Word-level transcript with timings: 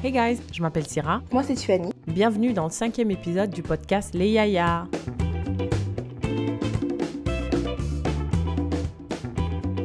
Hey 0.00 0.12
guys, 0.12 0.40
je 0.52 0.62
m'appelle 0.62 0.86
Syrah. 0.86 1.22
Moi, 1.32 1.42
c'est 1.42 1.54
Tiffany. 1.54 1.90
Bienvenue 2.06 2.52
dans 2.52 2.66
le 2.66 2.70
cinquième 2.70 3.10
épisode 3.10 3.50
du 3.50 3.64
podcast 3.64 4.14
Les 4.14 4.30
Yaya. 4.30 4.86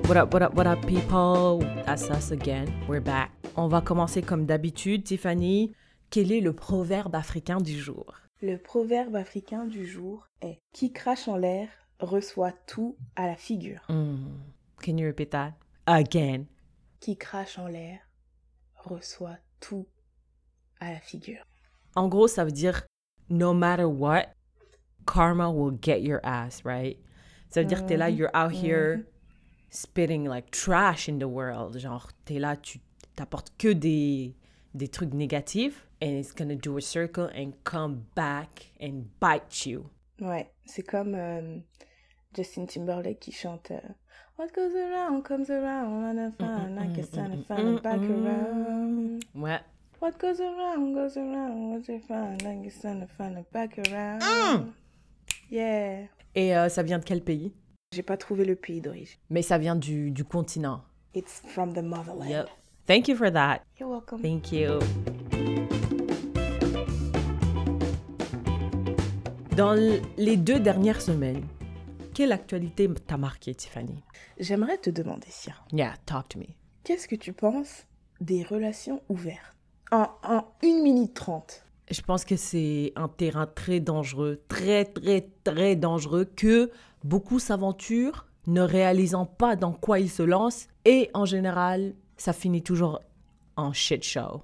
What 0.08 0.18
up, 0.18 0.32
what 0.32 0.44
up, 0.44 0.54
what 0.56 0.68
up, 0.68 0.86
people? 0.86 1.68
That's 1.88 2.12
us 2.12 2.32
again. 2.32 2.68
We're 2.88 3.02
back. 3.02 3.32
On 3.56 3.68
va 3.68 3.82
commencer 3.82 4.22
comme 4.22 4.46
d'habitude. 4.46 5.04
Tiffany, 5.04 5.74
quel 6.12 6.32
est 6.32 6.42
le 6.42 6.54
proverbe 6.54 7.16
africain 7.16 7.58
du 7.58 7.76
jour? 7.76 8.14
Le 8.40 8.60
proverbe 8.60 9.16
africain 9.16 9.66
du 9.66 9.88
jour 9.88 10.28
est 10.44 10.62
Qui 10.74 10.94
crache 10.94 11.28
en 11.28 11.38
l'air 11.38 11.70
reçoit 12.00 12.52
tout 12.68 12.98
à 13.16 13.26
la 13.26 13.36
figure. 13.36 13.82
Hmm. 13.90 14.28
Can 14.80 14.96
you 14.96 15.08
repeat 15.08 15.32
that? 15.32 15.54
Again. 15.88 16.46
Qui 17.00 17.18
crache 17.18 17.58
en 17.58 17.66
l'air 17.66 17.98
reçoit 18.86 19.38
tout 19.60 19.88
à 20.84 20.94
la 20.94 21.00
figure. 21.00 21.46
En 21.96 22.08
gros, 22.08 22.28
ça 22.28 22.44
veut 22.44 22.52
dire 22.52 22.84
no 23.30 23.54
matter 23.54 23.86
what, 23.86 24.28
karma 25.06 25.50
will 25.50 25.78
get 25.82 26.02
your 26.02 26.20
ass, 26.24 26.64
right? 26.66 26.98
Ça 27.50 27.62
veut 27.62 27.68
dire 27.68 27.84
que 27.84 27.88
t'es 27.88 27.98
là, 27.98 28.10
you're 28.10 28.32
out 28.34 28.52
here 28.52 29.06
spitting 29.70 30.28
like 30.28 30.50
trash 30.52 31.08
in 31.08 31.20
the 31.20 31.28
world. 31.28 31.78
Genre, 31.78 32.10
t'es 32.26 32.40
là, 32.40 32.56
tu 32.56 32.80
t'apportes 33.16 33.52
que 33.58 33.74
des, 33.74 34.36
des 34.74 34.88
trucs 34.88 35.14
négatifs 35.14 35.88
and 36.02 36.18
it's 36.18 36.34
gonna 36.34 36.56
do 36.56 36.78
a 36.78 36.82
circle 36.82 37.30
and 37.36 37.54
come 37.64 38.06
back 38.16 38.72
and 38.82 39.06
bite 39.20 39.66
you. 39.66 39.90
Ouais, 40.20 40.52
c'est 40.66 40.84
comme 40.84 41.16
euh, 41.16 41.60
Justin 42.36 42.66
Timberlake 42.66 43.20
qui 43.20 43.32
chante 43.32 43.72
euh, 43.72 43.80
What 44.38 44.48
goes 44.56 44.76
around 44.76 45.24
comes 45.24 45.50
around 45.52 46.06
and 46.06 46.20
I 46.20 46.32
find 46.32 46.80
I 46.80 46.88
can 46.96 47.04
stand 47.04 47.34
and 47.34 47.46
find 47.46 47.78
it 47.78 47.84
back 47.84 48.00
around. 48.00 49.24
Ouais. 49.36 49.60
What 50.04 50.20
goes 50.20 50.42
around 50.42 50.94
goes 50.94 51.16
around, 51.16 51.72
what 51.72 51.88
you 51.88 51.98
find 51.98 52.42
I 52.42 52.62
can 52.62 52.70
stand 52.70 53.04
and 53.04 53.10
find 53.10 53.38
it 53.38 53.50
back 53.54 53.80
around. 53.88 54.74
Yeah. 55.50 56.10
Et 56.36 56.54
euh, 56.58 56.68
ça 56.68 56.84
vient 56.84 57.00
de 57.00 57.06
quel 57.06 57.24
pays? 57.24 57.54
J'ai 57.94 58.04
pas 58.04 58.18
trouvé 58.18 58.44
le 58.44 58.58
pays 58.58 58.82
d'origine. 58.82 59.18
Mais 59.30 59.42
ça 59.42 59.58
vient 59.58 59.78
du, 59.78 60.12
du 60.12 60.26
continent. 60.26 60.82
It's 61.16 61.42
from 61.48 61.74
the 61.74 61.82
motherland. 61.82 62.30
Yep. 62.30 62.50
Thank 62.86 63.08
you 63.08 63.16
for 63.16 63.32
that. 63.32 63.62
You're 63.80 63.90
welcome. 63.90 64.22
Thank 64.22 64.52
you. 64.52 64.80
Dans 69.56 69.74
les 70.18 70.36
deux 70.36 70.60
dernières 70.60 71.00
semaines, 71.00 71.46
quelle 72.14 72.34
actualité 72.34 72.90
t'a 73.08 73.16
marqué, 73.16 73.56
Tiffany? 73.56 74.04
J'aimerais 74.38 74.80
te 74.80 74.90
demander, 74.90 75.28
Sia, 75.30 75.54
Yeah, 75.72 75.94
talk 76.06 76.28
to 76.28 76.40
me. 76.40 76.48
qu'est-ce 76.84 77.08
que 77.08 77.16
tu 77.16 77.32
penses 77.32 77.88
des 78.20 78.44
relations 78.44 79.02
ouvertes? 79.08 79.53
En, 79.92 80.08
en 80.24 80.46
1 80.64 80.84
minute 80.84 81.14
30 81.14 81.66
Je 81.92 82.02
pense 82.02 82.26
que 82.26 82.36
c'est 82.36 82.94
un 82.96 83.08
terrain 83.08 83.46
très 83.48 83.80
dangereux, 83.80 84.42
très, 84.48 84.86
très, 84.86 85.30
très 85.44 85.76
dangereux, 85.76 86.26
que 86.26 86.72
beaucoup 87.04 87.40
s'aventurent, 87.40 88.28
ne 88.48 88.62
réalisant 88.62 89.26
pas 89.26 89.56
dans 89.56 89.74
quoi 89.74 90.00
ils 90.00 90.10
se 90.10 90.24
lancent, 90.24 90.68
et 90.86 91.10
en 91.14 91.26
général, 91.26 91.94
ça 92.18 92.34
finit 92.34 92.62
toujours 92.62 93.02
en 93.56 93.74
shit 93.74 94.04
show. 94.04 94.44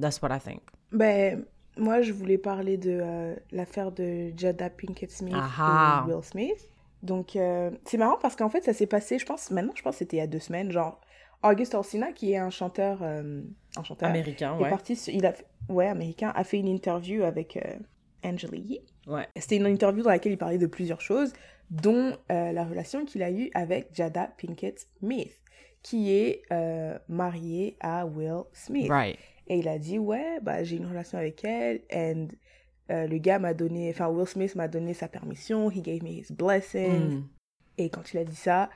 That's 0.00 0.20
what 0.22 0.34
I 0.34 0.40
think. 0.40 0.62
Ben, 0.92 1.44
moi, 1.76 2.02
je 2.02 2.12
voulais 2.12 2.38
parler 2.38 2.76
de 2.76 2.98
euh, 3.02 3.34
l'affaire 3.52 3.92
de 3.92 4.32
Jada 4.36 4.70
Pinkett 4.70 5.10
Smith 5.10 5.34
et 5.34 6.10
Will 6.10 6.22
Smith. 6.22 6.68
Donc, 7.02 7.36
euh, 7.36 7.70
c'est 7.84 7.96
marrant 7.96 8.18
parce 8.20 8.36
qu'en 8.36 8.50
fait, 8.50 8.62
ça 8.62 8.72
s'est 8.72 8.86
passé, 8.86 9.18
je 9.18 9.24
pense, 9.24 9.50
maintenant, 9.50 9.72
je 9.74 9.82
pense 9.82 9.94
que 9.94 9.98
c'était 10.00 10.18
il 10.18 10.20
y 10.20 10.22
a 10.22 10.26
deux 10.26 10.38
semaines, 10.40 10.70
genre, 10.70 11.00
August 11.42 11.74
Alsina, 11.74 12.12
qui 12.12 12.32
est 12.32 12.36
un 12.36 12.50
chanteur, 12.50 12.98
euh, 13.02 13.42
un 13.76 13.82
chanteur 13.82 14.08
Américain, 14.08 14.56
est 14.58 14.62
ouais. 14.62 14.70
parti, 14.70 14.92
il 15.08 15.24
a, 15.24 15.32
fait- 15.32 15.46
ouais, 15.68 15.88
américain, 15.88 16.32
a 16.34 16.44
fait 16.44 16.58
une 16.58 16.68
interview 16.68 17.22
avec 17.22 17.56
euh, 17.56 17.78
Angela 18.22 18.56
Yee. 18.56 18.80
Ouais. 19.06 19.26
C'était 19.36 19.56
une 19.56 19.66
interview 19.66 20.02
dans 20.02 20.10
laquelle 20.10 20.32
il 20.32 20.38
parlait 20.38 20.58
de 20.58 20.66
plusieurs 20.66 21.00
choses, 21.00 21.32
dont 21.70 22.16
euh, 22.30 22.52
la 22.52 22.64
relation 22.64 23.04
qu'il 23.04 23.22
a 23.22 23.30
eue 23.30 23.50
avec 23.54 23.88
Jada 23.94 24.32
Pinkett 24.38 24.86
Smith, 24.98 25.40
qui 25.82 26.12
est 26.12 26.42
euh, 26.52 26.98
mariée 27.08 27.76
à 27.80 28.04
Will 28.04 28.42
Smith. 28.52 28.90
Right. 28.90 29.18
Et 29.46 29.58
il 29.58 29.68
a 29.68 29.78
dit, 29.78 29.98
ouais, 29.98 30.40
bah, 30.42 30.62
j'ai 30.62 30.76
une 30.76 30.86
relation 30.86 31.18
avec 31.18 31.44
elle, 31.44 31.80
and 31.92 32.28
le 32.88 33.18
gars 33.18 33.38
m'a 33.38 33.54
donné, 33.54 33.88
enfin, 33.90 34.08
Will 34.08 34.26
Smith 34.26 34.56
m'a 34.56 34.66
donné 34.68 34.94
sa 34.94 35.06
permission, 35.06 35.70
he 35.70 35.80
gave 35.80 36.02
me 36.02 36.10
his 36.10 36.32
blessings. 36.32 37.18
Mm. 37.18 37.28
Et 37.78 37.88
quand 37.88 38.12
il 38.12 38.18
a 38.18 38.24
dit 38.24 38.34
ça, 38.36 38.68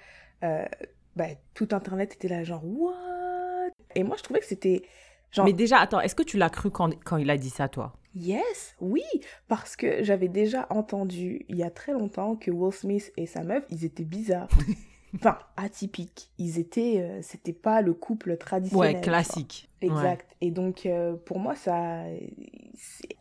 bah, 1.16 1.26
tout 1.54 1.68
Internet 1.72 2.14
était 2.14 2.28
là, 2.28 2.44
genre, 2.44 2.62
what? 2.64 3.70
Et 3.94 4.04
moi, 4.04 4.16
je 4.16 4.22
trouvais 4.22 4.40
que 4.40 4.46
c'était, 4.46 4.82
genre, 5.30 5.44
Mais 5.44 5.52
déjà, 5.52 5.78
attends, 5.78 6.00
est-ce 6.00 6.14
que 6.14 6.22
tu 6.22 6.36
l'as 6.36 6.50
cru 6.50 6.70
quand, 6.70 6.90
quand 7.04 7.16
il 7.16 7.30
a 7.30 7.36
dit 7.36 7.50
ça, 7.50 7.68
toi? 7.68 7.92
Yes, 8.16 8.76
oui, 8.80 9.02
parce 9.48 9.74
que 9.74 10.04
j'avais 10.04 10.28
déjà 10.28 10.66
entendu 10.70 11.44
il 11.48 11.56
y 11.56 11.64
a 11.64 11.70
très 11.70 11.92
longtemps 11.92 12.36
que 12.36 12.50
Will 12.50 12.72
Smith 12.72 13.12
et 13.16 13.26
sa 13.26 13.42
meuf, 13.42 13.64
ils 13.70 13.84
étaient 13.84 14.04
bizarres. 14.04 14.48
enfin, 15.16 15.38
atypiques. 15.56 16.30
Ils 16.38 16.58
étaient, 16.60 17.00
euh, 17.00 17.22
c'était 17.22 17.52
pas 17.52 17.82
le 17.82 17.92
couple 17.92 18.36
traditionnel. 18.36 18.94
Ouais, 18.96 19.00
classique. 19.00 19.68
Ouais. 19.82 19.88
Exact. 19.88 20.36
Et 20.40 20.52
donc, 20.52 20.86
euh, 20.86 21.14
pour 21.16 21.40
moi, 21.40 21.56
ça, 21.56 22.04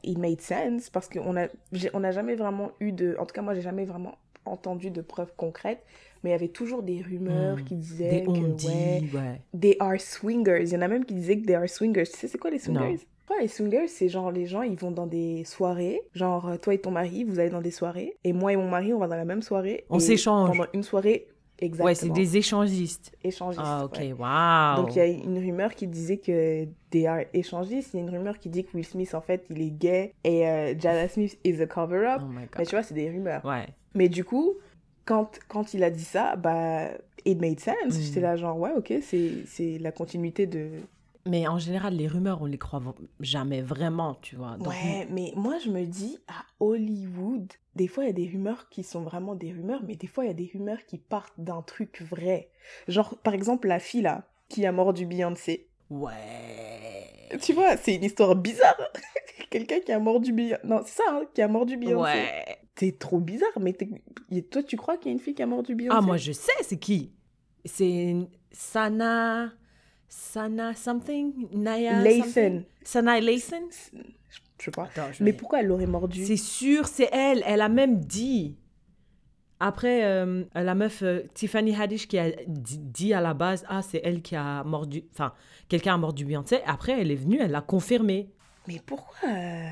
it 0.04 0.18
made 0.18 0.42
sense 0.42 0.90
parce 0.90 1.10
qu'on 1.10 1.36
a, 1.38 1.48
j'ai- 1.72 1.90
on 1.94 2.02
n'a 2.02 2.12
jamais 2.12 2.36
vraiment 2.36 2.72
eu 2.80 2.92
de, 2.92 3.16
en 3.20 3.26
tout 3.26 3.34
cas, 3.34 3.42
moi, 3.42 3.54
j'ai 3.56 3.62
jamais 3.62 3.86
vraiment 3.86 4.18
entendu 4.46 4.92
de 4.92 5.02
preuves 5.02 5.34
concrètes, 5.38 5.84
mais 6.24 6.30
il 6.30 6.34
y 6.34 6.36
avait 6.36 6.48
toujours 6.48 6.84
des 6.84 7.02
rumeurs 7.02 7.58
Hmm. 7.58 7.64
qui 7.64 7.76
disaient 7.76 8.22
Des 8.22 8.24
que, 8.24 9.16
ouais. 9.16 9.42
They 9.60 9.76
are 9.80 10.00
swingers. 10.00 10.64
Il 10.64 10.70
y 10.70 10.78
en 10.78 10.82
a 10.82 10.88
même 10.88 11.06
qui 11.06 11.14
disaient 11.14 11.38
que 11.38 11.46
they 11.46 11.56
are 11.56 11.68
swingers. 11.70 12.06
Tu 12.06 12.18
sais, 12.18 12.28
c'est 12.28 12.38
quoi 12.38 12.50
les 12.52 12.60
swingers? 12.60 12.80
Non. 12.80 13.36
Ouais, 13.36 13.42
les 13.44 13.48
swingers, 13.48 13.88
c'est 13.88 14.10
genre 14.10 14.32
les 14.32 14.46
gens, 14.46 14.62
ils 14.64 14.76
vont 14.78 14.92
dans 14.92 15.08
des 15.08 15.44
soirées. 15.46 16.02
Genre, 16.14 16.50
euh, 16.50 16.58
toi 16.58 16.74
et 16.74 16.78
ton 16.80 16.92
mari, 16.92 17.24
vous 17.24 17.40
allez 17.40 17.50
dans 17.50 17.62
des 17.62 17.72
soirées. 17.72 18.18
Et 18.24 18.34
moi 18.34 18.52
et 18.54 18.58
mon 18.58 18.70
mari, 18.70 18.94
on 18.94 19.00
va 19.00 19.08
dans 19.08 19.16
la 19.16 19.26
même 19.26 19.42
soirée. 19.42 19.86
On 19.90 20.00
s'échange. 20.00 20.50
Pendant 20.58 20.70
une 20.74 20.84
soirée, 20.84 21.28
exactement. 21.58 21.86
Ouais, 21.86 21.96
c'est 21.96 22.10
des 22.10 22.36
échangistes. 22.38 23.14
échangistes. 23.24 23.62
Ah, 23.64 23.86
ok, 23.86 23.98
ouais. 23.98 24.12
waouh. 24.14 24.76
Donc, 24.76 24.96
il 24.96 25.00
y 25.00 25.02
a 25.02 25.06
une 25.06 25.38
rumeur 25.40 25.74
qui 25.74 25.88
disait 25.88 26.18
que 26.18 26.66
they 26.90 27.08
are 27.08 27.22
échangistes. 27.34 27.92
Il 27.94 27.98
y 27.98 28.00
a 28.02 28.04
une 28.04 28.10
rumeur 28.16 28.38
qui 28.40 28.50
dit 28.50 28.66
que 28.66 28.76
Will 28.76 28.86
Smith, 28.86 29.16
en 29.16 29.22
fait, 29.22 29.46
il 29.50 29.62
est 29.62 29.72
gay. 29.72 30.14
Et 30.26 30.46
euh, 30.48 30.74
Jada 30.78 31.08
Smith 31.08 31.38
is 31.46 31.62
a 31.62 31.66
cover-up. 31.66 32.22
Oh 32.24 32.30
Mais 32.58 32.66
tu 32.66 32.72
vois, 32.76 32.84
c'est 32.84 32.94
des 32.94 33.10
rumeurs. 33.10 33.44
Ouais. 33.46 33.68
Mais 33.96 34.10
du 34.10 34.26
coup, 34.26 34.56
quand, 35.06 35.40
quand 35.48 35.74
il 35.74 35.84
a 35.84 35.90
dit 35.90 36.04
ça, 36.04 36.36
bah, 36.36 36.90
it 37.26 37.40
made 37.40 37.60
sense. 37.60 37.98
Mm. 37.98 38.02
J'étais 38.02 38.22
là, 38.22 38.36
genre, 38.36 38.58
ouais, 38.58 38.72
ok, 38.76 38.94
c'est 39.02 39.78
la 39.80 39.92
continuité 39.92 40.48
de, 40.48 40.70
Mais 41.26 41.48
en 41.48 41.58
général, 41.58 41.96
les 41.96 42.08
rumeurs, 42.08 42.42
on 42.42 42.46
les 42.46 42.58
croit 42.58 42.82
jamais 43.20 43.62
vraiment, 43.62 44.16
tu 44.22 44.36
vois. 44.36 44.58
Donc, 44.58 44.68
Ouais, 44.68 45.08
mais 45.10 45.32
moi 45.36 45.58
je 45.64 45.70
me 45.70 45.86
dis 45.86 46.18
à 46.28 46.44
Hollywood, 46.60 47.52
des 47.76 47.88
fois 47.88 48.04
il 48.04 48.08
y 48.08 48.10
a 48.10 48.14
des 48.14 48.28
rumeurs 48.28 48.68
qui 48.70 48.84
sont 48.84 49.02
vraiment 49.02 49.36
des 49.36 49.52
rumeurs, 49.52 49.82
mais 49.88 49.96
des 49.96 50.08
fois 50.08 50.26
il 50.26 50.28
y 50.28 50.32
a 50.32 50.34
des 50.34 50.50
rumeurs 50.54 50.86
qui 50.86 50.98
partent 50.98 51.40
d'un 51.40 51.62
truc 51.62 52.02
vrai. 52.02 52.50
Genre 52.88 53.16
par 53.24 53.34
exemple 53.34 53.68
la 53.68 53.80
fille 53.80 54.02
là 54.02 54.26
qui 54.50 54.66
a 54.66 54.72
mordu 54.72 55.06
Beyoncé. 55.06 55.68
Ouais. 55.90 56.10
Tu 57.42 57.54
vois, 57.54 57.78
c'est 57.78 57.96
une 57.96 58.04
histoire 58.04 58.36
bizarre. 58.36 58.78
Quelqu'un 59.54 59.80
qui 59.82 59.92
a 59.92 60.00
mordu 60.00 60.34
Beyoncé. 60.34 60.62
Non, 60.64 60.82
c'est 60.84 60.96
ça, 60.98 61.04
hein, 61.12 61.22
qui 61.32 61.40
a 61.44 61.48
mordu 61.48 61.78
Beyoncé. 61.78 62.12
Ouais. 62.12 62.58
C'est 62.76 62.98
trop 62.98 63.20
bizarre, 63.20 63.52
mais 63.62 63.74
t'es- 63.74 63.88
toi 64.50 64.64
tu 64.64 64.76
crois 64.78 64.98
qu'il 64.98 65.10
y 65.10 65.10
a 65.10 65.14
une 65.14 65.20
fille 65.20 65.36
qui 65.36 65.44
a 65.44 65.46
mordu 65.46 65.76
Beyoncé? 65.76 65.96
Ah, 65.96 66.02
moi, 66.02 66.18
je 66.18 66.32
sais, 66.32 66.52
c'est 66.64 66.80
qui? 66.80 67.12
C'est 67.64 68.16
Sana. 68.52 69.52
Sana 70.10 70.74
something? 70.74 71.50
Naya. 71.54 72.04
Something? 72.04 72.64
Sana 72.84 73.20
Lathan 73.22 73.68
Je 74.58 74.66
sais 74.66 74.72
pas. 74.72 74.86
Attends, 74.86 75.12
je 75.14 75.24
Mais 75.24 75.30
vais- 75.30 75.38
pourquoi 75.38 75.60
elle 75.60 75.68
l'aurait 75.68 75.86
mordu? 75.86 76.26
C'est 76.26 76.36
sûr, 76.36 76.88
c'est 76.88 77.10
elle. 77.14 77.44
Elle 77.46 77.62
a 77.62 77.70
même 77.70 78.00
dit. 78.00 78.58
Après, 79.60 80.04
euh, 80.04 80.44
la 80.56 80.74
meuf 80.74 81.04
euh, 81.04 81.22
Tiffany 81.36 81.76
Haddish 81.76 82.08
qui 82.08 82.18
a 82.18 82.32
dit, 82.48 82.80
dit 82.80 83.14
à 83.14 83.22
la 83.22 83.36
base, 83.36 83.66
ah, 83.70 83.84
c'est 83.84 84.02
elle 84.04 84.24
qui 84.24 84.36
a 84.36 84.64
mordu. 84.64 85.04
Enfin, 85.14 85.32
quelqu'un 85.70 85.94
a 85.94 85.98
mordu 85.98 86.26
Beyoncé. 86.26 86.58
Après, 86.66 87.00
elle 87.00 87.12
est 87.12 87.16
venue, 87.16 87.38
elle 87.40 87.52
l'a 87.52 87.62
confirmé. 87.62 88.30
Mais 88.68 88.80
pourquoi 88.86 89.30
euh, 89.30 89.70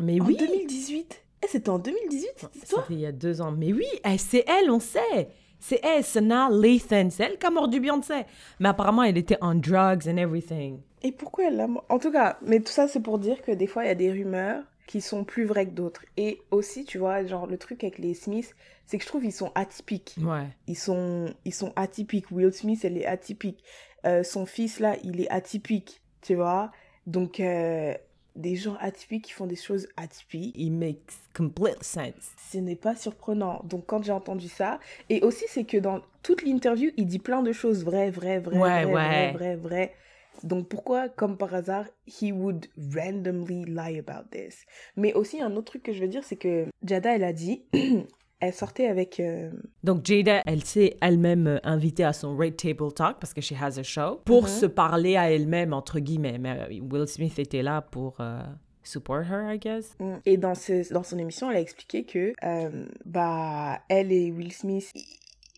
Mais 0.00 0.20
En 0.20 0.26
oui. 0.26 0.36
2018 0.36 1.22
Eh, 1.42 1.46
c'était 1.48 1.68
en 1.68 1.78
2018 1.78 2.28
cette 2.36 2.56
histoire 2.56 2.82
C'était 2.84 2.94
il 2.94 3.00
y 3.00 3.06
a 3.06 3.12
deux 3.12 3.40
ans. 3.40 3.52
Mais 3.52 3.72
oui, 3.72 3.86
elle- 4.04 4.18
c'est 4.18 4.44
elle, 4.48 4.70
on 4.70 4.80
sait. 4.80 5.28
C'est 5.58 5.80
elle, 5.84 6.04
Sana 6.04 6.48
Lathan. 6.50 7.08
C'est 7.10 7.24
elle 7.24 7.38
qui 7.38 7.46
a 7.46 7.50
mordu 7.50 7.80
Beyoncé. 7.80 8.22
Mais 8.60 8.68
apparemment, 8.70 9.02
elle 9.02 9.18
était 9.18 9.36
on 9.42 9.54
drugs 9.54 10.08
and 10.08 10.16
everything. 10.16 10.80
Et 11.02 11.12
pourquoi 11.12 11.44
elle 11.48 11.56
l'a 11.56 11.66
mort 11.66 11.84
En 11.88 11.98
tout 11.98 12.10
cas, 12.12 12.38
mais 12.42 12.60
tout 12.60 12.72
ça, 12.72 12.88
c'est 12.88 13.00
pour 13.00 13.18
dire 13.18 13.42
que 13.42 13.52
des 13.52 13.66
fois, 13.66 13.84
il 13.84 13.88
y 13.88 13.90
a 13.90 13.94
des 13.94 14.10
rumeurs 14.10 14.62
qui 14.86 15.00
sont 15.00 15.24
plus 15.24 15.44
vraies 15.44 15.66
que 15.66 15.72
d'autres. 15.72 16.04
Et 16.16 16.40
aussi, 16.50 16.84
tu 16.84 16.98
vois, 16.98 17.24
genre, 17.24 17.46
le 17.46 17.58
truc 17.58 17.84
avec 17.84 17.98
les 17.98 18.14
Smiths, 18.14 18.54
c'est 18.86 18.96
que 18.98 19.04
je 19.04 19.08
trouve 19.08 19.22
qu'ils 19.22 19.32
sont 19.32 19.52
atypiques. 19.54 20.16
Ouais. 20.22 20.46
Ils 20.66 20.76
sont, 20.78 21.32
ils 21.44 21.54
sont 21.54 21.72
atypiques. 21.76 22.30
Will 22.30 22.52
Smith, 22.52 22.80
elle 22.84 22.96
est 22.98 23.06
atypique. 23.06 23.62
Euh, 24.06 24.22
son 24.22 24.46
fils, 24.46 24.80
là, 24.80 24.96
il 25.04 25.20
est 25.20 25.30
atypique, 25.30 26.00
tu 26.22 26.34
vois. 26.34 26.72
Donc, 27.06 27.40
euh, 27.40 27.94
des 28.36 28.54
gens 28.56 28.76
atypiques 28.80 29.24
qui 29.24 29.32
font 29.32 29.46
des 29.46 29.56
choses 29.56 29.88
atypiques, 29.96 30.54
It 30.56 30.72
makes 30.72 31.18
complete 31.36 31.82
sense. 31.82 32.30
ce 32.52 32.58
n'est 32.58 32.76
pas 32.76 32.94
surprenant. 32.94 33.60
Donc, 33.64 33.86
quand 33.86 34.02
j'ai 34.04 34.12
entendu 34.12 34.48
ça, 34.48 34.78
et 35.08 35.20
aussi, 35.22 35.44
c'est 35.48 35.64
que 35.64 35.76
dans 35.78 36.00
toute 36.22 36.42
l'interview, 36.42 36.90
il 36.96 37.06
dit 37.06 37.18
plein 37.18 37.42
de 37.42 37.52
choses 37.52 37.84
vraies, 37.84 38.10
vraies, 38.10 38.38
vraies, 38.38 38.56
Ouais, 38.58 38.84
vraies, 38.84 38.84
ouais. 38.84 38.92
vraies, 38.92 39.32
vraies, 39.32 39.56
vraies. 39.56 39.94
Donc 40.42 40.68
pourquoi, 40.68 41.10
comme 41.10 41.36
par 41.36 41.54
hasard, 41.54 41.84
he 42.06 42.32
would 42.32 42.66
randomly 42.94 43.64
lie 43.66 43.98
about 43.98 44.26
this? 44.30 44.64
Mais 44.96 45.12
aussi 45.12 45.42
un 45.42 45.54
autre 45.56 45.72
truc 45.72 45.82
que 45.82 45.92
je 45.92 46.00
veux 46.00 46.08
dire, 46.08 46.24
c'est 46.24 46.36
que 46.36 46.66
Jada, 46.82 47.14
elle 47.14 47.24
a 47.24 47.34
dit, 47.34 47.62
elle 48.40 48.52
sortait 48.54 48.86
avec. 48.86 49.20
euh, 49.20 49.50
Donc 49.84 50.04
Jada, 50.04 50.42
elle 50.46 50.64
s'est 50.64 50.96
elle-même 51.00 51.46
euh, 51.46 51.58
invitée 51.62 52.04
à 52.04 52.12
son 52.12 52.36
Red 52.36 52.56
Table 52.56 52.92
Talk 52.92 53.18
parce 53.20 53.32
que 53.34 53.40
she 53.40 53.52
has 53.60 53.78
a 53.78 53.82
show 53.82 54.20
pour 54.24 54.42
Mhm. 54.42 54.48
se 54.48 54.66
parler 54.66 55.16
à 55.16 55.30
elle-même 55.30 55.72
entre 55.72 55.98
guillemets. 56.00 56.38
Mais 56.38 56.58
euh, 56.70 56.80
Will 56.90 57.06
Smith 57.06 57.38
était 57.38 57.62
là 57.62 57.82
pour 57.82 58.16
euh, 58.20 58.40
support 58.82 59.22
her, 59.30 59.54
I 59.54 59.58
guess. 59.58 59.96
Et 60.26 60.36
dans, 60.36 60.54
ce- 60.54 60.92
dans 60.92 61.02
son 61.02 61.18
émission, 61.18 61.50
elle 61.50 61.58
a 61.58 61.60
expliqué 61.60 62.04
que 62.04 62.32
euh, 62.42 62.86
bah, 63.04 63.80
elle 63.88 64.10
et 64.12 64.30
Will 64.32 64.52
Smith, 64.52 64.90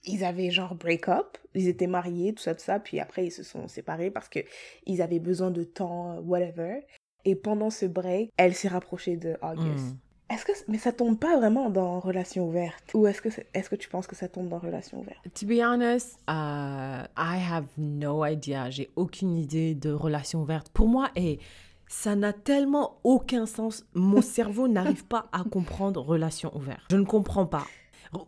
ils 0.04 0.24
avaient 0.24 0.50
genre 0.50 0.74
break-up, 0.74 1.38
ils 1.54 1.68
étaient 1.68 1.86
mariés, 1.86 2.32
tout 2.34 2.42
ça, 2.42 2.54
tout 2.54 2.64
ça, 2.64 2.80
puis 2.80 2.98
après 2.98 3.26
ils 3.26 3.30
se 3.30 3.44
sont 3.44 3.68
séparés 3.68 4.10
parce 4.10 4.28
que 4.28 4.40
ils 4.86 5.00
avaient 5.00 5.20
besoin 5.20 5.50
de 5.52 5.62
temps, 5.62 6.18
whatever. 6.24 6.80
Et 7.24 7.36
pendant 7.36 7.70
ce 7.70 7.86
break, 7.86 8.30
elle 8.36 8.52
s'est 8.52 8.66
rapprochée 8.66 9.16
de 9.16 9.36
August. 9.42 9.94
Mm. 9.94 9.96
Est-ce 10.32 10.44
que 10.46 10.52
mais 10.68 10.78
ça 10.78 10.92
tombe 10.92 11.18
pas 11.18 11.36
vraiment 11.36 11.68
dans 11.68 12.00
relation 12.00 12.46
ouverte? 12.48 12.90
Ou 12.94 13.06
est-ce 13.06 13.20
que 13.20 13.28
est-ce 13.52 13.68
que 13.68 13.76
tu 13.76 13.88
penses 13.88 14.06
que 14.06 14.16
ça 14.16 14.28
tombe 14.28 14.48
dans 14.48 14.58
relation 14.58 15.00
ouverte? 15.00 15.18
To 15.38 15.46
be 15.46 15.60
honest, 15.62 16.18
uh, 16.28 17.04
I 17.16 17.38
have 17.50 17.66
no 17.76 18.24
idea. 18.24 18.70
J'ai 18.70 18.90
aucune 18.96 19.36
idée 19.36 19.74
de 19.74 19.92
relation 19.92 20.40
ouverte. 20.40 20.70
Pour 20.70 20.88
moi, 20.88 21.10
et 21.16 21.38
ça 21.86 22.16
n'a 22.16 22.32
tellement 22.32 22.98
aucun 23.04 23.44
sens. 23.44 23.84
Mon 23.94 24.22
cerveau 24.22 24.68
n'arrive 24.76 25.04
pas 25.04 25.26
à 25.32 25.44
comprendre 25.44 26.00
relation 26.00 26.50
ouverte. 26.56 26.86
Je 26.90 26.96
ne 26.96 27.04
comprends 27.04 27.46
pas. 27.46 27.66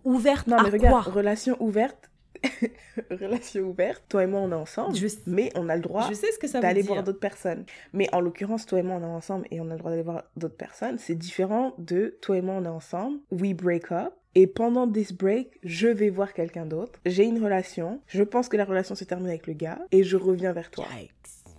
Ouverte 0.05 0.47
Non 0.47 0.57
à 0.59 0.63
mais 0.65 0.71
regarde, 0.71 1.05
quoi? 1.05 1.13
relation 1.13 1.57
ouverte, 1.61 2.11
relation 3.11 3.63
ouverte, 3.63 4.03
toi 4.09 4.23
et 4.25 4.27
moi 4.27 4.41
on 4.41 4.51
est 4.51 4.55
ensemble, 4.55 4.95
Je- 4.97 5.07
mais 5.27 5.51
on 5.57 5.69
a 5.69 5.77
le 5.77 5.83
droit 5.83 6.07
Je 6.09 6.15
sais 6.15 6.31
ce 6.33 6.39
que 6.39 6.47
ça 6.47 6.59
veut 6.59 6.63
d'aller 6.63 6.83
voir 6.83 7.03
d'autres 7.03 7.19
personnes. 7.21 7.65
Mais 7.93 8.09
en 8.15 8.21
l'occurrence, 8.21 8.67
toi 8.67 8.79
et 8.79 8.83
moi, 8.83 8.97
on 8.97 9.03
est 9.03 9.17
ensemble 9.17 9.47
et 9.51 9.61
on 9.61 9.69
a 9.71 9.73
le 9.75 9.79
droit 9.79 9.91
d'aller 9.91 10.03
voir 10.03 10.25
d'autres 10.37 10.57
personnes. 10.57 10.99
C'est 10.99 11.15
différent 11.15 11.75
de 11.79 12.17
toi 12.21 12.37
et 12.37 12.43
moi, 12.43 12.55
on 12.59 12.65
est 12.65 12.69
ensemble, 12.69 13.19
we 13.31 13.53
break 13.55 13.91
up. 13.93 14.13
Et 14.37 14.47
pendant 14.49 14.91
this 14.91 15.13
break, 15.13 15.59
je 15.63 15.87
vais 15.87 16.11
voir 16.11 16.33
quelqu'un 16.33 16.67
d'autre. 16.67 16.99
J'ai 17.07 17.25
une 17.25 17.43
relation. 17.43 18.01
Je 18.09 18.23
pense 18.25 18.49
que 18.49 18.57
la 18.57 18.65
relation 18.65 18.95
se 18.97 19.05
termine 19.05 19.29
avec 19.29 19.47
le 19.47 19.53
gars 19.53 19.79
et 19.93 20.03
je 20.03 20.17
reviens 20.17 20.53
vers 20.53 20.71
toi. 20.71 20.87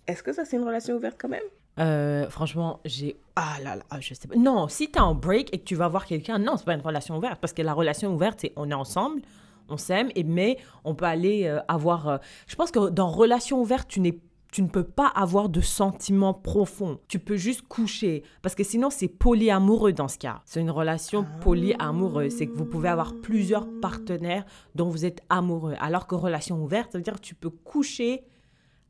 Est-ce 0.07 0.21
que 0.23 0.33
ça, 0.33 0.43
c'est 0.45 0.57
une 0.57 0.63
relation 0.65 0.95
ouverte 0.95 1.15
quand 1.19 1.29
même? 1.29 1.43
Euh, 1.79 2.29
franchement, 2.29 2.79
j'ai. 2.85 3.17
Ah 3.35 3.55
là 3.63 3.75
là, 3.75 3.83
je 3.99 4.13
sais 4.13 4.27
pas. 4.27 4.35
Non, 4.35 4.67
si 4.67 4.89
t'es 4.89 4.99
en 4.99 5.13
break 5.15 5.53
et 5.53 5.57
que 5.59 5.63
tu 5.65 5.75
vas 5.75 5.87
voir 5.87 6.05
quelqu'un, 6.05 6.37
non, 6.39 6.55
c'est 6.57 6.65
pas 6.65 6.73
une 6.73 6.81
relation 6.81 7.17
ouverte. 7.17 7.39
Parce 7.41 7.53
que 7.53 7.61
la 7.61 7.73
relation 7.73 8.13
ouverte, 8.13 8.39
c'est 8.41 8.53
on 8.55 8.69
est 8.69 8.73
ensemble, 8.75 9.21
on 9.69 9.77
s'aime, 9.77 10.09
et 10.15 10.23
mais 10.23 10.57
on 10.83 10.95
peut 10.95 11.05
aller 11.05 11.45
euh, 11.45 11.59
avoir. 11.67 12.07
euh, 12.07 12.17
Je 12.47 12.55
pense 12.55 12.71
que 12.71 12.89
dans 12.89 13.09
relation 13.09 13.61
ouverte, 13.61 13.87
tu 13.87 13.99
n'es. 13.99 14.19
Tu 14.51 14.61
ne 14.61 14.69
peux 14.69 14.85
pas 14.85 15.07
avoir 15.07 15.49
de 15.49 15.59
sentiments 15.59 16.33
profonds. 16.33 16.97
Tu 17.09 17.19
peux 17.19 17.35
juste 17.35 17.63
coucher. 17.63 18.23
Parce 18.41 18.55
que 18.55 18.63
sinon, 18.63 18.89
c'est 18.89 19.09
polyamoureux 19.09 19.91
dans 19.91 20.07
ce 20.07 20.17
cas. 20.17 20.41
C'est 20.45 20.61
une 20.61 20.71
relation 20.71 21.25
polyamoureuse. 21.41 22.31
C'est 22.37 22.47
que 22.47 22.53
vous 22.53 22.63
pouvez 22.63 22.87
avoir 22.87 23.15
plusieurs 23.21 23.67
partenaires 23.81 24.45
dont 24.73 24.87
vous 24.87 25.03
êtes 25.03 25.19
amoureux. 25.27 25.73
Alors 25.81 26.07
que 26.07 26.15
relation 26.15 26.63
ouverte, 26.63 26.93
ça 26.93 26.97
veut 26.99 27.03
dire 27.03 27.15
que 27.15 27.19
tu 27.19 27.35
peux 27.35 27.49
coucher 27.49 28.23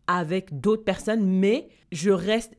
avec 0.05 0.59
d'autres 0.59 0.83
personnes, 0.83 1.25
mais 1.25 1.67
je 1.91 2.11
reste 2.11 2.53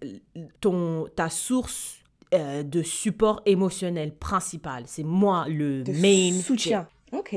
ton, 0.60 1.06
ta 1.14 1.28
source 1.30 1.98
euh, 2.34 2.64
de 2.64 2.82
support 2.82 3.40
émotionnel 3.46 4.16
principal. 4.16 4.82
C'est 4.86 5.04
moi 5.04 5.44
le 5.48 5.84
De 5.84 5.92
main. 5.92 6.32
soutien. 6.40 6.88
Ok. 7.12 7.36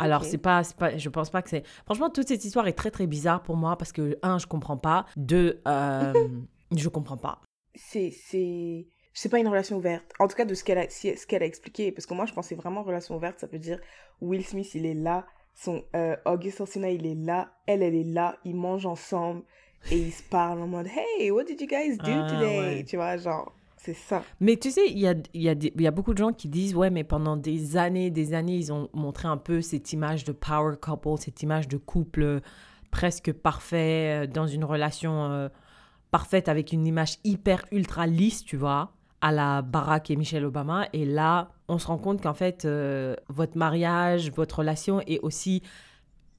Alors, 0.00 0.22
Ok. 0.22 0.28
c'est 0.30 0.38
pas, 0.38 0.62
pas, 0.78 0.96
je 0.96 1.08
pense 1.08 1.30
pas 1.30 1.42
que 1.42 1.50
c'est. 1.50 1.64
Franchement, 1.84 2.10
toute 2.10 2.28
cette 2.28 2.44
histoire 2.44 2.66
est 2.66 2.72
très 2.72 2.90
très 2.90 3.06
bizarre 3.06 3.42
pour 3.42 3.56
moi 3.56 3.76
parce 3.76 3.92
que, 3.92 4.18
un, 4.22 4.38
je 4.38 4.46
comprends 4.46 4.76
pas. 4.76 5.06
Deux, 5.16 5.60
euh, 5.68 6.12
je 6.76 6.88
comprends 6.88 7.16
pas. 7.16 7.40
C'est, 7.74 8.10
c'est, 8.10 9.28
pas 9.30 9.38
une 9.38 9.48
relation 9.48 9.76
ouverte. 9.76 10.04
En 10.18 10.26
tout 10.28 10.36
cas, 10.36 10.44
de 10.44 10.54
ce 10.54 10.64
qu'elle 10.64 10.78
a, 10.78 10.88
ce 10.88 11.26
qu'elle 11.26 11.42
a 11.42 11.46
expliqué. 11.46 11.92
Parce 11.92 12.06
que 12.06 12.14
moi, 12.14 12.26
je 12.26 12.32
pensais 12.32 12.54
vraiment 12.54 12.82
relation 12.82 13.16
ouverte, 13.16 13.38
ça 13.40 13.46
veut 13.46 13.58
dire 13.58 13.78
Will 14.20 14.44
Smith, 14.44 14.74
il 14.74 14.86
est 14.86 14.94
là. 14.94 15.26
Son 15.54 15.84
euh, 15.96 16.16
August 16.24 16.60
Alsina, 16.60 16.90
il 16.90 17.06
est 17.06 17.14
là. 17.14 17.52
Elle, 17.66 17.82
elle 17.82 17.94
est 17.94 18.04
là. 18.04 18.36
Ils 18.44 18.56
mangent 18.56 18.86
ensemble. 18.86 19.42
Et 19.90 19.96
ils 19.98 20.12
se 20.12 20.22
parlent 20.22 20.60
en 20.60 20.66
mode 20.66 20.86
Hey, 20.88 21.30
what 21.30 21.44
did 21.44 21.60
you 21.60 21.66
guys 21.66 21.96
do 21.96 22.04
Ah, 22.10 22.26
today? 22.30 22.58
ouais. 22.58 22.84
Tu 22.84 22.96
vois, 22.96 23.16
genre, 23.16 23.52
c'est 23.82 23.94
ça. 23.94 24.22
Mais 24.40 24.56
tu 24.58 24.70
sais, 24.70 24.90
il 24.90 24.98
y 24.98 25.08
a, 25.08 25.14
y, 25.32 25.48
a 25.48 25.54
y 25.54 25.86
a 25.86 25.90
beaucoup 25.90 26.12
de 26.12 26.18
gens 26.18 26.34
qui 26.34 26.48
disent 26.48 26.74
Ouais, 26.74 26.90
mais 26.90 27.02
pendant 27.02 27.38
des 27.38 27.78
années, 27.78 28.10
des 28.10 28.34
années, 28.34 28.56
ils 28.56 28.72
ont 28.72 28.90
montré 28.92 29.26
un 29.26 29.38
peu 29.38 29.62
cette 29.62 29.94
image 29.94 30.24
de 30.24 30.32
power 30.32 30.76
couple, 30.78 31.16
cette 31.18 31.42
image 31.42 31.66
de 31.66 31.78
couple 31.78 32.22
euh, 32.22 32.40
presque 32.90 33.32
parfait, 33.32 34.24
euh, 34.24 34.26
dans 34.26 34.46
une 34.46 34.64
relation 34.64 35.30
euh, 35.30 35.48
parfaite 36.10 36.50
avec 36.50 36.72
une 36.72 36.86
image 36.86 37.16
hyper 37.24 37.64
ultra 37.72 38.06
lisse, 38.06 38.44
tu 38.44 38.58
vois, 38.58 38.92
à 39.22 39.32
la 39.32 39.62
Barack 39.62 40.10
et 40.10 40.16
Michelle 40.16 40.44
Obama. 40.44 40.86
Et 40.92 41.06
là, 41.06 41.48
on 41.68 41.78
se 41.78 41.86
rend 41.86 41.96
compte 41.96 42.22
qu'en 42.22 42.34
fait, 42.34 42.66
votre 43.30 43.56
mariage, 43.56 44.30
votre 44.32 44.58
relation 44.58 45.00
est 45.06 45.20
aussi, 45.20 45.62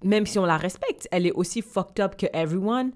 même 0.04 0.28
si 0.28 0.38
on 0.38 0.46
la 0.46 0.58
respecte, 0.58 1.08
elle 1.12 1.26
est 1.26 1.32
aussi 1.32 1.64
fucked 1.64 2.04
up 2.04 2.18
que 2.18 2.28
everyone. 2.34 2.92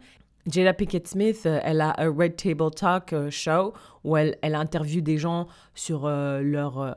Jada 0.52 0.74
Pinkett 0.74 1.08
Smith, 1.08 1.44
euh, 1.46 1.60
elle 1.64 1.82
a 1.82 1.96
un 1.98 2.10
Red 2.14 2.36
Table 2.36 2.70
Talk 2.76 3.14
euh, 3.14 3.30
show 3.32 3.74
où 4.04 4.16
elle, 4.16 4.38
elle 4.42 4.56
interviewe 4.56 5.02
des 5.02 5.18
gens 5.18 5.48
sur 5.74 6.06
euh, 6.06 6.42
leurs 6.42 6.80
euh, 6.82 6.92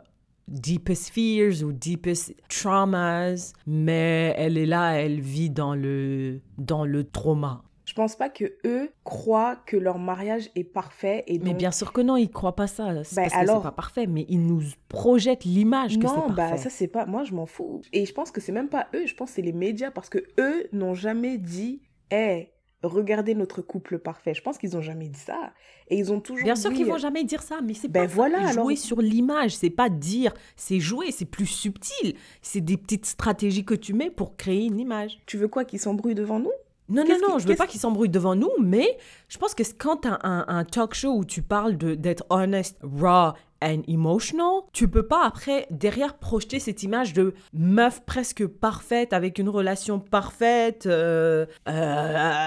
deepest 0.49 1.11
fears 1.11 1.63
ou 1.65 1.73
deepest 1.73 2.35
traumas, 2.49 3.53
mais 3.67 4.35
elle 4.37 4.59
est 4.59 4.67
là, 4.67 4.93
elle 5.01 5.21
vit 5.21 5.51
dans 5.51 5.75
le, 5.75 6.41
dans 6.59 6.85
le 6.85 7.05
trauma. 7.05 7.63
Je 7.87 7.95
pense 7.95 8.17
pas 8.17 8.29
que 8.29 8.45
eux 8.67 8.91
croient 9.03 9.57
que 9.65 9.79
leur 9.79 9.99
mariage 9.99 10.51
est 10.55 10.65
parfait. 10.65 11.25
Et 11.27 11.39
Mais 11.39 11.55
bien 11.55 11.71
sûr 11.71 11.91
que 11.95 12.03
non, 12.03 12.19
ils 12.19 12.29
croient 12.31 12.55
pas 12.55 12.67
ça. 12.67 13.03
C'est 13.03 13.17
Ben 13.17 13.23
parce 13.23 13.33
que 13.33 13.39
alors- 13.39 13.57
c'est 13.63 13.63
pas 13.63 13.73
parfait, 13.73 14.07
mais 14.07 14.27
ils 14.29 14.45
nous 14.47 14.61
projettent 14.91 15.45
l'image 15.47 15.99
que 15.99 16.07
c'est 16.07 16.15
Non, 16.15 16.29
bah 16.29 16.35
parfait. 16.51 16.57
ça 16.59 16.69
c'est 16.69 16.89
pas. 16.89 17.07
Moi 17.07 17.25
je 17.25 17.33
m'en 17.33 17.47
fous. 17.47 17.81
Et 17.95 18.05
je 18.05 18.13
pense 18.13 18.31
que 18.31 18.43
c'est 18.43 18.53
même 18.53 18.69
pas 18.69 18.89
eux, 18.95 19.07
je 19.07 19.15
pense 19.15 19.31
que 19.31 19.37
c'est 19.37 19.43
les 19.43 19.55
médias 19.55 19.91
parce 19.91 20.11
que 20.11 20.19
eux 20.39 20.69
n'ont 20.75 20.93
jamais 20.93 21.39
dit 21.39 21.81
Hé, 22.11 22.53
regardez 22.83 23.35
notre 23.35 23.63
couple 23.63 23.99
parfait. 23.99 24.35
Je 24.35 24.43
pense 24.43 24.59
qu'ils 24.59 24.77
ont 24.77 24.81
jamais 24.83 25.09
dit 25.09 25.19
ça. 25.19 25.53
Et 25.89 25.97
ils 25.99 26.13
ont 26.13 26.21
toujours 26.21 26.45
Bien 26.45 26.55
sûr 26.55 26.73
qu'ils 26.73 26.87
vont 26.87 26.99
jamais 26.99 27.25
dire 27.25 27.43
ça, 27.43 27.61
mais 27.63 27.75
c'est 27.75 27.89
Ben 27.89 28.07
pas 28.07 28.15
voilà, 28.15 28.53
jouer 28.53 28.75
alors. 28.75 28.79
sur 28.79 29.01
l'image, 29.01 29.57
c'est 29.57 29.71
pas 29.71 29.89
dire, 29.89 30.33
c'est 30.57 30.81
jouer, 30.81 31.11
c'est 31.11 31.25
plus 31.25 31.47
subtil. 31.47 32.15
C'est 32.43 32.61
des 32.61 32.77
petites 32.77 33.07
stratégies 33.07 33.65
que 33.65 33.75
tu 33.75 33.95
mets 33.95 34.11
pour 34.11 34.37
créer 34.37 34.67
une 34.67 34.79
image. 34.79 35.19
Tu 35.27 35.37
veux 35.39 35.49
quoi 35.49 35.65
qu'ils 35.65 35.81
s'embrouillent 35.81 36.15
devant 36.15 36.39
nous? 36.39 36.53
Non, 36.91 37.05
non, 37.07 37.17
non, 37.29 37.39
je 37.39 37.47
veux 37.47 37.55
pas 37.55 37.67
qu'ils 37.67 37.81
s'embrouillent 37.81 38.09
devant 38.09 38.35
nous, 38.35 38.51
mais 38.61 38.97
je 39.29 39.37
pense 39.37 39.55
que 39.55 39.63
quand 39.77 39.99
tu 39.99 40.09
as 40.09 40.19
un, 40.23 40.47
un 40.49 40.65
talk 40.65 40.95
show 40.95 41.13
où 41.17 41.25
tu 41.25 41.43
parles 41.43 41.77
d'être 41.77 42.25
honest, 42.31 42.79
raw 42.83 43.33
and 43.63 43.83
emotional, 43.89 44.63
tu 44.73 44.89
peux 44.89 45.07
pas 45.07 45.25
après, 45.27 45.67
derrière, 45.71 46.15
projeter 46.19 46.59
cette 46.61 46.83
image 46.83 47.13
de 47.13 47.35
meuf 47.53 48.05
presque 48.05 48.47
parfaite, 48.47 49.13
avec 49.13 49.39
une 49.39 49.49
relation 49.49 49.99
parfaite, 49.99 50.87
euh, 50.87 51.47
euh, 51.69 52.47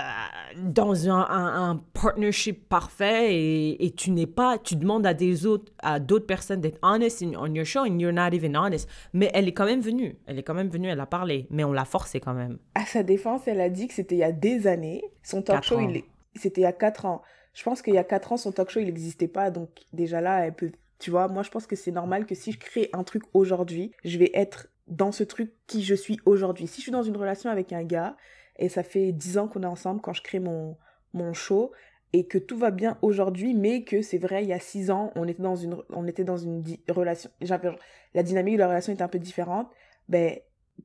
dans 0.64 1.10
un, 1.10 1.20
un- 1.30 1.70
un 1.72 1.76
partnership 1.94 2.68
parfait, 2.68 3.36
et, 3.36 3.86
et 3.86 3.92
tu 3.92 4.12
n'es 4.12 4.26
pas, 4.28 4.58
tu 4.58 4.76
demandes 4.76 5.06
à 5.06 5.14
des 5.14 5.46
autres, 5.46 5.72
à 5.80 6.00
d'autres 6.00 6.26
personnes 6.28 6.62
d'être 6.62 6.80
honest 6.82 7.22
in- 7.22 7.34
on 7.38 7.54
your 7.54 7.66
show, 7.66 7.82
and 7.82 8.00
you're 8.00 8.14
not 8.14 8.30
even 8.34 8.56
honest. 8.56 8.90
Mais 9.14 9.30
elle 9.34 9.48
est 9.48 9.54
quand 9.54 9.66
même 9.66 9.82
venue, 9.82 10.18
elle 10.28 10.40
est 10.40 10.44
quand 10.44 10.54
même 10.54 10.70
venue, 10.70 10.88
elle 10.90 11.00
a 11.00 11.06
parlé, 11.06 11.48
mais 11.50 11.64
on 11.64 11.74
l'a 11.74 11.86
forcé 11.86 12.20
quand 12.20 12.34
même. 12.34 12.58
À 12.76 12.86
sa 12.86 13.04
défense, 13.04 13.42
elle 13.48 13.62
a 13.62 13.70
dit 13.70 13.88
que 13.88 13.94
c'était 13.94 14.16
il 14.16 14.20
y 14.20 14.24
a 14.24 14.32
des 14.32 14.68
années. 14.68 15.04
Son 15.24 15.42
talk 15.42 15.58
Quatre 15.58 15.68
show, 15.68 15.80
il 15.90 15.98
est- 15.98 16.06
c'était 16.36 16.62
il 16.62 16.64
y 16.64 16.68
a 16.68 16.74
4 16.74 17.06
ans. 17.06 17.22
Je 17.54 17.64
pense 17.64 17.82
qu'il 17.82 17.94
y 17.94 17.98
a 17.98 18.04
4 18.06 18.32
ans, 18.32 18.38
son 18.38 18.52
talk 18.54 18.70
show, 18.70 18.80
il 18.80 18.86
n'existait 18.86 19.28
pas. 19.28 19.52
Donc 19.52 19.70
déjà 19.94 20.22
là, 20.22 20.46
elle 20.46 20.54
peut... 20.54 20.72
Tu 21.02 21.10
vois, 21.10 21.28
moi 21.28 21.42
je 21.42 21.50
pense 21.50 21.66
que 21.66 21.76
c'est 21.76 21.92
normal 21.92 22.28
que 22.28 22.36
si 22.36 22.52
je 22.52 22.60
crée 22.60 22.92
un 22.94 23.04
truc 23.04 23.24
aujourd'hui, 23.34 23.92
je 24.06 24.20
vais 24.20 24.30
être 24.36 24.68
dans 24.86 25.12
ce 25.12 25.24
truc 25.24 25.52
qui 25.66 25.82
je 25.82 25.96
suis 25.96 26.20
aujourd'hui. 26.28 26.68
Si 26.68 26.78
je 26.78 26.84
suis 26.84 26.92
dans 26.92 27.02
une 27.02 27.18
relation 27.18 27.50
avec 27.50 27.74
un 27.74 27.84
gars, 27.84 28.16
et 28.60 28.70
ça 28.70 28.84
fait 28.84 29.12
10 29.12 29.40
ans 29.40 29.48
qu'on 29.48 29.64
est 29.64 29.66
ensemble 29.66 30.00
quand 30.00 30.14
je 30.14 30.22
crée 30.22 30.38
mon, 30.38 30.78
mon 31.14 31.34
show, 31.34 31.72
et 32.14 32.28
que 32.28 32.38
tout 32.38 32.56
va 32.56 32.70
bien 32.70 33.00
aujourd'hui, 33.02 33.56
mais 33.56 33.84
que 33.84 34.04
c'est 34.04 34.20
vrai, 34.20 34.44
il 34.44 34.50
y 34.50 34.54
a 34.54 34.60
6 34.60 34.92
ans, 34.92 35.12
on 35.16 35.28
était 35.28 35.42
dans 35.42 35.56
une, 35.56 35.76
on 35.90 36.06
était 36.06 36.24
dans 36.24 36.38
relation... 36.88 37.32
La 38.14 38.22
dynamique 38.22 38.56
de 38.56 38.60
la 38.60 38.68
relation 38.68 38.94
était 38.94 39.02
un 39.02 39.08
peu 39.08 39.18
différente. 39.18 39.72
Ben, 40.08 40.38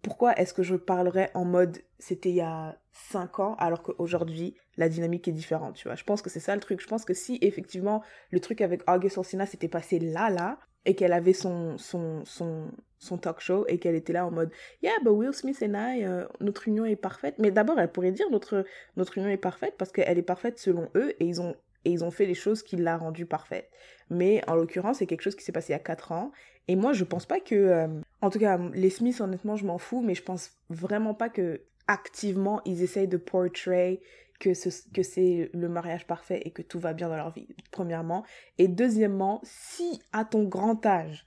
pourquoi 0.03 0.35
est-ce 0.37 0.55
que 0.55 0.63
je 0.63 0.75
parlerais 0.77 1.31
en 1.35 1.45
mode 1.45 1.79
c'était 1.99 2.31
il 2.31 2.37
y 2.37 2.41
a 2.41 2.79
5 2.93 3.41
ans 3.41 3.55
alors 3.59 3.83
qu'aujourd'hui 3.83 4.55
la 4.77 4.89
dynamique 4.89 5.29
est 5.29 5.33
différente, 5.33 5.75
tu 5.77 5.89
vois? 5.89 5.95
Je 5.97 6.05
pense 6.05 6.23
que 6.23 6.31
c'est 6.31 6.41
ça 6.41 6.55
le 6.55 6.61
truc. 6.61 6.81
Je 6.81 6.87
pense 6.87 7.05
que 7.05 7.15
si 7.15 7.39
effectivement 7.41 8.03
le 8.31 8.41
truc 8.41 8.61
avec 8.61 8.83
August 8.91 9.19
Alsina 9.19 9.47
s'était 9.47 9.69
passé 9.69 9.99
là, 9.99 10.31
là, 10.31 10.59
et 10.85 10.95
qu'elle 10.95 11.13
avait 11.13 11.33
son, 11.33 11.77
son, 11.79 12.25
son, 12.25 12.71
son 12.99 13.19
talk 13.19 13.41
show 13.41 13.65
et 13.69 13.79
qu'elle 13.79 13.97
était 13.97 14.13
là 14.13 14.25
en 14.27 14.31
mode 14.31 14.51
Yeah, 14.83 14.93
but 15.03 15.11
Will 15.11 15.35
Smith 15.35 15.63
and 15.63 15.75
I, 15.75 16.05
euh, 16.05 16.27
notre 16.41 16.69
union 16.69 16.85
est 16.85 16.97
parfaite. 16.97 17.35
Mais 17.39 17.51
d'abord, 17.51 17.79
elle 17.81 17.91
pourrait 17.91 18.13
dire 18.13 18.31
notre, 18.31 18.65
notre 18.97 19.19
union 19.19 19.29
est 19.29 19.37
parfaite 19.37 19.75
parce 19.79 19.91
qu'elle 19.93 20.17
est 20.19 20.23
parfaite 20.23 20.59
selon 20.59 20.89
eux 20.95 21.15
et 21.21 21.27
ils 21.27 21.41
ont, 21.41 21.57
et 21.85 21.91
ils 21.91 22.05
ont 22.05 22.11
fait 22.13 22.27
les 22.27 22.35
choses 22.35 22.63
qui 22.63 22.77
l'a 22.77 22.97
rendue 22.97 23.27
parfaite. 23.27 23.69
Mais 24.11 24.43
en 24.49 24.55
l'occurrence, 24.55 24.99
c'est 24.99 25.07
quelque 25.07 25.23
chose 25.23 25.35
qui 25.37 25.45
s'est 25.45 25.53
passé 25.53 25.73
il 25.73 25.77
y 25.77 25.77
a 25.77 25.81
4 25.81 26.13
ans. 26.13 26.31
Et 26.69 26.77
moi, 26.77 26.93
je 26.93 27.05
pense 27.05 27.27
pas 27.27 27.41
que. 27.41 27.55
euh, 27.55 27.89
en 28.23 28.31
tout 28.31 28.39
cas, 28.39 28.59
les 28.75 28.91
Smiths, 28.91 29.21
honnêtement, 29.21 29.57
je 29.57 29.67
m'en 29.67 29.79
fous, 29.79 30.03
mais 30.03 30.15
je 30.15 30.23
pense 30.23 30.53
vraiment 30.71 31.15
pas 31.15 31.29
que 31.29 31.63
activement 31.89 32.61
ils 32.65 32.83
essayent 32.83 33.09
de 33.09 33.17
portray 33.17 34.01
que, 34.41 34.55
ce, 34.55 34.69
que 34.93 35.03
c'est 35.03 35.51
le 35.55 35.69
mariage 35.69 36.07
parfait 36.07 36.43
et 36.45 36.51
que 36.51 36.63
tout 36.63 36.79
va 36.79 36.93
bien 36.93 37.09
dans 37.09 37.17
leur 37.17 37.31
vie, 37.31 37.49
premièrement. 37.71 38.25
Et 38.59 38.69
deuxièmement, 38.69 39.41
si 39.45 40.01
à 40.13 40.25
ton 40.25 40.45
grand 40.45 40.85
âge, 40.85 41.25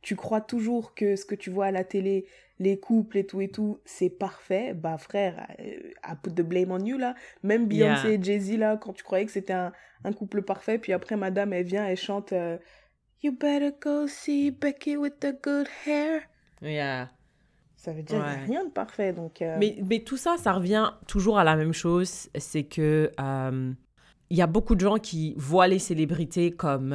tu 0.00 0.16
crois 0.16 0.40
toujours 0.40 0.94
que 0.94 1.16
ce 1.16 1.24
que 1.24 1.34
tu 1.34 1.50
vois 1.50 1.66
à 1.66 1.70
la 1.70 1.84
télé, 1.84 2.26
les 2.58 2.78
couples 2.78 3.18
et 3.18 3.26
tout 3.26 3.40
et 3.40 3.48
tout, 3.48 3.80
c'est 3.84 4.10
parfait, 4.10 4.74
bah 4.74 4.98
frère, 4.98 5.46
euh, 5.60 5.90
I 6.04 6.14
put 6.22 6.34
the 6.34 6.42
blame 6.42 6.70
on 6.70 6.84
you 6.84 6.98
là. 6.98 7.14
Même 7.42 7.66
Beyoncé 7.66 8.14
et 8.14 8.22
Jay-Z 8.22 8.58
là, 8.58 8.76
quand 8.76 8.92
tu 8.92 9.02
croyais 9.04 9.26
que 9.26 9.32
c'était 9.32 9.52
un, 9.52 9.72
un, 10.04 10.12
couple 10.12 10.42
parfait, 10.42 10.78
puis 10.78 10.92
après 10.92 11.16
madame 11.16 11.52
elle 11.52 11.64
vient, 11.64 11.86
elle 11.86 11.96
chante 11.96 12.32
euh, 12.32 12.58
You 13.22 13.32
better 13.32 13.70
go 13.80 14.08
see 14.08 14.50
Becky 14.50 14.96
with 14.96 15.20
the 15.20 15.32
good 15.40 15.68
hair. 15.86 16.22
Yeah. 16.62 17.10
Ça 17.76 17.92
veut 17.92 18.02
dire 18.02 18.24
qu'il 18.24 18.34
n'y 18.34 18.56
a 18.56 18.60
rien 18.60 18.64
de 18.64 18.70
parfait. 18.70 19.12
Donc, 19.12 19.42
euh, 19.42 19.56
mais, 19.58 19.78
mais 19.84 20.00
tout 20.00 20.16
ça, 20.16 20.36
ça 20.38 20.52
revient 20.52 20.92
toujours 21.08 21.38
à 21.38 21.44
la 21.44 21.56
même 21.56 21.72
chose. 21.72 22.28
C'est 22.38 22.62
que 22.64 23.10
il 24.30 24.38
y 24.38 24.42
a 24.42 24.46
beaucoup 24.46 24.74
de 24.76 24.80
gens 24.80 24.96
qui 24.96 25.34
voient 25.36 25.66
les 25.66 25.78
célébrités 25.78 26.52
comme, 26.52 26.94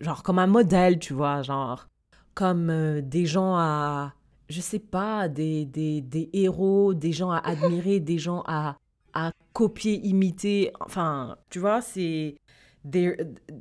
genre, 0.00 0.22
comme 0.22 0.38
un 0.38 0.46
modèle, 0.46 0.98
tu 0.98 1.12
vois, 1.12 1.42
genre, 1.42 1.88
comme 2.34 3.00
des 3.02 3.26
gens 3.26 3.56
à 3.56 4.14
je 4.48 4.60
sais 4.60 4.78
pas, 4.78 5.28
des, 5.28 5.64
des, 5.64 6.00
des, 6.00 6.30
héros, 6.32 6.94
des 6.94 7.12
gens 7.12 7.30
à 7.30 7.38
admirer, 7.38 8.00
des 8.00 8.18
gens 8.18 8.42
à, 8.46 8.76
à 9.12 9.32
copier, 9.52 9.94
imiter. 10.06 10.72
Enfin, 10.80 11.36
tu 11.50 11.58
vois, 11.58 11.80
c'est 11.80 12.36
des, 12.84 13.16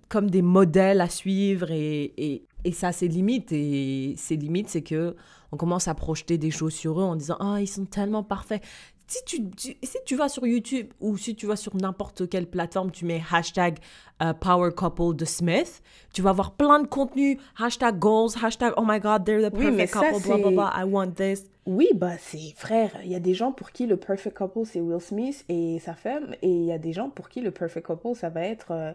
comme 0.10 0.30
des 0.30 0.42
modèles 0.42 1.02
à 1.02 1.10
suivre 1.10 1.72
et, 1.72 2.14
et, 2.18 2.46
et 2.64 2.72
ça, 2.72 2.92
c'est 2.92 3.08
limite. 3.08 3.52
Et 3.52 4.16
ses 4.18 4.36
limites, 4.36 4.70
c'est 4.70 4.82
que 4.82 5.16
on 5.52 5.58
commence 5.58 5.88
à 5.88 5.94
projeter 5.94 6.38
des 6.38 6.50
choses 6.50 6.74
sur 6.74 7.00
eux 7.00 7.04
en 7.04 7.16
disant 7.16 7.38
Ah, 7.40 7.58
ils 7.60 7.68
sont 7.68 7.86
tellement 7.86 8.24
parfaits 8.24 8.62
si 9.08 9.24
tu, 9.26 9.76
si 9.84 9.98
tu 10.06 10.16
vas 10.16 10.30
sur 10.30 10.46
YouTube 10.46 10.88
ou 11.00 11.18
si 11.18 11.36
tu 11.36 11.46
vas 11.46 11.56
sur 11.56 11.76
n'importe 11.76 12.30
quelle 12.30 12.48
plateforme, 12.48 12.92
tu 12.92 13.06
mets 13.06 13.22
hashtag 13.32 13.78
euh, 14.22 14.34
Power 14.34 14.72
Couple 14.72 15.16
de 15.16 15.26
Smith, 15.26 15.82
tu 16.14 16.22
vas 16.22 16.32
avoir 16.32 16.54
plein 16.54 16.80
de 16.80 16.88
contenu, 16.88 17.40
hashtag 17.58 18.00
goals, 18.00 18.32
hashtag 18.42 18.74
Oh 18.78 18.84
my 18.86 19.00
God, 19.00 19.26
they're 19.26 19.42
the 19.42 19.54
perfect 19.54 19.94
couple, 19.94 20.22
blah, 20.22 20.38
blah, 20.38 20.52
blah, 20.52 20.74
I 20.76 20.84
want 20.86 21.12
this. 21.16 21.46
Oui, 21.66 21.90
bah 21.96 22.18
c'est 22.20 22.54
frère, 22.56 22.92
il 23.04 23.12
y 23.12 23.16
a 23.16 23.20
des 23.20 23.34
gens 23.34 23.52
pour 23.52 23.72
qui 23.72 23.86
le 23.86 23.98
perfect 23.98 24.38
couple 24.38 24.66
c'est 24.66 24.82
Will 24.82 25.00
Smith 25.00 25.46
et 25.48 25.80
sa 25.80 25.94
femme, 25.94 26.36
et 26.42 26.50
il 26.50 26.66
y 26.66 26.72
a 26.72 26.78
des 26.78 26.94
gens 26.94 27.10
pour 27.10 27.30
qui 27.30 27.42
le 27.42 27.52
perfect 27.52 27.88
couple 27.88 28.16
ça 28.16 28.30
va 28.30 28.42
être... 28.42 28.72
Euh, 28.72 28.94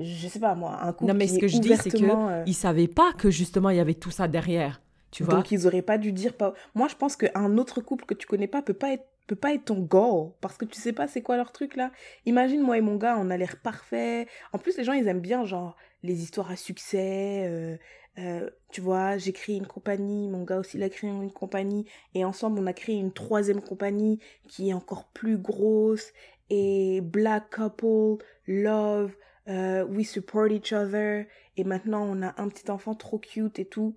je 0.00 0.28
sais 0.28 0.40
pas 0.40 0.54
moi, 0.54 0.78
un 0.82 0.92
couple. 0.92 1.10
Non, 1.10 1.14
mais 1.18 1.26
ce 1.26 1.38
que 1.38 1.48
je 1.48 1.58
dis, 1.58 1.76
c'est 1.76 1.90
qu'ils 1.90 2.10
euh... 2.10 2.44
ne 2.44 2.52
savaient 2.52 2.88
pas 2.88 3.12
que 3.12 3.30
justement 3.30 3.70
il 3.70 3.76
y 3.76 3.80
avait 3.80 3.94
tout 3.94 4.10
ça 4.10 4.28
derrière. 4.28 4.80
Donc, 5.20 5.50
ils 5.50 5.66
auraient 5.66 5.82
pas 5.82 5.98
dû 5.98 6.12
dire 6.12 6.34
pas. 6.34 6.52
Moi, 6.74 6.88
je 6.88 6.94
pense 6.94 7.16
qu'un 7.16 7.56
autre 7.56 7.80
couple 7.80 8.04
que 8.04 8.14
tu 8.14 8.26
connais 8.26 8.48
pas 8.48 8.60
peut 8.60 8.74
pas 8.74 8.92
être 8.92 9.06
peut 9.26 9.36
pas 9.36 9.52
être 9.54 9.64
ton 9.64 9.80
goal 9.80 10.30
parce 10.40 10.56
que 10.56 10.64
tu 10.64 10.80
sais 10.80 10.92
pas 10.92 11.08
c'est 11.08 11.20
quoi 11.20 11.36
leur 11.36 11.50
truc 11.50 11.74
là. 11.74 11.90
Imagine 12.26 12.60
moi 12.60 12.78
et 12.78 12.80
mon 12.80 12.96
gars, 12.96 13.16
on 13.18 13.30
a 13.30 13.36
l'air 13.36 13.56
parfait. 13.56 14.28
En 14.52 14.58
plus 14.58 14.76
les 14.76 14.84
gens 14.84 14.92
ils 14.92 15.08
aiment 15.08 15.20
bien 15.20 15.44
genre 15.44 15.76
les 16.04 16.22
histoires 16.22 16.50
à 16.50 16.56
succès. 16.56 17.44
Euh, 17.48 17.76
euh, 18.18 18.48
tu 18.70 18.80
vois, 18.80 19.18
j'ai 19.18 19.32
créé 19.32 19.56
une 19.56 19.66
compagnie, 19.66 20.28
mon 20.28 20.44
gars 20.44 20.58
aussi 20.58 20.76
il 20.76 20.82
a 20.84 20.88
créé 20.88 21.10
une 21.10 21.32
compagnie 21.32 21.86
et 22.14 22.24
ensemble 22.24 22.60
on 22.60 22.66
a 22.66 22.72
créé 22.72 22.96
une 22.96 23.12
troisième 23.12 23.60
compagnie 23.60 24.20
qui 24.48 24.70
est 24.70 24.74
encore 24.74 25.08
plus 25.08 25.38
grosse 25.38 26.12
et 26.48 27.00
black 27.00 27.56
couple, 27.56 28.24
love, 28.46 29.12
euh, 29.48 29.84
we 29.84 30.08
support 30.08 30.50
each 30.50 30.72
other 30.72 31.26
et 31.56 31.64
maintenant 31.64 32.02
on 32.02 32.22
a 32.22 32.34
un 32.38 32.48
petit 32.48 32.70
enfant 32.70 32.94
trop 32.94 33.18
cute 33.18 33.58
et 33.58 33.64
tout. 33.64 33.94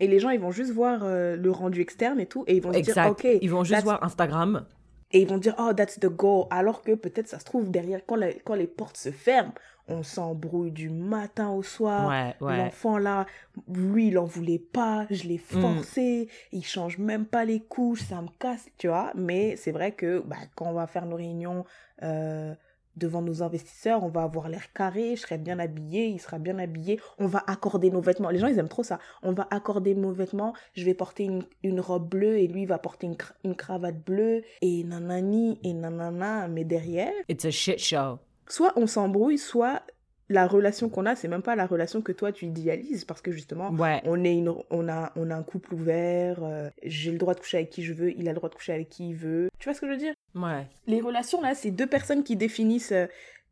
Et 0.00 0.06
les 0.06 0.20
gens, 0.20 0.30
ils 0.30 0.40
vont 0.40 0.52
juste 0.52 0.72
voir 0.72 1.00
euh, 1.02 1.36
le 1.36 1.50
rendu 1.50 1.80
externe 1.80 2.20
et 2.20 2.26
tout, 2.26 2.44
et 2.46 2.56
ils 2.56 2.62
vont 2.62 2.72
se 2.72 2.78
dire, 2.78 3.06
OK. 3.10 3.26
Ils 3.40 3.50
vont 3.50 3.64
juste 3.64 3.82
voir 3.82 4.02
Instagram. 4.04 4.64
Et 5.10 5.22
ils 5.22 5.28
vont 5.28 5.38
dire, 5.38 5.54
oh, 5.58 5.72
that's 5.72 5.98
the 5.98 6.06
goal. 6.06 6.46
Alors 6.50 6.82
que 6.82 6.92
peut-être 6.94 7.28
ça 7.28 7.38
se 7.38 7.44
trouve 7.44 7.70
derrière, 7.70 8.00
quand, 8.06 8.18
quand 8.44 8.54
les 8.54 8.66
portes 8.66 8.96
se 8.96 9.10
ferment, 9.10 9.52
on 9.88 10.02
s'embrouille 10.02 10.70
du 10.70 10.90
matin 10.90 11.50
au 11.50 11.62
soir. 11.62 12.08
Ouais, 12.08 12.46
ouais. 12.46 12.58
L'enfant 12.58 12.98
là, 12.98 13.26
lui, 13.72 14.08
il 14.08 14.18
en 14.18 14.24
voulait 14.24 14.58
pas, 14.58 15.06
je 15.10 15.24
l'ai 15.24 15.38
mm. 15.38 15.60
forcé, 15.60 16.28
il 16.52 16.64
change 16.64 16.98
même 16.98 17.24
pas 17.24 17.44
les 17.44 17.60
couches, 17.60 18.02
ça 18.02 18.20
me 18.20 18.28
casse, 18.38 18.66
tu 18.76 18.88
vois. 18.88 19.12
Mais 19.14 19.56
c'est 19.56 19.72
vrai 19.72 19.92
que 19.92 20.20
bah, 20.20 20.36
quand 20.54 20.66
on 20.66 20.74
va 20.74 20.86
faire 20.86 21.06
nos 21.06 21.16
réunions, 21.16 21.64
euh, 22.02 22.54
devant 22.98 23.22
nos 23.22 23.42
investisseurs, 23.42 24.02
on 24.02 24.08
va 24.08 24.22
avoir 24.22 24.48
l'air 24.48 24.72
carré, 24.72 25.16
je 25.16 25.22
serai 25.22 25.38
bien 25.38 25.58
habillé, 25.58 26.06
il 26.06 26.20
sera 26.20 26.38
bien 26.38 26.58
habillé, 26.58 27.00
on 27.18 27.26
va 27.26 27.42
accorder 27.46 27.90
nos 27.90 28.00
vêtements. 28.00 28.30
Les 28.30 28.38
gens, 28.38 28.48
ils 28.48 28.58
aiment 28.58 28.68
trop 28.68 28.82
ça. 28.82 28.98
On 29.22 29.32
va 29.32 29.46
accorder 29.50 29.94
nos 29.94 30.12
vêtements, 30.12 30.54
je 30.74 30.84
vais 30.84 30.94
porter 30.94 31.24
une, 31.24 31.44
une 31.62 31.80
robe 31.80 32.08
bleue 32.08 32.38
et 32.38 32.46
lui 32.46 32.66
va 32.66 32.78
porter 32.78 33.06
une, 33.06 33.16
une, 33.44 33.54
cravate 33.54 34.04
bleue 34.04 34.42
et 34.60 34.84
nanani 34.84 35.58
et 35.62 35.72
nanana, 35.72 36.48
mais 36.48 36.64
derrière... 36.64 37.12
It's 37.28 37.44
a 37.44 37.50
shit 37.50 37.78
show. 37.78 38.18
Soit 38.48 38.72
on 38.76 38.86
s'embrouille, 38.86 39.38
soit 39.38 39.82
la 40.28 40.46
relation 40.46 40.88
qu'on 40.88 41.06
a, 41.06 41.16
c'est 41.16 41.28
même 41.28 41.42
pas 41.42 41.56
la 41.56 41.66
relation 41.66 42.02
que 42.02 42.12
toi 42.12 42.32
tu 42.32 42.46
idéalises 42.46 43.04
parce 43.04 43.22
que 43.22 43.32
justement, 43.32 43.74
on 44.04 44.24
est 44.24 44.34
une, 44.34 44.52
on 44.70 44.88
a, 44.88 45.12
on 45.16 45.30
a 45.30 45.34
un 45.34 45.42
couple 45.42 45.74
ouvert. 45.74 46.42
Euh, 46.42 46.68
j'ai 46.82 47.10
le 47.10 47.18
droit 47.18 47.34
de 47.34 47.40
coucher 47.40 47.58
avec 47.58 47.70
qui 47.70 47.82
je 47.82 47.94
veux, 47.94 48.12
il 48.12 48.28
a 48.28 48.32
le 48.32 48.36
droit 48.36 48.50
de 48.50 48.54
coucher 48.54 48.72
avec 48.72 48.88
qui 48.88 49.10
il 49.10 49.16
veut. 49.16 49.48
Tu 49.58 49.68
vois 49.68 49.74
ce 49.74 49.80
que 49.80 49.86
je 49.86 49.92
veux 49.92 49.98
dire? 49.98 50.14
Ouais. 50.34 50.68
Les 50.86 51.00
relations 51.00 51.40
là, 51.40 51.54
c'est 51.54 51.70
deux 51.70 51.86
personnes 51.86 52.22
qui 52.24 52.36
définissent. 52.36 52.92
euh, 52.92 53.06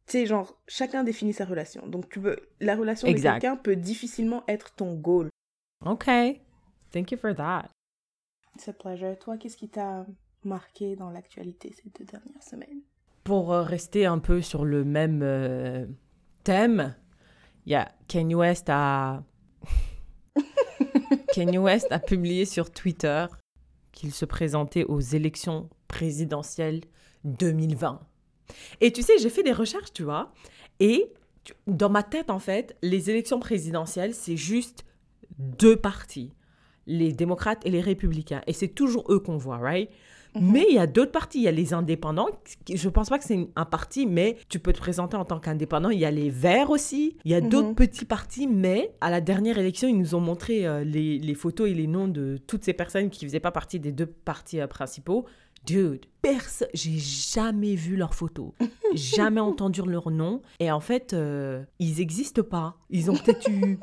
tu 0.06 0.12
sais, 0.12 0.26
genre, 0.26 0.56
chacun 0.68 1.02
définit 1.02 1.32
sa 1.32 1.44
relation. 1.44 1.86
Donc, 1.88 2.08
tu 2.08 2.20
veux, 2.20 2.36
la 2.60 2.76
relation 2.76 3.08
Exact. 3.08 3.36
de 3.36 3.40
quelqu'un 3.40 3.56
peut 3.56 3.74
difficilement 3.74 4.44
être 4.46 4.72
ton 4.76 4.94
goal. 4.94 5.30
Ok. 5.84 6.06
Thank 6.92 7.10
you 7.10 7.18
for 7.18 7.34
that. 7.34 7.70
It's 8.54 8.68
a 8.68 8.72
pleasure. 8.72 9.18
Toi, 9.18 9.36
qu'est-ce 9.36 9.56
qui 9.56 9.68
t'a 9.68 10.06
marqué 10.44 10.94
dans 10.94 11.10
l'actualité 11.10 11.74
ces 11.74 11.90
deux 11.98 12.04
dernières 12.04 12.42
semaines? 12.42 12.82
Pour 13.24 13.52
euh, 13.52 13.62
rester 13.62 14.06
un 14.06 14.18
peu 14.20 14.40
sur 14.42 14.64
le 14.64 14.84
même 14.84 15.22
euh, 15.24 15.86
thème, 16.44 16.94
il 17.66 17.72
y 17.72 17.74
a 17.74 17.90
Kanye 18.06 18.36
West 18.36 18.68
a... 18.70 19.24
Kanye 21.34 21.58
West 21.58 21.88
a 21.90 21.98
publié 21.98 22.44
sur 22.44 22.70
Twitter 22.70 23.26
qu'il 23.96 24.12
se 24.12 24.24
présentait 24.24 24.84
aux 24.84 25.00
élections 25.00 25.68
présidentielles 25.88 26.82
2020. 27.24 28.00
Et 28.80 28.92
tu 28.92 29.02
sais, 29.02 29.18
j'ai 29.18 29.30
fait 29.30 29.42
des 29.42 29.52
recherches, 29.52 29.92
tu 29.92 30.04
vois, 30.04 30.32
et 30.78 31.12
dans 31.66 31.88
ma 31.88 32.04
tête, 32.04 32.30
en 32.30 32.38
fait, 32.38 32.76
les 32.82 33.10
élections 33.10 33.40
présidentielles, 33.40 34.14
c'est 34.14 34.36
juste 34.36 34.84
deux 35.38 35.76
partis, 35.76 36.32
les 36.86 37.12
démocrates 37.12 37.64
et 37.66 37.70
les 37.70 37.80
républicains. 37.80 38.42
Et 38.46 38.52
c'est 38.52 38.68
toujours 38.68 39.10
eux 39.10 39.18
qu'on 39.18 39.38
voit, 39.38 39.58
right? 39.58 39.90
Mais 40.40 40.66
il 40.68 40.74
y 40.74 40.78
a 40.78 40.86
d'autres 40.86 41.12
partis. 41.12 41.38
Il 41.38 41.44
y 41.44 41.48
a 41.48 41.52
les 41.52 41.74
indépendants. 41.74 42.28
Je 42.72 42.88
pense 42.88 43.08
pas 43.08 43.18
que 43.18 43.24
c'est 43.24 43.48
un 43.56 43.64
parti, 43.64 44.06
mais 44.06 44.36
tu 44.48 44.58
peux 44.58 44.72
te 44.72 44.78
présenter 44.78 45.16
en 45.16 45.24
tant 45.24 45.38
qu'indépendant. 45.40 45.90
Il 45.90 45.98
y 45.98 46.04
a 46.04 46.10
les 46.10 46.30
Verts 46.30 46.70
aussi. 46.70 47.16
Il 47.24 47.30
y 47.30 47.34
a 47.34 47.40
d'autres 47.40 47.68
Mhm. 47.68 47.74
petits 47.74 48.04
partis. 48.04 48.46
Mais 48.46 48.92
à 49.00 49.10
la 49.10 49.20
dernière 49.20 49.58
élection, 49.58 49.88
ils 49.88 49.98
nous 49.98 50.14
ont 50.14 50.20
montré 50.20 50.66
euh, 50.66 50.84
les, 50.84 51.18
les 51.18 51.34
photos 51.34 51.68
et 51.68 51.74
les 51.74 51.86
noms 51.86 52.08
de 52.08 52.38
toutes 52.46 52.64
ces 52.64 52.72
personnes 52.72 53.10
qui 53.10 53.24
faisaient 53.26 53.40
pas 53.40 53.50
partie 53.52 53.80
des 53.80 53.92
deux 53.92 54.06
partis 54.06 54.60
euh, 54.60 54.66
principaux. 54.66 55.24
Dude, 55.64 56.06
personne, 56.22 56.68
j'ai 56.74 56.96
jamais 56.96 57.74
vu 57.74 57.96
leurs 57.96 58.14
photos, 58.14 58.52
jamais 58.94 59.40
entendu 59.40 59.80
leur 59.84 60.10
nom. 60.12 60.40
Et 60.60 60.70
en 60.70 60.78
fait, 60.78 61.12
euh, 61.12 61.64
ils 61.80 62.00
existent 62.00 62.42
pas. 62.44 62.76
Ils 62.90 63.10
ont 63.10 63.16
peut-être 63.16 63.50
eu, 63.50 63.76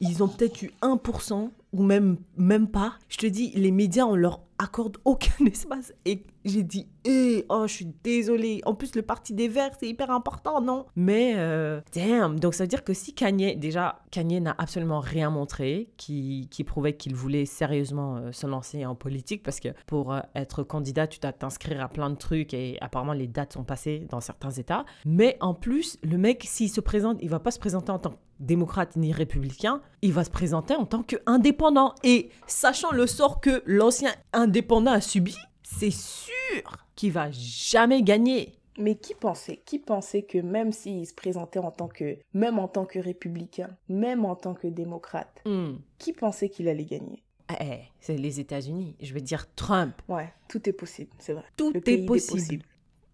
ils 0.00 0.22
ont 0.24 0.28
peut-être 0.28 0.62
eu 0.62 0.72
1% 0.82 1.50
ou 1.72 1.82
même 1.84 2.16
même 2.36 2.66
pas. 2.66 2.94
Je 3.08 3.18
te 3.18 3.26
dis, 3.26 3.52
les 3.54 3.70
médias, 3.70 4.06
on 4.06 4.16
leur 4.16 4.40
accorde 4.64 4.98
aucun 5.04 5.46
espace. 5.46 5.92
Et 6.04 6.24
j'ai 6.44 6.62
dit, 6.62 6.88
eh, 7.04 7.44
oh, 7.48 7.66
je 7.66 7.72
suis 7.72 7.88
désolée. 8.02 8.60
En 8.64 8.74
plus, 8.74 8.94
le 8.94 9.02
parti 9.02 9.32
des 9.32 9.48
Verts, 9.48 9.72
c'est 9.78 9.88
hyper 9.88 10.10
important, 10.10 10.60
non? 10.60 10.86
Mais, 10.96 11.34
euh, 11.36 11.80
damn. 11.94 12.38
Donc, 12.38 12.54
ça 12.54 12.64
veut 12.64 12.68
dire 12.68 12.84
que 12.84 12.92
si 12.92 13.14
Kanye, 13.14 13.56
déjà, 13.56 14.02
Kanye 14.10 14.40
n'a 14.40 14.54
absolument 14.58 15.00
rien 15.00 15.30
montré 15.30 15.90
qui, 15.96 16.48
qui 16.50 16.64
prouvait 16.64 16.96
qu'il 16.96 17.14
voulait 17.14 17.46
sérieusement 17.46 18.16
euh, 18.16 18.32
se 18.32 18.46
lancer 18.46 18.84
en 18.84 18.94
politique, 18.94 19.42
parce 19.42 19.60
que 19.60 19.68
pour 19.86 20.12
euh, 20.12 20.20
être 20.34 20.62
candidat, 20.62 21.06
tu 21.06 21.18
dois 21.18 21.32
t'inscrire 21.32 21.82
à 21.82 21.88
plein 21.88 22.10
de 22.10 22.16
trucs 22.16 22.54
et 22.54 22.78
apparemment, 22.80 23.12
les 23.12 23.26
dates 23.28 23.54
sont 23.54 23.64
passées 23.64 24.06
dans 24.10 24.20
certains 24.20 24.50
États. 24.50 24.84
Mais 25.04 25.36
en 25.40 25.54
plus, 25.54 25.98
le 26.02 26.18
mec, 26.18 26.44
s'il 26.46 26.70
se 26.70 26.80
présente, 26.80 27.18
il 27.22 27.30
va 27.30 27.40
pas 27.40 27.50
se 27.50 27.58
présenter 27.58 27.90
en 27.90 27.98
tant 27.98 28.10
que 28.10 28.16
démocrate 28.40 28.96
ni 28.96 29.12
républicain, 29.12 29.80
il 30.02 30.12
va 30.12 30.24
se 30.24 30.30
présenter 30.30 30.74
en 30.74 30.84
tant 30.84 31.02
qu'indépendant. 31.02 31.94
Et 32.02 32.30
sachant 32.46 32.92
le 32.92 33.06
sort 33.06 33.40
que 33.40 33.62
l'ancien 33.66 34.10
indépendant 34.32 34.92
a 34.92 35.00
subi, 35.00 35.36
c'est 35.78 35.90
sûr 35.92 36.86
qu'il 36.96 37.12
va 37.12 37.30
jamais 37.30 38.02
gagner. 38.02 38.54
Mais 38.78 38.96
qui 38.96 39.14
pensait, 39.14 39.58
qui 39.64 39.78
pensait 39.78 40.22
que 40.22 40.38
même 40.38 40.72
s'il 40.72 41.06
se 41.06 41.14
présentait 41.14 41.60
en 41.60 41.70
tant 41.70 41.86
que, 41.86 42.16
même 42.32 42.58
en 42.58 42.66
tant 42.66 42.84
que 42.84 42.98
républicain, 42.98 43.76
même 43.88 44.24
en 44.24 44.34
tant 44.34 44.54
que 44.54 44.66
démocrate, 44.66 45.40
Hmm. 45.44 45.74
qui 45.98 46.12
pensait 46.12 46.48
qu'il 46.48 46.68
allait 46.68 46.84
gagner? 46.84 47.22
Eh, 47.60 47.80
c'est 48.00 48.16
les 48.16 48.40
États-Unis. 48.40 48.96
Je 49.00 49.12
veux 49.14 49.20
dire 49.20 49.46
Trump. 49.54 49.94
Ouais, 50.08 50.32
tout 50.48 50.68
est 50.68 50.72
possible, 50.72 51.10
c'est 51.18 51.34
vrai. 51.34 51.44
Tout 51.56 51.70
Le 51.72 51.88
est 51.88 52.04
possible. 52.06 52.32
possibles. 52.40 52.64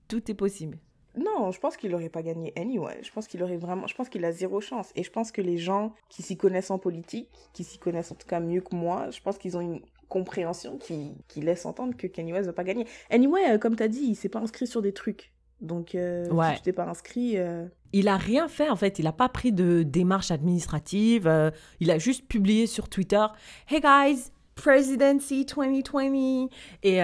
Tout 0.08 0.30
est 0.30 0.34
possible. 0.34 0.78
Non, 1.18 1.50
je 1.50 1.58
pense 1.58 1.76
qu'il 1.76 1.92
aurait 1.94 2.08
pas 2.08 2.22
gagné 2.22 2.52
anyway. 2.56 2.98
Je 3.02 3.10
pense 3.10 3.26
qu'il 3.26 3.42
aurait 3.42 3.56
vraiment, 3.56 3.86
je 3.88 3.94
pense 3.96 4.08
qu'il 4.08 4.24
a 4.24 4.30
zéro 4.32 4.60
chance. 4.60 4.90
Et 4.94 5.02
je 5.02 5.10
pense 5.10 5.32
que 5.32 5.42
les 5.42 5.58
gens 5.58 5.92
qui 6.08 6.22
s'y 6.22 6.36
connaissent 6.36 6.70
en 6.70 6.78
politique, 6.78 7.28
qui 7.52 7.64
s'y 7.64 7.78
connaissent 7.78 8.12
en 8.12 8.14
tout 8.14 8.28
cas 8.28 8.38
mieux 8.40 8.60
que 8.60 8.74
moi, 8.76 9.10
je 9.10 9.20
pense 9.20 9.36
qu'ils 9.36 9.56
ont 9.56 9.60
une 9.60 9.80
compréhension 10.10 10.76
qui, 10.76 11.12
qui 11.28 11.40
laisse 11.40 11.64
entendre 11.64 11.96
que 11.96 12.06
Kanye 12.06 12.34
West 12.34 12.44
va 12.46 12.52
pas 12.52 12.64
gagner. 12.64 12.86
Anyway, 13.08 13.40
euh, 13.52 13.56
comme 13.58 13.76
t'as 13.76 13.88
dit, 13.88 14.02
il 14.02 14.14
s'est 14.16 14.28
pas 14.28 14.40
inscrit 14.40 14.66
sur 14.66 14.82
des 14.82 14.92
trucs. 14.92 15.32
Donc, 15.62 15.94
euh, 15.94 16.28
Ouais. 16.30 16.50
si 16.50 16.56
tu 16.56 16.62
t'es 16.62 16.72
pas 16.72 16.86
inscrit, 16.86 17.38
euh, 17.38 17.66
Il 17.92 18.08
a 18.08 18.16
rien 18.16 18.48
fait 18.48 18.68
en 18.70 18.76
fait, 18.76 18.98
il 18.98 19.06
a 19.06 19.12
pas 19.12 19.28
pris 19.28 19.52
de 19.52 19.82
démarche 19.82 20.30
administrative, 20.30 21.26
euh, 21.26 21.50
il 21.80 21.90
a 21.90 21.98
juste 21.98 22.26
publié 22.28 22.66
sur 22.66 22.88
Twitter 22.88 23.24
Hey 23.68 23.80
guys, 23.80 24.30
Presidency 24.54 25.44
2020 25.46 26.48
et, 26.82 26.96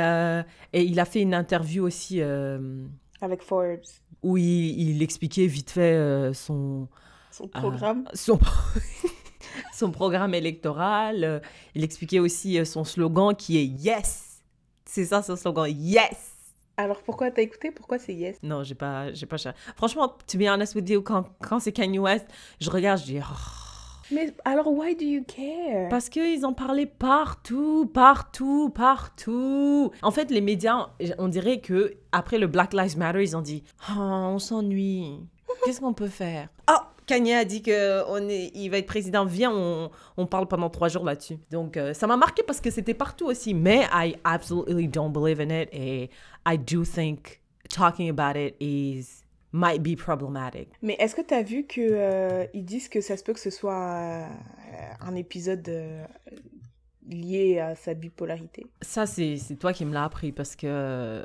et 0.73 0.83
il 0.83 1.01
a 1.01 1.05
fait 1.05 1.21
une 1.23 1.35
interview 1.35 1.85
aussi 1.85 2.21
avec 2.23 3.43
Forbes, 3.43 3.81
où 4.23 4.37
il, 4.37 4.45
il 4.91 5.03
expliquait 5.03 5.47
vite 5.47 5.71
fait 5.71 6.31
son, 6.35 6.89
son 7.31 7.49
programme. 7.49 8.05
son, 8.15 8.39
son 9.73 9.91
programme 9.91 10.35
électoral, 10.35 11.25
euh, 11.25 11.41
il 11.75 11.85
expliquait 11.85 12.19
aussi 12.19 12.59
euh, 12.59 12.65
son 12.65 12.85
slogan 12.85 13.35
qui 13.35 13.59
est 13.59 13.65
Yes. 13.65 14.43
C'est 14.85 15.07
ça 15.07 15.23
son 15.23 15.37
slogan, 15.37 15.67
Yes. 15.69 16.33
Alors 16.79 17.03
pourquoi 17.03 17.31
t'as 17.31 17.43
écouté? 17.43 17.71
Pourquoi 17.71 17.99
c'est 17.99 18.13
yes? 18.13 18.37
Non, 18.43 18.63
j'ai 18.63 18.75
pas, 18.75 19.11
j'ai 19.15 19.25
pas 19.25 19.37
Franchement, 19.77 20.13
to 20.27 20.39
be 20.39 20.43
honest 20.43 20.75
with 20.75 20.89
you, 20.91 21.01
quand, 21.01 21.25
quand 21.41 21.59
c'est 21.59 21.73
Kanye 21.73 21.99
West, 21.99 22.27
je 22.61 22.71
regarde, 22.71 23.01
je 23.01 23.05
dis, 23.05 23.19
oh. 23.19 23.67
Mais 24.13 24.33
alors, 24.45 24.69
why 24.69 24.95
do 24.95 25.05
you 25.05 25.25
care? 25.25 25.89
Parce 25.89 26.09
qu'ils 26.09 26.45
en 26.47 26.53
parlaient 26.53 26.87
partout, 26.87 27.87
partout, 27.87 28.71
partout. 28.71 29.91
En 30.03 30.11
fait, 30.11 30.31
les 30.31 30.41
médias, 30.41 30.91
on 31.19 31.29
dirait 31.29 31.61
que 31.61 31.95
après 32.13 32.39
le 32.39 32.47
Black 32.47 32.73
Lives 32.73 32.97
Matter, 32.99 33.23
ils 33.23 33.37
ont 33.37 33.41
dit, 33.41 33.65
oh, 33.91 33.95
on 33.99 34.39
s'ennuie. 34.39 35.19
Qu'est-ce 35.65 35.81
qu'on 35.81 35.95
peut 35.95 36.09
faire? 36.09 36.49
Oh, 36.71 36.75
Kanye 37.07 37.35
a 37.35 37.45
dit 37.45 37.63
que 37.63 38.05
on 38.09 38.29
est, 38.29 38.51
il 38.55 38.69
va 38.69 38.79
être 38.79 38.87
président. 38.87 39.25
Viens, 39.25 39.53
on, 39.53 39.91
on 40.17 40.27
parle 40.27 40.49
pendant 40.49 40.71
trois 40.71 40.89
jours 40.89 41.05
là-dessus. 41.05 41.39
Donc, 41.51 41.77
euh, 41.77 41.95
ça 41.95 42.07
m'a 42.07 42.17
marqué 42.17 42.43
parce 42.43 42.61
que 42.61 42.71
c'était 42.71 42.95
partout 42.95 43.27
aussi. 43.27 43.55
Mais 43.55 43.87
I 43.93 44.17
absolutely 44.25 44.89
don't 44.89 45.13
believe 45.13 45.41
in 45.41 45.51
it. 45.51 45.69
Et 45.73 46.11
I 46.47 46.59
do 46.59 46.85
think 46.85 47.41
talking 47.69 48.11
about 48.11 48.39
it 48.39 48.57
is 48.61 49.23
might 49.53 49.83
be 49.83 49.97
problematic. 49.97 50.69
Mais 50.83 50.97
est-ce 50.99 51.15
que 51.15 51.23
t'as 51.23 51.43
vu 51.43 51.65
que 51.65 51.81
euh, 51.81 52.47
ils 52.53 52.65
disent 52.65 52.89
que 52.89 53.01
ça 53.01 53.17
se 53.17 53.25
peut 53.25 53.33
que 53.33 53.41
ce 53.41 53.51
soit 53.51 53.75
euh, 53.75 54.27
un 55.01 55.15
épisode 55.15 55.67
euh, 55.69 56.05
lié 57.09 57.61
à 57.61 57.75
sa 57.75 57.95
bipolarité? 57.95 58.67
Ça, 58.83 59.07
c'est 59.07 59.39
toi 59.59 59.73
qui 59.73 59.85
me 59.85 59.95
l'as 59.95 60.05
appris 60.05 60.33
parce 60.33 60.57
que 60.57 61.25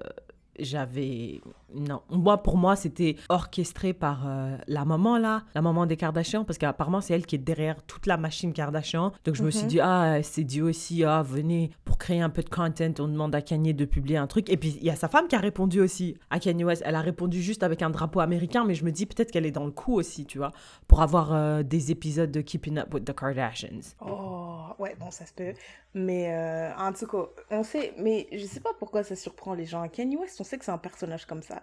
j'avais... 0.60 1.42
Non. 1.74 2.02
Moi, 2.10 2.42
pour 2.44 2.58
moi, 2.58 2.76
c'était 2.76 3.16
orchestré 3.30 3.94
par 3.94 4.24
euh, 4.28 4.58
la 4.68 4.86
maman, 4.86 5.18
là, 5.18 5.44
la 5.56 5.62
maman 5.62 5.86
des 5.86 5.98
Kardashians, 5.98 6.44
parce 6.44 6.58
qu'apparemment, 6.58 7.02
c'est 7.02 7.14
elle 7.14 7.26
qui 7.26 7.36
est 7.36 7.40
derrière 7.40 7.82
toute 7.84 8.06
la 8.08 8.18
machine 8.18 8.54
Kardashian. 8.54 9.12
Donc, 9.26 9.36
je 9.36 9.44
me 9.44 9.50
suis 9.52 9.64
Mhm. 9.64 9.68
dit, 9.70 9.80
ah, 9.82 10.22
c'est 10.24 10.44
Dieu 10.44 10.64
aussi, 10.64 11.04
ah, 11.04 11.24
venez, 11.26 11.72
pour 11.86 11.98
créer 11.98 12.22
un 12.22 12.30
peu 12.30 12.42
de 12.44 12.50
content, 12.50 12.92
on 13.00 13.08
demande 13.08 13.34
à 13.36 13.42
Kanye 13.42 13.74
de 13.74 13.86
publier 13.86 14.18
un 14.18 14.28
truc. 14.28 14.50
Et 14.50 14.58
puis, 14.58 14.78
il 14.80 14.84
y 14.86 14.90
a 14.90 14.96
sa 14.96 15.08
femme 15.08 15.28
qui 15.28 15.36
a 15.36 15.40
répondu 15.40 15.80
aussi 15.82 16.18
à 16.30 16.40
Kanye 16.40 16.64
West. 16.64 16.84
Elle 16.86 16.96
a 16.96 17.02
répondu 17.02 17.42
juste 17.42 17.64
avec 17.64 17.82
un 17.82 17.90
drapeau 17.90 18.20
américain, 18.20 18.64
mais 18.66 18.74
je 18.74 18.84
me 18.86 18.92
dis 18.92 19.06
peut-être 19.06 19.32
qu'elle 19.32 19.46
est 19.46 19.52
dans 19.52 19.66
le 19.66 19.72
coup 19.72 19.94
aussi, 19.96 20.26
tu 20.26 20.38
vois, 20.38 20.52
pour 20.88 21.02
avoir 21.02 21.34
euh, 21.34 21.64
des 21.64 21.92
épisodes 21.92 22.32
de 22.32 22.42
Keeping 22.42 22.78
Up 22.80 22.94
with 22.94 23.06
the 23.06 23.14
Kardashians. 23.16 23.96
Oh, 24.06 24.66
ouais, 24.80 24.96
bon, 25.00 25.12
ça 25.12 25.26
se 25.26 25.34
peut. 25.34 25.54
Mais 25.94 26.34
euh, 26.34 26.72
en 26.78 26.94
tout 26.94 27.06
cas, 27.06 27.26
on 27.50 27.64
sait, 27.64 27.94
mais 27.98 28.28
je 28.32 28.46
sais 28.46 28.62
pas 28.62 28.70
pourquoi 28.80 29.04
ça 29.04 29.16
surprend 29.16 29.54
les 29.54 29.66
gens. 29.66 29.88
Kanye 29.90 30.16
West, 30.18 30.40
on 30.40 30.44
sait 30.46 30.58
que 30.58 30.64
c'est 30.66 30.72
un 30.72 30.78
personnage 30.78 31.26
comme 31.26 31.42
ça. 31.42 31.61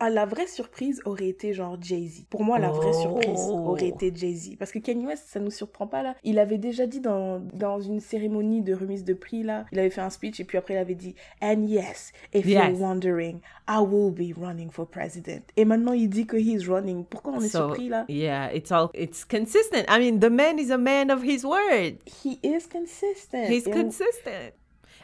La, 0.00 0.10
la 0.10 0.26
vraie 0.26 0.46
surprise 0.46 1.00
aurait 1.04 1.26
été 1.26 1.52
genre 1.54 1.76
Jay-Z. 1.80 2.26
Pour 2.30 2.44
moi, 2.44 2.60
la 2.60 2.70
vraie 2.70 2.92
Oh. 2.94 3.00
surprise 3.02 3.40
aurait 3.50 3.88
été 3.88 4.12
Jay-Z. 4.14 4.56
Parce 4.56 4.70
que 4.70 4.78
Kanye 4.78 5.06
West, 5.06 5.24
ça 5.26 5.40
nous 5.40 5.50
surprend 5.50 5.88
pas 5.88 6.04
là. 6.04 6.14
Il 6.22 6.38
avait 6.38 6.58
déjà 6.58 6.86
dit 6.86 7.00
dans, 7.00 7.40
dans 7.52 7.80
une 7.80 7.98
cérémonie 7.98 8.62
de 8.62 8.74
remise 8.74 9.02
de 9.04 9.12
prix 9.12 9.42
là, 9.42 9.64
il 9.72 9.78
avait 9.80 9.90
fait 9.90 10.00
un 10.00 10.10
speech 10.10 10.38
et 10.38 10.44
puis 10.44 10.56
après 10.56 10.74
il 10.74 10.76
avait 10.76 10.94
dit 10.94 11.16
And 11.42 11.64
yes, 11.66 12.12
if 12.32 12.46
Yes. 12.46 12.68
you're 12.68 12.80
wondering, 12.80 13.40
I 13.68 13.78
will 13.80 14.12
be 14.12 14.32
running 14.38 14.70
for 14.70 14.86
president. 14.86 15.42
Et 15.56 15.64
maintenant 15.64 15.94
il 15.94 16.08
dit 16.08 16.26
que 16.26 16.36
he's 16.36 16.68
running. 16.68 17.04
Pourquoi 17.04 17.32
on 17.32 17.40
est 17.40 17.48
So, 17.48 17.66
surpris 17.68 17.88
là? 17.88 18.04
Yeah, 18.08 18.54
it's 18.54 18.70
all 18.70 18.88
it's 18.94 19.24
consistent. 19.24 19.84
I 19.88 19.98
mean, 19.98 20.20
the 20.20 20.30
man 20.30 20.60
is 20.60 20.70
a 20.70 20.78
man 20.78 21.10
of 21.10 21.24
his 21.24 21.44
word. 21.44 21.96
He 22.24 22.38
is 22.44 22.68
consistent. 22.72 23.48
He's 23.48 23.66
Et 23.66 23.70
on- 23.74 23.82
consistent. 23.84 24.30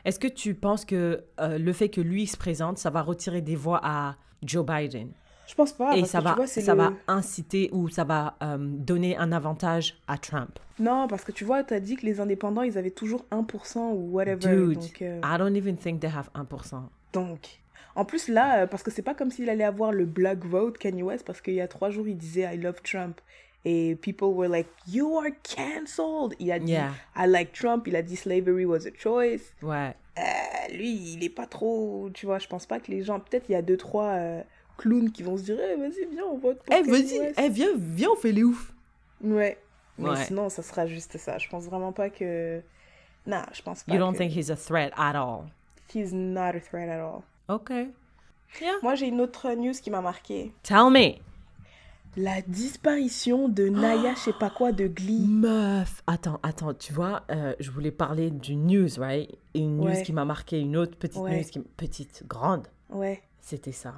Est-ce 0.04 0.20
que 0.20 0.28
tu 0.28 0.54
penses 0.54 0.84
que 0.84 1.24
euh, 1.40 1.58
le 1.58 1.72
fait 1.72 1.88
que 1.88 2.00
lui 2.00 2.28
se 2.28 2.36
présente, 2.36 2.78
ça 2.78 2.90
va 2.90 3.02
retirer 3.02 3.40
des 3.42 3.56
voix 3.56 3.80
à 3.82 4.14
Joe 4.42 4.64
Biden 4.64 5.10
Je 5.46 5.54
pense 5.54 5.72
pas. 5.72 5.96
et 5.96 6.00
parce 6.00 6.10
ça 6.12 6.18
que 6.18 6.22
tu 6.24 6.28
va 6.28 6.34
vois, 6.34 6.46
ça 6.46 6.60
le- 6.74 6.78
va 6.82 6.92
inciter 7.08 7.68
ou 7.72 7.88
ça 7.88 8.04
va 8.04 8.36
euh, 8.42 8.56
donner 8.58 9.16
un 9.16 9.32
avantage 9.32 9.98
à 10.06 10.18
Trump 10.18 10.58
Non, 10.78 11.06
parce 11.08 11.24
que 11.24 11.32
tu 11.32 11.44
vois, 11.44 11.62
t'as 11.64 11.80
dit 11.80 11.96
que 11.96 12.06
les 12.06 12.20
indépendants, 12.20 12.62
ils 12.62 12.76
avaient 12.78 12.90
toujours 12.90 13.24
1% 13.30 13.92
ou 13.92 14.10
whatever. 14.12 14.36
Dude, 14.56 14.78
Donc, 14.78 15.02
euh, 15.02 15.20
I 15.24 15.38
don't 15.38 15.56
even 15.56 15.76
think 15.76 16.00
they 16.00 16.10
have 16.10 16.28
1%. 16.34 16.82
donc. 17.12 17.60
En 17.94 18.04
plus, 18.04 18.28
là, 18.28 18.60
euh, 18.62 18.66
parce 18.68 18.84
que 18.84 18.92
c'est 18.92 19.02
pas 19.02 19.14
comme 19.14 19.32
s'il 19.32 19.50
allait 19.50 19.64
avoir 19.64 19.90
le 19.90 20.04
black 20.04 20.44
vote 20.44 20.78
Kanye 20.78 21.02
West, 21.02 21.24
parce 21.26 21.40
qu'il 21.40 21.54
y 21.54 21.60
a 21.60 21.66
trois 21.66 21.90
jours, 21.90 22.06
il 22.06 22.16
disait 22.16 22.42
I 22.54 22.56
love 22.56 22.80
Trump. 22.84 23.20
Et 23.64 23.96
people 23.96 24.28
were 24.28 24.48
like, 24.48 24.68
You 24.86 25.16
are 25.18 25.30
cancelled. 25.42 26.34
Il 26.38 26.52
a 26.52 26.60
dit 26.60 26.72
Yeah. 26.72 26.92
I 27.16 27.26
like 27.26 27.52
Trump. 27.52 27.88
Il 27.88 27.96
a 27.96 28.02
dit 28.02 28.14
slavery 28.14 28.64
was 28.64 28.86
a 28.86 28.90
choice. 28.96 29.52
Ouais. 29.62 29.94
Euh, 30.18 30.72
lui, 30.74 30.92
il 31.14 31.24
est 31.24 31.28
pas 31.30 31.46
trop. 31.46 32.10
Tu 32.14 32.26
vois, 32.26 32.38
je 32.38 32.46
pense 32.48 32.66
pas 32.66 32.80
que 32.80 32.90
les 32.90 33.02
gens. 33.02 33.20
Peut-être 33.20 33.48
il 33.48 33.52
y 33.52 33.56
a 33.56 33.62
deux, 33.62 33.76
trois 33.76 34.12
euh, 34.14 34.42
clowns 34.76 35.10
qui 35.12 35.22
vont 35.22 35.36
se 35.36 35.42
dire 35.42 35.58
Eh, 35.60 35.76
Vas-y, 35.76 36.06
viens, 36.10 36.24
on 36.24 36.38
vote 36.38 36.62
pour 36.62 36.74
Eh, 36.74 36.82
vas-y, 36.82 37.32
eh, 37.36 37.48
viens, 37.48 37.68
viens, 37.76 38.10
on 38.10 38.16
fait 38.16 38.32
les 38.32 38.42
ouf. 38.44 38.72
Ouais. 39.22 39.58
Mais 39.98 40.10
Ouais. 40.10 40.24
sinon, 40.24 40.48
ça 40.48 40.62
sera 40.62 40.86
juste 40.86 41.18
ça. 41.18 41.38
Je 41.38 41.48
pense 41.48 41.64
vraiment 41.64 41.92
pas 41.92 42.08
que. 42.10 42.60
Non, 43.26 43.42
je 43.52 43.62
pense 43.62 43.82
pas. 43.84 43.92
You 43.92 43.98
don't 43.98 44.12
que... 44.12 44.18
think 44.18 44.32
he's 44.36 44.50
a 44.50 44.56
threat 44.56 44.92
at 44.96 45.14
all? 45.16 45.44
He's 45.94 46.12
not 46.12 46.54
a 46.54 46.60
threat 46.60 46.88
at 46.88 47.00
all. 47.00 47.22
Okay. 47.48 47.88
Yeah. 48.60 48.74
Moi, 48.82 48.94
j'ai 48.94 49.08
une 49.08 49.20
autre 49.20 49.52
news 49.54 49.74
qui 49.82 49.90
m'a 49.90 50.00
marqué. 50.00 50.52
Tell 50.62 50.90
me. 50.90 51.16
La 52.20 52.42
disparition 52.42 53.48
de 53.48 53.68
Naya, 53.68 54.14
je 54.16 54.18
sais 54.20 54.32
pas 54.32 54.50
quoi, 54.50 54.72
de 54.72 54.88
Glee. 54.88 55.24
Meuf, 55.24 56.02
attends, 56.08 56.40
attends, 56.42 56.74
tu 56.74 56.92
vois, 56.92 57.22
euh, 57.30 57.54
je 57.60 57.70
voulais 57.70 57.92
parler 57.92 58.32
d'une 58.32 58.66
news, 58.66 58.88
right? 58.98 59.30
Une 59.54 59.76
news 59.76 59.84
Ouais. 59.84 60.02
qui 60.02 60.12
m'a 60.12 60.24
marqué, 60.24 60.58
une 60.58 60.76
autre 60.76 60.98
petite 60.98 61.22
Ouais. 61.22 61.38
news 61.38 61.44
qui 61.48 61.60
petite, 61.60 62.24
grande, 62.26 62.66
Ouais. 62.90 63.22
c'était 63.40 63.70
ça. 63.70 63.94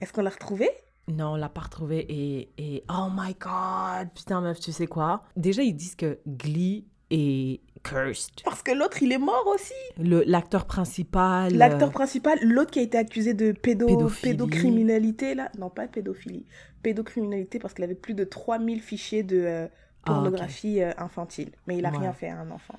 Est-ce 0.00 0.12
qu'on 0.12 0.22
l'a 0.22 0.30
retrouvée? 0.30 0.70
Non, 1.06 1.34
on 1.34 1.36
l'a 1.36 1.48
pas 1.48 1.60
retrouvé 1.60 2.00
et, 2.08 2.50
et 2.58 2.82
oh 2.90 3.06
my 3.14 3.34
god, 3.38 4.08
putain 4.12 4.40
meuf, 4.40 4.58
tu 4.58 4.72
sais 4.72 4.88
quoi? 4.88 5.22
Déjà 5.36 5.62
ils 5.62 5.72
disent 5.76 5.94
que 5.94 6.18
Glee 6.26 6.84
est 7.10 7.60
cursed. 7.82 8.42
Parce 8.44 8.62
que 8.62 8.72
l'autre, 8.72 9.02
il 9.02 9.12
est 9.12 9.18
mort 9.18 9.46
aussi. 9.54 9.72
L'acteur 9.98 10.64
principal. 10.66 11.52
L'acteur 11.54 11.88
euh, 11.88 11.92
principal, 11.92 12.38
l'autre 12.42 12.70
qui 12.72 12.80
a 12.80 12.82
été 12.82 12.98
accusé 12.98 13.34
de 13.34 13.52
pédo... 13.52 13.86
Pédophilie. 13.86 14.32
pédocriminalité, 14.32 15.34
là. 15.34 15.50
Non, 15.58 15.70
pas 15.70 15.86
pédophilie. 15.86 16.44
Pédocriminalité 16.82 17.58
parce 17.58 17.74
qu'il 17.74 17.84
avait 17.84 17.94
plus 17.94 18.14
de 18.14 18.24
3000 18.24 18.80
fichiers 18.80 19.22
de 19.22 19.38
euh, 19.38 19.66
Ah, 20.02 20.12
pornographie 20.12 20.82
euh, 20.82 20.92
infantile. 20.98 21.50
Mais 21.66 21.78
il 21.78 21.86
a 21.86 21.90
Ouais. 21.90 21.98
rien 21.98 22.12
fait 22.12 22.28
à 22.28 22.38
un 22.40 22.50
enfant. 22.50 22.78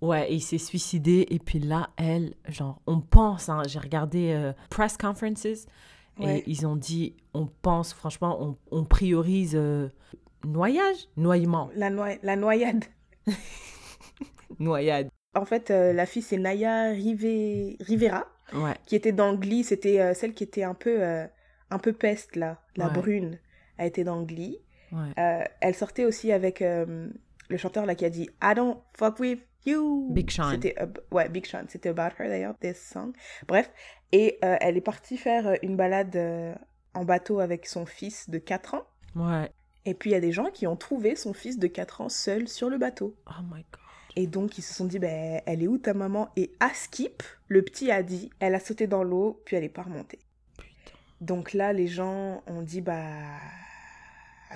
Ouais, 0.00 0.30
et 0.30 0.34
il 0.34 0.40
s'est 0.42 0.58
suicidé 0.58 1.26
et 1.30 1.38
puis 1.38 1.58
là 1.60 1.88
elle, 1.96 2.34
genre 2.48 2.82
on 2.86 3.00
pense, 3.00 3.48
hein, 3.48 3.62
j'ai 3.66 3.78
regardé 3.78 4.32
euh, 4.34 4.52
press 4.68 4.98
conferences 4.98 5.46
Ouais. 6.20 6.38
et 6.40 6.44
ils 6.46 6.66
ont 6.66 6.76
dit, 6.76 7.14
on 7.32 7.46
pense, 7.62 7.92
franchement, 7.94 8.36
on, 8.40 8.56
on 8.70 8.84
priorise 8.84 9.54
euh, 9.56 9.88
noyage, 10.44 11.08
noyement, 11.16 11.70
la 11.74 12.36
noyade. 12.36 12.84
noyade. 14.58 15.08
En 15.34 15.44
fait, 15.44 15.70
euh, 15.70 15.92
la 15.92 16.06
fille, 16.06 16.22
c'est 16.22 16.36
Naya 16.38 16.90
Rive... 16.90 17.76
Rivera. 17.80 18.26
Ouais, 18.52 18.74
qui 18.86 18.94
était 18.94 19.12
dans 19.12 19.34
Glee, 19.34 19.64
c'était 19.64 20.00
euh, 20.00 20.14
celle 20.14 20.34
qui 20.34 20.44
était 20.44 20.62
un 20.64 20.74
peu, 20.74 21.02
euh, 21.02 21.26
un 21.70 21.78
peu 21.78 21.92
peste, 21.92 22.36
là, 22.36 22.60
la 22.76 22.86
Ouais. 22.88 22.92
brune, 22.92 23.38
a 23.78 23.86
été 23.86 24.04
dans 24.04 24.22
Glee. 24.22 24.58
ouais. 24.92 25.48
Elle 25.60 25.74
sortait 25.74 26.04
aussi 26.04 26.30
avec 26.30 26.60
le 26.60 27.56
chanteur 27.56 27.86
là 27.86 27.94
qui 27.94 28.04
a 28.04 28.10
dit 28.10 28.28
I 28.42 28.52
don't 28.54 28.78
fuck 28.96 29.18
with 29.18 29.40
you. 29.66 30.08
Big 30.12 30.30
Sean. 30.30 30.50
C'était, 30.50 30.76
ouais, 31.10 31.28
Big 31.30 31.46
Sean, 31.46 31.64
c'était 31.68 31.88
About 31.88 32.14
Her 32.18 32.28
d'ailleurs, 32.28 32.54
this 32.60 32.78
song. 32.80 33.12
Bref, 33.48 33.70
et 34.12 34.38
elle 34.42 34.76
est 34.76 34.80
partie 34.82 35.16
faire 35.16 35.56
une 35.62 35.76
balade 35.76 36.16
en 36.92 37.04
bateau 37.04 37.40
avec 37.40 37.66
son 37.66 37.86
fils 37.86 38.28
de 38.30 38.38
4 38.38 38.74
ans. 38.74 38.84
Ouais. 39.16 39.50
Et 39.86 39.94
puis 39.94 40.10
il 40.10 40.12
y 40.12 40.16
a 40.16 40.20
des 40.20 40.32
gens 40.32 40.50
qui 40.50 40.66
ont 40.66 40.76
trouvé 40.76 41.16
son 41.16 41.32
fils 41.32 41.58
de 41.58 41.66
4 41.66 42.00
ans 42.00 42.08
seul 42.08 42.48
sur 42.48 42.70
le 42.70 42.78
bateau. 42.78 43.14
Oh 43.26 43.42
my 43.42 43.64
god. 43.70 43.80
Et 44.16 44.26
donc, 44.26 44.58
ils 44.58 44.62
se 44.62 44.72
sont 44.72 44.84
dit, 44.84 44.98
ben, 44.98 45.42
elle 45.44 45.62
est 45.62 45.66
où 45.66 45.78
ta 45.78 45.92
maman? 45.92 46.30
Et 46.36 46.52
à 46.60 46.72
Skip, 46.72 47.22
le 47.48 47.62
petit 47.62 47.90
a 47.90 48.02
dit, 48.02 48.30
elle 48.38 48.54
a 48.54 48.60
sauté 48.60 48.86
dans 48.86 49.02
l'eau, 49.02 49.42
puis 49.44 49.56
elle 49.56 49.64
est 49.64 49.68
pas 49.68 49.82
remontée. 49.82 50.20
Putain. 50.56 50.96
Donc 51.20 51.52
là, 51.52 51.72
les 51.72 51.88
gens 51.88 52.42
ont 52.46 52.62
dit, 52.62 52.80
bah, 52.80 53.40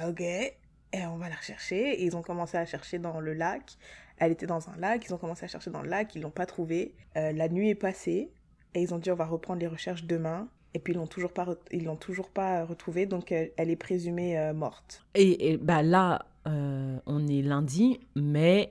ok, 0.07 0.21
et 0.21 1.07
on 1.07 1.17
va 1.17 1.29
la 1.29 1.35
rechercher. 1.35 2.01
Et 2.01 2.05
ils 2.05 2.17
ont 2.17 2.23
commencé 2.23 2.57
à 2.57 2.65
chercher 2.67 2.99
dans 2.99 3.21
le 3.21 3.35
lac. 3.35 3.77
Elle 4.19 4.33
était 4.33 4.47
dans 4.47 4.69
un 4.69 4.77
lac, 4.77 5.05
ils 5.05 5.15
ont 5.15 5.19
commencé 5.19 5.45
à 5.45 5.49
chercher 5.49 5.71
dans 5.71 5.83
le 5.83 5.89
lac, 5.89 6.15
ils 6.15 6.23
l'ont 6.23 6.31
pas 6.31 6.47
trouvée. 6.47 6.95
Euh, 7.17 7.33
la 7.33 7.49
nuit 7.49 7.71
est 7.71 7.75
passée, 7.75 8.31
et 8.75 8.83
ils 8.83 8.95
ont 8.95 8.99
dit, 8.99 9.11
on 9.11 9.17
va 9.17 9.27
reprendre 9.27 9.61
les 9.61 9.67
recherches 9.67 10.05
demain. 10.05 10.49
Et 10.75 10.79
puis 10.79 10.93
ils 10.93 10.97
l'ont 10.97 11.07
toujours 11.07 11.33
pas, 11.33 11.47
ils 11.71 11.85
l'ont 11.85 11.97
toujours 11.97 12.29
pas 12.29 12.65
retrouvée, 12.65 13.07
donc 13.07 13.33
elle, 13.33 13.53
est 13.57 13.77
présumée 13.77 14.39
euh, 14.39 14.53
morte. 14.53 15.05
Et, 15.15 15.53
et 15.53 15.57
bah 15.57 15.83
là, 15.83 16.27
euh, 16.47 16.99
on 17.07 17.27
est 17.27 17.43
lundi, 17.43 18.01
mais 18.15 18.71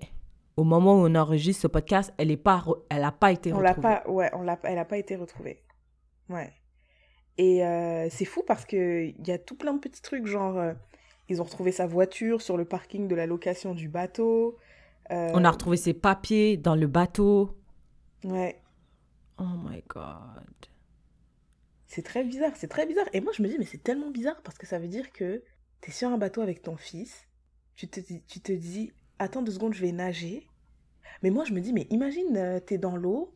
au 0.58 0.64
moment 0.64 0.96
où 0.96 1.08
on 1.08 1.16
enregistre 1.16 1.64
ce 1.64 1.68
podcast, 1.68 2.14
elle 2.18 2.32
est 2.32 2.38
pas, 2.38 2.64
elle 2.90 3.04
a 3.04 3.12
pas 3.12 3.32
été 3.32 3.52
on 3.52 3.58
retrouvée. 3.58 3.88
L'a 3.88 4.02
pas, 4.02 4.10
ouais, 4.10 4.30
on 4.34 4.44
l'a, 4.44 4.60
elle 4.64 4.78
a 4.78 4.86
pas 4.86 4.98
été 4.98 5.16
retrouvée. 5.16 5.64
Ouais. 6.30 6.54
Et 7.40 7.66
euh, 7.66 8.08
c'est 8.10 8.26
fou 8.26 8.44
parce 8.46 8.66
que 8.66 9.06
il 9.06 9.28
y 9.28 9.32
a 9.32 9.38
tout 9.38 9.56
plein 9.56 9.74
de 9.74 9.80
petits 9.80 10.02
trucs, 10.02 10.26
genre 10.26 10.74
ils 11.30 11.42
ont 11.42 11.46
retrouvé 11.46 11.72
sa 11.72 11.88
voiture 11.88 12.42
sur 12.42 12.58
le 12.58 12.66
parking 12.66 13.08
de 13.08 13.16
la 13.16 13.26
location 13.26 13.74
du 13.74 13.90
bateau. 13.90 14.58
On 15.10 15.46
a 15.46 15.52
retrouvé 15.52 15.78
ses 15.78 15.94
papiers 15.94 16.58
dans 16.58 16.76
le 16.76 16.88
bateau. 16.88 17.56
Ouais. 18.24 18.60
Oh 19.40 19.44
my 19.64 19.84
god. 19.88 20.68
C'est 21.88 22.04
très 22.04 22.24
bizarre, 22.24 22.52
c'est 22.56 22.68
très 22.68 22.86
bizarre. 22.86 23.08
Et 23.14 23.22
moi, 23.22 23.32
je 23.34 23.42
me 23.42 23.48
dis, 23.48 23.58
mais 23.58 23.66
c'est 23.66 23.82
tellement 23.82 24.12
bizarre 24.12 24.42
parce 24.44 24.58
que 24.58 24.68
ça 24.68 24.78
veut 24.78 24.88
dire 24.88 25.12
que 25.12 25.44
tu 25.82 25.90
es 25.90 25.94
sur 25.94 26.10
un 26.10 26.18
bateau 26.18 26.42
avec 26.42 26.62
ton 26.62 26.76
fils, 26.76 27.28
tu 27.76 27.88
te, 27.88 28.00
tu 28.00 28.42
te 28.42 28.52
dis, 28.52 28.92
attends 29.20 29.42
deux 29.42 29.54
secondes, 29.54 29.74
je 29.74 29.82
vais 29.82 29.92
nager. 29.92 30.48
Mais 31.24 31.30
moi, 31.30 31.46
je 31.46 31.54
me 31.54 31.62
dis, 31.62 31.74
mais 31.74 31.88
imagine, 31.90 32.38
euh, 32.38 32.60
tu 32.66 32.76
es 32.76 32.78
dans 32.78 32.96
l'eau 32.96 33.34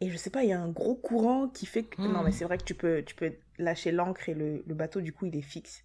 et 0.00 0.08
je 0.08 0.16
sais 0.16 0.30
pas, 0.30 0.44
il 0.44 0.50
y 0.50 0.52
a 0.52 0.60
un 0.60 0.70
gros 0.70 0.94
courant 0.94 1.48
qui 1.48 1.66
fait 1.66 1.84
que. 1.84 2.00
Non, 2.00 2.22
mais 2.22 2.30
hmm. 2.30 2.32
c'est 2.32 2.44
vrai 2.44 2.58
que 2.58 2.64
tu 2.64 2.74
peux, 2.74 3.02
tu 3.04 3.14
peux 3.14 3.32
lâcher 3.58 3.92
l'ancre 3.92 4.28
et 4.28 4.34
le, 4.34 4.62
le, 4.66 4.74
bateau, 4.74 5.00
du 5.00 5.12
coup, 5.12 5.26
il 5.26 5.36
est 5.36 5.42
fixe. 5.42 5.84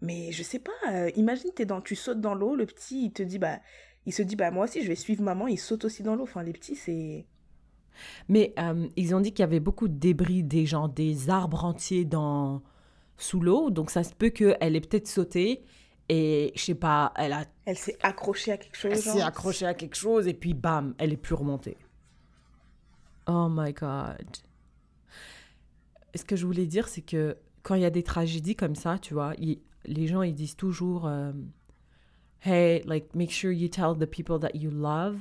Mais 0.00 0.32
je 0.32 0.42
sais 0.42 0.60
pas, 0.60 0.72
euh, 0.90 1.10
imagine, 1.16 1.50
es 1.58 1.64
dans, 1.64 1.80
tu 1.80 1.96
sautes 1.96 2.20
dans 2.20 2.34
l'eau, 2.34 2.54
le 2.54 2.66
petit, 2.66 3.06
il 3.06 3.12
te 3.12 3.22
dit, 3.22 3.38
bah, 3.38 3.60
il 4.06 4.12
se 4.12 4.22
dit, 4.22 4.36
bah, 4.36 4.50
moi 4.50 4.64
aussi, 4.64 4.82
je 4.82 4.88
vais 4.88 4.94
suivre 4.94 5.22
maman, 5.22 5.48
il 5.48 5.58
saute 5.58 5.84
aussi 5.84 6.02
dans 6.02 6.14
l'eau. 6.14 6.24
Enfin, 6.24 6.42
les 6.42 6.52
petits, 6.52 6.76
c'est. 6.76 7.26
Mais 8.28 8.54
euh, 8.58 8.88
ils 8.96 9.14
ont 9.14 9.20
dit 9.20 9.32
qu'il 9.32 9.42
y 9.42 9.44
avait 9.44 9.60
beaucoup 9.60 9.88
de 9.88 9.98
débris, 9.98 10.42
des 10.42 10.66
gens, 10.66 10.88
des 10.88 11.30
arbres 11.30 11.64
entiers 11.64 12.04
dans 12.04 12.62
sous 13.16 13.40
l'eau, 13.40 13.70
donc 13.70 13.90
ça 13.90 14.02
se 14.02 14.14
peut 14.14 14.30
qu'elle 14.30 14.76
ait 14.76 14.80
peut-être 14.80 15.06
sauté 15.06 15.64
et 16.08 16.52
je 16.54 16.62
sais 16.62 16.74
pas, 16.74 17.12
elle 17.16 17.32
a. 17.32 17.44
Elle 17.64 17.78
s'est 17.78 17.96
accrochée 18.02 18.52
à 18.52 18.56
quelque 18.56 18.76
chose. 18.76 18.90
Elle 18.92 18.98
s'est 18.98 19.22
accrochée 19.22 19.66
à 19.66 19.74
quelque 19.74 19.94
chose 19.94 20.26
et 20.26 20.34
puis 20.34 20.54
bam, 20.54 20.94
elle 20.98 21.12
est 21.12 21.16
plus 21.16 21.34
remontée. 21.34 21.76
Oh 23.26 23.48
my 23.50 23.72
god. 23.72 24.26
Ce 26.14 26.24
que 26.24 26.36
je 26.36 26.44
voulais 26.44 26.66
dire, 26.66 26.88
c'est 26.88 27.02
que 27.02 27.38
quand 27.62 27.76
il 27.76 27.82
y 27.82 27.86
a 27.86 27.90
des 27.90 28.02
tragédies 28.02 28.56
comme 28.56 28.74
ça, 28.74 28.98
tu 28.98 29.14
vois, 29.14 29.34
les 29.84 30.06
gens 30.06 30.22
ils 30.22 30.34
disent 30.34 30.56
toujours, 30.56 31.06
euh, 31.06 31.32
hey, 32.44 32.82
like 32.84 33.14
make 33.14 33.30
sure 33.30 33.52
you 33.52 33.68
tell 33.68 33.96
the 33.96 34.06
people 34.06 34.38
that 34.40 34.54
you 34.54 34.70
love 34.70 35.20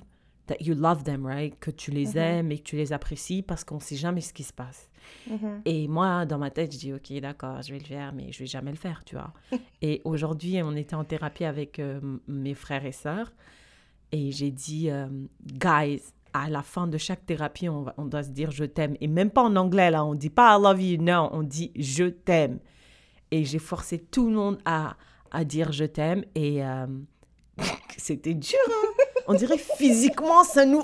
that 0.52 0.64
you 0.64 0.76
love 0.76 1.04
them, 1.04 1.26
right? 1.26 1.58
Que 1.60 1.72
tu 1.72 1.92
les 1.92 2.14
mm-hmm. 2.14 2.18
aimes 2.18 2.52
et 2.52 2.58
que 2.58 2.64
tu 2.64 2.76
les 2.76 2.94
apprécies 2.94 3.42
parce 3.42 3.64
qu'on 3.64 3.80
sait 3.80 3.96
jamais 3.96 4.22
ce 4.22 4.34
qui 4.34 4.44
se 4.44 4.54
passe. 4.54 4.90
Mm-hmm. 5.30 5.62
Et 5.66 5.88
moi, 5.88 6.26
dans 6.26 6.38
ma 6.38 6.52
tête, 6.52 6.74
je 6.74 6.78
dis, 6.78 6.94
OK, 6.94 7.12
d'accord, 7.20 7.62
je 7.62 7.74
vais 7.74 7.80
le 7.80 7.86
faire, 7.86 8.14
mais 8.14 8.32
je 8.32 8.40
vais 8.40 8.46
jamais 8.46 8.72
le 8.72 8.78
faire, 8.78 9.04
tu 9.06 9.16
vois. 9.16 9.34
et 9.82 10.02
aujourd'hui, 10.04 10.62
on 10.64 10.76
était 10.76 10.96
en 10.96 11.04
thérapie 11.04 11.46
avec 11.46 11.80
euh, 11.80 12.00
mes 12.28 12.54
frères 12.54 12.86
et 12.86 12.92
sœurs 12.92 13.32
et 14.12 14.32
j'ai 14.32 14.52
dit, 14.52 14.90
euh, 14.90 15.08
guys, 15.44 16.02
à 16.34 16.50
la 16.50 16.62
fin 16.62 16.88
de 16.88 16.98
chaque 16.98 17.26
thérapie, 17.26 17.70
on, 17.70 17.86
on 17.98 18.06
doit 18.06 18.24
se 18.24 18.30
dire 18.30 18.52
je 18.52 18.66
t'aime. 18.66 18.96
Et 19.02 19.08
même 19.08 19.30
pas 19.30 19.44
en 19.44 19.56
anglais, 19.56 19.92
là, 19.92 20.06
on 20.06 20.16
dit 20.16 20.30
pas 20.30 20.58
I 20.58 20.62
love 20.62 20.82
you, 20.82 21.02
non, 21.02 21.30
on 21.34 21.44
dit 21.44 21.72
je 21.76 22.06
t'aime. 22.06 22.60
Et 23.32 23.46
j'ai 23.46 23.60
forcé 23.60 24.00
tout 24.00 24.28
le 24.30 24.36
monde 24.36 24.60
à, 24.66 24.96
à 25.32 25.44
dire 25.44 25.72
je 25.72 25.86
t'aime 25.86 26.24
et 26.36 26.64
euh, 26.64 26.88
c'était 27.98 28.34
dur, 28.34 28.60
hein 28.68 28.91
on 29.28 29.34
dirait 29.34 29.58
physiquement, 29.58 30.44
ça 30.44 30.66
nous... 30.66 30.84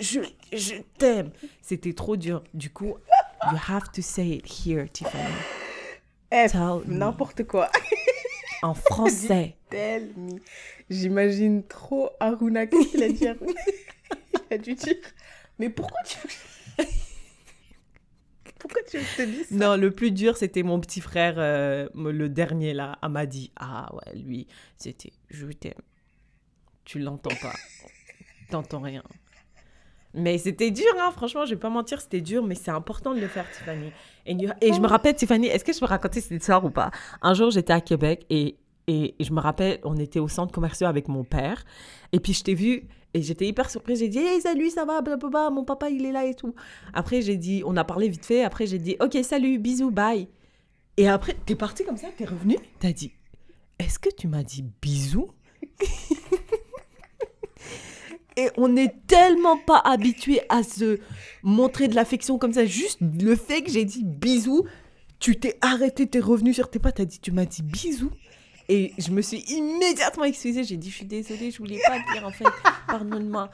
Je, 0.00 0.20
je 0.52 0.74
t'aime. 0.98 1.30
C'était 1.62 1.92
trop 1.92 2.16
dur. 2.16 2.42
Du 2.54 2.70
coup, 2.70 2.96
you 3.50 3.58
have 3.68 3.90
to 3.92 4.02
say 4.02 4.28
it 4.28 4.46
here, 4.46 4.88
Tiffany. 4.92 5.34
Eh, 6.30 6.46
n'importe 6.86 7.44
quoi. 7.44 7.70
en 8.62 8.74
français. 8.74 9.56
Tell 9.70 10.12
me. 10.16 10.40
J'imagine 10.90 11.62
trop 11.66 12.10
Aruna. 12.20 12.66
Qu'est-ce 12.66 12.88
qu'il 12.88 13.02
a 13.02 13.08
dit 13.08 13.24
Il 14.50 14.54
a 14.54 14.58
dû 14.58 14.74
dire 14.74 14.96
Mais 15.58 15.70
pourquoi 15.70 16.00
tu. 16.04 16.16
Pourquoi 18.58 18.82
tu 18.82 18.98
te 18.98 19.22
dis 19.22 19.44
ça? 19.44 19.54
Non, 19.54 19.76
le 19.76 19.92
plus 19.92 20.10
dur, 20.10 20.36
c'était 20.36 20.64
mon 20.64 20.80
petit 20.80 21.00
frère, 21.00 21.34
euh, 21.38 21.88
le 21.94 22.28
dernier 22.28 22.74
là, 22.74 22.98
Amadi. 23.02 23.52
Ah 23.56 23.88
ouais, 23.94 24.18
lui, 24.18 24.48
c'était 24.76 25.12
Je 25.30 25.46
t'aime 25.46 25.74
tu 26.88 26.98
l'entends 26.98 27.36
pas. 27.42 27.52
T'entends 28.50 28.80
rien. 28.80 29.02
Mais 30.14 30.38
c'était 30.38 30.70
dur, 30.70 30.86
hein, 30.98 31.10
franchement, 31.12 31.44
je 31.44 31.50
vais 31.50 31.60
pas 31.60 31.68
mentir, 31.68 32.00
c'était 32.00 32.22
dur, 32.22 32.42
mais 32.42 32.54
c'est 32.54 32.70
important 32.70 33.14
de 33.14 33.20
le 33.20 33.28
faire, 33.28 33.44
Tiffany. 33.50 33.92
Et, 34.24 34.34
et 34.62 34.72
je 34.72 34.80
me 34.80 34.86
rappelle, 34.86 35.14
Tiffany, 35.14 35.48
est-ce 35.48 35.64
que 35.64 35.72
je 35.74 35.80
peux 35.80 35.84
raconter 35.84 36.22
cette 36.22 36.40
histoire 36.40 36.64
ou 36.64 36.70
pas? 36.70 36.90
Un 37.20 37.34
jour, 37.34 37.50
j'étais 37.50 37.74
à 37.74 37.82
Québec 37.82 38.24
et, 38.30 38.56
et, 38.86 39.14
je 39.20 39.32
me 39.34 39.40
rappelle, 39.40 39.80
on 39.84 39.96
était 39.96 40.18
au 40.18 40.28
centre 40.28 40.50
commercial 40.50 40.88
avec 40.88 41.08
mon 41.08 41.24
père. 41.24 41.62
Et 42.12 42.20
puis, 42.20 42.32
je 42.32 42.42
t'ai 42.42 42.54
vu 42.54 42.88
et 43.12 43.20
j'étais 43.20 43.46
hyper 43.46 43.68
surprise. 43.68 43.98
J'ai 43.98 44.08
dit, 44.08 44.20
hey, 44.20 44.40
salut, 44.40 44.70
ça 44.70 44.86
va, 44.86 45.02
blablabla, 45.02 45.50
mon 45.50 45.64
papa, 45.64 45.90
il 45.90 46.06
est 46.06 46.12
là 46.12 46.24
et 46.24 46.34
tout. 46.34 46.54
Après, 46.94 47.20
j'ai 47.20 47.36
dit, 47.36 47.62
on 47.66 47.76
a 47.76 47.84
parlé 47.84 48.08
vite 48.08 48.24
fait. 48.24 48.44
Après, 48.44 48.66
j'ai 48.66 48.78
dit, 48.78 48.96
ok, 48.98 49.18
salut, 49.22 49.58
bisous, 49.58 49.90
bye. 49.90 50.26
Et 50.96 51.06
après, 51.06 51.36
t'es 51.44 51.54
parti 51.54 51.84
comme 51.84 51.98
ça, 51.98 52.08
t'es 52.16 52.24
revenu, 52.24 52.56
t'as 52.80 52.92
dit, 52.92 53.12
est-ce 53.78 53.98
que 53.98 54.08
tu 54.08 54.26
m'as 54.26 54.42
dit 54.42 54.64
bisous? 54.80 55.28
Et 58.38 58.50
on 58.56 58.68
n'est 58.68 58.94
tellement 59.08 59.56
pas 59.56 59.80
habitué 59.84 60.40
à 60.48 60.62
se 60.62 61.00
montrer 61.42 61.88
de 61.88 61.96
l'affection 61.96 62.38
comme 62.38 62.52
ça. 62.52 62.64
Juste 62.64 63.00
le 63.00 63.34
fait 63.34 63.62
que 63.62 63.70
j'ai 63.72 63.84
dit 63.84 64.04
bisous, 64.04 64.64
tu 65.18 65.40
t'es 65.40 65.58
arrêté, 65.60 66.06
t'es 66.06 66.20
revenu 66.20 66.54
sur 66.54 66.70
tes 66.70 66.78
pas, 66.78 66.92
t'as 66.92 67.04
dit, 67.04 67.18
tu 67.18 67.32
m'as 67.32 67.46
dit 67.46 67.62
bisous. 67.62 68.12
Et 68.68 68.92
je 68.96 69.10
me 69.10 69.22
suis 69.22 69.38
immédiatement 69.48 70.22
excusée. 70.22 70.62
J'ai 70.62 70.76
dit, 70.76 70.88
je 70.88 70.94
suis 70.94 71.04
désolée, 71.04 71.50
je 71.50 71.58
voulais 71.58 71.80
pas 71.84 71.98
dire 72.12 72.24
en 72.24 72.30
fait, 72.30 72.44
pardonne-moi. 72.86 73.50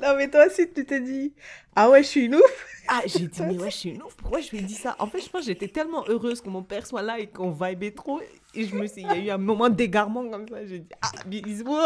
Non, 0.00 0.16
mais 0.16 0.28
toi 0.30 0.46
aussi, 0.46 0.70
tu 0.72 0.84
t'es 0.84 1.00
dit, 1.00 1.32
ah 1.74 1.90
ouais, 1.90 2.02
je 2.02 2.08
suis 2.08 2.24
une 2.26 2.34
ouf. 2.34 2.66
Ah, 2.88 3.02
j'ai 3.06 3.26
dit, 3.26 3.42
mais 3.42 3.56
ouais, 3.58 3.70
je 3.70 3.76
suis 3.76 3.90
une 3.90 4.02
ouf. 4.02 4.16
Pourquoi 4.16 4.40
je 4.40 4.50
lui 4.50 4.58
ai 4.58 4.62
dit 4.62 4.74
ça? 4.74 4.96
En 4.98 5.06
fait, 5.06 5.20
je 5.20 5.30
pense 5.30 5.42
que 5.42 5.46
j'étais 5.46 5.68
tellement 5.68 6.04
heureuse 6.08 6.40
que 6.40 6.48
mon 6.48 6.62
père 6.62 6.86
soit 6.86 7.02
là 7.02 7.18
et 7.18 7.26
qu'on 7.28 7.50
vibait 7.50 7.92
trop. 7.92 8.20
Et 8.54 8.64
je 8.64 8.74
me 8.74 8.86
suis, 8.86 9.02
il 9.02 9.06
y 9.06 9.10
a 9.10 9.18
eu 9.18 9.30
un 9.30 9.38
moment 9.38 9.68
d'égarement 9.68 10.28
comme 10.28 10.48
ça. 10.48 10.66
J'ai 10.66 10.80
dit, 10.80 10.88
ah, 11.00 11.10
bisous. 11.26 11.64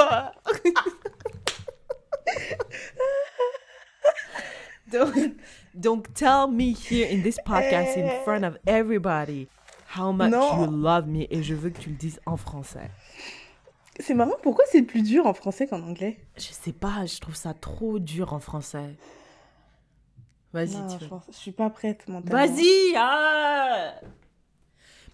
donc, 4.92 5.14
donc, 5.74 6.14
tell 6.14 6.46
me 6.50 6.72
here 6.72 7.08
in 7.12 7.22
this 7.22 7.38
podcast 7.44 7.96
in 7.96 8.08
front 8.24 8.44
of 8.44 8.56
everybody 8.66 9.48
how 9.96 10.12
much 10.12 10.32
you 10.32 10.66
love 10.66 11.06
me. 11.06 11.26
Et 11.30 11.42
je 11.42 11.54
veux 11.54 11.70
que 11.70 11.80
tu 11.80 11.90
le 11.90 11.96
dises 11.96 12.20
en 12.26 12.36
français. 12.36 12.90
C'est 14.00 14.14
marrant, 14.14 14.36
pourquoi 14.42 14.64
c'est 14.70 14.82
plus 14.82 15.02
dur 15.02 15.26
en 15.26 15.34
français 15.34 15.66
qu'en 15.66 15.82
anglais? 15.82 16.18
Je 16.36 16.52
sais 16.52 16.72
pas, 16.72 17.06
je 17.06 17.18
trouve 17.18 17.34
ça 17.34 17.54
trop 17.54 17.98
dur 17.98 18.32
en 18.32 18.40
français. 18.40 18.94
Vas-y, 20.52 20.76
tu 20.98 21.04
je, 21.04 21.32
je 21.32 21.36
suis 21.36 21.52
pas 21.52 21.70
prête 21.70 22.06
mentalement. 22.08 22.46
Vas-y 22.46 22.94
ah 22.96 23.94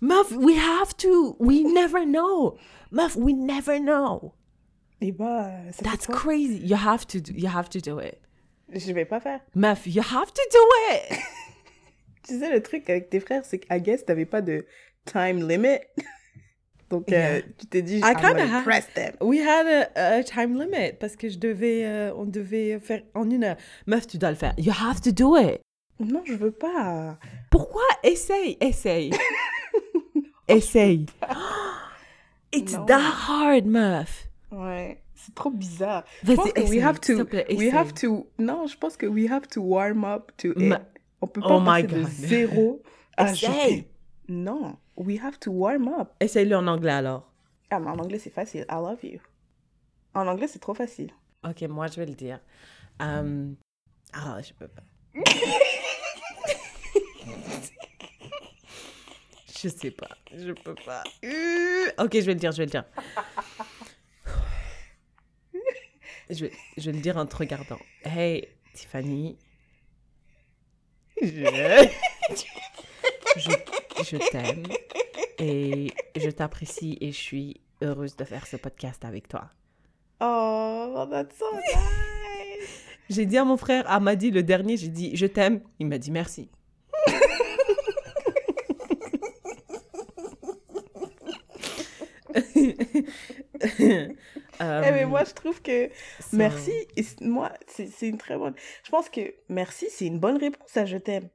Meuf, 0.01 0.33
we 0.33 0.57
have 0.57 0.97
to. 0.97 1.37
We 1.39 1.63
never 1.63 2.05
know. 2.05 2.59
Meuf, 2.91 3.17
we 3.17 3.33
never 3.33 3.79
know. 3.79 4.33
Et 5.01 5.09
eh 5.09 5.13
bah, 5.13 5.49
ça 5.73 5.85
That's 5.85 6.07
crazy. 6.07 6.59
You 6.59 6.77
have 6.77 7.07
to 7.07 7.21
do, 7.21 7.33
you 7.35 7.49
have 7.49 7.69
to 7.71 7.79
do 7.81 8.01
it. 8.01 8.19
Je 8.69 8.93
vais 8.93 9.05
pas 9.05 9.21
faire. 9.21 9.41
Meuf, 9.55 9.87
you 9.87 10.03
have 10.03 10.33
to 10.33 10.43
do 10.53 10.59
it. 10.93 11.19
tu 12.27 12.39
sais, 12.39 12.51
le 12.53 12.61
truc 12.63 12.91
avec 12.91 13.11
tes 13.11 13.21
frères, 13.21 13.45
c'est 13.45 13.61
qu'à 13.61 13.79
guess, 13.79 14.05
t'avais 14.05 14.27
pas 14.27 14.43
de 14.43 14.67
time 15.05 15.49
limit. 15.49 15.79
Donc, 16.93 17.11
euh, 17.11 17.41
tu 17.59 17.67
t'es 17.69 17.81
dit, 17.81 18.01
I 18.01 18.13
of 18.13 18.65
press 18.65 18.87
them. 18.93 19.15
We 19.23 19.41
had 19.41 19.67
a, 19.67 20.19
a, 20.19 20.23
time 20.23 20.61
limit 20.61 20.93
parce 21.01 21.17
que 21.17 21.31
je 21.31 21.39
devais, 21.39 21.87
euh, 21.87 22.13
on 22.15 22.27
devait 22.27 22.79
faire 22.81 23.01
en 23.15 23.31
une 23.31 23.45
heure. 23.45 23.57
Meuf, 23.87 24.07
tu 24.07 24.19
dois 24.19 24.29
le 24.29 24.37
faire. 24.37 24.53
You 24.59 24.75
have 24.79 25.01
to 25.01 25.11
do 25.11 25.39
it. 25.39 25.63
Non, 25.99 26.21
je 26.27 26.35
veux 26.35 26.51
pas. 26.51 27.17
Pourquoi? 27.51 27.81
Essaye, 28.03 28.59
essaye. 28.61 29.11
essaye. 30.49 31.07
It's 32.53 32.77
that 32.87 33.01
hard, 33.27 33.65
meuf. 33.65 34.29
Ouais, 34.51 35.03
c'est 35.15 35.35
trop 35.35 35.51
bizarre. 35.51 36.05
Je 36.25 36.35
pense 36.35 36.53
que 36.53 36.69
we 36.69 36.83
have 36.83 37.01
to, 37.01 37.25
plaît, 37.25 37.47
we 37.57 37.73
have 37.73 37.95
to. 37.95 38.27
Non, 38.39 38.67
je 38.67 38.77
pense 38.77 38.99
que 38.99 39.07
we 39.07 39.31
have 39.31 39.49
to 39.49 39.63
warm 39.63 40.05
up 40.05 40.31
to 40.37 40.49
it. 40.59 40.75
On 41.23 41.27
peut 41.27 41.41
pas 41.41 41.57
oh 41.57 41.65
passer 41.65 41.87
de 41.87 42.03
zéro 42.03 42.83
à 43.17 43.33
essaye. 43.33 43.87
Non. 44.29 44.77
We 44.97 45.19
have 45.19 45.39
to 45.41 45.51
warm 45.51 45.89
up. 45.89 46.13
Essaye-le 46.21 46.57
en 46.57 46.67
anglais 46.67 46.93
alors. 46.93 47.31
Ah, 47.71 47.81
mais 47.81 47.89
en 47.89 47.99
anglais, 47.99 48.19
c'est 48.19 48.31
facile. 48.31 48.67
I 48.71 48.75
love 48.75 49.03
you. 49.03 49.21
En 50.15 50.27
anglais, 50.27 50.47
c'est 50.47 50.59
trop 50.59 50.75
facile. 50.75 51.11
Ok, 51.43 51.63
moi, 51.63 51.87
je 51.87 51.97
vais 51.97 52.07
le 52.07 52.15
dire. 52.15 52.39
Um... 53.01 53.57
Ah, 54.13 54.41
je 54.43 54.53
peux 54.53 54.69
pas. 54.69 54.83
je 59.63 59.69
sais 59.69 59.91
pas. 59.91 60.11
Je 60.31 60.53
peux 60.53 60.75
pas. 60.75 61.03
Ok, 61.99 62.13
je 62.15 62.21
vais 62.27 62.35
le 62.35 62.41
dire, 62.41 62.53
je 62.53 62.59
vais 62.59 62.67
le 62.67 62.71
dire. 62.71 62.85
Je 66.29 66.45
vais, 66.47 66.53
je 66.77 66.91
vais 66.91 66.97
le 66.97 67.03
dire 67.03 67.17
en 67.17 67.27
te 67.27 67.37
regardant. 67.37 67.79
Hey, 68.05 68.49
Tiffany, 68.75 69.39
je, 71.21 71.29
je 73.37 73.51
t'aime 74.31 74.65
et 75.39 75.93
je 76.17 76.31
t'apprécie 76.31 76.99
et 77.01 77.13
je 77.13 77.19
suis 77.19 77.61
heureuse 77.83 78.17
de 78.17 78.25
faire 78.25 78.47
ce 78.47 78.57
podcast 78.57 79.05
avec 79.05 79.29
toi. 79.29 79.51
Oh, 80.21 81.07
that's 81.11 81.39
so 81.39 81.45
nice. 81.55 81.77
J'ai 83.11 83.27
dit 83.27 83.37
à 83.37 83.45
mon 83.45 83.57
frère, 83.57 83.91
à 83.91 84.01
m'a 84.01 84.17
dit 84.17 84.31
le 84.31 84.43
dernier, 84.43 84.77
j'ai 84.77 84.89
dit 84.89 85.17
je 85.17 85.27
t'aime. 85.27 85.61
Il 85.79 85.89
m'a 85.89 85.99
dit 85.99 86.11
merci. 86.11 86.51
Eh, 94.61 94.93
mais 94.93 95.07
moi, 95.07 95.25
je 95.25 95.33
trouve 95.33 95.61
que 95.61 95.91
merci, 96.33 96.73
moi, 97.21 97.53
c'est 97.67 98.09
une 98.09 98.19
très 98.19 98.37
bonne. 98.37 98.55
Je 98.85 98.91
pense 98.91 99.09
que 99.09 99.35
merci, 99.49 99.87
c'est 99.91 100.07
une 100.07 100.21
bonne 100.21 100.37
réponse 100.37 100.77
à 100.77 100.87
je 100.87 100.99
t'aime. 100.99 101.29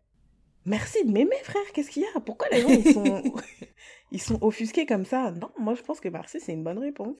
Merci 0.67 1.05
de 1.05 1.11
m'aimer, 1.13 1.37
frère. 1.43 1.63
Qu'est-ce 1.73 1.89
qu'il 1.89 2.03
y 2.03 2.05
a? 2.13 2.19
Pourquoi 2.19 2.49
les 2.51 2.59
gens, 2.61 2.67
ils 2.67 2.91
sont, 2.91 3.23
ils 4.11 4.21
sont 4.21 4.37
offusqués 4.41 4.85
comme 4.85 5.05
ça? 5.05 5.31
Non, 5.31 5.49
moi, 5.57 5.75
je 5.75 5.81
pense 5.81 6.01
que 6.01 6.09
merci, 6.09 6.41
c'est 6.41 6.51
une 6.51 6.63
bonne 6.65 6.79
réponse. 6.79 7.15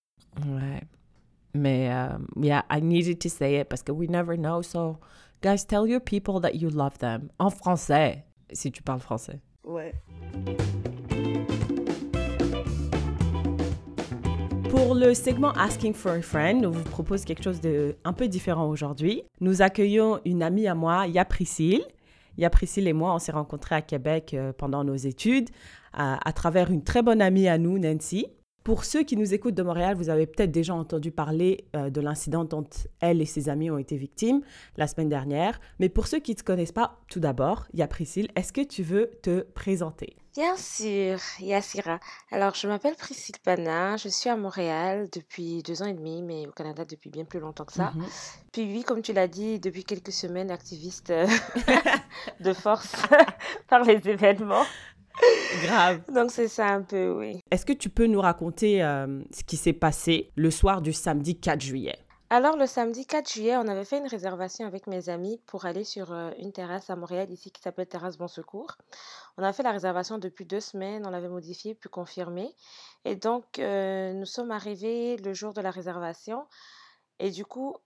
Ouais. 0.45 0.81
Mais, 1.53 1.89
um, 1.89 2.27
yeah, 2.35 2.65
I 2.69 2.81
needed 2.81 3.19
to 3.19 3.29
say 3.29 3.61
it 3.61 3.69
parce 3.69 3.83
que 3.83 3.93
we 3.93 4.09
never 4.09 4.35
know. 4.35 4.61
So, 4.61 4.97
guys, 5.41 5.65
tell 5.65 5.87
your 5.87 6.01
people 6.01 6.41
that 6.41 6.55
you 6.55 6.69
love 6.69 6.97
them. 6.97 7.29
En 7.39 7.49
français, 7.49 8.25
si 8.51 8.69
tu 8.69 8.83
parles 8.83 8.99
français. 8.99 9.39
Ouais. 9.63 9.93
Pour 14.69 14.93
le 14.93 15.13
segment 15.13 15.53
Asking 15.53 15.93
for 15.93 16.11
a 16.11 16.21
Friend, 16.21 16.65
on 16.65 16.71
vous 16.71 16.83
propose 16.83 17.23
quelque 17.23 17.43
chose 17.43 17.61
de 17.61 17.95
un 18.03 18.11
peu 18.11 18.27
différent 18.27 18.67
aujourd'hui. 18.67 19.23
Nous 19.39 19.61
accueillons 19.61 20.19
une 20.25 20.43
amie 20.43 20.67
à 20.67 20.75
moi, 20.75 21.07
Ya 22.37 22.49
Priscille. 22.49 22.49
Ya 22.49 22.49
Priscille 22.49 22.87
et 22.87 22.93
moi, 22.93 23.13
on 23.13 23.19
s'est 23.19 23.31
rencontrés 23.31 23.75
à 23.75 23.81
Québec 23.81 24.33
euh, 24.33 24.53
pendant 24.53 24.83
nos 24.83 24.95
études 24.95 25.49
à, 25.93 26.27
à 26.27 26.33
travers 26.33 26.71
une 26.71 26.83
très 26.83 27.01
bonne 27.01 27.21
amie 27.21 27.47
à 27.47 27.57
nous, 27.57 27.79
Nancy. 27.79 28.27
Pour 28.63 28.83
ceux 28.83 29.03
qui 29.03 29.15
nous 29.15 29.33
écoutent 29.33 29.55
de 29.55 29.63
Montréal, 29.63 29.95
vous 29.95 30.09
avez 30.09 30.27
peut-être 30.27 30.51
déjà 30.51 30.73
entendu 30.73 31.09
parler 31.09 31.65
euh, 31.73 31.89
de 31.89 32.01
l'incident 32.01 32.43
dont 32.43 32.67
elle 32.99 33.21
et 33.21 33.25
ses 33.25 33.47
amis 33.47 33.71
ont 33.71 33.77
été 33.77 33.95
victimes 33.95 34.41
la 34.75 34.87
semaine 34.87 35.07
dernière. 35.07 35.61
Mais 35.79 35.87
pour 35.87 36.07
ceux 36.07 36.19
qui 36.19 36.31
ne 36.31 36.35
te 36.35 36.43
connaissent 36.43 36.73
pas, 36.73 36.99
tout 37.09 37.21
d'abord, 37.21 37.65
il 37.73 37.79
y 37.79 37.81
a 37.81 37.87
Priscille. 37.87 38.27
Est-ce 38.35 38.51
que 38.51 38.61
tu 38.61 38.83
veux 38.83 39.11
te 39.21 39.41
présenter? 39.53 40.17
Bien 40.37 40.55
sûr, 40.55 41.17
Yassira. 41.39 41.99
Alors, 42.31 42.53
je 42.53 42.67
m'appelle 42.67 42.93
Priscille 42.93 43.39
Pana, 43.43 43.97
je 43.97 44.07
suis 44.07 44.29
à 44.29 44.37
Montréal 44.37 45.09
depuis 45.11 45.63
deux 45.63 45.81
ans 45.81 45.87
et 45.87 45.95
demi, 45.95 46.21
mais 46.21 46.45
au 46.45 46.51
Canada 46.51 46.85
depuis 46.85 47.09
bien 47.09 47.25
plus 47.25 47.39
longtemps 47.39 47.65
que 47.65 47.73
ça. 47.73 47.91
Mhm. 47.95 48.05
Puis 48.51 48.61
oui, 48.65 48.83
comme 48.83 49.01
tu 49.01 49.13
l'as 49.13 49.27
dit, 49.27 49.59
depuis 49.59 49.83
quelques 49.83 50.11
semaines, 50.11 50.51
activiste 50.51 51.09
euh, 51.09 51.25
de 52.39 52.53
force 52.53 52.95
par 53.67 53.81
les 53.81 54.07
événements. 54.07 54.65
Grave. 55.63 56.01
Donc 56.13 56.29
c'est 56.29 56.47
ça 56.47 56.67
un 56.67 56.83
peu, 56.83 57.17
oui. 57.17 57.39
Est-ce 57.49 57.65
que 57.65 57.73
tu 57.73 57.89
peux 57.89 58.05
nous 58.05 58.21
raconter 58.21 58.83
euh, 58.83 59.23
ce 59.31 59.43
qui 59.43 59.57
s'est 59.57 59.73
passé 59.73 60.29
le 60.35 60.51
soir 60.51 60.83
du 60.83 60.93
samedi 60.93 61.39
4 61.39 61.61
juillet? 61.61 61.97
Alors 62.29 62.57
le 62.57 62.67
samedi 62.67 63.05
4 63.05 63.31
juillet, 63.31 63.55
on 63.55 63.69
avait 63.69 63.85
fait 63.85 63.99
une 63.99 64.07
réservation 64.07 64.67
avec 64.67 64.85
mes 64.87 65.07
amis 65.07 65.39
pour 65.45 65.63
aller 65.65 65.85
sur 65.85 66.11
euh, 66.11 66.31
une 66.39 66.51
terrasse 66.51 66.89
à 66.89 66.97
Montréal 66.97 67.31
ici 67.31 67.51
qui 67.51 67.61
s'appelle 67.61 67.87
Terrasse 67.87 68.17
Bon 68.17 68.27
Secours. 68.27 68.75
On 69.37 69.43
a 69.43 69.53
fait 69.53 69.63
la 69.63 69.71
réservation 69.71 70.17
depuis 70.17 70.45
deux 70.45 70.59
semaines, 70.59 71.07
on 71.07 71.09
l'avait 71.09 71.29
modifiée 71.29 71.73
puis 71.73 71.89
confirmée. 71.89 72.53
Et 73.05 73.15
donc 73.15 73.59
euh, 73.59 74.11
nous 74.11 74.25
sommes 74.25 74.51
arrivés 74.51 75.15
le 75.15 75.33
jour 75.33 75.53
de 75.53 75.61
la 75.61 75.71
réservation. 75.71 76.45
Et 77.19 77.31
du 77.31 77.45
coup, 77.45 77.77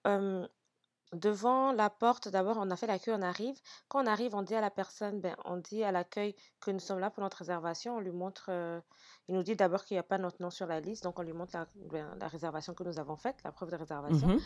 devant 1.14 1.72
la 1.74 1.90
porte, 1.90 2.28
d'abord 2.30 2.58
on 2.60 2.70
a 2.72 2.76
fait 2.76 2.88
la 2.88 3.00
queue, 3.00 3.14
on 3.14 3.22
arrive. 3.22 3.60
Quand 3.90 4.04
on 4.04 4.08
arrive, 4.08 4.36
on 4.36 4.42
dit 4.42 4.56
à 4.56 4.62
la 4.62 4.70
personne, 4.72 5.20
ben, 5.20 5.36
on 5.46 5.58
dit 5.58 5.84
à 5.84 5.92
l'accueil 5.92 6.36
que 6.60 6.72
nous 6.72 6.80
sommes 6.80 7.00
là 7.00 7.10
pour 7.10 7.24
notre 7.24 7.38
réservation. 7.38 7.98
On 7.98 8.00
lui 8.00 8.12
montre, 8.12 8.46
euh, 8.50 8.80
il 9.28 9.36
nous 9.36 9.44
dit 9.44 9.56
d'abord 9.56 9.84
qu'il 9.84 9.96
n'y 9.96 10.00
a 10.00 10.04
pas 10.04 10.18
notre 10.18 10.42
nom 10.42 10.50
sur 10.50 10.68
la 10.68 10.80
liste, 10.80 11.04
donc 11.04 11.20
on 11.20 11.24
lui 11.24 11.34
montre 11.34 11.56
la, 11.56 11.68
ben, 11.76 12.16
la 12.20 12.28
réservation 12.28 12.74
que 12.74 12.84
nous 12.84 13.00
avons 13.00 13.18
faite, 13.18 13.38
la 13.44 13.52
preuve 13.52 13.72
de 13.72 13.76
réservation. 13.76 14.28
Mhm. 14.28 14.40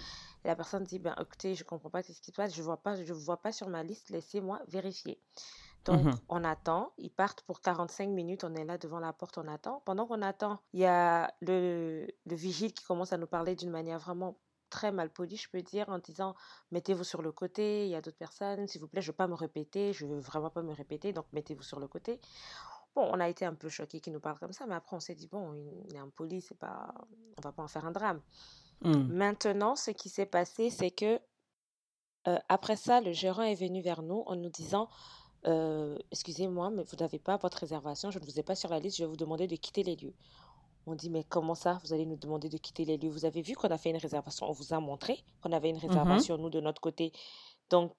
Et 0.43 0.47
la 0.47 0.55
personne 0.55 0.83
dit, 0.83 0.99
ben, 0.99 1.15
écoutez, 1.19 1.55
je 1.55 1.63
comprends 1.63 1.89
pas 1.89 2.01
ce 2.03 2.11
qui 2.13 2.31
se 2.31 2.31
passe, 2.31 2.53
je 2.55 2.61
vois 2.63 2.77
pas, 2.77 2.95
je 2.95 3.13
vous 3.13 3.21
vois 3.23 3.41
pas 3.41 3.51
sur 3.51 3.69
ma 3.69 3.83
liste, 3.83 4.09
laissez-moi 4.09 4.61
vérifier. 4.67 5.19
Donc, 5.85 6.03
Mhm. 6.03 6.15
on 6.29 6.43
attend, 6.43 6.93
ils 6.97 7.11
partent 7.11 7.41
pour 7.41 7.61
45 7.61 8.09
minutes, 8.09 8.43
on 8.43 8.55
est 8.55 8.65
là 8.65 8.79
devant 8.79 8.99
la 8.99 9.13
porte, 9.13 9.37
on 9.37 9.47
attend. 9.47 9.83
Pendant 9.85 10.07
qu'on 10.07 10.23
attend, 10.23 10.59
il 10.73 10.79
y 10.79 10.85
a 10.85 11.31
le, 11.41 12.07
le 12.25 12.35
vigile 12.35 12.73
qui 12.73 12.83
commence 12.83 13.13
à 13.13 13.17
nous 13.17 13.27
parler 13.27 13.55
d'une 13.55 13.69
manière 13.69 13.99
vraiment 13.99 14.35
très 14.75 14.91
mal 14.91 15.09
polie, 15.09 15.37
je 15.37 15.49
peux 15.49 15.61
dire, 15.61 15.87
en 15.87 15.99
disant, 15.99 16.35
mettez-vous 16.71 17.05
sur 17.05 17.21
le 17.21 17.31
côté, 17.31 17.85
il 17.85 17.91
y 17.91 17.95
a 17.95 18.01
d'autres 18.01 18.17
personnes, 18.17 18.67
s'il 18.67 18.81
vous 18.81 18.89
plaît, 18.89 19.01
je 19.01 19.07
veux 19.07 19.15
pas 19.15 19.27
me 19.27 19.33
répéter, 19.33 19.93
je 19.93 20.05
veux 20.05 20.19
vraiment 20.19 20.49
pas 20.49 20.63
me 20.63 20.73
répéter, 20.73 21.13
donc 21.13 21.25
mettez-vous 21.31 21.63
sur 21.63 21.79
le 21.79 21.87
côté. 21.87 22.19
Bon, 22.93 23.09
on 23.09 23.21
a 23.21 23.29
été 23.29 23.45
un 23.45 23.53
peu 23.53 23.69
choqués 23.69 24.01
qu'il 24.01 24.11
nous 24.11 24.19
parle 24.19 24.37
comme 24.37 24.51
ça, 24.51 24.65
mais 24.67 24.75
après 24.75 24.93
on 24.97 24.99
s'est 24.99 25.15
dit, 25.15 25.27
bon, 25.27 25.53
il 25.87 25.95
est 25.95 25.99
impoli, 25.99 26.41
c'est 26.41 26.59
pas, 26.59 26.93
on 27.37 27.41
va 27.41 27.53
pas 27.53 27.63
en 27.63 27.69
faire 27.69 27.85
un 27.85 27.91
drame. 27.91 28.21
Mm. 28.81 29.13
Maintenant, 29.13 29.75
ce 29.77 29.91
qui 29.91 30.09
s'est 30.09 30.25
passé, 30.25 30.69
c'est 30.69 30.91
que 30.91 31.21
euh, 32.27 32.37
après 32.49 32.75
ça, 32.75 32.99
le 32.99 33.13
gérant 33.13 33.43
est 33.43 33.55
venu 33.55 33.81
vers 33.81 34.01
nous 34.01 34.23
en 34.25 34.35
nous 34.35 34.49
disant 34.49 34.89
euh, 35.45 35.97
Excusez-moi, 36.11 36.69
mais 36.69 36.83
vous 36.83 36.97
n'avez 36.97 37.19
pas 37.19 37.37
votre 37.37 37.59
réservation, 37.59 38.11
je 38.11 38.19
ne 38.19 38.25
vous 38.25 38.39
ai 38.39 38.43
pas 38.43 38.55
sur 38.55 38.69
la 38.71 38.79
liste, 38.79 38.97
je 38.97 39.03
vais 39.03 39.09
vous 39.09 39.15
demander 39.15 39.47
de 39.47 39.55
quitter 39.55 39.83
les 39.83 39.95
lieux. 39.95 40.15
On 40.87 40.95
dit 40.95 41.09
Mais 41.09 41.23
comment 41.23 41.55
ça, 41.55 41.79
vous 41.83 41.93
allez 41.93 42.05
nous 42.05 42.17
demander 42.17 42.49
de 42.49 42.57
quitter 42.57 42.85
les 42.85 42.97
lieux 42.97 43.09
Vous 43.09 43.25
avez 43.25 43.41
vu 43.41 43.55
qu'on 43.55 43.69
a 43.69 43.77
fait 43.77 43.89
une 43.89 43.97
réservation, 43.97 44.47
on 44.47 44.51
vous 44.53 44.73
a 44.73 44.79
montré 44.79 45.23
qu'on 45.41 45.51
avait 45.51 45.69
une 45.69 45.77
réservation, 45.77 46.37
nous, 46.37 46.49
de 46.49 46.59
notre 46.61 46.81
côté. 46.81 47.11
Donc, 47.69 47.91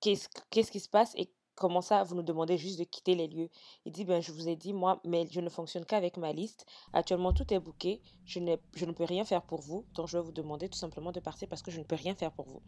qu'est-ce 0.00 0.28
qu'est-ce 0.50 0.70
qui 0.70 0.80
se 0.80 0.88
passe 0.88 1.14
et 1.16 1.30
comment 1.54 1.80
ça, 1.80 2.02
vous 2.02 2.14
nous 2.14 2.22
demandez 2.22 2.58
juste 2.58 2.78
de 2.78 2.84
quitter 2.84 3.14
les 3.14 3.28
lieux? 3.28 3.48
Il 3.86 3.92
dit, 3.92 4.04
ben, 4.04 4.20
je 4.20 4.30
vous 4.32 4.46
ai 4.48 4.56
dit, 4.56 4.72
moi, 4.74 5.00
mais 5.04 5.26
je 5.30 5.40
ne 5.40 5.48
fonctionne 5.48 5.86
qu'avec 5.86 6.18
ma 6.18 6.32
liste. 6.32 6.66
Actuellement, 6.92 7.32
tout 7.32 7.50
est 7.52 7.58
booké. 7.58 8.02
Je, 8.26 8.40
n'ai- 8.40 8.58
je 8.74 8.84
ne 8.84 8.92
peux 8.92 9.04
rien 9.04 9.24
faire 9.24 9.42
pour 9.42 9.60
vous. 9.62 9.86
Donc, 9.94 10.06
je 10.08 10.18
vais 10.18 10.22
vous 10.24 10.32
demander 10.32 10.68
tout 10.68 10.76
simplement 10.78 11.12
de 11.12 11.20
partir 11.20 11.48
parce 11.48 11.62
que 11.62 11.70
je 11.70 11.78
ne 11.78 11.84
peux 11.84 11.96
rien 11.96 12.14
faire 12.14 12.30
pour 12.32 12.44
vous. 12.46 12.60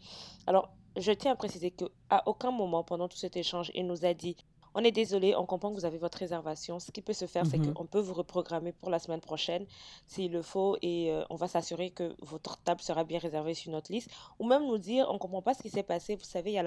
Alors, 0.46 0.70
je 0.96 1.12
tiens 1.12 1.32
à 1.32 1.37
préciser 1.37 1.70
que 1.70 1.84
à 2.08 2.26
aucun 2.26 2.50
moment 2.50 2.82
pendant 2.82 3.08
tout 3.08 3.18
cet 3.18 3.37
échange, 3.37 3.70
il 3.74 3.87
nous 3.87 4.04
a 4.06 4.14
dit, 4.14 4.37
on 4.74 4.85
est 4.85 4.90
désolé, 4.92 5.35
on 5.37 5.46
comprend 5.46 5.70
que 5.70 5.74
vous 5.74 5.85
avez 5.85 5.98
votre 5.98 6.18
réservation. 6.18 6.78
Ce 6.78 6.90
qui 6.90 7.02
peut 7.02 7.12
se 7.12 7.26
faire, 7.26 7.44
c'est 7.46 7.59
Mhm. 7.59 7.74
qu'on 7.74 7.87
peut 7.87 8.00
vous 8.00 8.14
reprogrammer 8.14 8.72
pour 8.72 8.90
la 8.90 8.98
semaine 8.98 9.20
prochaine 9.20 9.66
s'il 10.07 10.33
le 10.33 10.42
faut 10.42 10.76
et 10.83 11.11
euh, 11.12 11.24
on 11.31 11.35
va 11.37 11.48
s'assurer 11.48 11.90
que 11.90 12.14
votre 12.20 12.59
table 12.59 12.81
sera 12.81 13.04
bien 13.04 13.18
réservée 13.18 13.54
sur 13.54 13.70
notre 13.72 13.90
liste. 13.92 14.11
Ou 14.38 14.46
même 14.46 14.66
nous 14.66 14.78
dire, 14.78 15.09
on 15.11 15.18
comprend 15.18 15.42
pas 15.42 15.54
ce 15.54 15.62
qui 15.62 15.70
s'est 15.70 15.83
passé. 15.83 16.16
Vous 16.16 16.24
savez, 16.24 16.50
il 16.52 16.54
y 16.54 16.59
a 16.59 16.62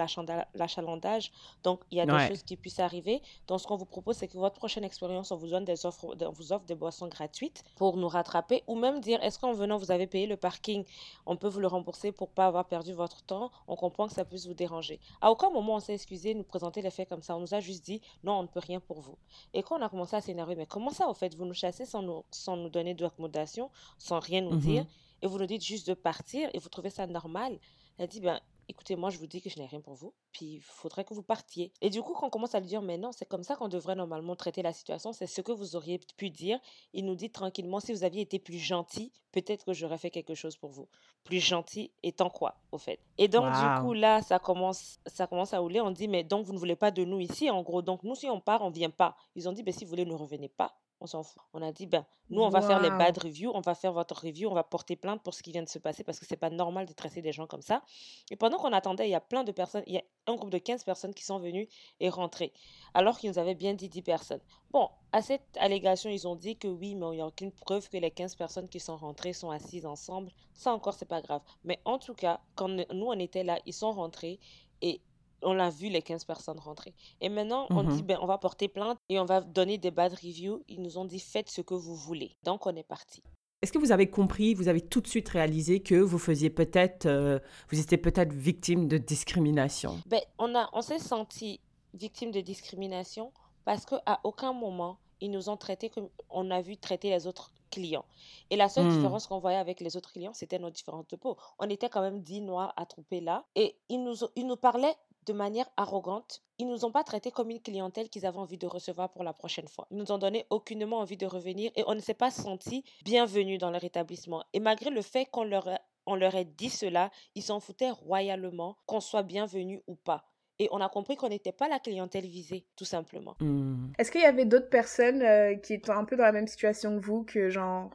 l'achalandage, 0.54 1.32
donc 1.62 1.80
il 1.90 1.98
y 1.98 2.00
a 2.00 2.06
des 2.06 2.12
Ouais. 2.12 2.28
choses 2.28 2.42
qui 2.42 2.56
puissent 2.56 2.80
arriver. 2.80 3.22
Donc, 3.46 3.60
ce 3.60 3.66
qu'on 3.66 3.76
vous 3.76 3.84
propose, 3.86 4.16
c'est 4.16 4.28
que 4.28 4.36
votre 4.36 4.56
prochaine 4.56 4.84
expérience, 4.84 5.30
on 5.30 5.36
vous 5.36 5.48
donne 5.48 5.64
des 5.64 5.86
offres, 5.86 6.14
on 6.20 6.30
vous 6.30 6.52
offre 6.52 6.64
des 6.66 6.74
boissons 6.74 7.08
gratuites 7.08 7.64
pour 7.76 7.96
nous 7.96 8.08
rattraper. 8.08 8.62
Ou 8.66 8.74
même 8.76 9.00
dire, 9.00 9.22
est-ce 9.22 9.38
qu'en 9.38 9.52
venant, 9.52 9.76
vous 9.78 9.90
avez 9.90 10.06
payé 10.06 10.26
le 10.26 10.36
parking 10.36 10.84
On 11.26 11.36
peut 11.36 11.48
vous 11.48 11.60
le 11.60 11.66
rembourser 11.68 12.12
pour 12.12 12.28
pas 12.30 12.46
avoir 12.46 12.66
perdu 12.66 12.92
votre 12.92 13.22
temps? 13.22 13.50
On 13.68 13.76
comprend 13.76 14.06
que 14.08 14.12
ça 14.12 14.24
puisse 14.24 14.46
vous 14.46 14.54
déranger. 14.54 15.00
À 15.20 15.30
aucun 15.30 15.50
moment, 15.50 15.76
on 15.76 15.80
s'est 15.80 15.94
excusé, 15.94 16.34
nous 16.34 16.42
présenter 16.44 16.82
les 16.82 16.90
faits 16.90 17.08
comme 17.08 17.22
ça. 17.22 17.36
On 17.36 17.40
nous 17.40 17.54
a 17.54 17.60
juste 17.60 17.84
dit, 17.84 18.01
non, 18.24 18.38
on 18.38 18.42
ne 18.42 18.48
peut 18.48 18.60
rien 18.60 18.80
pour 18.80 19.00
vous. 19.00 19.16
Et 19.54 19.62
quand 19.62 19.78
on 19.78 19.82
a 19.82 19.88
commencé 19.88 20.16
à 20.16 20.20
s'énerver, 20.20 20.54
mais 20.56 20.66
comment 20.66 20.90
ça, 20.90 21.08
au 21.08 21.14
fait, 21.14 21.34
vous 21.34 21.44
nous 21.44 21.54
chassez 21.54 21.84
sans 21.86 22.02
nous, 22.02 22.24
sans 22.30 22.56
nous 22.56 22.68
donner 22.70 22.94
d'accommodation, 22.94 23.70
sans 23.98 24.20
rien 24.20 24.40
nous 24.40 24.52
Mhm. 24.52 24.60
dire, 24.60 24.86
et 25.22 25.26
vous 25.26 25.38
nous 25.38 25.46
dites 25.46 25.64
juste 25.64 25.86
de 25.88 25.94
partir, 25.94 26.48
et 26.52 26.58
vous 26.58 26.68
trouvez 26.68 26.90
ça 26.90 27.06
normal? 27.06 27.58
Elle 27.98 28.08
dit, 28.08 28.20
ben, 28.20 28.40
écoutez, 28.72 28.96
moi, 28.96 29.10
je 29.10 29.18
vous 29.18 29.26
dis 29.26 29.42
que 29.42 29.50
je 29.50 29.58
n'ai 29.58 29.66
rien 29.66 29.80
pour 29.80 29.94
vous, 29.94 30.14
puis 30.32 30.54
il 30.54 30.60
faudrait 30.60 31.04
que 31.04 31.12
vous 31.12 31.22
partiez. 31.22 31.72
Et 31.82 31.90
du 31.90 32.02
coup, 32.02 32.14
quand 32.14 32.26
on 32.26 32.30
commence 32.30 32.54
à 32.54 32.60
lui 32.60 32.66
dire, 32.66 32.80
mais 32.80 32.96
non, 32.96 33.12
c'est 33.12 33.26
comme 33.26 33.42
ça 33.42 33.54
qu'on 33.54 33.68
devrait 33.68 33.94
normalement 33.94 34.34
traiter 34.34 34.62
la 34.62 34.72
situation, 34.72 35.12
c'est 35.12 35.26
ce 35.26 35.42
que 35.42 35.52
vous 35.52 35.76
auriez 35.76 36.00
pu 36.16 36.30
dire. 36.30 36.58
Il 36.94 37.04
nous 37.04 37.14
dit 37.14 37.30
tranquillement, 37.30 37.80
si 37.80 37.92
vous 37.92 38.02
aviez 38.02 38.22
été 38.22 38.38
plus 38.38 38.58
gentil, 38.58 39.12
peut-être 39.30 39.66
que 39.66 39.74
j'aurais 39.74 39.98
fait 39.98 40.10
quelque 40.10 40.34
chose 40.34 40.56
pour 40.56 40.70
vous. 40.70 40.88
Plus 41.22 41.40
gentil 41.40 41.92
étant 42.02 42.30
quoi, 42.30 42.56
au 42.72 42.78
fait 42.78 42.98
Et 43.18 43.28
donc, 43.28 43.44
du 43.44 43.80
coup, 43.82 43.92
là, 43.92 44.22
ça 44.22 44.38
commence, 44.38 44.98
ça 45.06 45.26
commence 45.26 45.52
à 45.52 45.58
rouler. 45.58 45.80
On 45.80 45.90
dit, 45.90 46.08
mais 46.08 46.24
donc, 46.24 46.46
vous 46.46 46.54
ne 46.54 46.58
voulez 46.58 46.76
pas 46.76 46.90
de 46.90 47.04
nous 47.04 47.20
ici, 47.20 47.50
en 47.50 47.62
gros. 47.62 47.82
Donc, 47.82 48.02
nous, 48.04 48.14
si 48.14 48.28
on 48.30 48.40
part, 48.40 48.62
on 48.62 48.70
vient 48.70 48.90
pas. 48.90 49.16
Ils 49.36 49.48
ont 49.48 49.52
dit, 49.52 49.62
ben, 49.62 49.72
si 49.72 49.84
vous 49.84 49.90
voulez, 49.90 50.06
ne 50.06 50.14
revenez 50.14 50.48
pas. 50.48 50.74
On 51.02 51.06
s'en 51.06 51.24
fout. 51.24 51.42
On 51.52 51.62
a 51.62 51.72
dit, 51.72 51.86
ben, 51.86 52.06
nous, 52.30 52.42
on 52.42 52.48
va 52.48 52.62
faire 52.62 52.80
les 52.80 52.90
bad 52.90 53.18
reviews, 53.18 53.50
on 53.54 53.60
va 53.60 53.74
faire 53.74 53.92
votre 53.92 54.22
review, 54.22 54.48
on 54.48 54.54
va 54.54 54.62
porter 54.62 54.94
plainte 54.94 55.20
pour 55.20 55.34
ce 55.34 55.42
qui 55.42 55.50
vient 55.50 55.64
de 55.64 55.68
se 55.68 55.80
passer 55.80 56.04
parce 56.04 56.20
que 56.20 56.24
c'est 56.24 56.36
pas 56.36 56.48
normal 56.48 56.86
de 56.86 56.92
traiter 56.92 57.20
des 57.22 57.32
gens 57.32 57.48
comme 57.48 57.60
ça. 57.60 57.82
Et 58.30 58.36
pendant 58.36 58.56
qu'on 58.56 58.72
attendait, 58.72 59.08
il 59.08 59.10
y 59.10 59.16
a 59.16 59.20
plein 59.20 59.42
de 59.42 59.50
personnes, 59.50 59.82
il 59.88 59.94
y 59.94 59.98
a 59.98 60.02
un 60.28 60.36
groupe 60.36 60.50
de 60.50 60.58
15 60.58 60.84
personnes 60.84 61.12
qui 61.12 61.24
sont 61.24 61.40
venues 61.40 61.68
et 61.98 62.08
rentrées, 62.08 62.52
alors 62.94 63.18
qu'ils 63.18 63.30
nous 63.30 63.38
avaient 63.40 63.56
bien 63.56 63.74
dit 63.74 63.88
10 63.88 64.02
personnes. 64.02 64.40
Bon, 64.70 64.90
à 65.10 65.22
cette 65.22 65.42
allégation, 65.58 66.08
ils 66.08 66.28
ont 66.28 66.36
dit 66.36 66.56
que 66.56 66.68
oui, 66.68 66.94
mais 66.94 67.06
il 67.08 67.16
n'y 67.16 67.20
a 67.20 67.26
aucune 67.26 67.50
preuve 67.50 67.88
que 67.88 67.96
les 67.96 68.12
15 68.12 68.36
personnes 68.36 68.68
qui 68.68 68.78
sont 68.78 68.96
rentrées 68.96 69.32
sont 69.32 69.50
assises 69.50 69.86
ensemble. 69.86 70.30
Ça 70.54 70.72
encore, 70.72 70.94
c'est 70.94 71.04
pas 71.04 71.20
grave. 71.20 71.42
Mais 71.64 71.80
en 71.84 71.98
tout 71.98 72.14
cas, 72.14 72.40
quand 72.54 72.68
nous, 72.68 73.06
on 73.06 73.18
était 73.18 73.42
là, 73.42 73.58
ils 73.66 73.74
sont 73.74 73.90
rentrés 73.90 74.38
et 74.82 75.00
on 75.42 75.52
l'a 75.54 75.70
vu, 75.70 75.88
les 75.88 76.02
15 76.02 76.24
personnes 76.24 76.58
rentrer. 76.58 76.94
Et 77.20 77.28
maintenant, 77.28 77.66
on 77.70 77.82
dit, 77.82 78.00
Mhm. 78.02 78.06
ben, 78.06 78.18
on 78.22 78.26
va 78.26 78.38
porter 78.38 78.68
plainte 78.68 78.98
et 79.08 79.18
on 79.18 79.24
va 79.24 79.40
donner 79.40 79.78
des 79.78 79.90
bad 79.90 80.12
reviews. 80.12 80.62
Ils 80.68 80.80
nous 80.82 80.98
ont 80.98 81.04
dit, 81.04 81.20
faites 81.20 81.50
ce 81.50 81.60
que 81.60 81.74
vous 81.74 81.94
voulez. 81.94 82.36
Donc, 82.44 82.66
on 82.66 82.74
est 82.76 82.82
parti. 82.82 83.22
Est-ce 83.62 83.72
que 83.72 83.78
vous 83.78 83.92
avez 83.92 84.10
compris, 84.10 84.54
vous 84.54 84.66
avez 84.68 84.80
tout 84.80 85.00
de 85.00 85.06
suite 85.06 85.28
réalisé 85.28 85.80
que 85.80 85.94
vous 85.94 86.18
faisiez 86.18 86.50
peut-être, 86.50 87.06
euh, 87.06 87.38
vous 87.70 87.78
étiez 87.78 87.96
peut-être 87.96 88.32
victime 88.32 88.88
de 88.88 88.98
discrimination? 88.98 90.00
Ben, 90.06 90.20
on 90.38 90.54
a, 90.56 90.68
on 90.72 90.82
s'est 90.82 90.98
senti 90.98 91.60
victimes 91.94 92.32
de 92.32 92.40
discrimination 92.40 93.32
parce 93.64 93.84
qu'à 93.86 94.20
aucun 94.24 94.52
moment, 94.52 94.98
ils 95.20 95.30
nous 95.30 95.48
ont 95.48 95.56
traités 95.56 95.90
comme 95.90 96.08
on 96.30 96.50
a 96.50 96.60
vu 96.60 96.76
traiter 96.76 97.10
les 97.10 97.28
autres 97.28 97.52
clients. 97.70 98.04
Et 98.50 98.56
la 98.56 98.68
seule 98.68 98.86
Hmm. 98.86 98.90
différence 98.90 99.28
qu'on 99.28 99.38
voyait 99.38 99.56
avec 99.58 99.80
les 99.80 99.96
autres 99.96 100.12
clients, 100.12 100.34
c'était 100.34 100.58
nos 100.58 100.70
différences 100.70 101.06
de 101.08 101.16
peau. 101.16 101.36
On 101.60 101.68
était 101.70 101.88
quand 101.88 102.00
même 102.02 102.20
dix 102.20 102.40
noirs 102.40 102.72
attroupés 102.76 103.20
là 103.20 103.44
et 103.54 103.76
ils 103.88 104.02
nous, 104.02 104.16
ils 104.34 104.46
nous 104.46 104.56
parlaient 104.56 104.96
de 105.26 105.32
manière 105.32 105.68
arrogante. 105.76 106.42
Ils 106.58 106.66
nous 106.68 106.84
ont 106.84 106.92
pas 106.92 107.04
traités 107.04 107.30
comme 107.30 107.50
une 107.50 107.60
clientèle 107.60 108.08
qu'ils 108.08 108.26
avaient 108.26 108.38
envie 108.38 108.58
de 108.58 108.66
recevoir 108.66 109.10
pour 109.12 109.24
la 109.24 109.32
prochaine 109.32 109.68
fois. 109.68 109.86
Ils 109.90 109.96
nous 109.96 110.12
ont 110.12 110.18
donné 110.18 110.46
aucunement 110.50 110.98
envie 110.98 111.16
de 111.16 111.26
revenir 111.26 111.70
et 111.76 111.84
on 111.86 111.94
ne 111.94 112.00
s'est 112.00 112.14
pas 112.14 112.30
senti 112.30 112.84
bienvenus 113.04 113.58
dans 113.58 113.70
leur 113.70 113.84
établissement. 113.84 114.44
Et 114.52 114.60
malgré 114.60 114.90
le 114.90 115.02
fait 115.02 115.26
qu'on 115.26 115.44
leur, 115.44 115.68
a- 115.68 115.80
on 116.06 116.14
leur 116.14 116.34
ait 116.34 116.44
dit 116.44 116.70
cela, 116.70 117.10
ils 117.34 117.42
s'en 117.42 117.60
foutaient 117.60 117.90
royalement 117.90 118.76
qu'on 118.86 119.00
soit 119.00 119.22
bienvenus 119.22 119.80
ou 119.86 119.94
pas. 119.94 120.24
Et 120.58 120.68
on 120.70 120.80
a 120.80 120.88
compris 120.88 121.16
qu'on 121.16 121.28
n'était 121.30 121.50
pas 121.52 121.68
la 121.68 121.80
clientèle 121.80 122.26
visée, 122.26 122.66
tout 122.76 122.84
simplement. 122.84 123.34
Hmm. 123.40 123.90
Est-ce 123.98 124.12
qu'il 124.12 124.20
y 124.20 124.24
avait 124.24 124.44
d'autres 124.44 124.68
personnes 124.68 125.22
euh, 125.22 125.56
qui 125.56 125.74
étaient 125.74 125.90
un 125.90 126.04
peu 126.04 126.16
dans 126.16 126.24
la 126.24 126.32
même 126.32 126.46
situation 126.46 126.96
que 127.00 127.04
vous, 127.04 127.24
que 127.24 127.48
genre, 127.48 127.90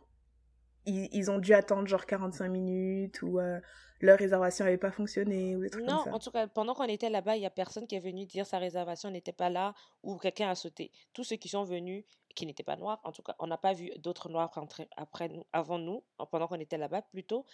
ils, 0.85 1.07
ils 1.13 1.29
ont 1.31 1.37
dû 1.37 1.53
attendre 1.53 1.87
genre 1.87 2.05
45 2.05 2.49
minutes 2.49 3.21
ou 3.21 3.39
euh, 3.39 3.59
leur 3.99 4.17
réservation 4.17 4.65
n'avait 4.65 4.77
pas 4.77 4.91
fonctionné 4.91 5.55
ou 5.55 5.61
des 5.61 5.69
trucs 5.69 5.85
Non, 5.85 6.03
comme 6.03 6.13
en 6.13 6.17
ça 6.17 6.23
tout 6.23 6.31
cas, 6.31 6.47
pendant 6.47 6.73
qu'on 6.73 6.83
était 6.83 7.09
là-bas, 7.09 7.35
il 7.35 7.39
n'y 7.39 7.45
a 7.45 7.51
personne 7.51 7.87
qui 7.87 7.95
est 7.95 7.99
venu 7.99 8.25
dire 8.25 8.45
sa 8.45 8.59
réservation 8.59 9.09
n'était 9.09 9.31
pas 9.31 9.49
là 9.49 9.73
ou 10.03 10.17
quelqu'un 10.17 10.49
a 10.49 10.55
sauté. 10.55 10.91
Tous 11.13 11.23
ceux 11.23 11.35
qui 11.35 11.49
sont 11.49 11.63
venus, 11.63 12.03
qui 12.35 12.45
n'étaient 12.45 12.63
pas 12.63 12.75
noirs, 12.75 12.99
en 13.03 13.11
tout 13.11 13.23
cas, 13.23 13.35
on 13.39 13.47
n'a 13.47 13.57
pas 13.57 13.73
vu 13.73 13.91
d'autres 13.97 14.29
noirs 14.29 14.53
rentrer 14.53 14.87
après 14.95 15.29
nous, 15.29 15.45
avant 15.53 15.79
nous, 15.79 16.03
pendant 16.31 16.47
qu'on 16.47 16.59
était 16.59 16.77
là-bas 16.77 17.01
plutôt, 17.01 17.45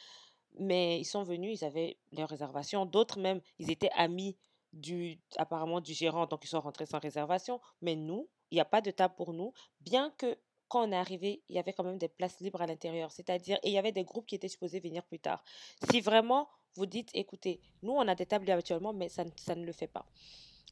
mais 0.60 1.00
ils 1.00 1.06
sont 1.06 1.24
venus, 1.24 1.62
ils 1.62 1.66
avaient 1.66 1.98
leur 2.12 2.30
réservation. 2.30 2.86
D'autres 2.86 3.20
même, 3.20 3.42
ils 3.60 3.72
étaient 3.72 3.92
amis 3.96 4.38
du, 4.74 5.20
apparemment 5.38 5.80
du 5.80 5.94
gérant, 5.94 6.26
donc 6.26 6.44
ils 6.44 6.50
sont 6.50 6.60
rentrés 6.62 6.86
sans 6.86 7.00
réservation. 7.00 7.62
Mais 7.82 7.96
nous, 7.96 8.30
il 8.52 8.56
n'y 8.56 8.62
a 8.62 8.66
pas 8.66 8.82
de 8.82 8.92
table 8.92 9.16
pour 9.16 9.34
nous, 9.34 9.54
bien 9.80 10.12
que 10.18 10.38
quand 10.68 10.88
on 10.88 10.92
est 10.92 10.96
arrivé, 10.96 11.42
il 11.50 11.56
y 11.56 11.60
avait 11.60 11.74
quand 11.74 11.84
même 11.84 11.98
des 11.98 12.08
places 12.08 12.40
libres 12.40 12.62
à 12.62 12.68
l'intérieur. 12.68 13.12
C'est-à-dire, 13.12 13.58
et 13.64 13.70
il 13.70 13.74
y 13.74 13.78
avait 13.78 13.92
des 13.92 14.04
groupes 14.04 14.26
qui 14.26 14.36
étaient 14.36 14.48
supposés 14.48 14.80
venir 14.80 15.04
plus 15.04 15.20
tard. 15.20 15.44
Si 15.92 16.02
vraiment 16.02 16.48
vous 16.76 16.86
dites, 16.88 17.10
écoutez, 17.14 17.60
nous, 17.84 17.92
on 17.94 18.08
a 18.08 18.16
des 18.16 18.26
tables 18.26 18.50
habituellement, 18.50 18.94
mais 18.94 19.10
ça, 19.10 19.24
ne- 19.24 19.30
ça 19.38 19.56
ne 19.56 19.66
le 19.66 19.72
fait 19.72 19.88
pas. 19.88 20.06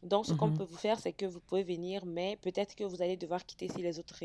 Donc, 0.02 0.26
ce 0.26 0.34
qu'on 0.34 0.48
Mhm. 0.48 0.58
peut 0.58 0.64
vous 0.64 0.78
faire, 0.78 1.00
c'est 1.00 1.14
que 1.14 1.28
vous 1.28 1.40
pouvez 1.40 1.62
venir, 1.64 2.08
mais 2.08 2.36
peut-être 2.38 2.74
que 2.74 2.84
vous 2.84 3.04
allez 3.04 3.18
devoir 3.18 3.46
quitter 3.46 3.68
si 3.70 3.84
les 3.84 4.00
autres 4.00 4.20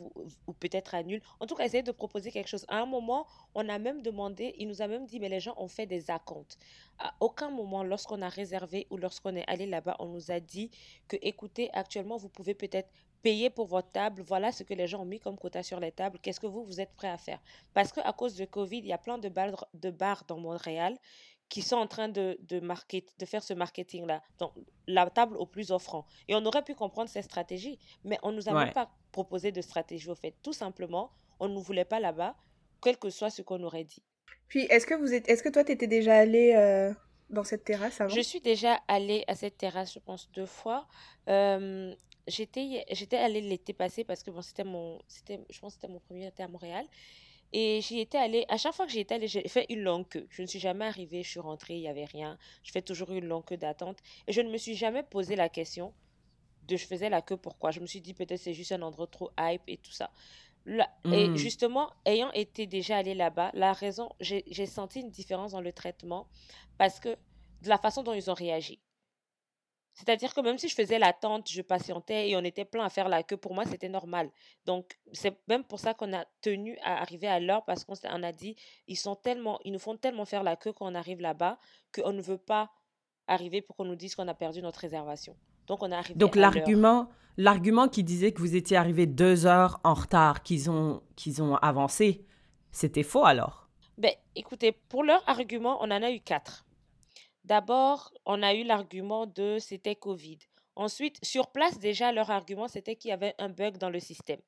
ou, 0.00 0.10
ou 0.46 0.52
peut-être 0.54 0.94
annulent. 0.94 1.20
En 1.38 1.46
tout 1.46 1.54
cas, 1.54 1.64
essayez 1.66 1.82
de 1.82 1.92
proposer 1.92 2.30
quelque 2.30 2.48
chose. 2.48 2.64
À 2.68 2.80
un 2.80 2.86
moment, 2.86 3.26
on 3.54 3.68
a 3.68 3.78
même 3.78 4.00
demandé, 4.00 4.54
il 4.56 4.68
nous 4.68 4.80
a 4.80 4.86
même 4.86 5.04
dit, 5.04 5.20
mais 5.20 5.28
les 5.28 5.40
gens 5.40 5.54
ont 5.58 5.68
fait 5.68 5.84
des 5.84 6.10
acomptes. 6.10 6.56
À 6.98 7.14
aucun 7.20 7.50
moment, 7.50 7.84
lorsqu'on 7.84 8.22
a 8.22 8.30
réservé 8.30 8.86
ou 8.88 8.96
lorsqu'on 8.96 9.36
est 9.36 9.44
allé 9.48 9.66
là-bas, 9.66 9.96
on 9.98 10.06
nous 10.06 10.30
a 10.30 10.40
dit 10.40 10.70
que, 11.08 11.18
écoutez, 11.20 11.68
actuellement, 11.74 12.16
vous 12.16 12.30
pouvez 12.30 12.54
peut-être 12.54 12.88
payer 13.22 13.50
pour 13.50 13.66
votre 13.66 13.90
table. 13.90 14.22
Voilà 14.22 14.52
ce 14.52 14.62
que 14.62 14.74
les 14.74 14.86
gens 14.86 15.02
ont 15.02 15.04
mis 15.06 15.20
comme 15.20 15.38
quota 15.38 15.62
sur 15.62 15.80
les 15.80 15.92
tables. 15.92 16.18
Qu'est-ce 16.20 16.40
que 16.40 16.46
vous, 16.46 16.64
vous 16.64 16.80
êtes 16.80 16.94
prêt 16.94 17.08
à 17.08 17.18
faire? 17.18 17.40
Parce 17.74 17.92
qu'à 17.92 18.12
cause 18.12 18.34
de 18.36 18.44
Covid, 18.44 18.78
il 18.78 18.86
y 18.86 18.92
a 18.92 18.98
plein 18.98 19.18
de 19.18 19.28
bars, 19.28 19.66
de 19.74 19.90
bars 19.90 20.24
dans 20.26 20.38
Montréal 20.38 20.96
qui 21.48 21.60
sont 21.60 21.76
en 21.76 21.86
train 21.86 22.08
de, 22.08 22.38
de, 22.48 22.60
market, 22.60 23.04
de 23.18 23.26
faire 23.26 23.42
ce 23.42 23.52
marketing-là. 23.52 24.22
Donc, 24.38 24.52
la 24.86 25.10
table 25.10 25.36
au 25.36 25.44
plus 25.44 25.70
offrant. 25.70 26.06
Et 26.26 26.34
on 26.34 26.42
aurait 26.46 26.62
pu 26.64 26.74
comprendre 26.74 27.10
ces 27.10 27.20
stratégies, 27.20 27.78
mais 28.04 28.18
on 28.22 28.32
nous 28.32 28.48
a 28.48 28.54
Ouais. 28.54 28.64
même 28.64 28.72
pas 28.72 28.90
proposé 29.12 29.52
de 29.52 29.60
stratégie 29.60 30.08
au 30.08 30.14
fait. 30.14 30.34
Tout 30.42 30.54
simplement, 30.54 31.12
on 31.40 31.48
ne 31.48 31.54
nous 31.54 31.60
voulait 31.60 31.84
pas 31.84 32.00
là-bas, 32.00 32.36
quel 32.82 32.96
que 32.96 33.10
soit 33.10 33.28
ce 33.28 33.42
qu'on 33.42 33.62
aurait 33.64 33.84
dit. 33.84 34.02
Puis, 34.48 34.62
est-ce 34.70 34.86
que, 34.86 34.94
vous 34.94 35.12
êtes... 35.12 35.28
est-ce 35.28 35.42
que 35.42 35.50
toi, 35.50 35.62
t'étais 35.62 35.86
déjà 35.86 36.16
allé 36.16 36.54
euh, 36.56 36.90
dans 37.28 37.44
cette 37.44 37.64
terrasse 37.64 38.00
avant? 38.00 38.14
Je 38.14 38.22
suis 38.22 38.40
déjà 38.40 38.80
allée 38.88 39.22
à 39.28 39.34
cette 39.34 39.58
terrasse, 39.58 39.92
je 39.92 39.98
pense, 39.98 40.30
deux 40.32 40.46
fois. 40.46 40.88
Euh, 41.28 41.94
j'étais, 42.26 42.84
j'étais 42.90 43.16
allée 43.18 43.40
l'été 43.40 43.72
passé 43.72 44.04
parce 44.04 44.22
que 44.22 44.30
bon, 44.30 44.42
c'était 44.42 44.64
mon, 44.64 45.00
c'était, 45.08 45.40
je 45.50 45.58
pense 45.60 45.74
c'était 45.74 45.88
mon 45.88 46.00
premier 46.00 46.26
été 46.28 46.42
à 46.42 46.48
Montréal. 46.48 46.86
Et 47.52 47.80
j'y 47.82 48.00
étais 48.00 48.18
allée, 48.18 48.44
à 48.48 48.56
chaque 48.58 48.74
fois 48.74 48.86
que 48.86 48.92
j'y 48.92 49.00
étais 49.00 49.14
allée, 49.16 49.28
j'ai 49.28 49.46
fait 49.48 49.66
une 49.70 49.82
longue 49.82 50.08
queue. 50.08 50.26
Je 50.30 50.42
ne 50.42 50.46
suis 50.46 50.58
jamais 50.60 50.86
arrivée, 50.86 51.22
je 51.22 51.30
suis 51.30 51.40
rentrée, 51.40 51.74
il 51.76 51.80
n'y 51.82 51.88
avait 51.88 52.06
rien. 52.06 52.38
Je 52.62 52.72
fais 52.72 52.82
toujours 52.82 53.12
une 53.12 53.26
longue 53.26 53.44
queue 53.44 53.58
d'attente. 53.58 53.98
Et 54.26 54.32
je 54.32 54.40
ne 54.40 54.50
me 54.50 54.58
suis 54.58 54.74
jamais 54.76 55.02
posé 55.02 55.36
la 55.36 55.48
question 55.50 55.94
de 56.62 56.76
je 56.76 56.86
faisais 56.86 57.08
la 57.10 57.22
queue 57.22 57.36
pourquoi? 57.36 57.70
Je 57.72 57.80
me 57.80 57.86
suis 57.86 58.00
dit 58.00 58.14
peut-être 58.14 58.40
c'est 58.40 58.54
juste 58.54 58.72
un 58.72 58.82
endroit 58.82 59.06
trop 59.08 59.30
hype 59.38 59.62
et 59.68 59.78
tout 59.78 59.92
ça. 59.92 60.10
Là- 60.66 60.90
et 61.12 61.30
Mm. 61.30 61.36
justement, 61.36 61.90
ayant 62.06 62.30
été 62.32 62.66
déjà 62.66 62.98
allée 62.98 63.14
là-bas, 63.14 63.50
la 63.54 63.72
raison, 63.72 64.10
j'ai 64.20 64.44
j'ai 64.48 64.66
senti 64.66 65.00
une 65.00 65.10
différence 65.10 65.52
dans 65.52 65.60
le 65.60 65.72
traitement 65.72 66.28
parce 66.78 67.00
que 67.00 67.10
de 67.62 67.68
la 67.68 67.78
façon 67.78 68.02
dont 68.02 68.14
ils 68.14 68.30
ont 68.30 68.34
réagi. 68.34 68.80
C'est-à-dire 69.94 70.32
que 70.32 70.40
même 70.40 70.58
si 70.58 70.68
je 70.68 70.74
faisais 70.74 70.98
l'attente, 70.98 71.48
je 71.50 71.60
patientais 71.60 72.30
et 72.30 72.36
on 72.36 72.40
était 72.44 72.64
plein 72.64 72.84
à 72.84 72.88
faire 72.88 73.08
la 73.08 73.22
queue, 73.22 73.36
pour 73.36 73.54
moi, 73.54 73.64
c'était 73.66 73.90
normal. 73.90 74.30
Donc, 74.64 74.98
c'est 75.12 75.36
même 75.48 75.64
pour 75.64 75.80
ça 75.80 75.92
qu'on 75.94 76.12
a 76.14 76.24
tenu 76.40 76.78
à 76.82 77.00
arriver 77.00 77.28
à 77.28 77.40
l'heure 77.40 77.64
parce 77.64 77.84
qu'on 77.84 77.94
a 78.22 78.32
dit, 78.32 78.56
ils 78.86 78.96
sont 78.96 79.16
tellement, 79.16 79.58
ils 79.64 79.72
nous 79.72 79.78
font 79.78 79.96
tellement 79.96 80.24
faire 80.24 80.42
la 80.42 80.56
queue 80.56 80.72
quand 80.72 80.90
on 80.90 80.94
arrive 80.94 81.20
là-bas 81.20 81.58
qu'on 81.94 82.12
ne 82.12 82.22
veut 82.22 82.38
pas 82.38 82.70
arriver 83.26 83.60
pour 83.60 83.76
qu'on 83.76 83.84
nous 83.84 83.96
dise 83.96 84.14
qu'on 84.14 84.28
a 84.28 84.34
perdu 84.34 84.62
notre 84.62 84.80
réservation. 84.80 85.36
Donc, 85.66 85.82
on 85.82 85.92
est 85.92 85.94
arrivé 85.94 86.18
Donc 86.18 86.36
à 86.36 86.40
l'heure. 86.40 86.54
l'argument, 86.54 87.08
l'argument 87.36 87.88
qui 87.88 88.02
disait 88.02 88.32
que 88.32 88.40
vous 88.40 88.56
étiez 88.56 88.76
arrivé 88.76 89.06
deux 89.06 89.46
heures 89.46 89.78
en 89.84 89.94
retard, 89.94 90.42
qu'ils 90.42 90.70
ont, 90.70 91.02
qu'ils 91.16 91.42
ont 91.42 91.56
avancé, 91.56 92.24
c'était 92.70 93.02
faux 93.02 93.24
alors? 93.24 93.68
Ben, 93.98 94.12
écoutez, 94.34 94.72
pour 94.72 95.04
leur 95.04 95.22
argument, 95.28 95.78
on 95.82 95.90
en 95.90 96.02
a 96.02 96.10
eu 96.10 96.20
quatre. 96.20 96.64
D'abord, 97.44 98.12
on 98.24 98.42
a 98.42 98.54
eu 98.54 98.62
l'argument 98.62 99.26
de 99.26 99.58
c'était 99.58 99.96
Covid. 99.96 100.38
Ensuite, 100.76 101.22
sur 101.24 101.50
place, 101.50 101.78
déjà, 101.78 102.12
leur 102.12 102.30
argument, 102.30 102.68
c'était 102.68 102.96
qu'il 102.96 103.10
y 103.10 103.12
avait 103.12 103.34
un 103.38 103.48
bug 103.48 103.76
dans 103.78 103.90
le 103.90 104.00
système. 104.00 104.40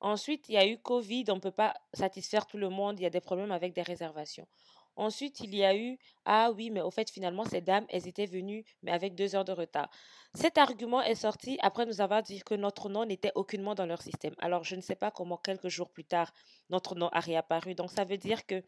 Ensuite, 0.00 0.48
il 0.48 0.52
y 0.52 0.58
a 0.58 0.66
eu 0.66 0.78
Covid, 0.78 1.24
on 1.28 1.36
ne 1.36 1.40
peut 1.40 1.50
pas 1.50 1.74
satisfaire 1.92 2.46
tout 2.46 2.58
le 2.58 2.68
monde, 2.68 3.00
il 3.00 3.02
y 3.02 3.06
a 3.06 3.10
des 3.10 3.20
problèmes 3.20 3.50
avec 3.50 3.72
des 3.74 3.82
réservations. 3.82 4.46
Ensuite, 4.94 5.40
il 5.40 5.54
y 5.54 5.62
a 5.62 5.76
eu, 5.76 5.98
ah 6.24 6.50
oui, 6.52 6.70
mais 6.70 6.80
au 6.80 6.90
fait, 6.90 7.10
finalement, 7.10 7.44
ces 7.44 7.60
dames, 7.60 7.84
elles 7.90 8.08
étaient 8.08 8.26
venues, 8.26 8.64
mais 8.82 8.92
avec 8.92 9.14
deux 9.14 9.34
heures 9.36 9.44
de 9.44 9.52
retard. 9.52 9.90
Cet 10.34 10.56
argument 10.56 11.02
est 11.02 11.14
sorti 11.14 11.58
après 11.60 11.84
nous 11.84 12.00
avoir 12.00 12.22
dit 12.22 12.40
que 12.40 12.54
notre 12.54 12.88
nom 12.88 13.04
n'était 13.04 13.32
aucunement 13.34 13.74
dans 13.74 13.84
leur 13.84 14.00
système. 14.00 14.34
Alors, 14.38 14.64
je 14.64 14.74
ne 14.74 14.80
sais 14.80 14.96
pas 14.96 15.10
comment, 15.10 15.36
quelques 15.36 15.68
jours 15.68 15.90
plus 15.90 16.04
tard, 16.04 16.32
notre 16.70 16.94
nom 16.94 17.08
a 17.08 17.20
réapparu. 17.20 17.74
Donc, 17.74 17.90
ça 17.90 18.04
veut 18.04 18.16
dire 18.16 18.46
que 18.46 18.62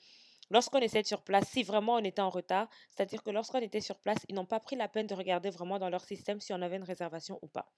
lorsqu'on 0.51 0.79
était 0.79 1.05
sur 1.05 1.23
place, 1.23 1.49
si 1.49 1.63
vraiment 1.63 1.95
on 1.95 2.05
était 2.05 2.23
en 2.23 2.31
retard, 2.31 2.69
c'est-à-dire 2.91 3.23
que 3.23 3.31
lorsqu'on 3.31 3.59
était 3.59 3.81
sur 3.81 3.99
place, 3.99 4.19
ils 4.29 4.35
n'ont 4.35 4.47
pas 4.47 4.61
pris 4.61 4.77
la 4.77 4.89
peine 4.89 5.07
de 5.07 5.15
regarder 5.15 5.51
vraiment 5.51 5.79
dans 5.79 5.91
leur 5.91 6.05
système 6.05 6.41
si 6.41 6.53
on 6.53 6.63
avait 6.63 6.77
une 6.77 6.85
réservation 6.85 7.39
ou 7.43 7.49
pas. 7.49 7.71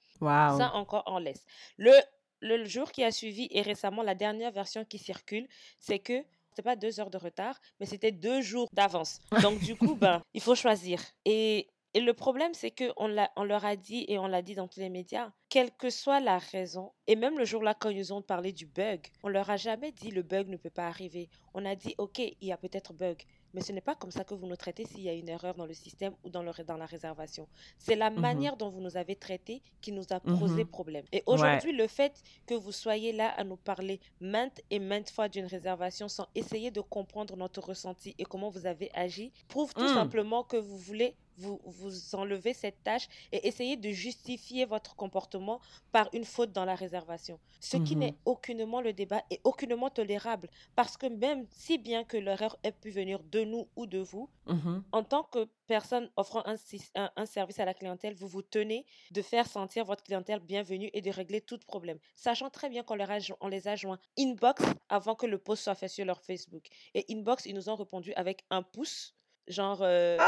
Ça 0.58 0.72
encore, 0.74 1.04
on 1.06 1.18
laisse. 1.18 1.44
Le, 1.76 1.92
le 2.40 2.64
jour 2.64 2.92
qui 2.92 3.04
a 3.04 3.10
suivi 3.10 3.48
et 3.50 3.62
récemment, 3.62 4.02
la 4.02 4.14
dernière 4.14 4.52
version 4.52 4.84
qui 4.84 4.98
circule, 4.98 5.48
c'est 5.78 5.98
que 5.98 6.24
c'était 6.50 6.62
pas 6.62 6.76
deux 6.76 7.00
heures 7.00 7.10
de 7.10 7.18
retard, 7.18 7.60
mais 7.78 7.86
c'était 7.86 8.12
deux 8.12 8.40
jours 8.40 8.68
d'avance. 8.72 9.20
Donc, 9.42 9.60
du 9.60 9.76
coup, 9.76 9.94
ben, 10.00 10.22
il 10.34 10.40
faut 10.40 10.54
choisir. 10.54 11.00
Et, 11.24 11.68
et 11.94 12.00
le 12.00 12.14
problème, 12.14 12.54
c'est 12.54 12.70
qu'on 12.70 12.92
on 13.36 13.44
leur 13.44 13.64
a 13.64 13.76
dit, 13.76 14.04
et 14.08 14.18
on 14.18 14.26
l'a 14.28 14.42
dit 14.42 14.54
dans 14.54 14.68
tous 14.68 14.80
les 14.80 14.90
médias, 14.90 15.32
quelle 15.48 15.72
que 15.76 15.90
soit 15.90 16.20
la 16.20 16.38
raison, 16.38 16.92
et 17.08 17.16
même 17.16 17.36
le 17.38 17.44
jour-là, 17.44 17.74
quand 17.74 17.90
ils 17.90 18.14
ont 18.14 18.22
parlé 18.22 18.52
du 18.52 18.66
bug, 18.66 19.06
on 19.24 19.28
leur 19.28 19.50
a 19.50 19.56
jamais 19.56 19.90
dit 19.92 20.10
le 20.12 20.22
bug 20.22 20.48
ne 20.48 20.56
peut 20.56 20.70
pas 20.70 20.86
arriver. 20.86 21.28
On 21.54 21.64
a 21.66 21.74
dit, 21.74 21.94
OK, 21.98 22.18
il 22.20 22.36
y 22.40 22.52
a 22.52 22.56
peut-être 22.56 22.92
bug. 22.94 23.22
Mais 23.52 23.60
ce 23.60 23.72
n'est 23.72 23.80
pas 23.80 23.96
comme 23.96 24.12
ça 24.12 24.22
que 24.24 24.34
vous 24.34 24.46
nous 24.46 24.54
traitez 24.56 24.84
s'il 24.84 25.02
y 25.02 25.08
a 25.08 25.12
une 25.12 25.28
erreur 25.28 25.56
dans 25.56 25.66
le 25.66 25.74
système 25.74 26.14
ou 26.22 26.30
dans, 26.30 26.44
le, 26.44 26.52
dans 26.64 26.76
la 26.76 26.86
réservation. 26.86 27.48
C'est 27.78 27.96
la 27.96 28.10
Mhm. 28.16 28.20
manière 28.20 28.56
dont 28.56 28.68
vous 28.70 28.80
nous 28.80 28.96
avez 28.96 29.16
traités 29.16 29.62
qui 29.80 29.90
nous 29.90 30.04
a 30.10 30.20
posé 30.20 30.64
Mhm. 30.64 30.64
problème. 30.64 31.04
Et 31.10 31.24
Ouais. 31.30 31.60
aujourd'hui, 31.60 31.72
le 31.72 31.88
fait 31.88 32.22
que 32.46 32.54
vous 32.54 32.70
soyez 32.72 33.12
là 33.12 33.28
à 33.30 33.42
nous 33.42 33.56
parler 33.56 34.00
maintes 34.20 34.60
et 34.70 34.78
maintes 34.78 35.10
fois 35.10 35.28
d'une 35.28 35.46
réservation 35.46 36.06
sans 36.08 36.28
essayer 36.36 36.70
de 36.70 36.80
comprendre 36.80 37.36
notre 37.36 37.60
ressenti 37.60 38.14
et 38.18 38.24
comment 38.24 38.50
vous 38.50 38.66
avez 38.66 38.90
agi 38.94 39.32
prouve 39.48 39.74
tout 39.74 39.88
Mm. 39.88 39.88
simplement 39.88 40.44
que 40.44 40.56
vous 40.56 40.78
voulez 40.78 41.16
vous, 41.40 41.60
vous 41.64 42.14
enlever 42.14 42.52
cette 42.54 42.82
tâche 42.84 43.08
et 43.32 43.46
essayer 43.48 43.76
de 43.76 43.90
justifier 43.90 44.64
votre 44.66 44.94
comportement 44.96 45.60
par 45.92 46.08
une 46.12 46.24
faute 46.24 46.52
dans 46.52 46.64
la 46.64 46.74
réservation. 46.74 47.38
Ce 47.60 47.76
qui 47.76 47.94
Mhm. 47.96 48.00
n'est 48.02 48.14
aucunement 48.24 48.80
le 48.80 48.92
débat 48.92 49.22
et 49.30 49.40
aucunement 49.44 49.90
tolérable 49.90 50.48
parce 50.76 50.96
que 50.96 51.06
même 51.06 51.46
si 51.50 51.78
bien 51.78 52.04
que 52.04 52.16
l'erreur 52.16 52.56
ait 52.62 52.72
pu 52.72 52.90
venir 52.90 53.20
de 53.22 53.40
nous 53.44 53.68
ou 53.76 53.86
de 53.86 53.98
vous, 53.98 54.28
Mhm. 54.46 54.82
en 54.92 55.02
tant 55.04 55.22
que 55.24 55.48
personne 55.66 56.10
offrant 56.16 56.42
un, 56.46 56.56
sis- 56.56 56.90
un- 56.94 57.10
un 57.16 57.26
service 57.26 57.60
à 57.60 57.64
la 57.64 57.74
clientèle, 57.74 58.14
vous 58.14 58.26
vous 58.26 58.42
tenez 58.42 58.84
de 59.12 59.22
faire 59.22 59.46
sentir 59.46 59.84
votre 59.84 60.02
clientèle 60.02 60.40
bienvenue 60.40 60.90
et 60.92 61.00
de 61.00 61.10
régler 61.10 61.40
tout 61.40 61.58
problème, 61.66 61.98
sachant 62.16 62.50
très 62.50 62.68
bien 62.68 62.82
qu'on 62.82 62.96
leur 62.96 63.10
a 63.10 63.18
jo- 63.20 63.36
on 63.40 63.48
les 63.48 63.68
a 63.68 63.76
joints 63.76 63.98
inbox 64.18 64.62
avant 64.88 65.14
que 65.14 65.26
le 65.26 65.38
post 65.38 65.62
soit 65.64 65.74
fait 65.76 65.88
sur 65.88 66.04
leur 66.04 66.20
Facebook. 66.22 66.66
Et 66.94 67.04
inbox, 67.10 67.46
ils 67.46 67.54
nous 67.54 67.68
ont 67.68 67.76
répondu 67.76 68.12
avec 68.14 68.44
un 68.50 68.62
pouce, 68.62 69.14
genre... 69.50 69.80
euh, 69.82 70.18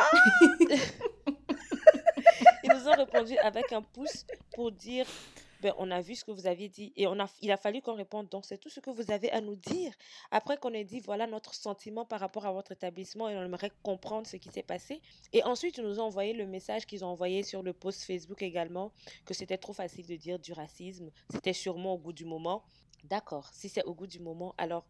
ils 2.65 2.71
nous 2.73 2.89
ont 2.89 2.93
répondu 2.93 3.37
avec 3.39 3.73
un 3.73 3.83
pouce 3.83 4.25
pour 4.55 4.71
dire 4.73 5.07
ben, 5.63 5.73
on 5.79 5.93
a 5.93 6.01
vu 6.01 6.17
ce 6.17 6.25
que 6.25 6.33
vous 6.33 6.49
aviez 6.49 6.69
dit 6.69 6.93
et 6.97 7.07
on 7.07 7.21
a, 7.21 7.31
il 7.41 7.53
a 7.53 7.57
fallu 7.57 7.81
qu'on 7.81 7.95
réponde. 7.95 8.29
Donc, 8.29 8.45
c'est 8.45 8.59
tout 8.59 8.69
ce 8.69 8.81
que 8.81 8.91
vous 8.91 9.13
avez 9.13 9.31
à 9.31 9.41
nous 9.41 9.55
dire. 9.55 9.93
Après 10.33 10.57
qu'on 10.57 10.73
ait 10.73 10.83
dit, 10.83 10.99
voilà 10.99 11.29
notre 11.29 11.55
sentiment 11.55 12.05
par 12.05 12.19
rapport 12.19 12.47
à 12.47 12.53
votre 12.53 12.73
établissement 12.73 13.29
et 13.29 13.37
on 13.37 13.43
aimerait 13.45 13.71
comprendre 13.85 14.27
ce 14.27 14.37
qui 14.37 14.51
s'est 14.51 14.65
passé. 14.65 15.01
Et 15.33 15.45
ensuite, 15.45 15.79
ils 15.79 15.85
nous 15.85 16.01
ont 16.01 16.05
envoyé 16.05 16.33
le 16.33 16.47
message 16.47 16.85
qu'ils 16.85 17.05
ont 17.05 17.09
envoyé 17.09 17.45
sur 17.45 17.63
le 17.63 17.73
post 17.73 18.03
Facebook 18.03 18.43
également, 18.43 18.93
que 19.25 19.35
c'était 19.35 19.57
trop 19.57 19.73
facile 19.73 20.07
de 20.07 20.17
dire 20.17 20.41
du 20.41 20.53
racisme. 20.53 21.11
C'était 21.31 21.53
sûrement 21.53 21.95
au 21.95 21.99
goût 21.99 22.13
du 22.13 22.25
moment. 22.25 22.65
D'accord, 23.05 23.49
si 23.53 23.69
c'est 23.69 23.85
au 23.85 23.95
goût 23.95 24.09
du 24.09 24.19
moment, 24.19 24.57
alors 24.59 24.85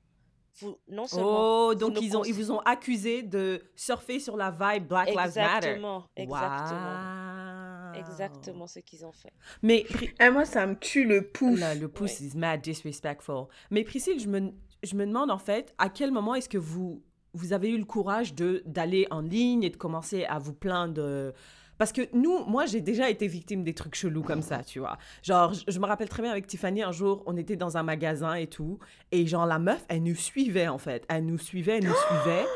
vous, 0.60 0.76
non 0.88 1.06
seulement. 1.06 1.68
Oh, 1.68 1.74
donc 1.74 2.00
ils, 2.00 2.16
ont, 2.16 2.24
ils 2.24 2.34
vous 2.34 2.50
ont 2.50 2.60
accusé 2.60 3.22
de 3.22 3.62
surfer 3.74 4.20
sur 4.20 4.36
la 4.36 4.50
vibe 4.50 4.88
Black 4.88 5.08
Lives 5.08 5.16
Matter. 5.16 5.68
Exactement, 5.68 6.04
exactement. 6.16 7.92
Exactement 7.94 8.66
ce 8.66 8.78
qu'ils 8.80 9.04
ont 9.04 9.12
fait. 9.12 9.32
Mais 9.62 9.84
Et 10.20 10.30
moi, 10.30 10.44
ça 10.44 10.66
me 10.66 10.74
tue 10.78 11.04
le 11.04 11.28
pouce. 11.28 11.60
Là, 11.60 11.74
le 11.74 11.88
pouce 11.88 12.20
is 12.20 12.36
mad 12.36 12.60
disrespectful. 12.60 13.46
Mais 13.70 13.84
Priscille, 13.84 14.18
je 14.18 14.28
me, 14.28 14.52
je 14.82 14.94
me 14.94 15.06
demande 15.06 15.30
en 15.30 15.38
fait, 15.38 15.74
à 15.78 15.88
quel 15.88 16.10
moment 16.10 16.34
est-ce 16.34 16.48
que 16.48 16.58
vous, 16.58 17.02
vous 17.34 17.52
avez 17.52 17.70
eu 17.70 17.78
le 17.78 17.84
courage 17.84 18.34
de 18.34 18.62
d'aller 18.66 19.06
en 19.10 19.20
ligne 19.20 19.62
et 19.62 19.70
de 19.70 19.76
commencer 19.76 20.24
à 20.24 20.38
vous 20.38 20.54
plaindre 20.54 20.94
de 20.94 21.34
parce 21.82 21.90
que 21.90 22.02
nous, 22.12 22.44
moi, 22.44 22.64
j'ai 22.66 22.80
déjà 22.80 23.10
été 23.10 23.26
victime 23.26 23.64
des 23.64 23.74
trucs 23.74 23.96
chelous 23.96 24.22
comme 24.22 24.40
ça, 24.40 24.62
tu 24.62 24.78
vois. 24.78 24.98
Genre, 25.24 25.52
je, 25.52 25.64
je 25.66 25.80
me 25.80 25.86
rappelle 25.86 26.08
très 26.08 26.22
bien 26.22 26.30
avec 26.30 26.46
Tiffany, 26.46 26.80
un 26.80 26.92
jour, 26.92 27.24
on 27.26 27.36
était 27.36 27.56
dans 27.56 27.76
un 27.76 27.82
magasin 27.82 28.34
et 28.34 28.46
tout. 28.46 28.78
Et 29.10 29.26
genre, 29.26 29.46
la 29.46 29.58
meuf, 29.58 29.84
elle 29.88 30.04
nous 30.04 30.14
suivait, 30.14 30.68
en 30.68 30.78
fait. 30.78 31.04
Elle 31.08 31.26
nous 31.26 31.38
suivait, 31.38 31.78
elle 31.78 31.86
nous 31.86 31.94
suivait. 32.06 32.46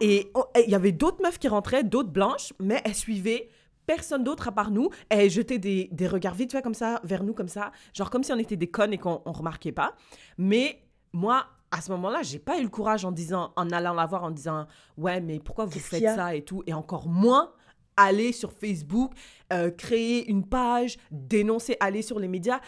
Et 0.00 0.32
il 0.64 0.68
y 0.68 0.74
avait 0.74 0.90
d'autres 0.90 1.22
meufs 1.22 1.38
qui 1.38 1.46
rentraient, 1.46 1.84
d'autres 1.84 2.08
blanches, 2.10 2.52
mais 2.58 2.82
elle 2.84 2.96
suivait 2.96 3.50
personne 3.86 4.24
d'autre 4.24 4.48
à 4.48 4.50
part 4.52 4.72
nous. 4.72 4.90
Elle 5.10 5.30
jetait 5.30 5.58
des, 5.58 5.88
des 5.92 6.08
regards 6.08 6.34
vite 6.34 6.50
fait 6.50 6.60
comme 6.60 6.74
ça, 6.74 7.00
vers 7.04 7.22
nous, 7.22 7.34
comme 7.34 7.46
ça. 7.46 7.70
Genre, 7.94 8.10
comme 8.10 8.24
si 8.24 8.32
on 8.32 8.38
était 8.38 8.56
des 8.56 8.68
connes 8.68 8.94
et 8.94 8.98
qu'on 8.98 9.22
on 9.24 9.30
remarquait 9.30 9.70
pas. 9.70 9.94
Mais 10.38 10.82
moi, 11.12 11.46
à 11.70 11.80
ce 11.82 11.92
moment-là, 11.92 12.22
j'ai 12.22 12.40
pas 12.40 12.58
eu 12.58 12.64
le 12.64 12.68
courage 12.68 13.04
en 13.04 13.12
disant, 13.12 13.52
en 13.54 13.70
allant 13.70 13.94
la 13.94 14.06
voir, 14.06 14.24
en 14.24 14.32
disant, 14.32 14.66
ouais, 14.98 15.20
mais 15.20 15.38
pourquoi 15.38 15.66
vous 15.66 15.78
faites 15.78 16.02
ça 16.02 16.34
et 16.34 16.42
tout? 16.42 16.64
Et 16.66 16.74
encore 16.74 17.06
moins 17.06 17.52
aller 17.96 18.32
sur 18.32 18.52
Facebook, 18.52 19.12
euh, 19.52 19.70
créer 19.70 20.28
une 20.28 20.46
page, 20.46 20.96
dénoncer, 21.10 21.76
aller 21.80 22.02
sur 22.02 22.18
les 22.18 22.28
médias. 22.28 22.60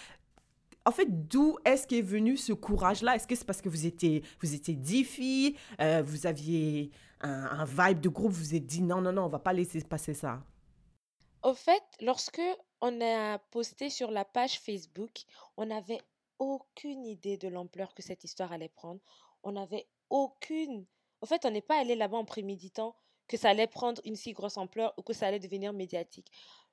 En 0.86 0.90
fait, 0.90 1.28
d'où 1.28 1.56
est-ce 1.64 1.86
qu'est 1.86 2.02
venu 2.02 2.36
ce 2.36 2.52
courage-là? 2.52 3.16
Est-ce 3.16 3.26
que 3.26 3.34
c'est 3.34 3.46
parce 3.46 3.62
que 3.62 3.68
vous 3.68 3.86
étiez, 3.86 4.22
vous 4.40 4.54
étiez 4.54 4.74
dix 4.74 5.04
filles, 5.04 5.56
euh, 5.80 6.02
vous 6.04 6.26
aviez 6.26 6.90
un, 7.20 7.64
vibe 7.64 8.00
de 8.00 8.10
groupe, 8.10 8.32
vous 8.32 8.40
vous 8.40 8.54
êtes 8.54 8.66
dit 8.66 8.82
non, 8.82 9.00
non, 9.00 9.12
non, 9.12 9.24
on 9.24 9.28
va 9.28 9.38
pas 9.38 9.54
laisser 9.54 9.80
passer 9.82 10.12
ça? 10.12 10.42
Au 11.42 11.54
fait, 11.54 11.82
lorsque 12.00 12.42
on 12.82 13.00
a 13.00 13.38
posté 13.38 13.88
sur 13.88 14.10
la 14.10 14.26
page 14.26 14.60
Facebook, 14.60 15.22
on 15.56 15.66
n'avait 15.66 16.00
aucune 16.38 17.04
idée 17.06 17.38
de 17.38 17.48
l'ampleur 17.48 17.94
que 17.94 18.02
cette 18.02 18.24
histoire 18.24 18.52
allait 18.52 18.68
prendre. 18.68 19.00
On 19.42 19.52
n'avait 19.52 19.86
aucune... 20.10 20.84
Au 21.22 21.26
fait, 21.26 21.46
on 21.46 21.50
n'est 21.50 21.62
pas 21.62 21.80
allé 21.80 21.94
là-bas 21.94 22.18
en 22.18 22.24
préméditant 22.24 22.94
que 23.28 23.36
ça 23.36 23.50
allait 23.50 23.66
prendre 23.66 24.00
une 24.04 24.16
si 24.16 24.32
grosse 24.32 24.56
ampleur 24.56 24.94
ou 24.96 25.02
que 25.02 25.12
ça 25.12 25.26
allait 25.26 25.38
devenir 25.38 25.72
médiatique. 25.72 26.30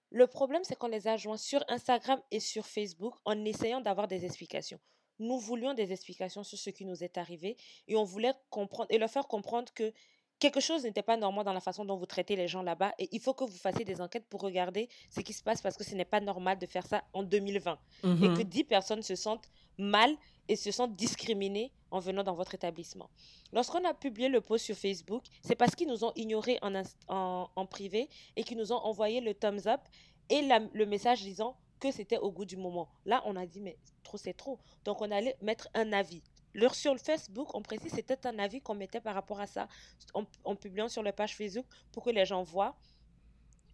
Le 0.09 0.27
problème, 0.27 0.63
c'est 0.63 0.75
qu'on 0.75 0.87
les 0.87 1.07
a 1.07 1.15
joints 1.15 1.37
sur 1.37 1.63
Instagram 1.69 2.21
et 2.31 2.39
sur 2.39 2.65
Facebook 2.65 3.15
en 3.23 3.45
essayant 3.45 3.79
d'avoir 3.79 4.07
des 4.07 4.25
explications. 4.25 4.79
Nous 5.19 5.39
voulions 5.39 5.73
des 5.73 5.91
explications 5.91 6.43
sur 6.43 6.57
ce 6.57 6.69
qui 6.69 6.83
nous 6.83 7.03
est 7.03 7.17
arrivé 7.17 7.55
et 7.87 7.95
on 7.95 8.03
voulait 8.03 8.33
comprendre 8.49 8.87
et 8.89 8.97
leur 8.97 9.09
faire 9.09 9.27
comprendre 9.27 9.71
que 9.73 9.93
quelque 10.41 10.59
chose 10.59 10.83
n'était 10.83 11.03
pas 11.03 11.15
normal 11.15 11.45
dans 11.45 11.53
la 11.53 11.59
façon 11.61 11.85
dont 11.85 11.95
vous 11.95 12.05
traitez 12.05 12.35
les 12.35 12.47
gens 12.49 12.63
là-bas 12.63 12.93
et 12.99 13.07
il 13.13 13.21
faut 13.21 13.33
que 13.33 13.45
vous 13.45 13.55
fassiez 13.57 13.85
des 13.85 14.01
enquêtes 14.01 14.25
pour 14.27 14.41
regarder 14.41 14.89
ce 15.09 15.21
qui 15.21 15.31
se 15.33 15.41
passe 15.43 15.61
parce 15.61 15.77
que 15.77 15.83
ce 15.85 15.95
n'est 15.95 16.03
pas 16.03 16.19
normal 16.19 16.57
de 16.57 16.65
faire 16.65 16.85
ça 16.85 17.03
en 17.13 17.23
2020 17.23 17.77
et 18.03 18.07
que 18.37 18.41
10 18.43 18.63
personnes 18.65 19.03
se 19.03 19.15
sentent 19.15 19.47
mal 19.77 20.13
et 20.49 20.55
se 20.55 20.71
sentent 20.71 20.95
discriminées 20.95 21.71
en 21.91 21.99
venant 21.99 22.23
dans 22.23 22.33
votre 22.33 22.55
établissement. 22.55 23.09
Lorsqu'on 23.53 23.85
a 23.85 23.93
publié 23.93 24.27
le 24.29 24.41
post 24.41 24.65
sur 24.65 24.75
Facebook, 24.75 25.23
c'est 25.43 25.55
parce 25.55 25.75
qu'ils 25.75 25.87
nous 25.87 26.03
ont 26.03 26.11
ignorés 26.15 26.57
en, 26.61 26.71
inst- 26.73 26.95
en, 27.07 27.47
en 27.55 27.65
privé 27.65 28.09
et 28.35 28.43
qu'ils 28.43 28.57
nous 28.57 28.71
ont 28.73 28.77
envoyé 28.91 29.21
le 29.21 29.33
thumbs 29.33 29.67
up 29.67 29.81
et 30.29 30.41
la- 30.41 30.59
le 30.73 30.85
message 30.85 31.21
disant 31.21 31.55
que 31.79 31.91
c'était 31.91 32.17
au 32.17 32.31
goût 32.31 32.45
du 32.45 32.57
moment. 32.57 32.89
Là, 33.05 33.21
on 33.25 33.35
a 33.35 33.45
dit, 33.45 33.59
mais 33.59 33.75
trop, 34.03 34.17
c'est 34.17 34.33
trop. 34.33 34.59
Donc, 34.85 35.01
on 35.01 35.09
allait 35.11 35.35
mettre 35.41 35.67
un 35.73 35.91
avis. 35.93 36.21
Leur, 36.53 36.75
sur 36.75 36.93
le 36.93 36.99
Facebook, 36.99 37.53
on 37.55 37.61
précise, 37.61 37.91
c'était 37.93 38.25
un 38.27 38.37
avis 38.39 38.61
qu'on 38.61 38.75
mettait 38.75 39.01
par 39.01 39.13
rapport 39.15 39.39
à 39.39 39.47
ça 39.47 39.67
en, 40.13 40.25
en 40.43 40.55
publiant 40.55 40.89
sur 40.89 41.03
la 41.03 41.13
page 41.13 41.35
Facebook 41.35 41.65
pour 41.91 42.03
que 42.03 42.09
les 42.09 42.25
gens 42.25 42.43
voient 42.43 42.75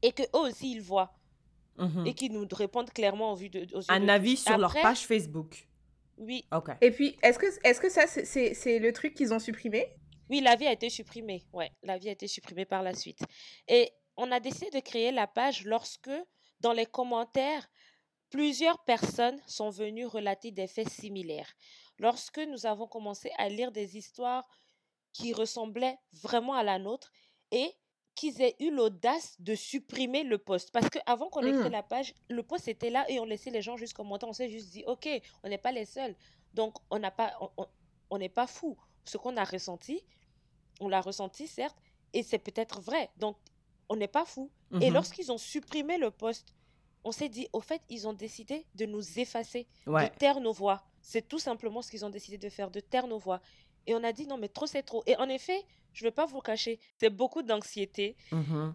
et 0.01 0.11
que 0.11 0.23
eux 0.23 0.27
aussi 0.49 0.71
ils 0.71 0.81
voient 0.81 1.13
Mhm. 1.79 2.07
et 2.07 2.13
qu'ils 2.15 2.31
nous 2.33 2.47
répondent 2.51 2.89
clairement 2.91 3.33
au 3.33 3.35
vu 3.35 3.49
de, 3.49 3.59
aux 3.75 3.81
yeux 3.81 3.87
de 3.87 3.91
Un 3.91 4.09
avis 4.09 4.35
sur 4.35 4.57
leur 4.57 4.73
page 4.73 5.05
Facebook. 5.05 5.67
Oui, 6.17 6.43
Ok. 6.51 6.69
Et 6.81 6.89
puis, 6.89 7.15
est-ce 7.21 7.37
que, 7.37 7.45
est-ce 7.63 7.79
que 7.79 7.89
ça, 7.89 8.07
c'est 8.07 8.79
le 8.79 8.91
truc 8.93 9.13
qu'ils 9.13 9.31
ont 9.31 9.37
supprimé? 9.37 9.85
Oui, 10.27 10.41
l'avis 10.41 10.65
a 10.65 10.71
été 10.71 10.89
supprimé. 10.89 11.43
Ouais, 11.53 11.71
l'avis 11.83 12.09
a 12.09 12.13
été 12.13 12.27
supprimé 12.27 12.65
par 12.65 12.81
la 12.81 12.95
suite. 12.95 13.19
Et 13.67 13.91
on 14.15 14.31
a 14.31 14.39
décidé 14.39 14.71
de 14.71 14.79
créer 14.79 15.11
la 15.11 15.27
page 15.27 15.65
lorsque, 15.65 16.09
dans 16.61 16.73
les 16.73 16.87
commentaires, 16.87 17.67
plusieurs 18.31 18.83
personnes 18.83 19.39
sont 19.45 19.69
venues 19.69 20.07
relater 20.07 20.49
des 20.51 20.65
faits 20.67 20.89
similaires. 20.89 21.53
Lorsque 21.99 22.39
nous 22.39 22.65
avons 22.65 22.87
commencé 22.87 23.31
à 23.37 23.49
lire 23.49 23.71
des 23.71 23.97
histoires 23.97 24.47
qui 25.13 25.33
ressemblaient 25.33 25.97
vraiment 26.13 26.53
à 26.53 26.63
la 26.63 26.77
nôtre 26.79 27.11
et 27.51 27.71
qu'ils 28.13 28.41
aient 28.41 28.55
eu 28.59 28.71
l'audace 28.71 29.35
de 29.39 29.55
supprimer 29.55 30.23
le 30.23 30.37
post. 30.37 30.71
Parce 30.71 30.89
qu'avant 30.89 31.29
qu'on 31.29 31.41
ait 31.43 31.51
créé 31.51 31.69
Mm. 31.69 31.71
la 31.71 31.83
page, 31.83 32.13
le 32.29 32.41
post 32.43 32.67
était 32.67 32.89
là 32.89 33.05
et 33.09 33.19
on 33.19 33.25
laissait 33.25 33.51
les 33.51 33.61
gens 33.61 33.77
juste 33.77 33.93
commenter. 33.93 34.25
On 34.25 34.33
s'est 34.33 34.49
juste 34.49 34.69
dit, 34.71 34.83
OK, 34.87 35.07
on 35.43 35.49
n'est 35.49 35.57
pas 35.59 35.71
les 35.71 35.85
seuls. 35.85 36.15
Donc, 36.53 36.75
on 36.89 36.97
n'a 36.99 37.11
pas, 37.11 37.33
on- 38.09 38.17
n'est 38.17 38.29
pas 38.29 38.47
fou. 38.47 38.75
Ce 39.05 39.17
qu'on 39.17 39.37
a 39.37 39.43
ressenti, 39.43 40.03
on 40.79 40.87
l'a 40.87 41.01
ressenti, 41.01 41.47
certes, 41.47 41.77
et 42.13 42.23
c'est 42.23 42.39
peut-être 42.39 42.81
vrai. 42.81 43.09
Donc, 43.17 43.37
on 43.89 43.95
n'est 43.95 44.07
pas 44.07 44.25
fou. 44.25 44.49
Et 44.81 44.87
Mhm. 44.89 44.93
lorsqu'ils 44.93 45.31
ont 45.31 45.37
supprimé 45.37 45.97
le 45.97 46.09
post, 46.11 46.53
on 47.03 47.11
s'est 47.11 47.29
dit, 47.29 47.47
au 47.53 47.61
fait, 47.61 47.81
ils 47.89 48.07
ont 48.07 48.13
décidé 48.13 48.65
de 48.75 48.85
nous 48.85 49.19
effacer, 49.19 49.67
Ouais. 49.85 50.09
de 50.09 50.15
taire 50.15 50.39
nos 50.39 50.51
voix. 50.53 50.83
C'est 51.09 51.25
tout 51.25 51.39
simplement 51.39 51.81
ce 51.81 51.89
qu'ils 51.89 52.03
ont 52.03 52.09
décidé 52.09 52.37
de 52.37 52.49
faire, 52.49 52.69
de 52.69 52.81
taire 52.81 53.07
nos 53.07 53.17
voix. 53.17 53.39
Et 53.85 53.95
on 53.95 54.03
a 54.03 54.11
dit, 54.11 54.27
non, 54.27 54.37
mais 54.37 54.49
trop, 54.49 54.67
c'est 54.67 54.83
trop. 54.83 55.03
Et 55.05 55.15
en 55.15 55.29
effet, 55.29 55.63
je 55.93 56.03
ne 56.03 56.09
vais 56.09 56.13
pas 56.13 56.25
vous 56.25 56.35
le 56.35 56.41
cacher, 56.41 56.81
c'est 56.99 57.09
beaucoup 57.09 57.43
d'anxiété. 57.43 58.17
Mhm. 58.33 58.73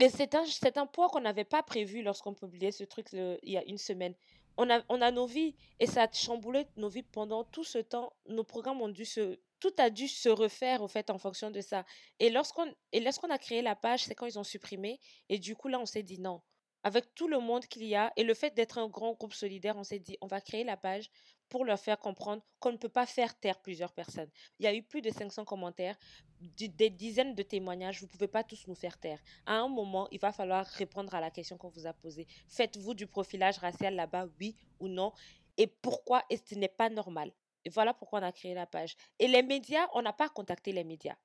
Et 0.00 0.08
c'est 0.08 0.34
un, 0.34 0.44
c'est 0.44 0.76
un 0.76 0.86
poids 0.86 1.08
qu'on 1.08 1.20
n'avait 1.20 1.44
pas 1.44 1.62
prévu 1.62 2.02
lorsqu'on 2.02 2.34
publiait 2.34 2.72
ce 2.72 2.82
truc 2.82 3.12
le- 3.12 3.38
il 3.44 3.52
y 3.52 3.56
a 3.56 3.64
une 3.64 3.78
semaine. 3.78 4.14
On 4.56 4.68
a, 4.68 4.82
on 4.88 5.00
a 5.00 5.12
nos 5.12 5.26
vies 5.26 5.54
et 5.78 5.86
ça 5.86 6.02
a 6.02 6.12
chamboulé 6.12 6.66
nos 6.76 6.88
vies 6.88 7.04
pendant 7.04 7.44
tout 7.44 7.62
ce 7.62 7.78
temps. 7.78 8.12
Nos 8.26 8.42
programmes 8.42 8.82
ont 8.82 8.88
dû 8.88 9.04
se... 9.04 9.38
Tout 9.60 9.74
a 9.78 9.88
dû 9.88 10.08
se 10.08 10.28
refaire, 10.28 10.82
au 10.82 10.88
fait, 10.88 11.10
en 11.10 11.18
fonction 11.18 11.52
de 11.52 11.60
ça. 11.60 11.84
Et 12.18 12.28
lorsqu'on, 12.28 12.66
et 12.90 12.98
lorsqu'on 12.98 13.30
a 13.30 13.38
créé 13.38 13.62
la 13.62 13.76
page, 13.76 14.02
c'est 14.04 14.16
quand 14.16 14.26
ils 14.26 14.38
ont 14.38 14.44
supprimé. 14.44 14.98
Et 15.28 15.38
du 15.38 15.54
coup, 15.54 15.68
là, 15.68 15.78
on 15.78 15.86
s'est 15.86 16.02
dit 16.02 16.18
non. 16.18 16.42
Avec 16.82 17.14
tout 17.14 17.28
le 17.28 17.38
monde 17.38 17.66
qu'il 17.66 17.84
y 17.84 17.94
a 17.94 18.12
et 18.16 18.24
le 18.24 18.34
fait 18.34 18.52
d'être 18.54 18.78
un 18.78 18.88
grand 18.88 19.12
groupe 19.14 19.34
solidaire, 19.34 19.76
on 19.76 19.84
s'est 19.84 19.98
dit 20.00 20.16
on 20.20 20.26
va 20.26 20.40
créer 20.40 20.64
la 20.64 20.76
page 20.76 21.10
pour 21.48 21.64
leur 21.64 21.78
faire 21.78 21.98
comprendre 21.98 22.42
qu'on 22.60 22.72
ne 22.72 22.76
peut 22.76 22.88
pas 22.88 23.06
faire 23.06 23.38
taire 23.38 23.58
plusieurs 23.60 23.92
personnes. 23.92 24.30
Il 24.58 24.64
y 24.64 24.66
a 24.66 24.74
eu 24.74 24.82
plus 24.82 25.02
de 25.02 25.10
500 25.10 25.44
commentaires, 25.44 25.96
des 26.40 26.90
dizaines 26.90 27.34
de 27.34 27.42
témoignages. 27.42 28.00
Vous 28.00 28.06
ne 28.06 28.10
pouvez 28.10 28.28
pas 28.28 28.44
tous 28.44 28.66
nous 28.66 28.74
faire 28.74 28.98
taire. 28.98 29.20
À 29.46 29.54
un 29.54 29.68
moment, 29.68 30.08
il 30.10 30.20
va 30.20 30.32
falloir 30.32 30.64
répondre 30.64 31.14
à 31.14 31.20
la 31.20 31.30
question 31.30 31.56
qu'on 31.56 31.68
vous 31.70 31.86
a 31.86 31.92
posée. 31.92 32.26
Faites-vous 32.48 32.94
du 32.94 33.06
profilage 33.06 33.58
racial 33.58 33.94
là-bas, 33.94 34.28
oui 34.40 34.56
ou 34.80 34.88
non? 34.88 35.12
Et 35.56 35.66
pourquoi 35.66 36.22
Et 36.30 36.36
ce 36.36 36.54
n'est 36.54 36.68
pas 36.68 36.88
normal? 36.88 37.32
Voilà 37.72 37.92
pourquoi 37.92 38.20
on 38.20 38.22
a 38.22 38.32
créé 38.32 38.54
la 38.54 38.66
page. 38.66 38.96
Et 39.18 39.28
les 39.28 39.42
médias, 39.42 39.88
on 39.94 40.02
n'a 40.02 40.12
pas 40.12 40.28
contacté 40.28 40.72
les 40.72 40.84
médias. 40.84 41.16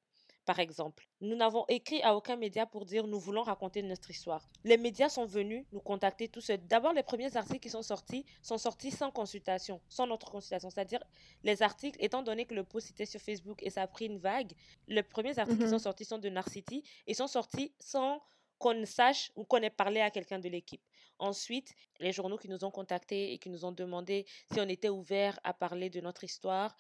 Par 0.45 0.59
exemple, 0.59 1.07
nous 1.21 1.35
n'avons 1.37 1.63
écrit 1.69 2.01
à 2.03 2.15
aucun 2.15 2.35
média 2.35 2.65
pour 2.65 2.85
dire 2.85 3.07
nous 3.07 3.19
voulons 3.19 3.43
raconter 3.43 3.81
notre 3.81 4.09
histoire. 4.11 4.49
Les 4.65 4.75
médias 4.77 5.07
sont 5.07 5.25
venus 5.25 5.65
nous 5.71 5.79
contacter 5.79 6.27
tous 6.27 6.41
seuls. 6.41 6.59
D'abord, 6.67 6.91
les 6.91 7.03
premiers 7.03 7.37
articles 7.37 7.61
qui 7.61 7.69
sont 7.69 7.81
sortis 7.81 8.25
sont 8.41 8.57
sortis 8.57 8.91
sans 8.91 9.09
consultation, 9.09 9.79
sans 9.87 10.05
notre 10.05 10.29
consultation. 10.29 10.69
C'est-à-dire, 10.69 11.01
les 11.43 11.61
articles, 11.63 11.97
étant 12.03 12.23
donné 12.23 12.45
que 12.45 12.53
le 12.55 12.65
post 12.65 12.89
était 12.89 13.05
sur 13.05 13.21
Facebook 13.21 13.63
et 13.63 13.69
ça 13.69 13.83
a 13.83 13.87
pris 13.87 14.07
une 14.07 14.17
vague, 14.17 14.51
les 14.87 15.03
premiers 15.03 15.39
articles 15.39 15.59
qui 15.59 15.65
Mhm. 15.65 15.71
sont 15.71 15.79
sortis 15.79 16.05
sont 16.05 16.17
de 16.17 16.29
Narcity 16.29 16.83
et 17.07 17.13
sont 17.13 17.27
sortis 17.27 17.73
sans 17.79 18.21
qu'on 18.59 18.85
sache 18.85 19.31
ou 19.35 19.45
qu'on 19.45 19.57
ait 19.57 19.69
parlé 19.69 20.01
à 20.01 20.09
quelqu'un 20.11 20.39
de 20.39 20.49
l'équipe. 20.49 20.81
Ensuite, 21.19 21.73
les 21.99 22.11
journaux 22.11 22.37
qui 22.37 22.49
nous 22.49 22.63
ont 22.65 22.71
contactés 22.71 23.33
et 23.33 23.37
qui 23.37 23.49
nous 23.49 23.63
ont 23.65 23.71
demandé 23.71 24.25
si 24.51 24.59
on 24.59 24.67
était 24.67 24.89
ouvert 24.89 25.39
à 25.43 25.53
parler 25.53 25.89
de 25.89 26.01
notre 26.01 26.23
histoire. 26.23 26.75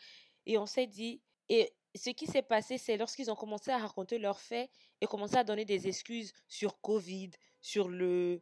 Et 0.45 0.57
on 0.57 0.65
s'est 0.65 0.87
dit, 0.87 1.21
et 1.49 1.73
ce 1.95 2.09
qui 2.09 2.27
s'est 2.27 2.41
passé, 2.41 2.77
c'est 2.77 2.97
lorsqu'ils 2.97 3.29
ont 3.29 3.35
commencé 3.35 3.71
à 3.71 3.77
raconter 3.77 4.17
leurs 4.17 4.39
faits 4.39 4.69
et 5.01 5.05
commencé 5.05 5.35
à 5.35 5.43
donner 5.43 5.65
des 5.65 5.87
excuses 5.87 6.33
sur 6.47 6.79
Covid, 6.81 7.31
sur 7.61 7.87
le 7.87 8.41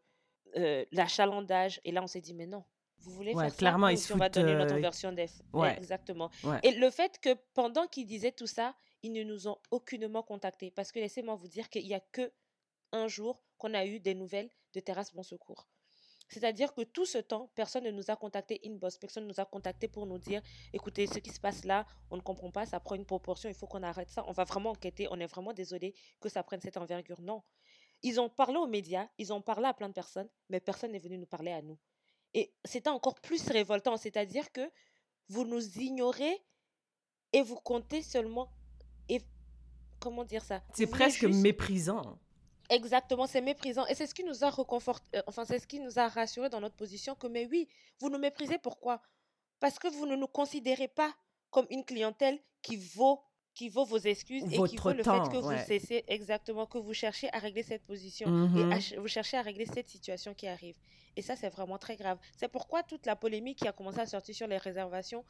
euh, 0.58 0.86
l'achalandage. 0.92 1.80
Et 1.84 1.92
là, 1.92 2.04
on 2.04 2.08
s'est 2.08 2.22
dit, 2.22 2.34
mais 2.34 2.48
non, 2.48 2.64
vous 3.00 3.12
voulez 3.12 3.34
Ouais, 3.34 3.44
faire 3.44 3.52
ça 3.52 3.58
clairement, 3.58 3.88
ou 3.88 3.92
ils 3.92 3.98
si 3.98 4.14
on 4.14 4.18
va 4.18 4.30
donner 4.30 4.54
notre 4.54 4.76
euh, 4.76 4.80
version 4.80 5.12
des 5.12 5.28
ouais. 5.54 5.76
Exactement. 5.78 6.30
Ouais. 6.44 6.60
Et 6.64 6.72
le 6.72 6.90
fait 6.90 7.20
que 7.20 7.36
pendant 7.54 7.88
qu'ils 7.88 8.06
disaient 8.06 8.32
tout 8.32 8.48
ça, 8.48 8.76
ils 9.04 9.12
ne 9.12 9.24
nous 9.24 9.48
ont 9.48 9.58
aucunement 9.72 10.24
contactés. 10.24 10.72
Parce 10.72 10.92
que 10.92 11.00
laissez-moi 11.00 11.36
vous 11.36 11.48
dire 11.48 11.70
qu'il 11.70 11.86
n'y 11.86 11.94
a 11.94 12.00
que 12.00 12.32
un 12.92 13.08
jour 13.08 13.44
qu'on 13.58 13.74
a 13.74 13.86
eu 13.86 14.00
des 14.00 14.14
nouvelles 14.14 14.50
de 14.74 14.80
Terrasse 14.80 15.14
Bon 15.14 15.24
Secours. 15.24 15.68
C'est-à-dire 16.32 16.74
que 16.74 16.82
tout 16.82 17.06
ce 17.06 17.18
temps, 17.18 17.52
personne 17.56 17.84
ne 17.84 17.92
nous 17.92 18.10
a 18.10 18.16
contacté 18.16 18.62
inbox, 18.66 18.98
personne 18.98 19.24
ne 19.24 19.30
nous 19.30 19.40
a 19.40 19.46
contacté 19.46 19.90
pour 19.90 20.06
nous 20.06 20.18
dire, 20.18 20.42
écoutez, 20.72 21.06
ce 21.06 21.20
qui 21.20 21.30
se 21.30 21.42
passe 21.42 21.66
là, 21.66 21.86
on 22.10 22.16
ne 22.16 22.22
comprend 22.22 22.52
pas, 22.52 22.66
ça 22.66 22.80
prend 22.80 22.96
une 22.96 23.06
proportion, 23.06 23.50
il 23.50 23.56
faut 23.56 23.68
qu'on 23.68 23.84
arrête 23.84 24.10
ça, 24.10 24.24
on 24.28 24.32
va 24.32 24.46
vraiment 24.46 24.70
enquêter, 24.70 25.08
on 25.12 25.20
est 25.20 25.28
vraiment 25.28 25.52
désolé 25.52 25.94
que 26.22 26.30
ça 26.30 26.42
prenne 26.42 26.62
cette 26.62 26.78
envergure. 26.78 27.20
Non. 27.22 27.44
Ils 28.02 28.20
ont 28.22 28.30
parlé 28.30 28.58
aux 28.58 28.66
médias, 28.66 29.10
ils 29.18 29.34
ont 29.34 29.42
parlé 29.42 29.68
à 29.68 29.74
plein 29.74 29.90
de 29.90 29.94
personnes, 29.94 30.30
mais 30.50 30.62
personne 30.62 30.94
n'est 30.94 31.00
venu 31.00 31.18
nous 31.18 31.26
parler 31.26 31.52
à 31.52 31.62
nous. 31.62 31.78
Et 32.34 32.54
c'était 32.64 32.90
encore 32.90 33.16
plus 33.20 33.46
révoltant, 33.50 33.98
c'est-à-dire 33.98 34.54
que 34.54 34.72
vous 35.28 35.44
nous 35.44 35.78
ignorez 35.80 36.42
et 37.34 37.42
vous 37.42 37.56
comptez 37.58 38.02
seulement. 38.02 38.50
Et 39.10 39.22
comment 40.00 40.24
dire 40.24 40.44
ça 40.44 40.64
C'est 40.74 40.88
presque 40.88 41.26
méprisant. 41.26 42.18
Exactement, 42.72 43.28
c'est 43.28 43.42
méprisant. 43.42 43.86
Et 43.88 43.96
c'est 43.96 44.08
ce 44.08 44.16
qui 44.16 44.24
nous 44.24 44.46
a 44.46 44.50
reconforté, 44.50 45.18
euh, 45.18 45.22
enfin, 45.28 45.44
c'est 45.44 45.60
ce 45.60 45.68
qui 45.68 45.82
nous 45.82 46.00
a 46.00 46.08
rassuré 46.08 46.50
dans 46.50 46.62
notre 46.62 46.76
position 46.76 47.16
que, 47.16 47.28
mais 47.28 47.46
oui, 47.46 47.68
vous 48.00 48.10
nous 48.10 48.18
méprisez. 48.18 48.58
Pourquoi? 48.58 49.02
Parce 49.60 49.78
que 49.78 49.90
vous 49.90 50.06
ne 50.06 50.16
nous 50.16 50.28
considérez 50.28 50.88
pas 50.88 51.14
comme 51.50 51.68
une 51.70 51.84
clientèle 51.84 52.40
qui 52.62 52.78
vaut 52.78 53.22
qui 53.54 53.68
vaut 53.68 53.84
vos 53.84 53.98
excuses 53.98 54.46
et 54.46 54.64
qui 54.64 54.78
vaut 54.78 54.94
le 54.94 55.04
fait 55.04 55.30
que 55.30 55.36
vous 55.36 55.52
cessez 55.68 56.06
exactement, 56.08 56.66
que 56.66 56.78
vous 56.78 56.94
cherchez 56.94 57.30
à 57.34 57.40
régler 57.40 57.64
cette 57.64 57.84
position 57.84 58.28
et 58.28 58.64
mmh 58.64 58.80
vous 58.98 59.08
cherchez 59.10 59.36
à 59.36 59.42
régler 59.42 59.66
cette 59.66 59.90
situation 59.90 60.34
qui 60.34 60.48
arrive. 60.48 60.78
Et 61.18 61.22
ça, 61.22 61.36
c'est 61.36 61.50
vraiment 61.50 61.78
très 61.78 61.98
grave. 61.98 62.18
C'est 62.38 62.48
pourquoi 62.48 62.82
toute 62.84 63.06
la 63.06 63.18
polémique 63.18 63.58
qui 63.58 63.68
a 63.68 63.74
commencé 63.74 64.00
à 64.00 64.06
sortir 64.06 64.34
sur 64.34 64.48
les 64.48 64.58
réservations, 64.58 65.26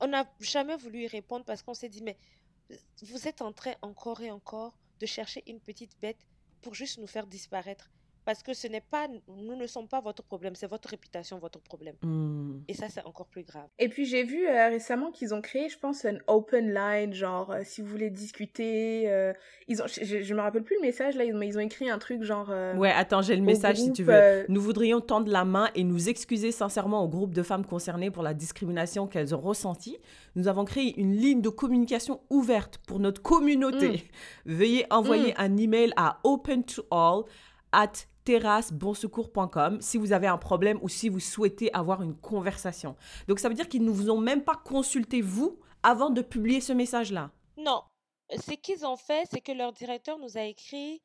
on 0.00 0.08
n'a 0.08 0.30
jamais 0.38 0.76
voulu 0.76 1.04
y 1.04 1.06
répondre 1.06 1.46
parce 1.46 1.62
qu'on 1.62 1.72
s'est 1.72 1.88
dit, 1.88 2.02
mais 2.02 2.18
vous 3.00 3.26
êtes 3.26 3.40
en 3.40 3.52
train 3.52 3.74
encore 3.80 4.20
et 4.20 4.30
encore 4.30 4.76
de 5.00 5.06
chercher 5.06 5.42
une 5.46 5.60
petite 5.60 5.98
bête 6.02 6.26
pour 6.66 6.74
juste 6.74 6.98
nous 6.98 7.06
faire 7.06 7.28
disparaître. 7.28 7.92
Parce 8.26 8.42
que 8.42 8.54
ce 8.54 8.66
n'est 8.66 8.80
pas, 8.80 9.06
nous 9.28 9.54
ne 9.54 9.68
sommes 9.68 9.86
pas 9.86 10.00
votre 10.00 10.24
problème, 10.24 10.56
c'est 10.56 10.66
votre 10.66 10.88
réputation, 10.88 11.38
votre 11.38 11.60
problème. 11.60 11.94
Hmm. 12.02 12.58
Et 12.66 12.74
ça, 12.74 12.88
c'est 12.88 13.04
encore 13.04 13.28
plus 13.28 13.44
grave. 13.44 13.68
Et 13.78 13.88
puis 13.88 14.04
j'ai 14.04 14.24
vu 14.24 14.48
euh, 14.48 14.68
récemment 14.68 15.12
qu'ils 15.12 15.32
ont 15.32 15.40
créé, 15.40 15.68
je 15.68 15.78
pense, 15.78 16.04
un 16.04 16.18
open 16.26 16.74
line, 16.74 17.14
genre 17.14 17.52
euh, 17.52 17.60
si 17.62 17.82
vous 17.82 17.86
voulez 17.86 18.10
discuter. 18.10 19.04
Euh, 19.06 19.32
ils 19.68 19.80
ont, 19.80 19.86
je, 19.86 20.24
je, 20.24 20.34
me 20.34 20.40
rappelle 20.40 20.64
plus 20.64 20.74
le 20.74 20.82
message 20.82 21.14
là, 21.14 21.22
ils 21.22 21.36
ont, 21.36 21.40
ils 21.40 21.56
ont 21.56 21.60
écrit 21.60 21.88
un 21.88 22.00
truc 22.00 22.24
genre. 22.24 22.48
ouais, 22.76 22.90
attends, 22.90 23.22
j'ai 23.22 23.36
le 23.36 23.42
message 23.42 23.76
si 23.76 23.92
tu 23.92 24.02
veux. 24.02 24.44
Nous 24.48 24.60
voudrions 24.60 25.00
tendre 25.00 25.30
la 25.30 25.44
main 25.44 25.70
et 25.76 25.84
nous 25.84 26.08
excuser 26.08 26.50
sincèrement 26.50 27.04
au 27.04 27.08
groupe 27.08 27.32
de 27.32 27.44
femmes 27.44 27.64
concernées 27.64 28.10
pour 28.10 28.24
la 28.24 28.34
discrimination 28.34 29.06
qu'elles 29.06 29.36
ont 29.36 29.40
ressentie. 29.40 29.98
Nous 30.34 30.48
avons 30.48 30.64
créé 30.64 30.98
une 31.00 31.14
ligne 31.14 31.42
de 31.42 31.48
communication 31.48 32.20
ouverte 32.28 32.78
pour 32.88 32.98
notre 32.98 33.22
communauté. 33.22 33.88
Hmm. 34.46 34.52
Veuillez 34.52 34.86
envoyer 34.90 35.30
hmm. 35.34 35.42
un 35.42 35.56
email 35.58 35.92
à 35.96 36.18
open 36.24 36.64
to 36.64 36.82
all 36.90 37.22
at 37.70 38.06
terrassebonsecours.com 38.26 39.80
si 39.80 39.96
vous 39.96 40.12
avez 40.12 40.26
un 40.26 40.36
problème 40.36 40.78
ou 40.82 40.88
si 40.88 41.08
vous 41.08 41.20
souhaitez 41.20 41.72
avoir 41.72 42.02
une 42.02 42.14
conversation. 42.14 42.96
Donc 43.28 43.38
ça 43.38 43.48
veut 43.48 43.54
dire 43.54 43.68
qu'ils 43.68 43.84
ne 43.84 43.90
vous 43.90 44.10
ont 44.10 44.20
même 44.20 44.42
pas 44.42 44.56
consulté 44.56 45.22
vous 45.22 45.58
avant 45.82 46.10
de 46.10 46.20
publier 46.20 46.60
ce 46.60 46.72
message-là? 46.72 47.30
Non. 47.56 47.82
Ce 48.30 48.52
qu'ils 48.54 48.84
ont 48.84 48.96
fait, 48.96 49.26
c'est 49.30 49.40
que 49.40 49.52
leur 49.52 49.72
directeur 49.72 50.18
nous 50.18 50.36
a 50.36 50.42
écrit 50.42 51.00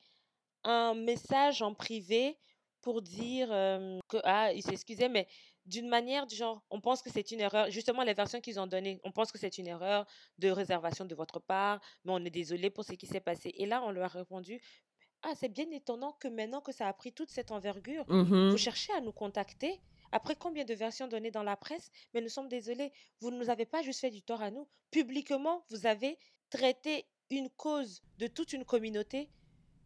un 0.63 0.95
message 0.95 1.61
en 1.61 1.73
privé 1.73 2.37
pour 2.81 3.03
dire 3.03 3.49
euh, 3.51 3.99
que 4.09 4.17
ah, 4.23 4.51
il 4.53 4.63
s'excusait, 4.63 5.07
mais 5.07 5.27
d'une 5.65 5.87
manière 5.87 6.25
du 6.25 6.35
genre, 6.35 6.63
on 6.71 6.81
pense 6.81 7.03
que 7.03 7.11
c'est 7.11 7.29
une 7.29 7.39
erreur. 7.39 7.69
Justement, 7.69 8.01
les 8.01 8.15
versions 8.15 8.41
qu'ils 8.41 8.59
ont 8.59 8.65
données, 8.65 8.99
on 9.03 9.11
pense 9.11 9.31
que 9.31 9.37
c'est 9.37 9.59
une 9.59 9.67
erreur 9.67 10.07
de 10.39 10.49
réservation 10.49 11.05
de 11.05 11.13
votre 11.13 11.39
part, 11.39 11.79
mais 12.03 12.11
on 12.13 12.25
est 12.25 12.31
désolé 12.31 12.71
pour 12.71 12.83
ce 12.83 12.93
qui 12.93 13.05
s'est 13.05 13.19
passé. 13.19 13.53
Et 13.55 13.67
là, 13.67 13.83
on 13.83 13.91
leur 13.91 14.15
a 14.15 14.19
répondu, 14.19 14.59
ah, 15.23 15.33
c'est 15.35 15.49
bien 15.49 15.69
étonnant 15.71 16.13
que 16.13 16.27
maintenant 16.27 16.61
que 16.61 16.71
ça 16.71 16.87
a 16.87 16.93
pris 16.93 17.13
toute 17.13 17.29
cette 17.29 17.51
envergure, 17.51 18.05
mmh 18.07 18.49
vous 18.49 18.57
cherchez 18.57 18.91
à 18.93 19.01
nous 19.01 19.11
contacter. 19.11 19.79
Après 20.11 20.35
combien 20.35 20.65
de 20.65 20.73
versions 20.73 21.07
données 21.07 21.31
dans 21.31 21.43
la 21.43 21.55
presse? 21.55 21.89
Mais 22.13 22.21
nous 22.21 22.29
sommes 22.29 22.49
désolés, 22.49 22.91
vous 23.21 23.31
ne 23.31 23.37
nous 23.37 23.49
avez 23.49 23.65
pas 23.65 23.81
juste 23.81 24.01
fait 24.01 24.09
du 24.09 24.21
tort 24.21 24.41
à 24.41 24.51
nous. 24.51 24.67
Publiquement, 24.89 25.63
vous 25.69 25.85
avez 25.85 26.17
traité 26.49 27.05
une 27.29 27.49
cause 27.49 28.01
de 28.17 28.27
toute 28.27 28.51
une 28.51 28.65
communauté 28.65 29.29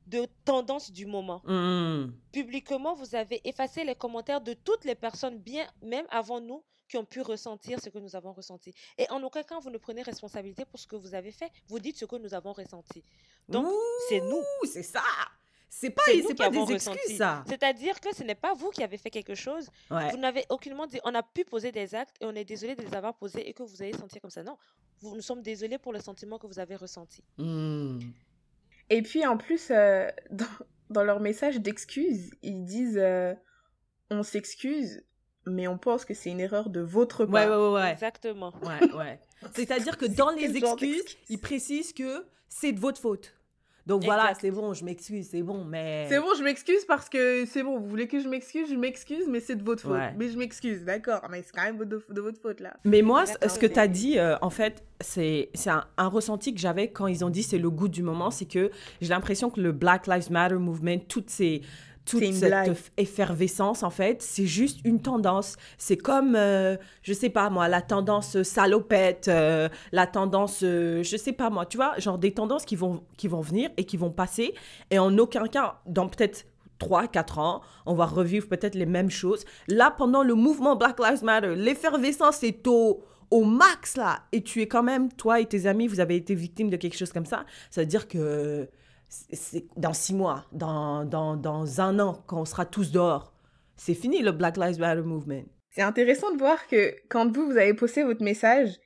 de 0.08 0.28
tendance 0.46 0.92
du 0.92 1.06
moment. 1.06 1.42
Mmh. 1.46 2.14
Publiquement, 2.32 2.96
vous 2.96 3.16
avez 3.16 3.42
effacé 3.48 3.84
les 3.84 3.96
commentaires 3.96 4.42
de 4.42 4.54
toutes 4.54 4.86
les 4.86 4.96
personnes, 4.96 5.38
bien 5.38 5.68
même 5.82 6.06
avant 6.10 6.42
nous, 6.42 6.64
qui 6.88 6.98
ont 6.98 7.06
pu 7.06 7.22
ressentir 7.22 7.80
ce 7.80 7.90
que 7.90 8.00
nous 8.00 8.16
avons 8.16 8.34
ressenti. 8.34 8.74
Et 8.98 9.10
en 9.10 9.22
aucun 9.24 9.44
cas, 9.44 9.60
vous 9.60 9.70
ne 9.70 9.78
prenez 9.78 10.02
responsabilité 10.02 10.66
pour 10.66 10.80
ce 10.80 10.88
que 10.88 10.96
vous 10.96 11.14
avez 11.16 11.32
fait. 11.32 11.52
Vous 11.68 11.80
dites 11.80 11.98
ce 11.98 12.06
que 12.06 12.16
nous 12.16 12.34
avons 12.34 12.54
ressenti. 12.54 13.04
Donc, 13.50 13.68
c'est 14.10 14.22
nous. 14.22 14.44
C'est 14.64 14.84
ça. 14.84 15.04
C'est 15.78 15.90
pas, 15.90 16.04
c'est 16.06 16.36
pas 16.36 16.50
des 16.50 16.72
excuses, 16.72 17.18
ça. 17.18 17.44
C'est-à-dire 17.50 18.00
que 18.00 18.16
ce 18.16 18.24
n'est 18.24 18.36
pas 18.36 18.54
vous 18.54 18.70
qui 18.70 18.82
avez 18.82 18.98
fait 18.98 19.10
quelque 19.10 19.36
chose. 19.36 19.70
Vous 19.90 20.18
n'avez 20.18 20.46
aucunement 20.50 20.88
dit, 20.88 21.00
on 21.04 21.14
a 21.14 21.22
pu 21.22 21.44
poser 21.44 21.74
des 21.74 21.96
actes 21.96 22.16
et 22.22 22.26
on 22.26 22.34
est 22.34 22.46
désolé 22.46 22.76
de 22.76 22.82
les 22.82 22.96
avoir 22.96 23.14
posés 23.14 23.50
et 23.50 23.54
que 23.54 23.64
vous 23.64 23.82
avez 23.82 23.92
senti 23.92 24.22
comme 24.22 24.30
ça. 24.30 24.42
Non, 24.42 24.58
vous, 25.02 25.16
nous 25.16 25.22
sommes 25.22 25.42
désolés 25.42 25.78
pour 25.78 25.92
le 25.92 26.00
sentiment 26.00 26.40
que 26.40 26.48
vous 26.48 26.60
avez 26.60 26.78
ressenti. 26.78 27.22
Hmm. 27.38 28.00
Et 28.90 29.02
puis 29.02 29.26
en 29.26 29.36
plus, 29.36 29.70
euh, 29.70 30.08
dans, 30.32 30.46
dans, 30.90 31.04
leur 31.04 31.20
message 31.20 31.60
d'excuses, 31.60 32.32
ils 32.42 32.64
disent 32.64 32.98
euh, 32.98 33.34
on 34.10 34.24
s'excuse, 34.24 35.04
mais 35.46 35.68
on 35.68 35.78
pense 35.78 36.06
que 36.06 36.14
c'est 36.14 36.30
une 36.30 36.40
erreur 36.40 36.70
de 36.70 36.82
votre 36.82 37.26
part. 37.26 37.50
Ouais, 37.50 37.56
ouais, 37.56 37.74
ouais. 37.74 37.92
Exactement. 37.92 38.54
Ouais, 38.62 38.94
ouais. 38.94 39.20
C'est-à-dire 39.54 39.98
que 39.98 40.06
dans 40.06 40.32
les 40.32 40.58
excuses, 40.58 41.04
ils 41.30 41.40
précisent 41.40 41.94
que 41.94 42.26
c'est 42.50 42.72
de 42.72 42.80
votre 42.80 43.00
faute. 43.00 43.36
Donc 43.86 44.04
voilà, 44.04 44.34
c'est 44.40 44.50
bon, 44.50 44.74
je 44.74 44.84
m'excuse, 44.84 45.28
c'est 45.30 45.44
bon, 45.44 45.64
mais... 45.64 46.08
C'est 46.10 46.20
bon, 46.20 46.34
je 46.36 46.44
m'excuse 46.44 46.84
parce 46.86 47.08
que 47.08 47.46
c'est 47.46 47.62
bon, 47.62 47.80
vous 47.80 47.88
voulez 47.88 48.08
que 48.08 48.20
je 48.20 48.28
m'excuse, 48.28 48.68
je 48.68 48.76
m'excuse, 48.76 49.28
mais 49.30 49.40
c'est 49.40 49.56
de 49.56 49.64
votre 49.64 49.84
faute. 49.84 50.00
Mais 50.18 50.30
je 50.30 50.38
m'excuse, 50.40 50.84
d'accord, 50.84 51.22
mais 51.30 51.44
c'est 51.44 51.52
quand 51.54 51.64
même 51.64 51.78
de, 51.78 52.22
votre 52.22 52.42
faute 52.42 52.62
là. 52.62 52.76
Mais 52.84 53.04
moi, 53.04 53.26
ce 53.28 53.60
que 53.60 53.68
tu 53.68 53.80
as 53.80 53.88
dit, 53.88 54.18
euh, 54.18 54.38
en 54.42 54.50
fait, 54.50 54.84
c'est 55.02 55.50
un, 55.68 55.86
un 55.98 56.08
ressenti 56.08 56.56
que 56.56 56.60
j'avais 56.60 56.88
quand 56.88 57.06
ils 57.06 57.24
ont 57.24 57.30
dit 57.30 57.44
c'est 57.44 57.60
le 57.60 57.70
goût 57.70 57.88
du 57.88 58.02
moment, 58.02 58.32
c'est 58.32 58.46
que 58.46 58.72
j'ai 59.02 59.10
l'impression 59.10 59.52
que 59.52 59.62
le 59.62 59.72
Black 59.72 60.08
Lives 60.08 60.32
Matter 60.32 60.56
movement, 60.56 60.98
toutes 61.08 61.30
ces 61.30 61.62
toute 62.06 62.34
cette 62.34 62.92
effervescence, 62.98 63.84
en 63.84 63.90
fait, 63.90 64.22
c'est 64.22 64.46
juste 64.46 64.80
une 64.84 65.02
tendance. 65.02 65.56
C'est 65.78 65.98
comme, 65.98 66.36
euh, 66.36 66.78
je 67.02 67.14
sais 67.14 67.30
pas 67.30 67.50
moi, 67.50 67.68
la 67.68 67.82
tendance 67.82 68.42
salopette, 68.44 69.28
euh, 69.28 69.70
la 69.92 70.06
tendance, 70.08 70.62
euh, 70.64 71.02
je 71.04 71.18
sais 71.18 71.34
pas 71.34 71.50
moi, 71.50 71.66
tu 71.66 71.78
vois, 71.78 71.98
genre 71.98 72.18
des 72.18 72.32
tendances 72.32 72.66
qui 72.66 72.76
vont, 72.76 73.04
qui 73.18 73.28
vont 73.28 73.42
venir 73.42 73.70
et 73.78 73.86
qui 73.86 73.98
vont 73.98 74.12
passer. 74.12 74.54
Et 74.92 75.00
en 75.00 75.18
aucun 75.18 75.48
cas, 75.48 75.82
dans 75.88 76.08
peut-être 76.08 76.46
3, 76.78 77.08
4 77.08 77.40
ans, 77.40 77.62
on 77.86 77.96
va 77.96 78.06
revivre 78.06 78.48
peut-être 78.48 78.76
les 78.76 78.86
mêmes 78.86 79.10
choses. 79.10 79.44
Là, 79.68 79.94
pendant 79.98 80.24
le 80.24 80.36
mouvement 80.36 80.76
Black 80.76 81.00
Lives 81.00 81.24
Matter, 81.24 81.56
l'effervescence 81.56 82.44
est 82.44 82.68
au, 82.68 83.04
au 83.32 83.44
max 83.46 83.98
là. 83.98 84.24
Et 84.32 84.44
tu 84.44 84.62
es 84.62 84.68
quand 84.68 84.84
même, 84.84 85.12
toi 85.12 85.40
et 85.40 85.46
tes 85.46 85.66
amis, 85.66 85.88
vous 85.88 86.00
avez 86.00 86.16
été 86.16 86.36
victime 86.36 86.70
de 86.70 86.78
quelque 86.78 86.98
chose 86.98 87.12
comme 87.12 87.26
ça. 87.26 87.46
Ça 87.72 87.82
veut 87.82 87.88
dire 87.88 88.08
que 88.08 88.70
c'est 89.32 89.66
dans 89.78 89.94
six 89.94 90.14
mois, 90.14 90.46
dans, 90.52 91.06
dans, 91.06 91.36
dans 91.36 91.82
un 91.82 92.00
an, 92.00 92.24
quand 92.28 92.42
on 92.42 92.46
sera 92.46 92.66
tous 92.66 92.92
dehors. 92.92 93.34
C'est 93.76 93.94
fini 93.94 94.22
le 94.22 94.32
Black 94.32 94.58
Lives 94.58 94.80
Matter 94.80 95.02
movement. 95.02 95.44
C'est 95.72 95.82
intéressant 95.82 96.32
de 96.32 96.38
voir 96.38 96.68
que 96.68 96.96
quand 97.10 97.32
vous, 97.32 97.46
vous 97.48 97.58
avez 97.58 97.74
posté 97.74 98.04
votre 98.04 98.24
message, 98.24 98.80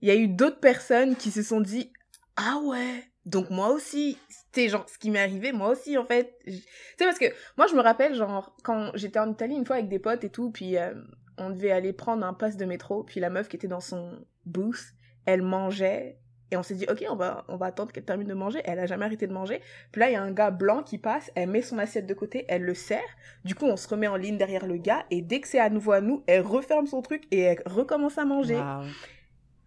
il 0.00 0.08
y 0.08 0.10
a 0.10 0.16
eu 0.16 0.28
d'autres 0.28 0.60
personnes 0.60 1.14
qui 1.14 1.30
se 1.30 1.42
sont 1.42 1.60
dit 1.60 1.92
Ah 2.36 2.58
ouais, 2.64 3.04
donc 3.24 3.50
moi 3.50 3.70
aussi, 3.70 4.18
c'était 4.28 4.68
genre 4.68 4.88
ce 4.88 4.98
qui 4.98 5.10
m'est 5.10 5.20
arrivé, 5.20 5.52
moi 5.52 5.68
aussi 5.68 5.96
en 5.96 6.04
fait. 6.04 6.36
Sais, 6.46 6.64
parce 6.98 7.18
que 7.18 7.26
moi 7.56 7.66
je 7.68 7.74
me 7.74 7.80
rappelle, 7.80 8.14
genre, 8.14 8.56
quand 8.64 8.90
j'étais 8.94 9.20
en 9.20 9.30
Italie 9.30 9.54
une 9.54 9.64
fois 9.64 9.76
avec 9.76 9.88
des 9.88 10.00
potes 10.00 10.24
et 10.24 10.30
tout, 10.30 10.50
puis 10.50 10.76
euh, 10.76 10.94
on 11.38 11.50
devait 11.50 11.70
aller 11.70 11.92
prendre 11.92 12.26
un 12.26 12.34
pass 12.34 12.56
de 12.56 12.64
métro, 12.64 13.04
puis 13.04 13.20
la 13.20 13.30
meuf 13.30 13.48
qui 13.48 13.56
était 13.56 13.68
dans 13.68 13.80
son 13.80 14.24
booth, 14.44 14.94
elle 15.24 15.42
mangeait 15.42 16.18
et 16.52 16.56
on 16.58 16.62
s'est 16.62 16.74
dit, 16.74 16.84
ok, 16.90 17.02
on 17.08 17.16
va, 17.16 17.46
on 17.48 17.56
va 17.56 17.66
attendre 17.66 17.92
qu'elle 17.92 18.04
termine 18.04 18.28
de 18.28 18.34
manger. 18.34 18.60
Elle 18.66 18.78
a 18.78 18.84
jamais 18.84 19.06
arrêté 19.06 19.26
de 19.26 19.32
manger. 19.32 19.62
Puis 19.90 20.00
là, 20.00 20.10
il 20.10 20.12
y 20.12 20.16
a 20.16 20.22
un 20.22 20.32
gars 20.32 20.50
blanc 20.50 20.82
qui 20.82 20.98
passe, 20.98 21.30
elle 21.34 21.48
met 21.48 21.62
son 21.62 21.78
assiette 21.78 22.06
de 22.06 22.12
côté, 22.12 22.44
elle 22.46 22.62
le 22.62 22.74
serre. 22.74 23.00
Du 23.46 23.54
coup, 23.54 23.64
on 23.64 23.78
se 23.78 23.88
remet 23.88 24.06
en 24.06 24.16
ligne 24.16 24.36
derrière 24.36 24.66
le 24.66 24.76
gars. 24.76 25.06
Et 25.10 25.22
dès 25.22 25.40
que 25.40 25.48
c'est 25.48 25.58
à 25.58 25.70
nouveau 25.70 25.92
à 25.92 26.02
nous, 26.02 26.22
elle 26.26 26.42
referme 26.42 26.86
son 26.86 27.00
truc 27.00 27.24
et 27.30 27.40
elle 27.40 27.62
recommence 27.64 28.18
à 28.18 28.26
manger. 28.26 28.62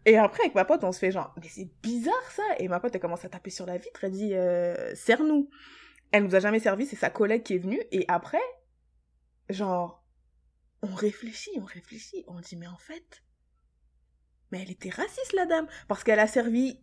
Et 0.06 0.16
après, 0.20 0.44
avec 0.44 0.54
ma 0.54 0.64
pote, 0.64 0.84
on 0.84 0.92
se 0.92 1.00
fait 1.00 1.10
genre, 1.10 1.34
mais 1.42 1.50
c'est 1.50 1.68
bizarre 1.82 2.32
ça. 2.32 2.44
Et 2.60 2.68
ma 2.68 2.80
pote, 2.80 2.94
elle 2.94 3.02
commence 3.02 3.26
à 3.26 3.30
taper 3.30 3.50
sur 3.50 3.66
la 3.66 3.78
vitre. 3.78 4.04
Elle 4.04 4.12
dit, 4.12 4.36
euh, 4.36 4.94
serre-nous. 4.94 5.50
Elle 6.12 6.26
nous 6.26 6.36
a 6.36 6.40
jamais 6.40 6.60
servi, 6.60 6.86
c'est 6.86 6.96
sa 6.96 7.10
collègue 7.10 7.42
qui 7.42 7.56
est 7.56 7.58
venue. 7.58 7.82
Et 7.92 8.06
après, 8.10 8.38
genre, 9.50 10.06
on 10.84 10.94
réfléchit, 10.94 11.58
on 11.60 11.66
réfléchit. 11.66 12.26
On 12.28 12.40
dit, 12.42 12.58
mais 12.58 12.68
en 12.68 12.78
fait, 12.78 13.24
mais 14.56 14.62
elle 14.64 14.72
était 14.72 14.90
raciste, 14.90 15.34
la 15.34 15.46
dame. 15.46 15.68
Parce 15.90 16.04
qu'elle 16.06 16.20
a 16.20 16.28
servi 16.28 16.80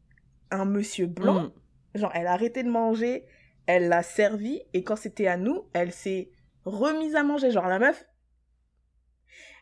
un 0.51 0.67
monsieur 0.67 1.07
blanc. 1.07 1.45
Mm. 1.45 1.53
Genre, 1.95 2.11
elle 2.15 2.27
a 2.27 2.33
arrêté 2.33 2.63
de 2.63 2.69
manger, 2.69 3.25
elle 3.67 3.89
l'a 3.89 4.03
servi, 4.03 4.61
et 4.75 4.85
quand 4.85 4.97
c'était 4.97 5.27
à 5.27 5.39
nous, 5.39 5.65
elle 5.73 5.93
s'est 5.93 6.31
remise 6.67 7.17
à 7.17 7.23
manger. 7.23 7.51
Genre, 7.51 7.67
la 7.67 7.79
meuf. 7.79 8.05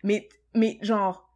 Mais, 0.02 0.28
mais 0.54 0.78
genre, 0.82 1.30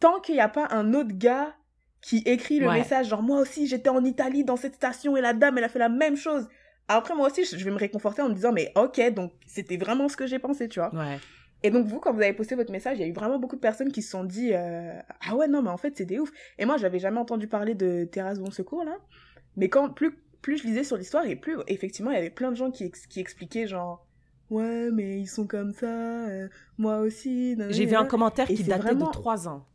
tant 0.00 0.18
qu'il 0.20 0.36
n'y 0.36 0.40
a 0.40 0.48
pas 0.48 0.68
un 0.70 0.94
autre 0.94 1.12
gars 1.12 1.54
qui 2.00 2.18
écrit 2.26 2.58
le 2.58 2.70
message, 2.70 3.08
genre, 3.08 3.22
moi 3.22 3.40
aussi, 3.40 3.66
j'étais 3.66 3.90
en 3.90 4.04
Italie 4.04 4.44
dans 4.44 4.56
cette 4.56 4.74
station 4.74 5.16
et 5.16 5.20
la 5.20 5.34
dame, 5.34 5.58
elle 5.58 5.64
a 5.64 5.68
fait 5.68 5.78
la 5.78 5.88
même 5.88 6.16
chose. 6.16 6.48
Après, 6.88 7.14
moi 7.14 7.28
aussi, 7.28 7.44
je 7.44 7.64
vais 7.64 7.70
me 7.70 7.78
réconforter 7.78 8.22
en 8.22 8.28
me 8.28 8.34
disant, 8.34 8.52
mais 8.52 8.72
ok, 8.76 9.12
donc 9.12 9.32
c'était 9.46 9.78
vraiment 9.78 10.08
ce 10.08 10.16
que 10.16 10.26
j'ai 10.26 10.38
pensé, 10.38 10.68
tu 10.68 10.80
vois. 10.80 10.94
Ouais. 10.94 11.18
Et 11.64 11.70
donc, 11.70 11.86
vous, 11.86 11.98
quand 11.98 12.12
vous 12.12 12.20
avez 12.20 12.34
posté 12.34 12.54
votre 12.56 12.70
message, 12.70 12.98
il 12.98 13.00
y 13.00 13.04
a 13.04 13.06
eu 13.06 13.12
vraiment 13.12 13.38
beaucoup 13.38 13.56
de 13.56 13.60
personnes 13.60 13.90
qui 13.90 14.02
se 14.02 14.10
sont 14.10 14.22
dit 14.22 14.52
euh, 14.52 15.00
Ah 15.26 15.34
ouais, 15.34 15.48
non, 15.48 15.62
mais 15.62 15.70
en 15.70 15.78
fait, 15.78 15.96
c'est 15.96 16.04
des 16.04 16.18
ouf. 16.18 16.30
Et 16.58 16.66
moi, 16.66 16.76
j'avais 16.76 16.98
jamais 16.98 17.18
entendu 17.18 17.48
parler 17.48 17.74
de 17.74 18.04
Terrasse 18.04 18.38
Bon 18.38 18.50
Secours, 18.50 18.84
là. 18.84 18.98
Mais 19.56 19.70
quand 19.70 19.88
plus, 19.88 20.14
plus 20.42 20.58
je 20.58 20.64
lisais 20.64 20.84
sur 20.84 20.98
l'histoire, 20.98 21.24
et 21.24 21.36
plus, 21.36 21.56
effectivement, 21.66 22.10
il 22.10 22.16
y 22.16 22.18
avait 22.18 22.28
plein 22.28 22.50
de 22.50 22.56
gens 22.56 22.70
qui, 22.70 22.92
qui 23.08 23.18
expliquaient, 23.18 23.66
genre, 23.66 24.06
ouais, 24.50 24.90
mais 24.92 25.18
ils 25.18 25.26
sont 25.26 25.46
comme 25.46 25.72
ça, 25.72 25.86
euh, 25.86 26.48
moi 26.76 26.98
aussi. 26.98 27.56
J'ai 27.70 27.86
vu 27.86 27.96
un 27.96 28.04
commentaire 28.04 28.46
qui 28.46 28.62
datait 28.62 28.94
de 28.94 29.10
trois 29.10 29.48
ans. 29.48 29.66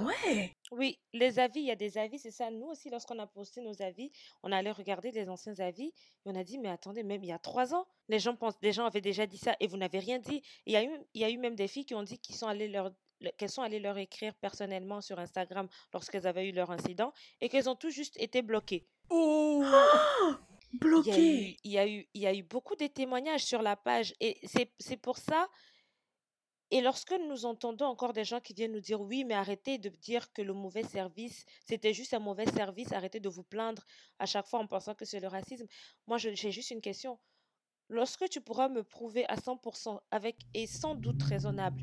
Ouais. 0.00 0.56
Oui, 0.72 0.98
les 1.12 1.38
avis, 1.38 1.60
il 1.60 1.66
y 1.66 1.70
a 1.70 1.76
des 1.76 1.98
avis, 1.98 2.18
c'est 2.18 2.30
ça. 2.30 2.50
Nous 2.50 2.66
aussi, 2.66 2.88
lorsqu'on 2.88 3.18
a 3.18 3.26
posté 3.26 3.60
nos 3.60 3.82
avis, 3.82 4.10
on 4.42 4.52
allait 4.52 4.70
regarder 4.70 5.10
les 5.10 5.28
anciens 5.28 5.58
avis 5.58 5.88
et 5.88 5.92
on 6.26 6.34
a 6.34 6.44
dit, 6.44 6.56
mais 6.56 6.68
attendez, 6.68 7.02
même 7.02 7.22
il 7.24 7.28
y 7.28 7.32
a 7.32 7.38
trois 7.38 7.74
ans, 7.74 7.86
les 8.08 8.18
gens, 8.18 8.36
pensent, 8.36 8.58
les 8.62 8.72
gens 8.72 8.86
avaient 8.86 9.00
déjà 9.00 9.26
dit 9.26 9.38
ça 9.38 9.54
et 9.60 9.66
vous 9.66 9.76
n'avez 9.76 9.98
rien 9.98 10.18
dit. 10.18 10.42
Il 10.66 10.72
y, 10.72 10.76
a 10.76 10.84
eu, 10.84 10.90
il 11.14 11.20
y 11.20 11.24
a 11.24 11.30
eu 11.30 11.38
même 11.38 11.54
des 11.54 11.68
filles 11.68 11.84
qui 11.84 11.94
ont 11.94 12.02
dit 12.02 12.18
qu'ils 12.18 12.36
sont 12.36 12.46
allées 12.46 12.68
leur 12.68 12.92
qu'elles 13.36 13.50
sont 13.50 13.62
allées 13.62 13.80
leur 13.80 13.98
écrire 13.98 14.32
personnellement 14.36 15.00
sur 15.00 15.18
Instagram 15.18 15.66
lorsqu'elles 15.92 16.28
avaient 16.28 16.48
eu 16.48 16.52
leur 16.52 16.70
incident 16.70 17.12
et 17.40 17.48
qu'elles 17.48 17.68
ont 17.68 17.74
tout 17.74 17.90
juste 17.90 18.16
été 18.20 18.42
bloquées. 18.42 18.86
Oh 19.10 19.64
Bloquées 20.74 21.56
il 21.64 21.72
y, 21.72 21.78
a 21.78 21.88
eu, 21.88 22.06
il 22.14 22.22
y 22.22 22.26
a 22.28 22.34
eu 22.34 22.44
beaucoup 22.44 22.76
de 22.76 22.86
témoignages 22.86 23.44
sur 23.44 23.60
la 23.60 23.74
page 23.74 24.14
et 24.20 24.38
c'est 24.44 24.96
pour 24.98 25.18
ça 25.18 25.48
et 26.70 26.82
lorsque 26.82 27.12
nous 27.12 27.46
entendons 27.46 27.86
encore 27.86 28.12
des 28.12 28.24
gens 28.24 28.40
qui 28.40 28.52
viennent 28.52 28.72
nous 28.72 28.80
dire 28.80 29.00
oui, 29.00 29.24
mais 29.24 29.34
arrêtez 29.34 29.78
de 29.78 29.88
dire 29.88 30.30
que 30.32 30.42
le 30.42 30.52
mauvais 30.52 30.82
service, 30.82 31.46
c'était 31.64 31.94
juste 31.94 32.12
un 32.12 32.18
mauvais 32.18 32.46
service, 32.46 32.92
arrêtez 32.92 33.20
de 33.20 33.28
vous 33.28 33.42
plaindre 33.42 33.84
à 34.18 34.26
chaque 34.26 34.46
fois 34.46 34.60
en 34.60 34.66
pensant 34.66 34.94
que 34.94 35.06
c'est 35.06 35.20
le 35.20 35.28
racisme. 35.28 35.66
Moi, 36.06 36.18
j'ai 36.18 36.52
juste 36.52 36.70
une 36.70 36.82
question. 36.82 37.18
Lorsque 37.88 38.28
tu 38.28 38.40
pourras 38.40 38.68
me 38.68 38.82
prouver 38.82 39.24
à 39.28 39.36
100% 39.36 40.00
avec 40.10 40.36
et 40.54 40.66
sans 40.66 40.94
doute 40.94 41.22
raisonnable 41.22 41.82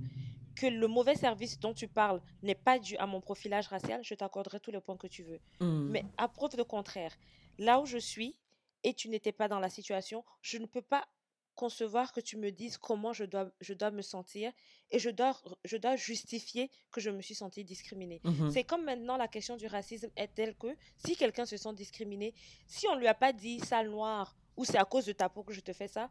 que 0.56 0.68
le 0.68 0.88
mauvais 0.88 1.16
service 1.16 1.60
dont 1.60 1.74
tu 1.74 1.88
parles 1.88 2.22
n'est 2.42 2.56
pas 2.56 2.80
dû 2.80 2.96
à 2.98 3.08
mon 3.08 3.22
profilage 3.22 3.68
racial, 3.68 4.04
je 4.04 4.14
t'accorderai 4.14 4.60
tous 4.60 4.72
les 4.72 4.80
points 4.80 4.98
que 4.98 5.08
tu 5.08 5.24
veux. 5.24 5.40
Mmh. 5.60 5.90
Mais 5.90 6.06
à 6.18 6.28
preuve 6.28 6.56
de 6.56 6.64
contraire, 6.64 7.14
là 7.58 7.80
où 7.80 7.86
je 7.86 7.98
suis 7.98 8.38
et 8.84 8.94
tu 8.94 9.10
n'étais 9.10 9.32
pas 9.32 9.48
dans 9.48 9.60
la 9.60 9.70
situation, 9.70 10.24
je 10.42 10.58
ne 10.58 10.66
peux 10.66 10.82
pas 10.82 11.08
concevoir 11.56 12.12
que 12.12 12.20
tu 12.20 12.38
me 12.38 12.52
dises 12.52 12.78
comment 12.78 13.14
je 13.14 13.24
dois, 13.24 13.50
je 13.62 13.74
dois 13.74 13.90
me 13.90 14.02
sentir 14.02 14.52
et 14.92 15.00
je 15.00 15.10
dois, 15.10 15.42
je 15.64 15.78
dois 15.78 15.96
justifier 15.96 16.70
que 16.92 17.02
je 17.02 17.10
me 17.10 17.22
suis 17.22 17.36
sentie 17.36 17.64
discriminée. 17.64 18.22
Mmh 18.24 18.52
C'est 18.52 18.64
comme 18.64 18.84
maintenant 18.84 19.18
la 19.18 19.28
question 19.28 19.56
du 19.56 19.68
racisme 19.68 20.10
est 20.16 20.34
telle 20.36 20.56
que 20.56 20.68
si 20.98 21.16
quelqu'un 21.16 21.46
se 21.46 21.58
sent 21.58 21.74
discriminé, 21.74 22.34
si 22.68 22.88
on 22.88 22.96
lui 22.96 23.08
a 23.08 23.14
pas 23.14 23.34
dit 23.34 23.60
sale 23.62 23.90
noir 23.90 24.36
ou 24.58 24.66
c'est 24.66 24.78
à 24.78 24.86
cause 24.86 25.06
de 25.06 25.12
ta 25.12 25.30
peau 25.30 25.44
que 25.44 25.54
je 25.54 25.62
te 25.62 25.74
fais 25.74 25.88
ça, 25.88 26.10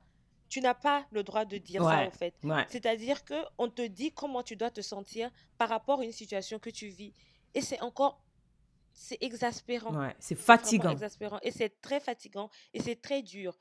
tu 0.49 0.61
n'as 0.61 0.75
pas 0.75 1.07
le 1.11 1.23
droit 1.23 1.45
de 1.45 1.57
dire 1.59 1.83
ça 1.83 2.03
en 2.03 2.11
fait. 2.11 2.35
C'est-à-dire 2.69 3.25
que 3.25 3.35
on 3.59 3.69
te 3.69 3.83
dit 3.83 4.13
comment 4.13 4.43
tu 4.43 4.57
dois 4.57 4.71
te 4.71 4.81
sentir 4.81 5.31
par 5.59 5.69
rapport 5.69 6.01
à 6.01 6.05
une 6.05 6.13
situation 6.13 6.59
que 6.59 6.71
tu 6.71 6.89
vis 6.89 7.13
et 7.55 7.61
c'est 7.61 7.81
encore 7.81 8.23
c'est 8.93 9.19
exaspérant. 9.21 10.11
c'est 10.21 10.37
fatigant. 10.37 10.91
exaspérant 10.91 11.41
et 11.43 11.51
c'est 11.51 11.81
très 11.81 11.99
fatigant 11.99 12.49
et 12.73 12.81
c'est 12.81 13.01
très 13.01 13.23
dur. 13.23 13.59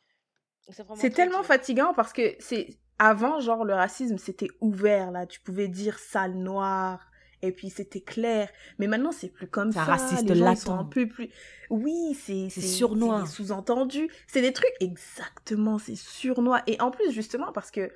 C'est 0.95 1.09
tellement 1.09 1.43
fatigant 1.43 1.93
parce 1.93 2.13
que 2.13 2.35
c'est 2.39 2.77
avant 2.99 3.39
genre 3.39 3.65
le 3.65 3.73
racisme 3.73 4.17
c'était 4.17 4.49
ouvert 4.61 5.11
là, 5.11 5.25
tu 5.25 5.39
pouvais 5.41 5.67
dire 5.67 5.99
sale 5.99 6.35
noir 6.35 7.11
et 7.43 7.51
puis 7.51 7.69
c'était 7.69 8.01
clair. 8.01 8.49
Mais 8.79 8.87
maintenant 8.87 9.11
c'est 9.11 9.29
plus 9.29 9.47
comme 9.47 9.71
ça. 9.71 9.83
raciste 9.83 10.27
les 10.27 10.35
gens, 10.35 10.79
un 10.79 10.85
peu 10.85 11.07
plus. 11.07 11.29
Oui, 11.69 12.17
c'est 12.19 12.49
c'est 12.49 12.61
surnois. 12.61 13.25
Sous-entendu, 13.27 14.09
c'est 14.27 14.41
des 14.41 14.53
trucs 14.53 14.73
exactement, 14.79 15.77
c'est 15.77 15.95
surnois. 15.95 16.63
Et 16.67 16.81
en 16.81 16.89
plus 16.89 17.11
justement 17.11 17.51
parce 17.51 17.69
que 17.69 17.91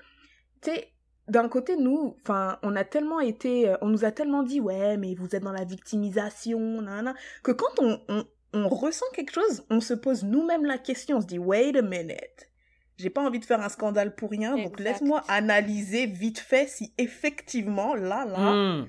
tu 0.62 0.72
sais 0.72 0.90
d'un 1.28 1.50
côté, 1.50 1.76
nous, 1.76 2.16
enfin, 2.22 2.58
on 2.64 2.76
a 2.78 2.86
tellement 2.86 3.20
été, 3.20 3.68
euh, 3.68 3.76
on 3.82 3.88
nous 3.88 4.06
a 4.06 4.12
tellement 4.12 4.44
dit, 4.44 4.62
ouais, 4.62 4.96
mais 4.96 5.14
vous 5.14 5.36
êtes 5.36 5.44
dans 5.44 5.52
la 5.52 5.66
victimisation, 5.66 6.82
nanana, 6.82 7.16
que 7.44 7.52
quand 7.52 7.82
on, 7.82 8.00
on, 8.08 8.26
on 8.54 8.70
ressent 8.70 9.06
quelque 9.14 9.34
chose, 9.34 9.66
on 9.70 9.82
se 9.82 9.94
pose 9.94 10.24
nous-mêmes 10.24 10.66
la 10.66 10.78
question, 10.78 11.18
on 11.18 11.22
se 11.22 11.28
dit, 11.28 11.38
wait 11.38 11.78
a 11.78 11.82
minute, 11.82 12.50
j'ai 12.98 13.10
pas 13.10 13.22
envie 13.22 13.40
de 13.40 13.46
faire 13.46 13.62
un 13.62 13.70
scandale 13.70 14.16
pour 14.16 14.32
rien, 14.32 14.56
donc 14.56 14.80
laisse-moi 14.80 15.24
analyser 15.28 16.08
vite 16.08 16.40
fait 16.40 16.68
si 16.68 16.94
effectivement, 16.98 17.94
là, 17.94 18.26
là, 18.26 18.54
hmm. 18.54 18.88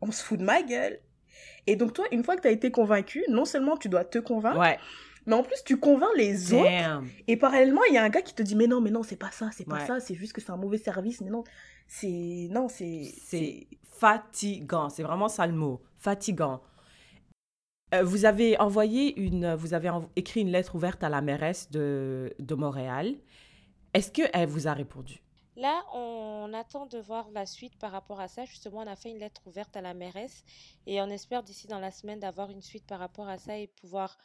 On 0.00 0.10
se 0.12 0.22
fout 0.22 0.38
de 0.38 0.44
ma 0.44 0.62
gueule. 0.62 0.98
Et 1.66 1.76
donc 1.76 1.92
toi, 1.92 2.06
une 2.12 2.24
fois 2.24 2.36
que 2.36 2.42
tu 2.42 2.48
as 2.48 2.50
été 2.52 2.70
convaincu, 2.70 3.24
non 3.28 3.44
seulement 3.44 3.76
tu 3.76 3.88
dois 3.88 4.04
te 4.04 4.18
convaincre, 4.18 4.58
mais 5.26 5.34
en 5.34 5.42
plus 5.42 5.62
tu 5.64 5.78
convaincs 5.78 6.16
les 6.16 6.52
autres. 6.54 6.64
Et 7.28 7.36
parallèlement, 7.36 7.82
il 7.88 7.94
y 7.94 7.98
a 7.98 8.02
un 8.02 8.08
gars 8.08 8.22
qui 8.22 8.34
te 8.34 8.42
dit 8.42 8.56
mais 8.56 8.66
non, 8.66 8.80
mais 8.80 8.90
non, 8.90 9.02
c'est 9.02 9.16
pas 9.16 9.30
ça, 9.30 9.50
c'est 9.52 9.68
pas 9.68 9.78
ça, 9.86 10.00
c'est 10.00 10.14
juste 10.14 10.32
que 10.32 10.40
c'est 10.40 10.50
un 10.50 10.56
mauvais 10.56 10.78
service, 10.78 11.20
mais 11.20 11.30
non, 11.30 11.44
c'est 11.86 12.48
non, 12.50 12.68
c'est 12.68 13.02
c'est 13.24 13.66
fatigant, 13.92 14.88
c'est 14.88 15.02
vraiment 15.02 15.28
ça 15.28 15.46
le 15.46 15.52
mot, 15.52 15.82
fatigant. 15.98 16.62
Euh, 17.94 18.04
vous 18.04 18.24
avez 18.24 18.58
envoyé 18.58 19.18
une, 19.20 19.54
vous 19.54 19.74
avez 19.74 19.90
écrit 20.16 20.40
une 20.42 20.50
lettre 20.50 20.76
ouverte 20.76 21.02
à 21.02 21.08
la 21.08 21.20
mairesse 21.20 21.70
de, 21.70 22.32
de 22.38 22.54
Montréal. 22.54 23.16
Est-ce 23.94 24.12
qu'elle 24.12 24.46
vous 24.46 24.68
a 24.68 24.72
répondu? 24.72 25.22
Là, 25.56 25.84
on 25.92 26.52
attend 26.54 26.86
de 26.86 26.98
voir 26.98 27.30
la 27.30 27.44
suite 27.44 27.76
par 27.76 27.92
rapport 27.92 28.20
à 28.20 28.28
ça. 28.28 28.44
Justement, 28.44 28.78
on 28.78 28.86
a 28.86 28.96
fait 28.96 29.10
une 29.10 29.18
lettre 29.18 29.42
ouverte 29.46 29.76
à 29.76 29.80
la 29.80 29.94
mairesse 29.94 30.44
et 30.86 31.00
on 31.02 31.10
espère 31.10 31.42
d'ici 31.42 31.66
dans 31.66 31.80
la 31.80 31.90
semaine 31.90 32.20
d'avoir 32.20 32.50
une 32.50 32.62
suite 32.62 32.86
par 32.86 32.98
rapport 32.98 33.28
à 33.28 33.38
ça 33.38 33.58
et 33.58 33.66
pouvoir 33.66 34.16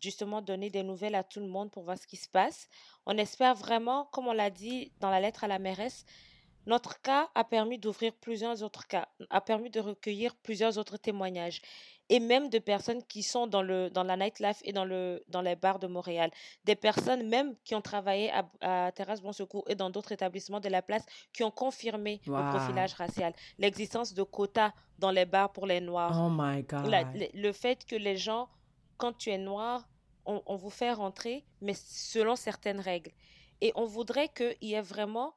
justement 0.00 0.40
donner 0.40 0.70
des 0.70 0.82
nouvelles 0.82 1.14
à 1.14 1.24
tout 1.24 1.40
le 1.40 1.48
monde 1.48 1.70
pour 1.70 1.82
voir 1.82 1.98
ce 1.98 2.06
qui 2.06 2.16
se 2.16 2.28
passe. 2.28 2.68
On 3.06 3.18
espère 3.18 3.54
vraiment, 3.54 4.06
comme 4.06 4.28
on 4.28 4.32
l'a 4.32 4.50
dit 4.50 4.92
dans 5.00 5.10
la 5.10 5.20
lettre 5.20 5.44
à 5.44 5.48
la 5.48 5.58
mairesse, 5.58 6.04
notre 6.70 7.02
cas 7.02 7.28
a 7.34 7.42
permis 7.42 7.78
d'ouvrir 7.78 8.12
plusieurs 8.14 8.62
autres 8.62 8.86
cas, 8.86 9.08
a 9.28 9.40
permis 9.40 9.70
de 9.70 9.80
recueillir 9.80 10.36
plusieurs 10.36 10.78
autres 10.78 10.96
témoignages 10.96 11.60
et 12.08 12.20
même 12.20 12.48
de 12.48 12.60
personnes 12.60 13.02
qui 13.04 13.22
sont 13.24 13.48
dans, 13.48 13.62
le, 13.62 13.90
dans 13.90 14.04
la 14.04 14.16
nightlife 14.16 14.60
et 14.64 14.72
dans, 14.72 14.84
le, 14.84 15.22
dans 15.28 15.42
les 15.42 15.56
bars 15.56 15.80
de 15.80 15.88
Montréal. 15.88 16.30
Des 16.64 16.76
personnes 16.76 17.28
même 17.28 17.56
qui 17.64 17.74
ont 17.74 17.80
travaillé 17.82 18.30
à, 18.30 18.44
à 18.60 18.92
Terrasse 18.92 19.20
Bon 19.20 19.32
Secours 19.32 19.64
et 19.68 19.74
dans 19.74 19.90
d'autres 19.90 20.12
établissements 20.12 20.60
de 20.60 20.68
la 20.68 20.80
place 20.80 21.04
qui 21.32 21.42
ont 21.42 21.50
confirmé 21.50 22.20
le 22.26 22.50
profilage 22.50 22.94
racial, 22.94 23.32
l'existence 23.58 24.14
de 24.14 24.22
quotas 24.22 24.72
dans 24.98 25.10
les 25.10 25.24
bars 25.24 25.52
pour 25.52 25.66
les 25.66 25.80
Noirs. 25.80 26.16
Oh 26.20 26.30
my 26.30 26.62
God. 26.62 26.88
le, 27.34 27.52
fait 27.52 27.84
que 27.84 27.96
les 27.96 28.16
gens, 28.16 28.48
quand 28.96 29.12
tu 29.16 29.30
es 29.30 29.38
noir, 29.38 29.88
on, 30.24 30.40
on 30.46 30.54
vous 30.56 30.70
fait 30.70 30.92
rentrer, 30.92 31.44
mais 31.60 31.74
selon 31.74 32.36
certaines 32.36 32.80
règles. 32.80 33.10
Et 33.60 33.72
on 33.74 33.86
voudrait 33.86 34.28
qu'il 34.28 34.56
y 34.62 34.74
ait 34.74 34.80
vraiment 34.80 35.34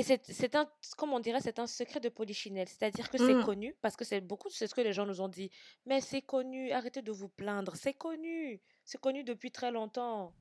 et 0.00 0.18
c'est 0.22 0.54
un, 0.54 0.66
comme 0.96 1.12
on 1.12 1.20
dirait, 1.20 1.40
c'est 1.40 1.58
un 1.58 1.66
secret 1.66 2.00
de 2.00 2.08
polichinelle. 2.08 2.68
C'est-à-dire 2.68 3.10
que 3.10 3.18
c'est 3.18 3.34
mmh. 3.34 3.44
connu, 3.44 3.76
parce 3.82 3.96
que 3.96 4.04
c'est 4.04 4.20
beaucoup, 4.22 4.48
c'est 4.48 4.66
ce 4.66 4.74
que 4.74 4.80
les 4.80 4.94
gens 4.94 5.04
nous 5.04 5.20
ont 5.20 5.28
dit. 5.28 5.50
Mais 5.84 6.00
c'est 6.00 6.22
connu, 6.22 6.72
arrêtez 6.72 7.02
de 7.02 7.12
vous 7.12 7.28
plaindre. 7.28 7.76
C'est 7.76 7.92
connu. 7.92 8.62
C'est 8.84 9.00
connu 9.00 9.24
depuis 9.24 9.50
très 9.50 9.70
longtemps. 9.70 10.34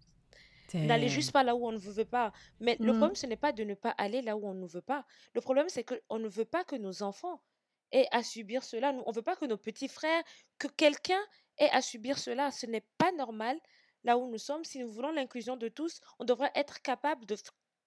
N'allez 0.74 1.10
juste 1.10 1.32
pas 1.32 1.43
là 1.43 1.55
où 1.55 1.68
on 1.68 1.74
ne 1.74 1.78
veut 1.78 2.05
pas. 2.05 2.32
Mais 2.62 2.78
le 2.80 2.93
mmh. 2.93 2.97
problème, 2.97 3.16
ce 3.16 3.26
n'est 3.26 3.36
pas 3.36 3.51
de 3.51 3.64
ne 3.64 3.74
pas 3.74 3.89
aller 3.97 4.22
là 4.22 4.38
où 4.38 4.47
on 4.47 4.53
ne 4.53 4.66
veut 4.66 4.82
pas. 4.82 5.05
Le 5.34 5.41
problème, 5.41 5.68
c'est 5.68 5.84
qu'on 5.84 6.20
ne 6.20 6.30
veut 6.30 6.45
pas 6.45 6.64
que 6.64 6.76
nos 6.78 7.03
enfants 7.03 7.41
aient 7.91 8.07
à 8.12 8.24
subir 8.24 8.64
cela. 8.64 8.93
on 9.05 9.10
ne 9.10 9.16
veut 9.16 9.24
pas 9.24 9.36
que 9.36 9.45
nos 9.45 9.57
petits 9.57 9.89
frères, 9.89 10.24
que 10.57 10.68
quelqu'un 10.68 11.20
ait 11.57 11.70
à 11.72 11.82
subir 11.82 12.18
cela. 12.18 12.51
Ce 12.51 12.66
n'est 12.66 12.86
pas 12.97 13.12
normal 13.12 13.60
là 14.03 14.18
où 14.18 14.30
nous 14.30 14.38
sommes. 14.38 14.64
Si 14.64 14.80
nous 14.80 14.89
voulons 14.89 15.12
l'inclusion 15.12 15.57
de 15.57 15.68
tous, 15.68 15.99
on 16.20 16.24
devrait 16.24 16.51
être 16.55 16.82
capable 16.82 17.26
de, 17.26 17.36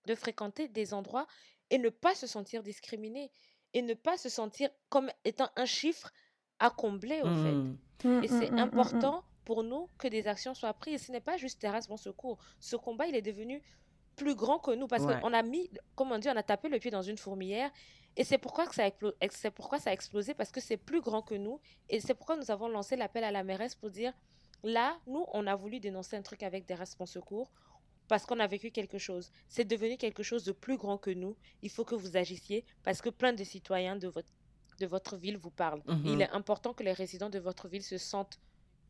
de 0.06 0.14
fréquenter 0.14 0.68
des 0.68 0.94
endroits 0.94 1.26
et 1.72 1.78
ne 1.78 1.88
pas 1.88 2.14
se 2.14 2.28
sentir 2.28 2.62
discriminé 2.62 3.32
et 3.72 3.82
ne 3.82 3.94
pas 3.94 4.18
se 4.18 4.28
sentir 4.28 4.68
comme 4.90 5.10
étant 5.24 5.48
un 5.56 5.64
chiffre 5.64 6.12
à 6.58 6.70
combler, 6.70 7.22
au 7.22 7.34
fait. 7.34 7.52
Mmh. 7.52 7.78
Mmh, 8.04 8.24
et 8.24 8.28
c'est 8.28 8.50
mmh, 8.50 8.58
important 8.58 9.24
pour 9.44 9.64
nous 9.64 9.88
que 9.98 10.06
des 10.06 10.28
actions 10.28 10.54
soient 10.54 10.74
prises. 10.74 11.06
Ce 11.06 11.12
n'est 11.12 11.20
pas 11.20 11.38
juste 11.38 11.60
Terrasse 11.60 11.88
Bon 11.88 11.96
Secours. 11.96 12.38
Ce 12.60 12.76
combat, 12.76 13.06
il 13.06 13.16
est 13.16 13.22
devenu 13.22 13.62
plus 14.16 14.34
grand 14.34 14.58
que 14.58 14.72
nous 14.72 14.86
parce 14.86 15.06
qu'on 15.06 15.32
a 15.32 15.42
mis, 15.42 15.70
comme 15.94 16.12
on 16.12 16.18
dit, 16.18 16.28
on 16.28 16.36
a 16.36 16.42
tapé 16.42 16.68
le 16.68 16.78
pied 16.78 16.90
dans 16.90 17.02
une 17.02 17.16
fourmilière. 17.16 17.70
Et 18.16 18.24
c'est 18.24 18.36
pourquoi, 18.36 18.66
que 18.66 18.74
ça 18.74 18.84
a 18.84 18.90
c'est 19.30 19.50
pourquoi 19.50 19.78
ça 19.78 19.88
a 19.88 19.92
explosé, 19.94 20.34
parce 20.34 20.52
que 20.52 20.60
c'est 20.60 20.76
plus 20.76 21.00
grand 21.00 21.22
que 21.22 21.34
nous. 21.34 21.58
Et 21.88 22.00
c'est 22.00 22.12
pourquoi 22.12 22.36
nous 22.36 22.50
avons 22.50 22.68
lancé 22.68 22.96
l'appel 22.96 23.24
à 23.24 23.30
la 23.30 23.42
mairesse 23.42 23.74
pour 23.74 23.90
dire, 23.90 24.12
là, 24.62 24.98
nous, 25.06 25.24
on 25.32 25.46
a 25.46 25.56
voulu 25.56 25.80
dénoncer 25.80 26.16
un 26.16 26.22
truc 26.22 26.42
avec 26.42 26.66
des 26.66 26.76
Bon 26.98 27.06
Secours 27.06 27.50
parce 28.12 28.26
qu'on 28.26 28.40
a 28.40 28.46
vécu 28.46 28.70
quelque 28.70 28.98
chose. 28.98 29.32
C'est 29.48 29.64
devenu 29.64 29.96
quelque 29.96 30.22
chose 30.22 30.44
de 30.44 30.52
plus 30.52 30.76
grand 30.76 30.98
que 30.98 31.08
nous. 31.08 31.34
Il 31.62 31.70
faut 31.70 31.82
que 31.82 31.94
vous 31.94 32.18
agissiez 32.18 32.62
parce 32.82 33.00
que 33.00 33.08
plein 33.08 33.32
de 33.32 33.42
citoyens 33.42 33.96
de 33.96 34.06
votre, 34.06 34.28
de 34.80 34.84
votre 34.84 35.16
ville 35.16 35.38
vous 35.38 35.50
parlent. 35.50 35.82
Il 35.88 36.16
mhm. 36.16 36.20
est 36.20 36.28
important 36.28 36.74
que 36.74 36.82
les 36.82 36.92
résidents 36.92 37.30
de 37.30 37.38
votre 37.38 37.68
ville 37.68 37.82
se 37.82 37.96
sentent 37.96 38.38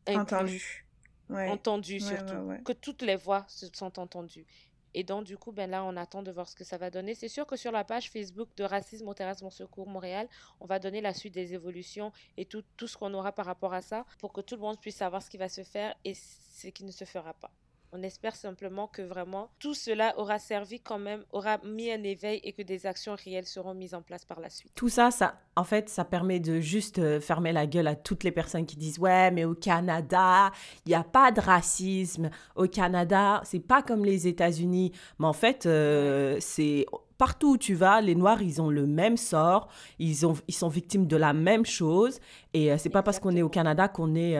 entendus. 0.09 0.85
Entendus 1.29 2.01
surtout. 2.01 2.51
que 2.65 2.73
toutes 2.73 3.01
les 3.01 3.15
voix 3.15 3.45
se 3.47 3.65
sentent 3.71 3.97
entendues. 3.97 4.45
Et 4.93 5.05
donc, 5.05 5.23
du 5.23 5.37
coup, 5.37 5.53
ben 5.53 5.69
là, 5.69 5.85
on 5.85 5.95
attend 5.95 6.21
de 6.21 6.29
voir 6.29 6.49
ce 6.49 6.55
que 6.57 6.65
ça 6.65 6.77
va 6.77 6.89
donner. 6.89 7.15
C'est 7.15 7.29
sûr 7.29 7.47
que 7.47 7.55
sur 7.55 7.71
la 7.71 7.85
page 7.85 8.11
Facebook 8.11 8.49
de 8.57 8.65
Racisme 8.65 9.07
au 9.07 9.13
Terrasse 9.13 9.41
Mon 9.41 9.51
Secours 9.51 9.87
Montréal, 9.87 10.27
on 10.59 10.65
va 10.65 10.79
donner 10.79 10.99
la 10.99 11.13
suite 11.13 11.33
des 11.33 11.53
évolutions 11.53 12.11
et 12.35 12.43
tout, 12.43 12.63
tout 12.75 12.87
ce 12.87 12.97
qu'on 12.97 13.13
aura 13.13 13.31
par 13.31 13.45
rapport 13.45 13.73
à 13.73 13.81
ça 13.81 14.05
pour 14.19 14.33
que 14.33 14.41
tout 14.41 14.55
le 14.55 14.61
monde 14.61 14.81
puisse 14.81 14.97
savoir 14.97 15.23
ce 15.23 15.29
qui 15.29 15.37
va 15.37 15.47
se 15.47 15.63
faire 15.63 15.95
et 16.03 16.13
ce 16.13 16.67
qui 16.67 16.83
ne 16.83 16.91
se 16.91 17.05
fera 17.05 17.33
pas. 17.33 17.51
On 17.95 18.01
espère 18.01 18.35
simplement 18.35 18.87
que 18.87 19.03
vraiment 19.03 19.51
tout 19.59 19.75
cela 19.75 20.17
aura 20.17 20.39
servi 20.39 20.79
quand 20.79 20.97
même, 20.97 21.23
aura 21.31 21.59
mis 21.59 21.91
un 21.91 22.01
éveil 22.01 22.39
et 22.43 22.51
que 22.51 22.63
des 22.63 22.87
actions 22.87 23.15
réelles 23.15 23.45
seront 23.45 23.75
mises 23.75 23.93
en 23.93 24.01
place 24.01 24.25
par 24.25 24.39
la 24.39 24.49
suite. 24.49 24.71
Tout 24.73 24.89
ça, 24.89 25.11
ça 25.11 25.35
en 25.55 25.63
fait, 25.63 25.89
ça 25.89 26.03
permet 26.03 26.39
de 26.39 26.59
juste 26.59 26.97
euh, 26.97 27.19
fermer 27.19 27.51
la 27.51 27.67
gueule 27.67 27.85
à 27.85 27.95
toutes 27.95 28.23
les 28.23 28.31
personnes 28.31 28.65
qui 28.65 28.77
disent 28.77 28.97
ouais, 28.97 29.29
mais 29.29 29.45
au 29.45 29.53
Canada, 29.53 30.51
il 30.87 30.89
n'y 30.89 30.95
a 30.95 31.03
pas 31.03 31.31
de 31.31 31.39
racisme. 31.39 32.31
Au 32.55 32.65
Canada, 32.65 33.41
c'est 33.43 33.59
pas 33.59 33.83
comme 33.83 34.03
les 34.03 34.25
États-Unis. 34.25 34.91
Mais 35.19 35.27
en 35.27 35.33
fait, 35.33 35.67
euh, 35.67 36.37
c'est 36.39 36.87
partout 37.19 37.51
où 37.51 37.57
tu 37.59 37.75
vas, 37.75 38.01
les 38.01 38.15
Noirs, 38.15 38.41
ils 38.41 38.59
ont 38.59 38.71
le 38.71 38.87
même 38.87 39.17
sort, 39.17 39.67
ils, 39.99 40.25
ont, 40.25 40.33
ils 40.47 40.55
sont 40.55 40.67
victimes 40.67 41.05
de 41.05 41.15
la 41.15 41.33
même 41.33 41.67
chose. 41.67 42.19
Et 42.55 42.71
euh, 42.71 42.79
c'est 42.79 42.89
pas 42.89 43.03
parce 43.03 43.19
qu'on 43.19 43.35
est 43.35 43.43
au 43.43 43.49
Canada 43.49 43.87
qu'on 43.87 44.15
est, 44.15 44.35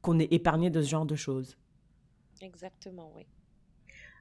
qu'on 0.00 0.18
est 0.18 0.32
épargné 0.32 0.70
de 0.70 0.80
ce 0.80 0.88
genre 0.88 1.04
de 1.04 1.16
choses. 1.16 1.58
Exactement, 2.40 3.12
oui. 3.16 3.26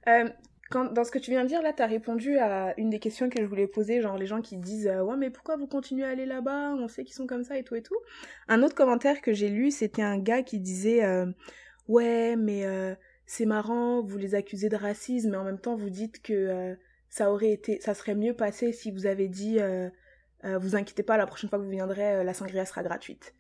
Euh, 0.08 0.30
quand, 0.70 0.92
dans 0.94 1.04
ce 1.04 1.12
que 1.12 1.20
tu 1.20 1.32
viens 1.32 1.44
de 1.44 1.48
dire, 1.48 1.62
là, 1.62 1.74
tu 1.74 1.82
as 1.82 1.88
répondu 1.88 2.38
à 2.38 2.74
une 2.78 2.90
des 2.90 3.00
questions 3.00 3.30
que 3.30 3.42
je 3.42 3.46
voulais 3.46 3.68
poser, 3.68 4.02
genre 4.02 4.18
les 4.18 4.26
gens 4.26 4.42
qui 4.42 4.58
disent 4.58 4.88
euh, 4.88 5.02
Ouais, 5.02 5.16
mais 5.16 5.30
pourquoi 5.30 5.56
vous 5.56 5.68
continuez 5.68 6.06
à 6.06 6.10
aller 6.10 6.26
là-bas? 6.26 6.74
On 6.74 6.88
sait 6.88 7.04
qu'ils 7.04 7.16
sont 7.16 7.28
comme 7.28 7.44
ça 7.44 7.58
et 7.58 7.64
tout 7.64 7.76
et 7.76 7.82
tout. 7.82 7.98
Un 8.48 8.64
autre 8.64 8.76
commentaire 8.76 9.22
que 9.22 9.34
j'ai 9.34 9.50
lu, 9.50 9.72
c'était 9.72 10.02
un 10.02 10.18
gars 10.18 10.44
qui 10.44 10.60
disait 10.60 11.04
euh, 11.06 11.32
Ouais, 11.88 12.36
mais 12.36 12.66
c'est 13.26 13.46
marrant, 13.46 14.02
vous 14.02 14.18
les 14.18 14.36
accusez 14.36 14.70
de 14.70 14.76
racisme, 14.76 15.32
mais 15.32 15.38
en 15.38 15.44
même 15.46 15.60
temps, 15.60 15.76
vous 15.76 15.90
dites 15.90 16.22
que 16.22 16.78
ça 17.10 17.32
aurait 17.32 17.52
été, 17.52 17.80
ça 17.80 17.94
serait 17.94 18.16
mieux 18.16 18.34
passé 18.34 18.74
si 18.74 18.92
vous 18.92 19.06
avez 19.06 19.30
dit 19.30 19.58
Vous 20.44 20.76
inquiétez 20.76 21.04
pas, 21.04 21.16
la 21.16 21.26
prochaine 21.28 21.50
fois 21.50 21.60
que 21.60 21.64
vous 21.64 21.70
viendrez, 21.70 22.26
la 22.26 22.34
sangria 22.34 22.66
sera 22.66 22.84
gratuite. 22.84 23.34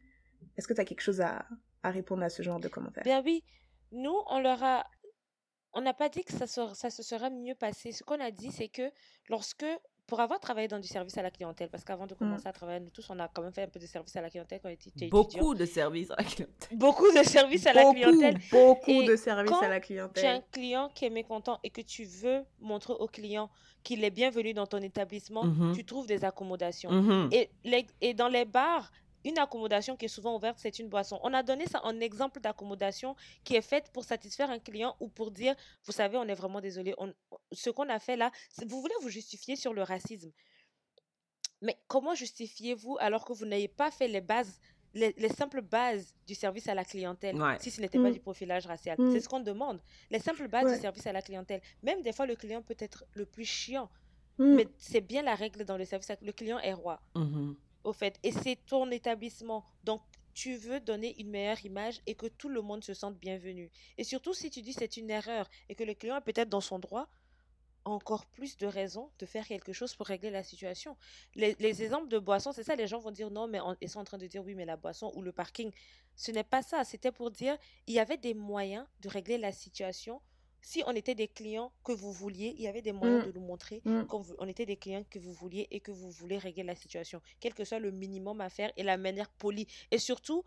Est-ce 0.57 0.65
que 0.65 0.73
tu 0.73 0.79
as 0.79 0.85
quelque 0.85 1.01
chose 1.01 1.19
à, 1.19 1.45
à 1.83 1.91
répondre 1.91 2.23
à 2.23 2.29
ce 2.29 2.41
genre 2.41 2.61
de 2.61 2.69
commentaires 2.69 3.03
Bien 3.03 3.21
oui, 3.21 3.43
nous, 3.91 4.15
on 4.27 4.39
leur 4.39 4.63
a... 4.63 4.85
On 5.73 5.81
n'a 5.81 5.93
pas 5.93 6.09
dit 6.09 6.23
que 6.23 6.33
ça, 6.33 6.47
ça 6.47 6.89
se 6.89 7.03
serait 7.03 7.29
mieux 7.29 7.53
passé. 7.53 7.91
Ce 7.91 8.03
qu'on 8.03 8.19
a 8.19 8.31
dit, 8.31 8.51
c'est 8.51 8.69
que 8.69 8.89
lorsque, 9.29 9.65
pour 10.07 10.21
avoir 10.21 10.39
travaillé 10.39 10.67
dans 10.67 10.79
du 10.79 10.87
service 10.87 11.17
à 11.19 11.21
la 11.21 11.29
clientèle, 11.29 11.69
parce 11.69 11.83
qu'avant 11.83 12.07
de 12.07 12.15
mmh. 12.15 12.17
commencer 12.17 12.47
à 12.47 12.53
travailler, 12.53 12.79
nous 12.79 12.89
tous, 12.89 13.07
on 13.11 13.19
a 13.19 13.27
quand 13.27 13.43
même 13.43 13.53
fait 13.53 13.63
un 13.63 13.67
peu 13.67 13.79
de 13.79 13.85
service 13.85 14.15
à 14.15 14.21
la 14.21 14.29
clientèle 14.29 14.59
quand 14.59 14.69
on 14.69 14.71
était 14.71 15.07
Beaucoup 15.07 15.53
de 15.53 15.65
services 15.65 16.09
à 16.09 16.15
la 16.17 16.23
clientèle. 16.23 16.77
Beaucoup 16.77 17.11
de 17.11 17.21
services 17.21 17.67
à 17.67 17.73
la 17.73 17.93
clientèle. 17.93 18.39
Beaucoup 18.49 19.03
de 19.03 19.15
services 19.17 19.61
à 19.61 19.67
la 19.67 19.79
clientèle. 19.79 20.23
tu 20.23 20.27
as 20.27 20.33
un 20.33 20.41
client 20.51 20.89
qui 20.95 21.05
est 21.05 21.11
mécontent 21.11 21.59
et 21.63 21.69
que 21.69 21.81
tu 21.81 22.05
veux 22.05 22.43
montrer 22.59 22.93
au 22.93 23.07
client 23.07 23.51
qu'il 23.83 24.03
est 24.03 24.09
bienvenu 24.09 24.53
dans 24.53 24.65
ton 24.65 24.79
établissement, 24.79 25.43
mmh 25.43 25.73
tu 25.75 25.85
trouves 25.85 26.07
des 26.07 26.25
accommodations. 26.25 26.91
Mmh 26.91 27.29
et, 27.31 27.49
et 28.01 28.13
dans 28.13 28.29
les 28.29 28.45
bars, 28.45 28.91
une 29.25 29.37
accommodation 29.39 29.95
qui 29.95 30.05
est 30.05 30.09
souvent 30.09 30.35
ouverte, 30.35 30.57
c'est 30.59 30.79
une 30.79 30.89
boisson. 30.89 31.19
On 31.23 31.33
a 31.33 31.43
donné 31.43 31.65
ça 31.65 31.83
en 31.83 31.99
exemple 31.99 32.39
d'accommodation 32.39 33.15
qui 33.43 33.55
est 33.55 33.61
faite 33.61 33.91
pour 33.93 34.03
satisfaire 34.03 34.49
un 34.49 34.59
client 34.59 34.95
ou 34.99 35.09
pour 35.09 35.31
dire, 35.31 35.55
vous 35.85 35.91
savez, 35.91 36.17
on 36.17 36.23
est 36.23 36.35
vraiment 36.35 36.61
désolé. 36.61 36.95
ce 37.51 37.69
qu'on 37.69 37.89
a 37.89 37.99
fait 37.99 38.15
là, 38.17 38.31
vous 38.65 38.81
voulez 38.81 38.93
vous 39.01 39.09
justifier 39.09 39.55
sur 39.55 39.73
le 39.73 39.83
racisme. 39.83 40.31
Mais 41.61 41.77
comment 41.87 42.13
justifiez-vous 42.13 42.97
alors 42.99 43.25
que 43.25 43.33
vous 43.33 43.45
n'avez 43.45 43.67
pas 43.67 43.89
fait 43.89 44.07
les 44.07 44.21
bases, 44.21 44.59
les, 44.93 45.29
simples 45.29 45.61
bases 45.61 46.13
du 46.27 46.35
service 46.35 46.67
à 46.67 46.75
la 46.75 46.85
clientèle, 46.85 47.35
si 47.59 47.71
ce 47.71 47.81
n'était 47.81 47.97
pas 47.97 48.09
mm. 48.09 48.13
du 48.13 48.19
profilage 48.19 48.67
racial? 48.67 48.95
Mm. 48.99 49.11
C'est 49.11 49.19
ce 49.21 49.27
qu'on 49.27 49.39
demande. 49.39 49.81
Les 50.11 50.19
simples 50.19 50.47
bases 50.47 50.71
du 50.71 50.79
service 50.79 51.07
à 51.07 51.13
la 51.13 51.21
clientèle. 51.21 51.61
Même 51.81 52.01
des 52.03 52.13
fois, 52.13 52.27
le 52.27 52.35
client 52.35 52.61
peut 52.61 52.77
être 52.77 53.05
le 53.13 53.25
plus 53.25 53.45
chiant. 53.45 53.89
Mm. 54.37 54.55
Mais 54.55 54.67
c'est 54.77 55.01
bien 55.01 55.23
la 55.23 55.33
règle 55.33 55.65
dans 55.65 55.77
le 55.77 55.85
service. 55.85 56.11
Le 56.21 56.31
client 56.31 56.59
est 56.59 56.73
roi. 56.73 57.01
Mm-hmm 57.15 57.55
au 57.83 57.93
fait. 57.93 58.19
Et 58.23 58.31
c'est 58.31 58.57
ton 58.65 58.89
établissement. 58.91 59.65
Donc, 59.83 60.01
tu 60.33 60.55
veux 60.55 60.79
donner 60.79 61.19
une 61.19 61.29
meilleure 61.29 61.65
image 61.65 62.01
et 62.05 62.13
que 62.13 62.27
tout 62.27 62.49
le 62.49 62.61
monde 62.61 62.83
se 62.83 62.93
sente 62.93 63.17
bienvenu. 63.17 63.71
Et 63.97 64.03
surtout, 64.03 64.33
si 64.33 64.51
tu 64.51 64.61
dis 64.61 64.73
c'est 64.73 64.97
une 64.97 65.09
erreur 65.09 65.49
et 65.67 65.75
que 65.75 65.83
le 65.83 65.95
client 65.95 66.17
est 66.17 66.21
peut-être 66.21 66.49
dans 66.49 66.61
son 66.61 66.77
droit, 66.77 67.09
encore 67.85 68.25
plus 68.25 68.57
de 68.57 68.67
raisons 68.67 69.09
de 69.19 69.25
faire 69.25 69.47
quelque 69.47 69.73
chose 69.73 69.95
pour 69.95 70.05
régler 70.05 70.29
la 70.29 70.43
situation. 70.43 70.97
Les, 71.35 71.55
exemples 71.81 72.09
de 72.09 72.19
boissons, 72.19 72.51
c'est 72.51 72.63
ça, 72.63 72.75
les 72.75 72.87
gens 72.87 72.99
vont 72.99 73.11
dire 73.11 73.31
non, 73.31 73.47
mais 73.47 73.59
ils 73.81 73.89
sont 73.89 73.99
en 73.99 74.03
train 74.03 74.17
de 74.17 74.27
dire 74.27 74.43
oui, 74.43 74.55
mais 74.55 74.65
la 74.65 74.77
boisson 74.77 75.11
ou 75.15 75.21
le 75.21 75.31
parking. 75.31 75.71
Ce 76.15 76.31
n'est 76.31 76.43
pas 76.43 76.61
ça, 76.61 76.83
c'était 76.83 77.11
pour 77.11 77.31
dire 77.31 77.57
il 77.87 77.93
y 77.93 77.99
avait 77.99 78.17
des 78.17 78.33
moyens 78.33 78.85
de 78.99 79.09
régler 79.09 79.37
la 79.37 79.51
situation 79.51 80.21
si 80.61 80.83
on 80.85 80.91
était 80.91 81.15
des 81.15 81.27
clients 81.27 81.71
que 81.83 81.91
vous 81.91 82.11
vouliez, 82.11 82.55
il 82.57 82.63
y 82.63 82.67
avait 82.67 82.81
des 82.81 82.91
moyens 82.91 83.23
mmh. 83.23 83.31
de 83.31 83.39
nous 83.39 83.45
montrer 83.45 83.81
mmh. 83.85 84.03
qu'on 84.03 84.47
était 84.47 84.65
des 84.65 84.77
clients 84.77 85.03
que 85.09 85.19
vous 85.19 85.33
vouliez 85.33 85.67
et 85.71 85.79
que 85.79 85.91
vous 85.91 86.09
voulez 86.09 86.37
régler 86.37 86.63
la 86.63 86.75
situation, 86.75 87.21
quel 87.39 87.53
que 87.53 87.63
soit 87.63 87.79
le 87.79 87.91
minimum 87.91 88.41
à 88.41 88.49
faire 88.49 88.71
et 88.77 88.83
la 88.83 88.97
manière 88.97 89.29
polie. 89.29 89.67
Et 89.91 89.97
surtout, 89.97 90.43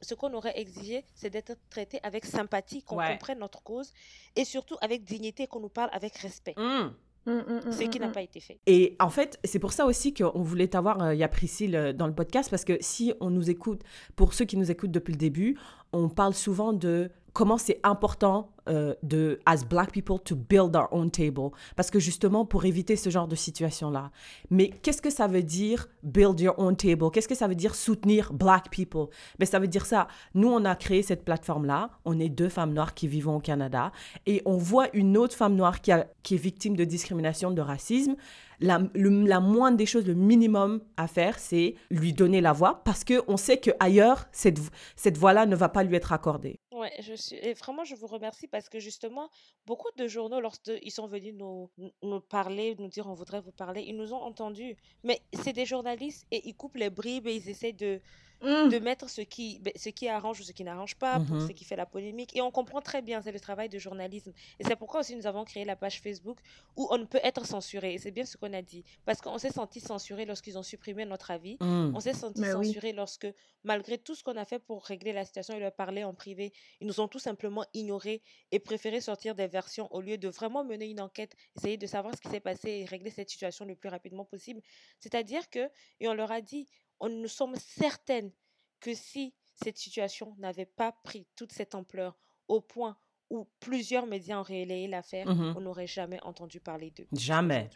ce 0.00 0.14
qu'on 0.14 0.32
aurait 0.34 0.58
exigé, 0.58 1.04
c'est 1.14 1.30
d'être 1.30 1.56
traité 1.70 2.00
avec 2.02 2.24
sympathie, 2.24 2.82
qu'on 2.82 2.96
comprenne 2.96 3.38
notre 3.38 3.62
cause 3.62 3.92
et 4.36 4.44
surtout 4.44 4.76
avec 4.80 5.04
dignité, 5.04 5.46
qu'on 5.46 5.60
nous 5.60 5.68
parle 5.68 5.90
avec 5.92 6.16
respect. 6.16 6.54
Mmh. 6.56 6.90
Ce 7.24 7.88
qui 7.88 8.00
n'a 8.00 8.08
pas 8.08 8.22
été 8.22 8.40
fait. 8.40 8.58
Et 8.66 8.96
en 8.98 9.08
fait, 9.08 9.38
c'est 9.44 9.60
pour 9.60 9.72
ça 9.72 9.86
aussi 9.86 10.12
qu'on 10.12 10.42
voulait 10.42 10.68
t'avoir, 10.68 11.00
euh, 11.02 11.14
il 11.14 11.20
y 11.20 11.22
a 11.22 11.28
Priscille 11.28 11.76
euh, 11.76 11.92
dans 11.92 12.08
le 12.08 12.14
podcast, 12.14 12.50
parce 12.50 12.64
que 12.64 12.76
si 12.80 13.12
on 13.20 13.30
nous 13.30 13.48
écoute, 13.48 13.82
pour 14.16 14.34
ceux 14.34 14.44
qui 14.44 14.56
nous 14.56 14.70
écoutent 14.70 14.90
depuis 14.90 15.12
le 15.12 15.18
début, 15.18 15.56
on 15.92 16.08
parle 16.08 16.34
souvent 16.34 16.72
de 16.72 17.10
comment 17.32 17.58
c'est 17.58 17.80
important 17.82 18.52
euh, 18.68 18.94
de, 19.02 19.40
as 19.44 19.64
black 19.64 19.90
people, 19.90 20.20
to 20.24 20.36
build 20.36 20.76
our 20.76 20.86
own 20.92 21.10
table. 21.10 21.50
Parce 21.74 21.90
que 21.90 21.98
justement, 21.98 22.44
pour 22.44 22.64
éviter 22.64 22.94
ce 22.94 23.10
genre 23.10 23.26
de 23.26 23.34
situation-là. 23.34 24.12
Mais 24.50 24.68
qu'est-ce 24.68 25.02
que 25.02 25.10
ça 25.10 25.26
veut 25.26 25.42
dire 25.42 25.88
build 26.04 26.38
your 26.38 26.54
own 26.58 26.76
table? 26.76 27.10
Qu'est-ce 27.10 27.26
que 27.26 27.34
ça 27.34 27.48
veut 27.48 27.56
dire 27.56 27.74
soutenir 27.74 28.32
black 28.32 28.70
people? 28.70 29.06
Ben, 29.40 29.46
ça 29.46 29.58
veut 29.58 29.66
dire 29.66 29.84
ça. 29.84 30.06
Nous, 30.34 30.48
on 30.48 30.64
a 30.64 30.76
créé 30.76 31.02
cette 31.02 31.24
plateforme-là. 31.24 31.90
On 32.04 32.20
est 32.20 32.28
deux 32.28 32.48
femmes 32.48 32.72
noires 32.72 32.94
qui 32.94 33.08
vivons 33.08 33.36
au 33.36 33.40
Canada. 33.40 33.90
Et 34.26 34.42
on 34.44 34.56
voit 34.56 34.86
une 34.94 35.16
autre 35.16 35.34
femme 35.34 35.56
noire 35.56 35.80
qui, 35.80 35.90
est 35.90 36.36
victime 36.36 36.76
de 36.76 36.84
discrimination, 36.84 37.50
de 37.50 37.62
racisme. 37.62 38.14
La, 38.60 38.80
la 38.94 39.40
moindre 39.40 39.76
des 39.76 39.86
choses, 39.86 40.06
le 40.06 40.14
minimum 40.14 40.82
à 40.96 41.08
faire, 41.08 41.40
c'est 41.40 41.74
lui 41.90 42.12
donner 42.12 42.40
la 42.40 42.52
voix 42.52 42.82
parce 42.84 43.02
qu'on 43.02 43.36
sait 43.36 43.56
qu'ailleurs, 43.56 44.26
cette, 44.30 44.60
cette 44.94 45.18
voix-là 45.18 45.46
ne 45.46 45.56
va 45.56 45.68
pas 45.68 45.82
lui 45.82 45.96
être 45.96 46.12
accordée. 46.12 46.60
Et 46.84 47.54
vraiment, 47.54 47.84
je 47.84 47.94
vous 47.94 48.06
remercie 48.06 48.46
parce 48.46 48.68
que 48.68 48.78
justement, 48.78 49.30
beaucoup 49.66 49.90
de 49.96 50.06
journaux, 50.06 50.40
lorsqu'ils 50.40 50.90
sont 50.90 51.06
venus 51.06 51.34
nous, 51.34 51.70
nous 52.02 52.20
parler, 52.20 52.74
nous 52.78 52.88
dire 52.88 53.06
on 53.06 53.14
voudrait 53.14 53.40
vous 53.40 53.52
parler, 53.52 53.82
ils 53.82 53.96
nous 53.96 54.12
ont 54.12 54.22
entendus. 54.22 54.76
Mais 55.02 55.22
c'est 55.32 55.52
des 55.52 55.66
journalistes 55.66 56.26
et 56.30 56.48
ils 56.48 56.54
coupent 56.54 56.76
les 56.76 56.90
bribes 56.90 57.26
et 57.26 57.34
ils 57.34 57.48
essaient 57.48 57.72
de, 57.72 58.00
Mmh. 58.42 58.70
de 58.70 58.78
mettre 58.80 59.08
ce 59.08 59.20
qui, 59.20 59.60
ben, 59.60 59.72
ce 59.76 59.88
qui 59.88 60.08
arrange 60.08 60.40
ou 60.40 60.42
ce 60.42 60.50
qui 60.50 60.64
n'arrange 60.64 60.96
pas, 60.96 61.20
pour 61.20 61.36
mmh 61.36 61.48
ce 61.48 61.52
qui 61.52 61.64
fait 61.64 61.76
la 61.76 61.86
polémique. 61.86 62.34
Et 62.36 62.40
on 62.40 62.50
comprend 62.50 62.80
très 62.80 63.00
bien, 63.00 63.22
c'est 63.22 63.30
le 63.30 63.38
travail 63.38 63.68
de 63.68 63.78
journalisme. 63.78 64.32
Et 64.58 64.64
c'est 64.64 64.74
pourquoi 64.74 65.00
aussi 65.00 65.14
nous 65.14 65.26
avons 65.26 65.44
créé 65.44 65.64
la 65.64 65.76
page 65.76 66.00
Facebook 66.00 66.38
où 66.76 66.88
on 66.90 66.98
ne 66.98 67.04
peut 67.04 67.20
être 67.22 67.46
censuré. 67.46 67.94
Et 67.94 67.98
c'est 67.98 68.10
bien 68.10 68.24
ce 68.24 68.36
qu'on 68.36 68.52
a 68.52 68.62
dit. 68.62 68.84
Parce 69.04 69.20
qu'on 69.20 69.38
s'est 69.38 69.52
senti 69.52 69.80
censuré 69.80 70.24
lorsqu'ils 70.24 70.58
ont 70.58 70.62
supprimé 70.64 71.04
notre 71.04 71.30
avis. 71.30 71.56
Mmh. 71.60 71.92
On 71.94 72.00
s'est 72.00 72.14
senti 72.14 72.42
censuré 72.42 72.92
lorsque, 72.92 73.28
malgré 73.62 73.96
tout 73.96 74.16
ce 74.16 74.24
qu'on 74.24 74.36
a 74.36 74.44
fait 74.44 74.58
pour 74.58 74.84
régler 74.84 75.12
la 75.12 75.24
situation 75.24 75.54
et 75.54 75.60
leur 75.60 75.72
parler 75.72 76.02
en 76.02 76.14
privé, 76.14 76.52
ils 76.80 76.86
nous 76.86 77.00
ont 77.00 77.08
tout 77.08 77.20
simplement 77.20 77.64
ignorés 77.74 78.22
et 78.50 78.58
préféré 78.58 79.00
sortir 79.00 79.36
des 79.36 79.46
versions 79.46 79.92
au 79.94 80.00
lieu 80.00 80.18
de 80.18 80.28
vraiment 80.28 80.64
mener 80.64 80.86
une 80.86 81.00
enquête, 81.00 81.36
essayer 81.56 81.76
de 81.76 81.86
savoir 81.86 82.14
ce 82.16 82.20
qui 82.20 82.28
s'est 82.28 82.40
passé 82.40 82.70
et 82.70 82.84
régler 82.86 83.10
cette 83.10 83.30
situation 83.30 83.64
le 83.64 83.76
plus 83.76 83.88
rapidement 83.88 84.24
possible. 84.24 84.60
C'est-à-dire 84.98 85.48
que, 85.48 85.70
et 86.00 86.08
on 86.08 86.14
leur 86.14 86.32
a 86.32 86.40
dit, 86.40 86.66
on, 87.02 87.10
nous 87.10 87.28
sommes 87.28 87.56
certaines 87.56 88.32
que 88.80 88.94
si 88.94 89.34
cette 89.62 89.76
situation 89.76 90.34
n'avait 90.38 90.66
pas 90.66 90.92
pris 91.04 91.26
toute 91.36 91.52
cette 91.52 91.74
ampleur 91.74 92.16
au 92.48 92.60
point 92.60 92.96
où 93.28 93.46
plusieurs 93.60 94.06
médias 94.06 94.38
ont 94.38 94.42
relayé 94.42 94.88
l'affaire, 94.88 95.26
mmh 95.26 95.54
on 95.56 95.60
n'aurait 95.60 95.86
jamais 95.86 96.20
entendu 96.22 96.60
parler 96.60 96.90
d'eux. 96.90 97.06
Jamais. 97.12 97.70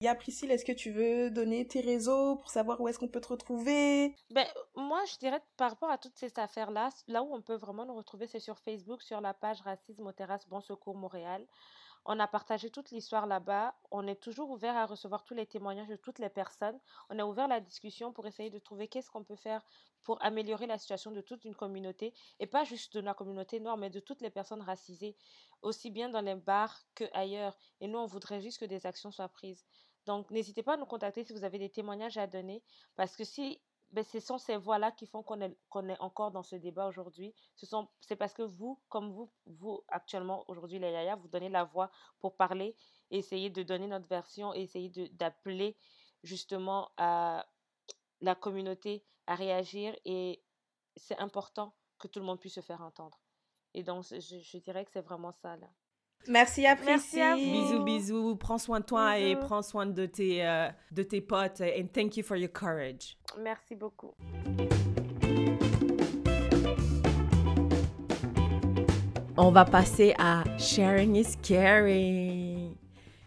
Ya 0.00 0.14
Priscille, 0.14 0.50
est-ce 0.50 0.64
que 0.64 0.72
tu 0.72 0.90
veux 0.90 1.30
donner 1.30 1.66
tes 1.66 1.80
réseaux 1.80 2.36
pour 2.36 2.50
savoir 2.50 2.80
où 2.80 2.86
est-ce 2.86 2.98
qu'on 2.98 3.08
peut 3.08 3.20
te 3.20 3.28
retrouver? 3.28 4.14
Ben, 4.30 4.46
Moi, 4.74 5.02
je 5.10 5.18
dirais 5.18 5.40
par 5.56 5.70
rapport 5.70 5.90
à 5.90 5.96
toutes 5.96 6.18
ces 6.18 6.30
affaires-là, 6.36 6.90
là 7.08 7.22
où 7.22 7.34
on 7.34 7.40
peut 7.40 7.56
vraiment 7.56 7.86
nous 7.86 7.94
retrouver, 7.94 8.26
c'est 8.26 8.40
sur 8.40 8.58
Facebook, 8.58 9.02
sur 9.02 9.22
la 9.22 9.32
page 9.32 9.62
Racisme 9.62 10.06
au 10.06 10.12
Terrasse 10.12 10.46
Bon 10.48 10.60
Secours 10.60 10.96
Montréal. 10.96 11.46
On 12.08 12.20
a 12.20 12.28
partagé 12.28 12.70
toute 12.70 12.92
l'histoire 12.92 13.26
là-bas. 13.26 13.74
On 13.90 14.06
est 14.06 14.14
toujours 14.14 14.50
ouvert 14.50 14.76
à 14.76 14.86
recevoir 14.86 15.24
tous 15.24 15.34
les 15.34 15.44
témoignages 15.44 15.88
de 15.88 15.96
toutes 15.96 16.20
les 16.20 16.28
personnes. 16.28 16.78
On 17.10 17.18
a 17.18 17.24
ouvert 17.24 17.48
la 17.48 17.58
discussion 17.60 18.12
pour 18.12 18.26
essayer 18.28 18.48
de 18.48 18.60
trouver 18.60 18.86
qu'est-ce 18.86 19.10
qu'on 19.10 19.24
peut 19.24 19.34
faire 19.34 19.64
pour 20.04 20.22
améliorer 20.22 20.68
la 20.68 20.78
situation 20.78 21.10
de 21.10 21.20
toute 21.20 21.44
une 21.44 21.56
communauté, 21.56 22.14
et 22.38 22.46
pas 22.46 22.62
juste 22.62 22.94
de 22.94 23.00
la 23.00 23.12
communauté 23.12 23.58
noire, 23.58 23.76
mais 23.76 23.90
de 23.90 23.98
toutes 23.98 24.20
les 24.20 24.30
personnes 24.30 24.62
racisées, 24.62 25.16
aussi 25.62 25.90
bien 25.90 26.08
dans 26.08 26.20
les 26.20 26.36
bars 26.36 26.78
qu'ailleurs. 26.94 27.58
Et 27.80 27.88
nous, 27.88 27.98
on 27.98 28.06
voudrait 28.06 28.40
juste 28.40 28.60
que 28.60 28.66
des 28.66 28.86
actions 28.86 29.10
soient 29.10 29.28
prises. 29.28 29.64
Donc, 30.04 30.30
n'hésitez 30.30 30.62
pas 30.62 30.74
à 30.74 30.76
nous 30.76 30.86
contacter 30.86 31.24
si 31.24 31.32
vous 31.32 31.42
avez 31.42 31.58
des 31.58 31.70
témoignages 31.70 32.18
à 32.18 32.28
donner, 32.28 32.62
parce 32.94 33.16
que 33.16 33.24
si 33.24 33.60
ben, 33.92 34.04
ce 34.04 34.20
sont 34.20 34.38
ces 34.38 34.56
voix-là 34.56 34.92
qui 34.92 35.06
font 35.06 35.22
qu'on 35.22 35.40
est, 35.40 35.56
qu'on 35.68 35.88
est 35.88 35.98
encore 36.00 36.30
dans 36.30 36.42
ce 36.42 36.56
débat 36.56 36.86
aujourd'hui. 36.86 37.34
Ce 37.54 37.66
c'est 38.00 38.16
parce 38.16 38.34
que 38.34 38.42
vous, 38.42 38.80
comme 38.88 39.12
vous, 39.12 39.30
vous 39.46 39.82
actuellement 39.88 40.44
aujourd'hui, 40.48 40.78
les 40.78 40.90
Yaya, 40.90 41.16
vous 41.16 41.28
donnez 41.28 41.48
la 41.48 41.64
voix 41.64 41.90
pour 42.18 42.36
parler, 42.36 42.76
essayer 43.10 43.50
de 43.50 43.62
donner 43.62 43.86
notre 43.86 44.08
version 44.08 44.52
essayer 44.54 44.90
d'appeler 45.12 45.76
justement 46.22 46.90
à 46.96 47.46
la 48.20 48.34
communauté 48.34 49.04
à 49.26 49.34
réagir 49.34 49.94
et 50.04 50.42
c'est 50.96 51.18
important 51.18 51.74
que 51.98 52.08
tout 52.08 52.20
le 52.20 52.26
monde 52.26 52.40
puisse 52.40 52.54
se 52.54 52.60
faire 52.60 52.82
entendre. 52.82 53.20
Et 53.74 53.82
donc, 53.82 54.04
je, 54.04 54.18
je 54.18 54.58
dirais 54.58 54.84
que 54.84 54.90
c'est 54.90 55.02
vraiment 55.02 55.32
ça, 55.32 55.56
là. 55.56 55.68
Merci, 56.28 56.66
à 56.66 56.74
vous. 56.74 56.84
Bisous, 57.36 57.84
bisous. 57.84 58.36
Prends 58.36 58.58
soin 58.58 58.80
de 58.80 58.84
toi 58.84 59.18
et 59.18 59.36
prends 59.36 59.62
soin 59.62 59.86
de 59.86 60.06
tes, 60.06 60.44
euh, 60.44 60.68
de 60.90 61.02
tes 61.02 61.20
potes. 61.20 61.60
And 61.60 61.86
thank 61.92 62.16
you 62.16 62.22
for 62.24 62.36
your 62.36 62.50
courage. 62.52 63.16
Merci 63.38 63.76
beaucoup. 63.76 64.14
On 69.38 69.50
va 69.50 69.64
passer 69.64 70.14
à 70.18 70.44
Sharing 70.58 71.14
is 71.16 71.36
Caring. 71.42 72.76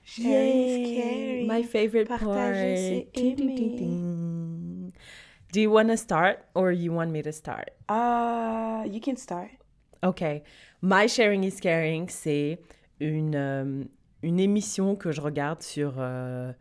Sharing 0.03 0.57
is 0.57 0.89
Yay, 0.89 0.95
caring. 1.01 1.47
My 1.47 1.63
favorite 1.63 2.07
Partager, 2.09 3.03
part. 3.05 3.13
Ding, 3.13 3.35
ding, 3.35 3.75
ding. 3.77 4.93
Do 5.51 5.61
you 5.61 5.69
want 5.71 5.89
to 5.89 5.97
start 5.97 6.45
or 6.55 6.71
you 6.71 6.91
want 6.91 7.11
me 7.11 7.21
to 7.21 7.31
start? 7.31 7.69
Ah, 7.87 8.83
you 8.85 8.99
can 8.99 9.15
start. 9.17 9.51
OK. 10.01 10.43
My 10.81 11.07
Sharing 11.07 11.43
is 11.43 11.59
Caring, 11.59 12.07
c'est 12.09 12.57
une, 12.99 13.35
euh, 13.35 13.83
une 14.23 14.39
émission 14.39 14.95
que 14.95 15.11
je 15.11 15.21
regarde 15.21 15.61
sur 15.61 15.95
euh, 15.97 16.51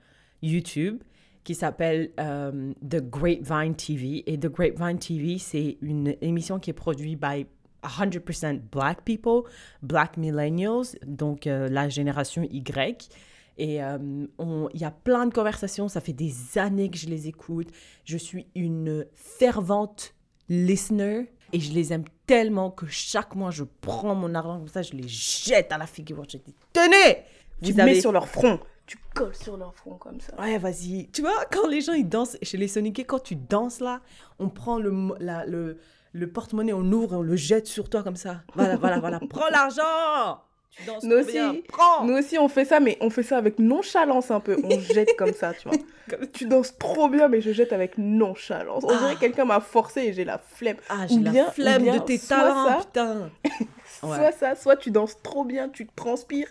YouTube 0.43 1.03
qui 1.45 1.55
s'appelle 1.55 2.11
euh, 2.21 2.73
The 2.89 3.01
Grapevine 3.09 3.75
TV. 3.75 4.23
Et 4.31 4.39
The 4.39 4.49
Grapevine 4.49 4.99
TV, 4.99 5.39
c'est 5.39 5.79
une 5.81 6.15
émission 6.21 6.59
qui 6.59 6.71
est 6.71 6.75
produite 6.75 7.21
by 7.21 7.47
100% 7.83 8.61
Black 8.71 9.03
people, 9.05 9.43
Black 9.83 10.17
millennials, 10.17 10.97
donc 11.07 11.47
la 11.47 11.89
génération 11.89 12.43
Y. 12.43 13.09
Et 13.57 13.77
il 13.77 14.81
y 14.81 14.85
a 14.85 14.91
plein 14.91 15.27
de 15.27 15.33
conversations, 15.33 15.89
ça 15.89 16.01
fait 16.01 16.13
des 16.13 16.59
années 16.59 16.91
que 16.91 16.99
je 16.99 17.07
les 17.07 17.29
écoute. 17.29 17.69
Je 18.05 18.19
suis 18.19 18.47
une 18.55 19.07
fervente 19.15 20.15
listener 20.49 21.31
et 21.53 21.61
je 21.61 21.73
les 21.73 21.93
aime 21.93 22.05
tellement 22.27 22.71
que 22.71 22.87
chaque 22.87 23.35
mois, 23.35 23.51
je 23.51 23.65
prends 23.81 24.15
mon 24.15 24.35
argent 24.35 24.59
comme 24.59 24.69
ça, 24.69 24.83
je 24.83 24.93
les 24.93 25.09
jette 25.09 25.73
à 25.73 25.79
la 25.79 25.87
figure. 25.87 26.23
Je 26.29 26.39
dis, 26.39 26.55
tenez 26.73 27.25
Tu 27.63 27.73
te 27.73 27.77
mets 27.77 27.83
avez- 27.83 28.01
sur 28.01 28.13
leur 28.13 28.29
front. 28.29 28.61
Tu 28.87 28.99
colles 29.15 29.35
sur 29.35 29.57
leur 29.59 29.75
front 29.75 29.97
comme 29.97 30.19
ça. 30.21 30.35
Ouais, 30.41 30.57
vas-y. 30.59 31.09
Tu 31.13 31.21
vois, 31.21 31.45
quand 31.53 31.67
les 31.69 31.81
gens, 31.83 31.93
ils 31.93 32.09
dansent, 32.09 32.39
chez 32.43 32.57
les 32.57 32.69
Soniqués, 32.69 33.05
quand 33.05 33.19
tu 33.23 33.37
danses 33.37 33.81
là, 33.81 34.01
on 34.39 34.49
prend 34.49 34.79
le, 34.79 34.93
la- 35.21 35.45
le, 35.45 35.79
le 36.13 36.31
porte-monnaie, 36.33 36.73
on 36.73 36.91
ouvre 36.93 37.13
et 37.13 37.17
on 37.17 37.23
le 37.23 37.37
jette 37.37 37.67
sur 37.67 37.91
toi 37.91 38.03
comme 38.03 38.17
ça. 38.17 38.43
Voilà, 38.55 38.77
voilà, 38.77 38.99
voilà. 38.99 39.21
Prends 39.29 39.49
l'argent 39.51 40.41
Tu 40.71 40.85
danses 40.85 41.03
Nous 41.03 41.21
trop 41.23 41.31
bien. 41.33 41.51
aussi, 41.51 41.63
Prends 41.69 42.05
Nous 42.05 42.15
aussi, 42.17 42.39
on 42.39 42.49
fait 42.49 42.65
ça, 42.65 42.79
mais 42.81 42.97
on 43.01 43.11
fait 43.11 43.23
ça 43.23 43.37
avec 43.39 43.59
nonchalance 43.59 44.31
un 44.31 44.41
peu. 44.41 44.57
On 44.63 44.79
jette 44.95 45.17
comme 45.17 45.33
ça, 45.33 45.53
tu 45.55 45.69
vois. 45.69 45.77
Comme- 46.09 46.27
Tu 46.31 46.47
danses 46.47 46.77
trop 46.79 47.09
bien, 47.09 47.29
mais 47.29 47.41
je 47.41 47.53
jette 47.53 47.73
avec 47.73 47.99
nonchalance. 47.99 48.85
On 48.85 48.89
dirait 48.89 49.01
Ah. 49.11 49.15
que 49.15 49.21
quelqu'un 49.21 49.45
m'a 49.45 49.61
forcé 49.61 50.03
et 50.03 50.13
j'ai 50.13 50.25
la 50.25 50.39
flemme. 50.39 50.77
Ah, 50.89 51.07
j'ai 51.09 51.19
la 51.19 51.45
flemme 51.51 51.83
bien 51.83 51.97
de 51.97 52.03
tes 52.03 52.19
talents, 52.19 52.67
ça, 52.69 52.79
putain 52.85 53.31
Ouais. 54.03 54.15
Soit 54.17 54.33
ça, 54.33 54.55
soit 54.55 54.77
tu 54.77 54.93
danses 54.93 55.21
trop 55.23 55.45
bien, 55.45 55.69
tu 55.69 55.89
transpires, 55.97 56.47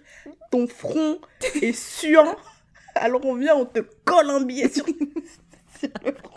ton 0.51 0.67
front 0.67 1.19
est 1.61 1.71
suant. 1.71 2.35
Alors 2.95 3.23
on 3.25 3.35
vient, 3.35 3.55
on 3.55 3.65
te 3.65 3.79
colle 4.03 4.29
un 4.29 4.41
billet 4.41 4.67
sur, 4.67 4.83
sur 4.85 5.89
le 6.03 6.11
front. 6.11 6.33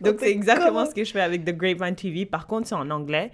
Donc, 0.00 0.16
On 0.16 0.18
c'est 0.18 0.24
te 0.26 0.30
exactement 0.30 0.84
ce 0.86 0.94
que 0.94 1.04
je 1.04 1.12
fais 1.12 1.20
avec 1.20 1.44
The 1.44 1.52
Grapevine 1.56 1.94
TV. 1.94 2.26
Par 2.26 2.46
contre, 2.48 2.66
c'est 2.66 2.74
en 2.74 2.90
anglais. 2.90 3.30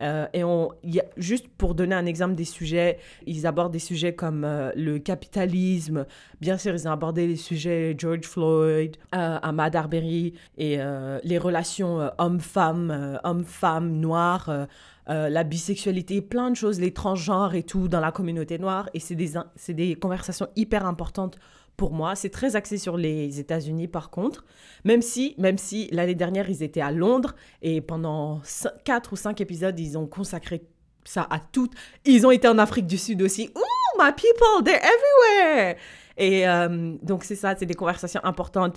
Euh, 0.00 0.26
et 0.32 0.44
on, 0.44 0.70
y 0.82 1.00
a, 1.00 1.04
juste 1.16 1.48
pour 1.48 1.74
donner 1.74 1.94
un 1.94 2.06
exemple 2.06 2.34
des 2.34 2.44
sujets, 2.44 2.98
ils 3.26 3.46
abordent 3.46 3.72
des 3.72 3.78
sujets 3.78 4.14
comme 4.14 4.44
euh, 4.44 4.70
le 4.76 4.98
capitalisme. 4.98 6.06
Bien 6.40 6.56
sûr, 6.58 6.74
ils 6.74 6.88
ont 6.88 6.92
abordé 6.92 7.26
les 7.26 7.36
sujets 7.36 7.94
George 7.96 8.24
Floyd, 8.24 8.96
euh, 9.14 9.38
Ahmad 9.42 9.74
Arbery 9.76 10.34
et 10.56 10.78
les 11.24 11.38
relations 11.38 12.10
homme-femme, 12.18 13.18
homme-femme, 13.24 13.92
noir, 13.92 14.68
euh, 15.08 15.30
la 15.30 15.42
bisexualité, 15.42 16.20
plein 16.20 16.50
de 16.50 16.56
choses, 16.56 16.80
les 16.80 16.92
transgenres 16.92 17.54
et 17.54 17.62
tout 17.62 17.88
dans 17.88 18.00
la 18.00 18.12
communauté 18.12 18.58
noire. 18.58 18.90
Et 18.92 19.00
c'est 19.00 19.14
des, 19.14 19.32
c'est 19.56 19.72
des 19.72 19.94
conversations 19.94 20.48
hyper 20.54 20.84
importantes 20.84 21.38
pour 21.78 21.92
moi. 21.92 22.14
C'est 22.14 22.28
très 22.28 22.56
axé 22.56 22.76
sur 22.76 22.98
les 22.98 23.40
États-Unis 23.40 23.88
par 23.88 24.10
contre. 24.10 24.44
Même 24.84 25.00
si, 25.00 25.34
même 25.38 25.56
si 25.56 25.88
l'année 25.92 26.14
dernière, 26.14 26.50
ils 26.50 26.62
étaient 26.62 26.82
à 26.82 26.90
Londres 26.90 27.34
et 27.62 27.80
pendant 27.80 28.42
4 28.84 29.12
ou 29.14 29.16
5 29.16 29.40
épisodes, 29.40 29.78
ils 29.80 29.96
ont 29.96 30.06
consacré 30.06 30.62
ça 31.04 31.26
à 31.30 31.38
toutes. 31.38 31.72
Ils 32.04 32.26
ont 32.26 32.30
été 32.30 32.48
en 32.48 32.58
Afrique 32.58 32.86
du 32.86 32.98
Sud 32.98 33.22
aussi. 33.22 33.50
Ooh, 33.56 34.02
my 34.02 34.12
people, 34.12 34.62
they're 34.64 34.82
everywhere! 34.82 35.76
Et 36.18 36.48
euh, 36.48 36.96
donc, 37.00 37.22
c'est 37.22 37.36
ça, 37.36 37.54
c'est 37.56 37.64
des 37.64 37.74
conversations 37.74 38.20
importantes 38.24 38.76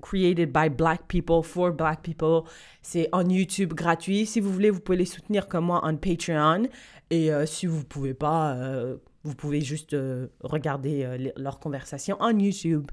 created 0.00 0.50
by 0.50 0.70
black 0.70 1.06
people, 1.08 1.42
for 1.42 1.70
black 1.72 2.00
people. 2.00 2.44
C'est 2.80 3.10
en 3.12 3.28
YouTube 3.28 3.74
gratuit. 3.74 4.24
Si 4.24 4.40
vous 4.40 4.50
voulez, 4.50 4.70
vous 4.70 4.80
pouvez 4.80 4.96
les 4.96 5.04
soutenir 5.04 5.46
comme 5.46 5.66
moi 5.66 5.84
en 5.84 5.94
Patreon. 5.94 6.68
Et 7.10 7.30
euh, 7.32 7.44
si 7.44 7.66
vous 7.66 7.84
pouvez 7.84 8.14
pas, 8.14 8.54
euh, 8.54 8.96
vous 9.24 9.34
pouvez 9.34 9.60
juste 9.60 9.94
euh, 9.94 10.28
regarder 10.40 11.04
euh, 11.04 11.30
leurs 11.36 11.58
conversations 11.60 12.16
en 12.20 12.36
YouTube. 12.38 12.90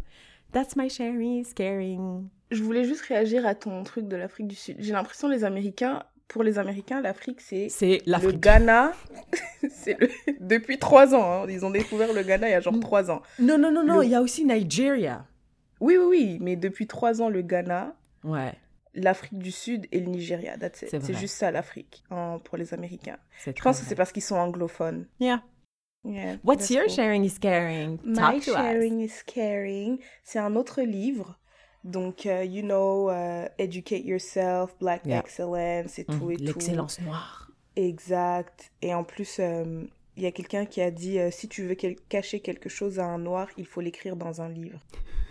That's 0.51 0.75
my 0.75 0.89
sharing, 0.89 1.45
caring. 1.53 2.27
Je 2.51 2.63
voulais 2.63 2.83
juste 2.85 3.01
réagir 3.01 3.45
à 3.45 3.55
ton 3.55 3.83
truc 3.83 4.07
de 4.07 4.15
l'Afrique 4.15 4.47
du 4.47 4.55
Sud. 4.55 4.77
J'ai 4.79 4.93
l'impression 4.93 5.27
les 5.27 5.43
Américains, 5.43 6.03
pour 6.29 6.43
les 6.43 6.57
Américains, 6.59 7.01
l'Afrique 7.01 7.39
c'est 7.41 7.67
C'est 7.69 8.01
le. 8.05 8.31
Ghana. 8.31 8.91
c'est 9.69 9.97
le... 9.99 10.09
depuis 10.39 10.77
trois 10.79 11.13
ans. 11.15 11.43
hein. 11.43 11.45
Ils 11.49 11.65
ont 11.65 11.69
découvert 11.69 12.13
le 12.13 12.23
Ghana 12.23 12.47
il 12.49 12.51
y 12.51 12.55
a 12.55 12.59
genre 12.61 12.79
trois 12.79 13.09
ans. 13.11 13.21
Non, 13.39 13.57
non, 13.57 13.71
non, 13.71 13.83
non, 13.85 13.99
Le- 13.99 14.05
il 14.05 14.11
y 14.11 14.15
a 14.15 14.21
aussi 14.21 14.43
Nigeria. 14.45 15.25
Oui, 15.79 15.95
oui, 15.97 16.05
oui. 16.07 16.37
Mais 16.41 16.55
depuis 16.55 16.87
trois 16.87 17.21
ans, 17.21 17.29
le 17.29 17.41
Ghana, 17.41 17.95
Ouais, 18.23 18.53
l'Afrique 18.93 19.37
du 19.37 19.51
Sud 19.51 19.85
et 19.91 19.99
le 19.99 20.07
Nigeria. 20.07 20.57
That's 20.57 20.81
it. 20.81 20.89
C'est 20.89 21.13
juste 21.13 21.35
ça 21.35 21.51
l'Afrique 21.51 22.03
hein, 22.09 22.39
pour 22.43 22.57
les 22.57 22.73
Américains. 22.73 23.17
Je 23.45 23.51
pense 23.61 23.79
que 23.79 23.85
c'est 23.85 23.95
parce 23.95 24.11
qu'ils 24.11 24.23
sont 24.23 24.35
anglophones. 24.37 25.05
Yeah. 25.19 25.43
Yeah, 26.07 26.37
What's 26.41 26.71
your 26.71 26.85
cool. 26.85 26.95
sharing 26.95 27.25
is 27.25 27.37
caring? 27.37 27.99
My 28.03 28.37
us. 28.37 28.45
Sharing 28.45 29.01
is 29.01 29.23
Caring, 29.25 29.99
c'est 30.23 30.39
un 30.39 30.55
autre 30.55 30.81
livre. 30.83 31.37
Donc, 31.83 32.25
euh, 32.25 32.43
you 32.43 32.63
know, 32.63 33.09
euh, 33.09 33.47
Educate 33.59 34.05
Yourself, 34.05 34.77
Black 34.79 35.01
Yeah. 35.05 35.19
Excellence 35.19 35.99
et 35.99 36.05
tout 36.05 36.13
Mhm, 36.13 36.31
et 36.31 36.37
tout. 36.37 36.43
L'excellence 36.43 36.99
noire. 37.01 37.51
Exact. 37.75 38.71
Et 38.81 38.93
en 38.93 39.03
plus, 39.03 39.37
euh, 39.39 39.85
il 40.17 40.23
y 40.23 40.25
a 40.25 40.31
quelqu'un 40.31 40.65
qui 40.65 40.81
a 40.81 40.91
dit 40.91 41.19
euh, 41.19 41.29
si 41.31 41.47
tu 41.47 41.63
veux 41.65 41.75
quel- 41.75 41.95
cacher 42.09 42.39
quelque 42.41 42.67
chose 42.69 42.99
à 42.99 43.05
un 43.05 43.19
noir, 43.19 43.47
il 43.57 43.65
faut 43.65 43.79
l'écrire 43.81 44.15
dans 44.17 44.41
un 44.41 44.49
livre. 44.49 44.79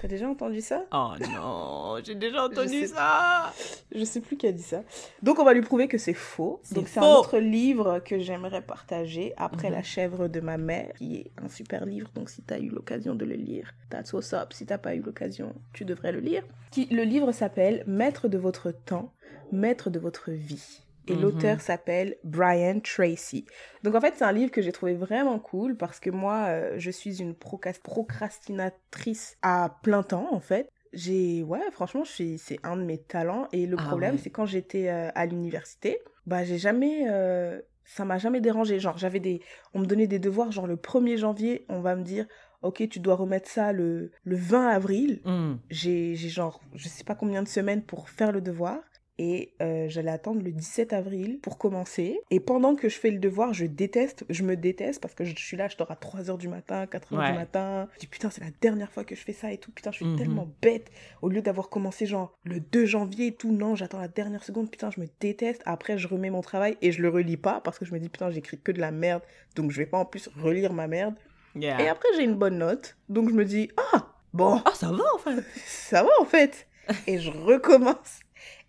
T'as 0.03 0.09
déjà 0.09 0.28
entendu 0.28 0.61
ça? 0.61 0.84
Oh 0.93 1.12
non, 1.32 1.97
j'ai 2.05 2.14
déjà 2.14 2.45
entendu 2.45 2.87
ça. 2.87 3.53
Je 3.95 4.05
sais 4.05 4.20
plus 4.20 4.37
qui 4.37 4.47
a 4.47 4.53
dit 4.53 4.62
ça. 4.62 4.82
Donc 5.22 5.39
on 5.39 5.45
va 5.45 5.55
lui 5.55 5.62
prouver 5.62 5.89
que 5.89 5.97
c'est 5.97 6.12
faux. 6.12 6.61
Donc 6.72 6.87
c'est 6.87 7.01
un 7.01 7.03
autre 7.14 7.39
livre 7.39 8.01
que 8.05 8.18
j'aimerais 8.20 8.61
partager 8.61 9.32
après 9.39 9.68
Mhm. 9.68 9.74
La 9.74 9.82
chèvre 9.82 10.28
de 10.28 10.41
ma 10.41 10.59
mère, 10.59 10.93
qui 10.99 11.16
est 11.16 11.30
un 11.43 11.49
super 11.49 11.87
livre. 11.87 12.11
Donc 12.14 12.28
si 12.28 12.43
t'as 12.43 12.59
eu 12.59 12.68
l'occasion 12.68 13.14
de 13.14 13.24
le 13.24 13.34
lire, 13.37 13.72
that's 13.91 14.12
what's 14.12 14.32
up. 14.34 14.53
Si 14.53 14.66
t'as 14.66 14.78
pas 14.78 14.95
eu 14.95 15.01
l'occasion, 15.01 15.55
tu 15.72 15.84
devrais 15.87 16.12
le 16.12 16.20
lire. 16.20 16.43
Qui, 16.70 16.84
le 16.87 17.03
livre 17.05 17.32
s'appelle 17.32 17.82
Maître 17.87 18.28
de 18.28 18.37
votre 18.39 18.70
temps, 18.72 19.12
maître 19.51 19.89
de 19.89 19.99
votre 19.99 20.30
vie. 20.30 20.82
Et 21.09 21.14
Mhm. 21.14 21.20
l'auteur 21.22 21.61
s'appelle 21.61 22.16
Brian 22.24 22.80
Tracy. 22.80 23.46
Donc 23.82 23.94
en 23.94 24.00
fait, 24.00 24.14
c'est 24.16 24.24
un 24.24 24.32
livre 24.32 24.50
que 24.50 24.62
j'ai 24.62 24.72
trouvé 24.72 24.94
vraiment 24.94 25.38
cool 25.38 25.76
parce 25.76 26.00
que 26.00 26.11
moi, 26.11 26.46
euh, 26.48 26.74
je 26.78 26.90
suis 26.90 27.20
une 27.20 27.34
procrast- 27.34 27.82
procrastinatrice 27.82 29.36
à 29.42 29.78
plein 29.82 30.02
temps 30.02 30.28
en 30.32 30.40
fait. 30.40 30.68
J'ai, 30.92 31.42
ouais, 31.42 31.61
franchement, 31.72 32.04
c'est 32.04 32.38
un 32.62 32.76
de 32.76 32.82
mes 32.82 32.98
talents. 32.98 33.48
Et 33.52 33.66
le 33.66 33.76
Ah 33.76 33.82
problème, 33.82 34.14
ouais. 34.14 34.20
c'est 34.22 34.30
quand 34.30 34.46
j'étais 34.46 34.88
euh, 34.88 35.11
à 35.14 35.26
l'université, 35.26 35.98
bah, 36.26 36.42
j'ai 36.44 36.59
jamais, 36.59 37.07
euh, 37.11 37.61
ça 37.84 38.04
m'a 38.04 38.18
jamais 38.18 38.40
dérangé. 38.40 38.78
Genre, 38.80 38.96
j'avais 38.96 39.20
des, 39.20 39.42
on 39.74 39.80
me 39.80 39.86
donnait 39.86 40.07
des 40.07 40.18
devoirs, 40.18 40.52
genre 40.52 40.66
le 40.66 40.76
1er 40.76 41.18
janvier, 41.18 41.66
on 41.68 41.80
va 41.80 41.96
me 41.96 42.02
dire, 42.02 42.26
ok, 42.62 42.88
tu 42.88 42.98
dois 43.00 43.14
remettre 43.16 43.48
ça 43.48 43.72
le, 43.72 44.11
le 44.24 44.36
20 44.36 44.68
avril. 44.68 45.20
Mm. 45.24 45.57
J'ai, 45.68 46.14
j'ai 46.14 46.28
genre, 46.30 46.62
je 46.74 46.88
sais 46.88 47.04
pas 47.04 47.14
combien 47.14 47.42
de 47.42 47.48
semaines 47.48 47.82
pour 47.84 48.09
faire 48.09 48.32
le 48.32 48.40
devoir. 48.40 48.78
Et 49.18 49.54
euh, 49.62 49.86
j'allais 49.88 50.10
attendre 50.10 50.42
le 50.42 50.52
17 50.52 50.92
avril 50.92 51.38
pour 51.40 51.56
commencer. 51.56 52.20
Et 52.30 52.38
pendant 52.38 52.74
que 52.74 52.88
je 52.90 52.98
fais 52.98 53.10
le 53.10 53.18
devoir, 53.18 53.54
je 53.54 53.64
déteste, 53.64 54.24
je 54.28 54.42
me 54.42 54.56
déteste 54.56 55.00
parce 55.00 55.14
que 55.14 55.24
je 55.24 55.34
suis 55.34 55.56
là, 55.56 55.68
je 55.68 55.76
dors 55.78 55.90
à 55.90 55.94
3h 55.94 56.36
du 56.36 56.48
matin, 56.48 56.84
4h 56.84 57.16
Ouais. 57.18 57.30
du 57.32 57.38
matin. 57.38 57.88
Je 57.94 58.00
dis 58.00 58.06
putain, 58.06 58.28
c'est 58.28 58.42
la 58.44 58.50
dernière 58.60 58.92
fois 58.92 59.04
que 59.04 59.14
je 59.14 59.22
fais 59.22 59.32
ça 59.32 59.50
et 59.52 59.56
tout. 59.58 59.70
Putain, 59.72 59.90
je 59.90 59.96
suis 59.96 60.04
Mhm. 60.04 60.18
tellement 60.18 60.48
bête. 60.60 60.90
Au 61.22 61.30
lieu 61.30 61.40
d'avoir 61.40 61.70
commencé 61.70 62.04
genre 62.04 62.34
le 62.44 62.60
2 62.60 62.84
janvier 62.84 63.28
et 63.28 63.32
tout, 63.34 63.52
non, 63.52 63.74
j'attends 63.74 64.00
la 64.00 64.08
dernière 64.08 64.44
seconde. 64.44 64.70
Putain, 64.70 64.90
je 64.90 65.00
me 65.00 65.06
déteste. 65.20 65.62
Après, 65.64 65.96
je 65.96 66.08
remets 66.08 66.28
mon 66.30 66.42
travail 66.42 66.76
et 66.82 66.92
je 66.92 67.00
le 67.00 67.08
relis 67.08 67.38
pas 67.38 67.62
parce 67.62 67.78
que 67.78 67.86
je 67.86 67.94
me 67.94 67.98
dis 67.98 68.10
putain, 68.10 68.30
j'écris 68.30 68.58
que 68.62 68.70
de 68.72 68.80
la 68.80 68.90
merde. 68.90 69.22
Donc 69.54 69.70
je 69.70 69.78
vais 69.78 69.86
pas 69.86 69.98
en 69.98 70.04
plus 70.04 70.28
relire 70.40 70.74
ma 70.74 70.88
merde. 70.88 71.14
Yeah. 71.54 71.80
Et 71.80 71.88
après, 71.88 72.08
j'ai 72.16 72.24
une 72.24 72.34
bonne 72.34 72.58
note. 72.58 72.98
Donc 73.08 73.30
je 73.30 73.34
me 73.34 73.46
dis 73.46 73.70
ah, 73.94 74.12
bon, 74.34 74.60
Ah, 74.66 74.72
ça 74.74 74.92
va 74.92 75.04
enfin. 75.14 75.36
ça 75.64 76.02
va 76.02 76.10
en 76.20 76.26
fait. 76.26 76.66
Et 77.06 77.18
je 77.18 77.30
recommence. 77.30 78.20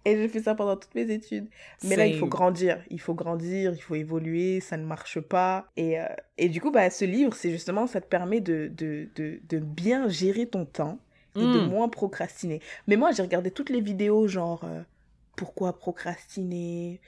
Et 0.07 0.15
j'ai 0.17 0.27
fait 0.29 0.41
ça 0.41 0.55
pendant 0.55 0.77
toutes 0.77 0.95
mes 0.95 1.11
études. 1.11 1.49
Mais 1.83 1.95
là, 1.97 2.05
il 2.07 2.15
faut 2.15 2.27
grandir. 2.27 2.81
Il 2.89 2.99
faut 3.01 3.13
grandir, 3.13 3.73
il 3.73 3.81
faut 3.81 3.95
évoluer, 3.95 4.61
ça 4.61 4.77
ne 4.77 4.85
marche 4.85 5.19
pas. 5.19 5.69
Et, 5.75 5.99
euh, 5.99 6.05
et 6.37 6.47
du 6.49 6.61
coup, 6.61 6.71
bah, 6.71 6.89
ce 6.89 7.03
livre, 7.03 7.33
c'est 7.35 7.51
justement, 7.51 7.87
ça 7.87 7.99
te 7.99 8.07
permet 8.07 8.39
de, 8.39 8.71
de, 8.73 9.09
de, 9.15 9.39
de 9.49 9.59
bien 9.59 10.07
gérer 10.07 10.47
ton 10.47 10.65
temps 10.65 10.99
et 11.39 11.47
de 11.47 11.59
Mm. 11.59 11.67
moins 11.69 11.89
procrastiner. 11.89 12.61
Mais 12.87 12.95
moi, 12.95 13.11
j'ai 13.11 13.21
regardé 13.21 13.51
toutes 13.51 13.69
les 13.69 13.81
vidéos, 13.81 14.27
genre, 14.27 14.63
euh, 14.63 14.81
pourquoi 15.35 15.77
procrastiner 15.77 17.01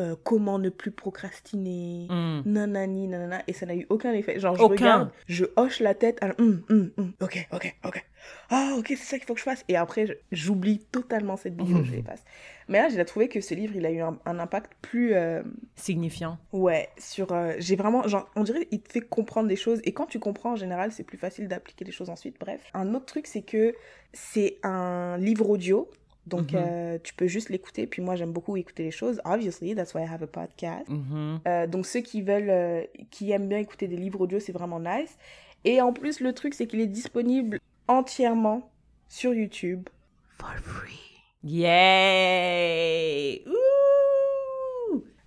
euh, 0.00 0.16
comment 0.24 0.58
ne 0.58 0.68
plus 0.70 0.90
procrastiner, 0.90 2.06
Mm. 2.10 2.42
nanani, 2.46 3.08
nanana, 3.08 3.42
et 3.46 3.52
ça 3.52 3.66
n'a 3.66 3.74
eu 3.76 3.86
aucun 3.90 4.12
effet. 4.12 4.38
Genre, 4.40 4.56
je 4.56 4.62
Aucun. 4.62 4.74
regarde, 4.74 5.10
je 5.26 5.44
hoche 5.56 5.80
la 5.80 5.94
tête, 5.94 6.18
alors, 6.20 6.36
hum, 6.38 6.62
hum, 6.68 6.90
ok, 7.20 7.48
ok, 7.52 7.76
ok. 7.84 8.04
Ah, 8.50 8.74
ok, 8.78 8.86
c'est 8.88 8.96
ça 8.96 9.18
qu'il 9.18 9.26
faut 9.26 9.34
que 9.34 9.40
je 9.40 9.44
fasse. 9.44 9.64
Et 9.68 9.76
après, 9.76 10.18
j'oublie 10.32 10.78
totalement 10.90 11.36
cette 11.36 11.54
vidéo, 11.60 11.84
je 11.84 11.92
l'efface. 11.96 12.24
Mais 12.68 12.78
là, 12.80 12.88
j'ai 12.88 13.04
trouvé 13.04 13.28
que 13.28 13.40
ce 13.42 13.54
livre, 13.54 13.76
il 13.76 13.84
a 13.84 13.90
eu 13.90 14.00
un, 14.00 14.18
un 14.24 14.38
impact 14.38 14.72
plus. 14.80 15.14
euh, 15.14 15.42
Signifiant. 15.76 16.38
Ouais, 16.52 16.88
sur. 16.96 17.32
euh, 17.32 17.52
j'ai 17.58 17.76
vraiment. 17.76 18.06
Genre, 18.08 18.28
on 18.36 18.42
dirait 18.42 18.66
il 18.70 18.80
te 18.80 18.90
fait 18.92 19.02
comprendre 19.02 19.48
des 19.48 19.56
choses. 19.56 19.80
Et 19.84 19.92
quand 19.92 20.06
tu 20.06 20.18
comprends, 20.18 20.52
en 20.52 20.56
général, 20.56 20.90
c'est 20.90 21.02
plus 21.04 21.18
facile 21.18 21.48
d'appliquer 21.48 21.84
les 21.84 21.92
choses 21.92 22.08
ensuite. 22.08 22.36
Bref. 22.40 22.62
Un 22.72 22.94
autre 22.94 23.04
truc, 23.06 23.26
c'est 23.26 23.42
que 23.42 23.74
c'est 24.14 24.56
un 24.62 25.18
livre 25.18 25.50
audio. 25.50 25.90
Donc, 26.26 26.52
Mhm. 26.52 26.58
euh, 26.60 26.98
tu 27.02 27.12
peux 27.14 27.26
juste 27.26 27.50
l'écouter. 27.50 27.86
Puis 27.86 28.00
moi, 28.02 28.16
j'aime 28.16 28.32
beaucoup 28.32 28.56
écouter 28.56 28.82
les 28.84 28.90
choses. 28.90 29.20
Obviously, 29.24 29.74
that's 29.74 29.92
why 29.94 30.02
I 30.02 30.06
have 30.06 30.22
a 30.22 30.26
podcast. 30.26 30.88
Mhm. 30.88 31.40
Euh, 31.46 31.66
donc, 31.66 31.84
ceux 31.86 32.00
qui 32.00 32.22
veulent. 32.22 32.48
euh, 32.50 32.82
qui 33.10 33.30
aiment 33.30 33.48
bien 33.48 33.58
écouter 33.58 33.88
des 33.88 33.96
livres 33.96 34.20
audio, 34.22 34.40
c'est 34.40 34.52
vraiment 34.52 34.80
nice. 34.80 35.16
Et 35.64 35.80
en 35.80 35.92
plus, 35.92 36.20
le 36.20 36.32
truc, 36.32 36.54
c'est 36.54 36.66
qu'il 36.66 36.80
est 36.80 36.86
disponible 36.86 37.58
entièrement 37.88 38.70
sur 39.08 39.34
YouTube. 39.34 39.88
For 40.38 40.54
free. 40.62 41.00
Yay! 42.34 43.42
Ooh! 43.46 43.73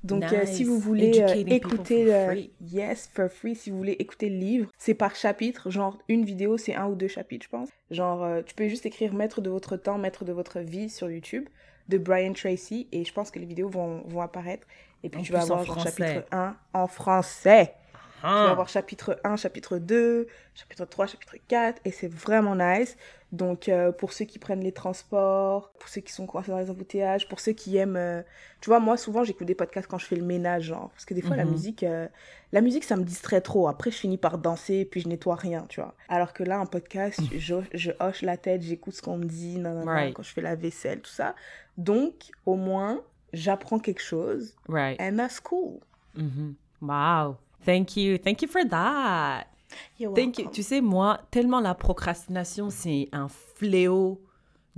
Donc, 0.08 0.24
euh, 0.24 0.46
si 0.46 0.64
vous 0.64 0.80
voulez 0.80 1.22
euh, 1.22 1.44
écouter, 1.48 2.06
for 2.06 2.14
euh, 2.14 2.26
free. 2.28 2.52
yes, 2.62 3.10
for 3.14 3.30
free, 3.30 3.56
si 3.56 3.70
vous 3.70 3.78
voulez 3.78 3.94
écouter 4.00 4.30
le 4.30 4.38
livre, 4.38 4.72
c'est 4.78 4.94
par 4.94 5.16
chapitre. 5.16 5.70
Genre, 5.70 5.98
une 6.08 6.26
vidéo, 6.26 6.58
c'est 6.58 6.76
un 6.76 6.88
ou 6.88 6.96
deux 6.96 7.08
chapitres, 7.08 7.46
je 7.46 7.50
pense. 7.50 7.70
Genre, 7.92 8.24
euh, 8.24 8.42
tu 8.42 8.56
peux 8.56 8.68
juste 8.68 8.86
écrire 8.86 9.14
Maître 9.14 9.42
de 9.42 9.50
votre 9.50 9.78
temps, 9.78 9.98
Maître 9.98 10.26
de 10.26 10.34
votre 10.34 10.60
vie 10.60 10.90
sur 10.90 11.10
YouTube 11.10 11.48
de 11.90 11.98
Brian 11.98 12.34
Tracy 12.34 12.88
et 12.92 13.06
je 13.06 13.14
pense 13.14 13.32
que 13.32 13.40
les 13.40 13.46
vidéos 13.46 13.70
vont, 13.70 14.02
vont 14.08 14.22
apparaître. 14.22 14.68
Et 15.04 15.10
puis, 15.10 15.22
En 15.22 15.24
tu 15.24 15.32
vas 15.32 15.42
avoir 15.42 15.64
genre, 15.64 15.80
chapitre 15.80 16.26
1 16.32 16.56
en 16.74 16.88
français. 16.88 17.74
Tu 18.22 18.26
vas 18.46 18.52
avoir 18.52 18.68
chapitre 18.70 19.20
1, 19.24 19.36
chapitre 19.36 19.78
2, 19.78 20.28
chapitre 20.56 20.86
3, 20.86 21.08
chapitre 21.08 21.36
4, 21.48 21.82
et 21.86 21.92
c'est 21.92 22.12
vraiment 22.12 22.56
nice. 22.56 22.98
Donc, 23.32 23.68
euh, 23.70 23.92
pour 23.92 24.14
ceux 24.14 24.26
qui 24.26 24.40
prennent 24.40 24.62
les 24.64 24.72
transports, 24.72 25.70
pour 25.80 25.88
ceux 25.90 26.02
qui 26.02 26.12
sont 26.14 26.26
coincés 26.26 26.50
dans 26.52 26.58
les 26.60 26.70
embouteillages, 26.70 27.28
pour 27.28 27.40
ceux 27.40 27.52
qui 27.52 27.78
aiment... 27.78 27.96
euh, 27.98 28.22
Tu 28.62 28.70
vois, 28.70 28.80
moi, 28.80 28.98
souvent, 28.98 29.24
j'écoute 29.24 29.46
des 29.48 29.54
podcasts 29.56 29.88
quand 29.88 29.98
je 29.98 30.06
fais 30.06 30.16
le 30.16 30.24
ménage, 30.26 30.64
genre. 30.64 30.90
Parce 30.92 31.06
que 31.06 31.14
des 31.14 31.22
fois, 31.22 31.36
la 31.36 31.46
Mhm. 31.46 31.52
musique, 31.52 31.84
euh, 31.84 32.08
la 32.54 32.62
musique, 32.62 32.86
ça 32.86 32.96
me 32.96 33.04
distrait 33.04 33.42
trop. 33.42 33.68
Après, 33.68 33.92
je 33.92 33.98
finis 33.98 34.18
par 34.18 34.38
danser, 34.40 34.86
puis 34.86 35.02
je 35.02 35.08
nettoie 35.10 35.36
rien, 35.36 35.66
tu 35.70 35.80
vois. 35.82 35.94
Alors 36.10 36.34
que 36.34 36.44
là, 36.44 36.58
un 36.58 36.66
podcast, 36.66 37.20
je, 37.36 37.56
je 37.74 37.92
hoche 38.00 38.22
la 38.24 38.38
tête, 38.38 38.62
j'écoute 38.62 38.94
ce 38.96 39.02
qu'on 39.02 39.18
me 39.18 39.26
dit, 39.26 39.62
Right. 39.86 40.14
quand 40.16 40.24
je 40.24 40.32
fais 40.34 40.42
la 40.42 40.56
vaisselle, 40.56 41.02
tout 41.02 41.12
ça. 41.12 41.36
Donc, 41.78 42.32
au 42.46 42.56
moins, 42.56 43.02
j'apprends 43.34 43.78
quelque 43.80 44.02
chose, 44.02 44.56
Right. 44.70 45.00
and 45.02 45.18
that's 45.18 45.40
cool. 45.40 45.80
Mhm. 46.16 46.56
Wow. 46.82 47.36
Thank 47.68 47.98
you. 47.98 48.18
Thank 48.18 48.42
you 48.42 48.48
for 48.48 48.64
that. 48.70 49.44
You're 50.00 50.14
Thank 50.16 50.40
you. 50.40 50.50
Tu 50.50 50.64
sais, 50.64 50.80
moi, 50.82 51.20
tellement 51.32 51.60
la 51.60 51.76
procrastination, 51.76 52.70
c'est 52.70 53.10
un 53.12 53.28
fléau 53.28 54.24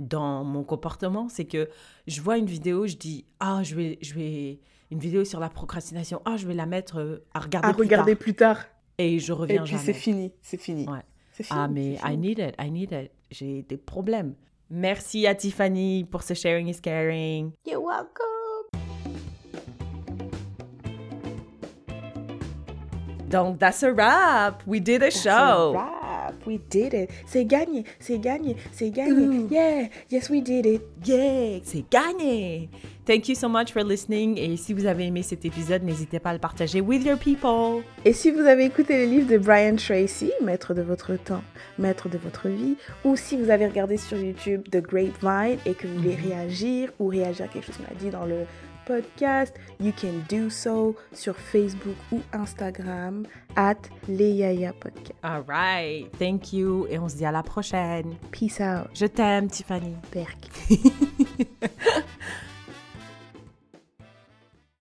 dans 0.00 0.42
mon 0.42 0.64
comportement. 0.64 1.28
C'est 1.28 1.44
que 1.44 1.68
je 2.08 2.20
vois 2.20 2.36
une 2.36 2.46
vidéo, 2.46 2.86
je 2.88 2.96
dis, 2.96 3.24
ah, 3.38 3.62
je 3.62 3.76
vais, 3.76 3.98
je 4.02 4.12
vais, 4.14 4.58
une 4.90 4.98
vidéo 4.98 5.24
sur 5.24 5.38
la 5.38 5.48
procrastination, 5.48 6.20
ah, 6.24 6.36
je 6.36 6.48
vais 6.48 6.54
la 6.54 6.66
mettre 6.66 6.98
euh, 6.98 7.24
à 7.32 7.38
regarder 7.38 7.68
À 7.68 7.72
plus 7.74 7.82
regarder 7.84 8.12
tard. 8.14 8.18
plus 8.20 8.34
tard. 8.34 8.64
Et 8.98 9.20
je 9.20 9.32
Et 9.32 9.36
reviens 9.36 9.62
puis 9.62 9.70
jamais. 9.72 9.84
c'est 9.84 9.92
fini, 9.94 10.32
c'est 10.42 10.60
fini. 10.60 10.88
Ouais. 10.88 10.98
C'est 11.32 11.44
fini. 11.44 11.58
Ah, 11.62 11.68
mais 11.68 11.96
c'est 11.96 12.06
I 12.08 12.10
fini. 12.10 12.16
need 12.28 12.38
it, 12.40 12.54
I 12.60 12.70
need 12.72 12.92
it. 12.92 13.10
J'ai 13.30 13.62
des 13.62 13.76
problèmes. 13.76 14.34
Merci 14.68 15.26
à 15.28 15.34
Tiffany 15.36 16.04
pour 16.10 16.22
ce 16.24 16.34
sharing 16.34 16.66
is 16.68 16.80
caring. 16.80 17.52
You're 17.64 17.82
welcome. 17.82 18.26
Donc, 23.30 23.58
that's 23.58 23.82
a 23.84 23.92
wrap. 23.92 24.62
We 24.66 24.80
did 24.80 25.02
a 25.02 25.06
That's 25.06 25.24
a 25.24 25.30
show. 25.30 25.72
wrap. 25.74 26.34
We 26.46 26.58
did 26.70 26.94
it. 26.94 27.10
C'est 27.26 27.44
gagné, 27.44 27.84
c'est 27.98 28.18
gagné, 28.18 28.56
c'est 28.72 28.90
gagné. 28.90 29.12
Ooh. 29.12 29.48
Yeah, 29.50 29.88
yes 30.10 30.28
we 30.30 30.42
did 30.42 30.66
it. 30.66 30.82
Yay, 31.06 31.60
c'est 31.64 31.84
gagné. 31.90 32.68
Thank 33.06 33.28
you 33.28 33.34
so 33.34 33.48
much 33.48 33.72
for 33.72 33.82
listening. 33.82 34.36
Et 34.38 34.56
si 34.56 34.72
vous 34.72 34.86
avez 34.86 35.06
aimé 35.06 35.22
cet 35.22 35.44
épisode, 35.44 35.82
n'hésitez 35.82 36.18
pas 36.20 36.30
à 36.30 36.32
le 36.32 36.38
partager 36.38 36.80
with 36.80 37.04
your 37.04 37.18
people. 37.18 37.82
Et 38.04 38.12
si 38.12 38.30
vous 38.30 38.40
avez 38.40 38.64
écouté 38.64 39.04
le 39.04 39.10
livre 39.10 39.28
de 39.30 39.38
Brian 39.38 39.74
Tracy, 39.76 40.30
Maître 40.42 40.74
de 40.74 40.82
votre 40.82 41.14
temps, 41.16 41.42
Maître 41.78 42.08
de 42.08 42.18
votre 42.18 42.48
vie, 42.48 42.76
ou 43.04 43.16
si 43.16 43.36
vous 43.36 43.50
avez 43.50 43.66
regardé 43.66 43.96
sur 43.96 44.16
YouTube 44.18 44.62
The 44.70 44.80
Grapevine 44.80 45.58
et 45.66 45.74
que 45.74 45.86
vous 45.86 45.94
voulez 46.02 46.16
Mhm. 46.16 46.28
réagir 46.30 46.92
ou 46.98 47.08
réagir 47.08 47.46
à 47.46 47.48
quelque 47.48 47.66
chose 47.66 47.76
qu'on 47.76 47.92
a 47.94 47.98
dit 47.98 48.10
dans 48.10 48.24
le 48.26 48.44
podcast, 48.90 49.52
you 49.78 49.92
can 49.92 50.24
do 50.28 50.50
so 50.50 50.96
sur 51.12 51.34
Facebook 51.34 51.96
ou 52.10 52.20
Instagram 52.34 53.24
at 53.56 53.78
Leyaya 54.08 54.72
Podcast. 54.72 55.14
All 55.22 55.42
right. 55.46 56.10
Thank 56.18 56.52
you. 56.52 56.86
Et 56.88 56.98
on 56.98 57.08
se 57.08 57.16
dit 57.16 57.24
à 57.24 57.32
la 57.32 57.42
prochaine. 57.42 58.16
Peace 58.32 58.60
out, 58.60 58.88
Je 58.94 59.06
t'aime, 59.06 59.48
Tiffany. 59.48 59.94
Berk. 60.12 60.48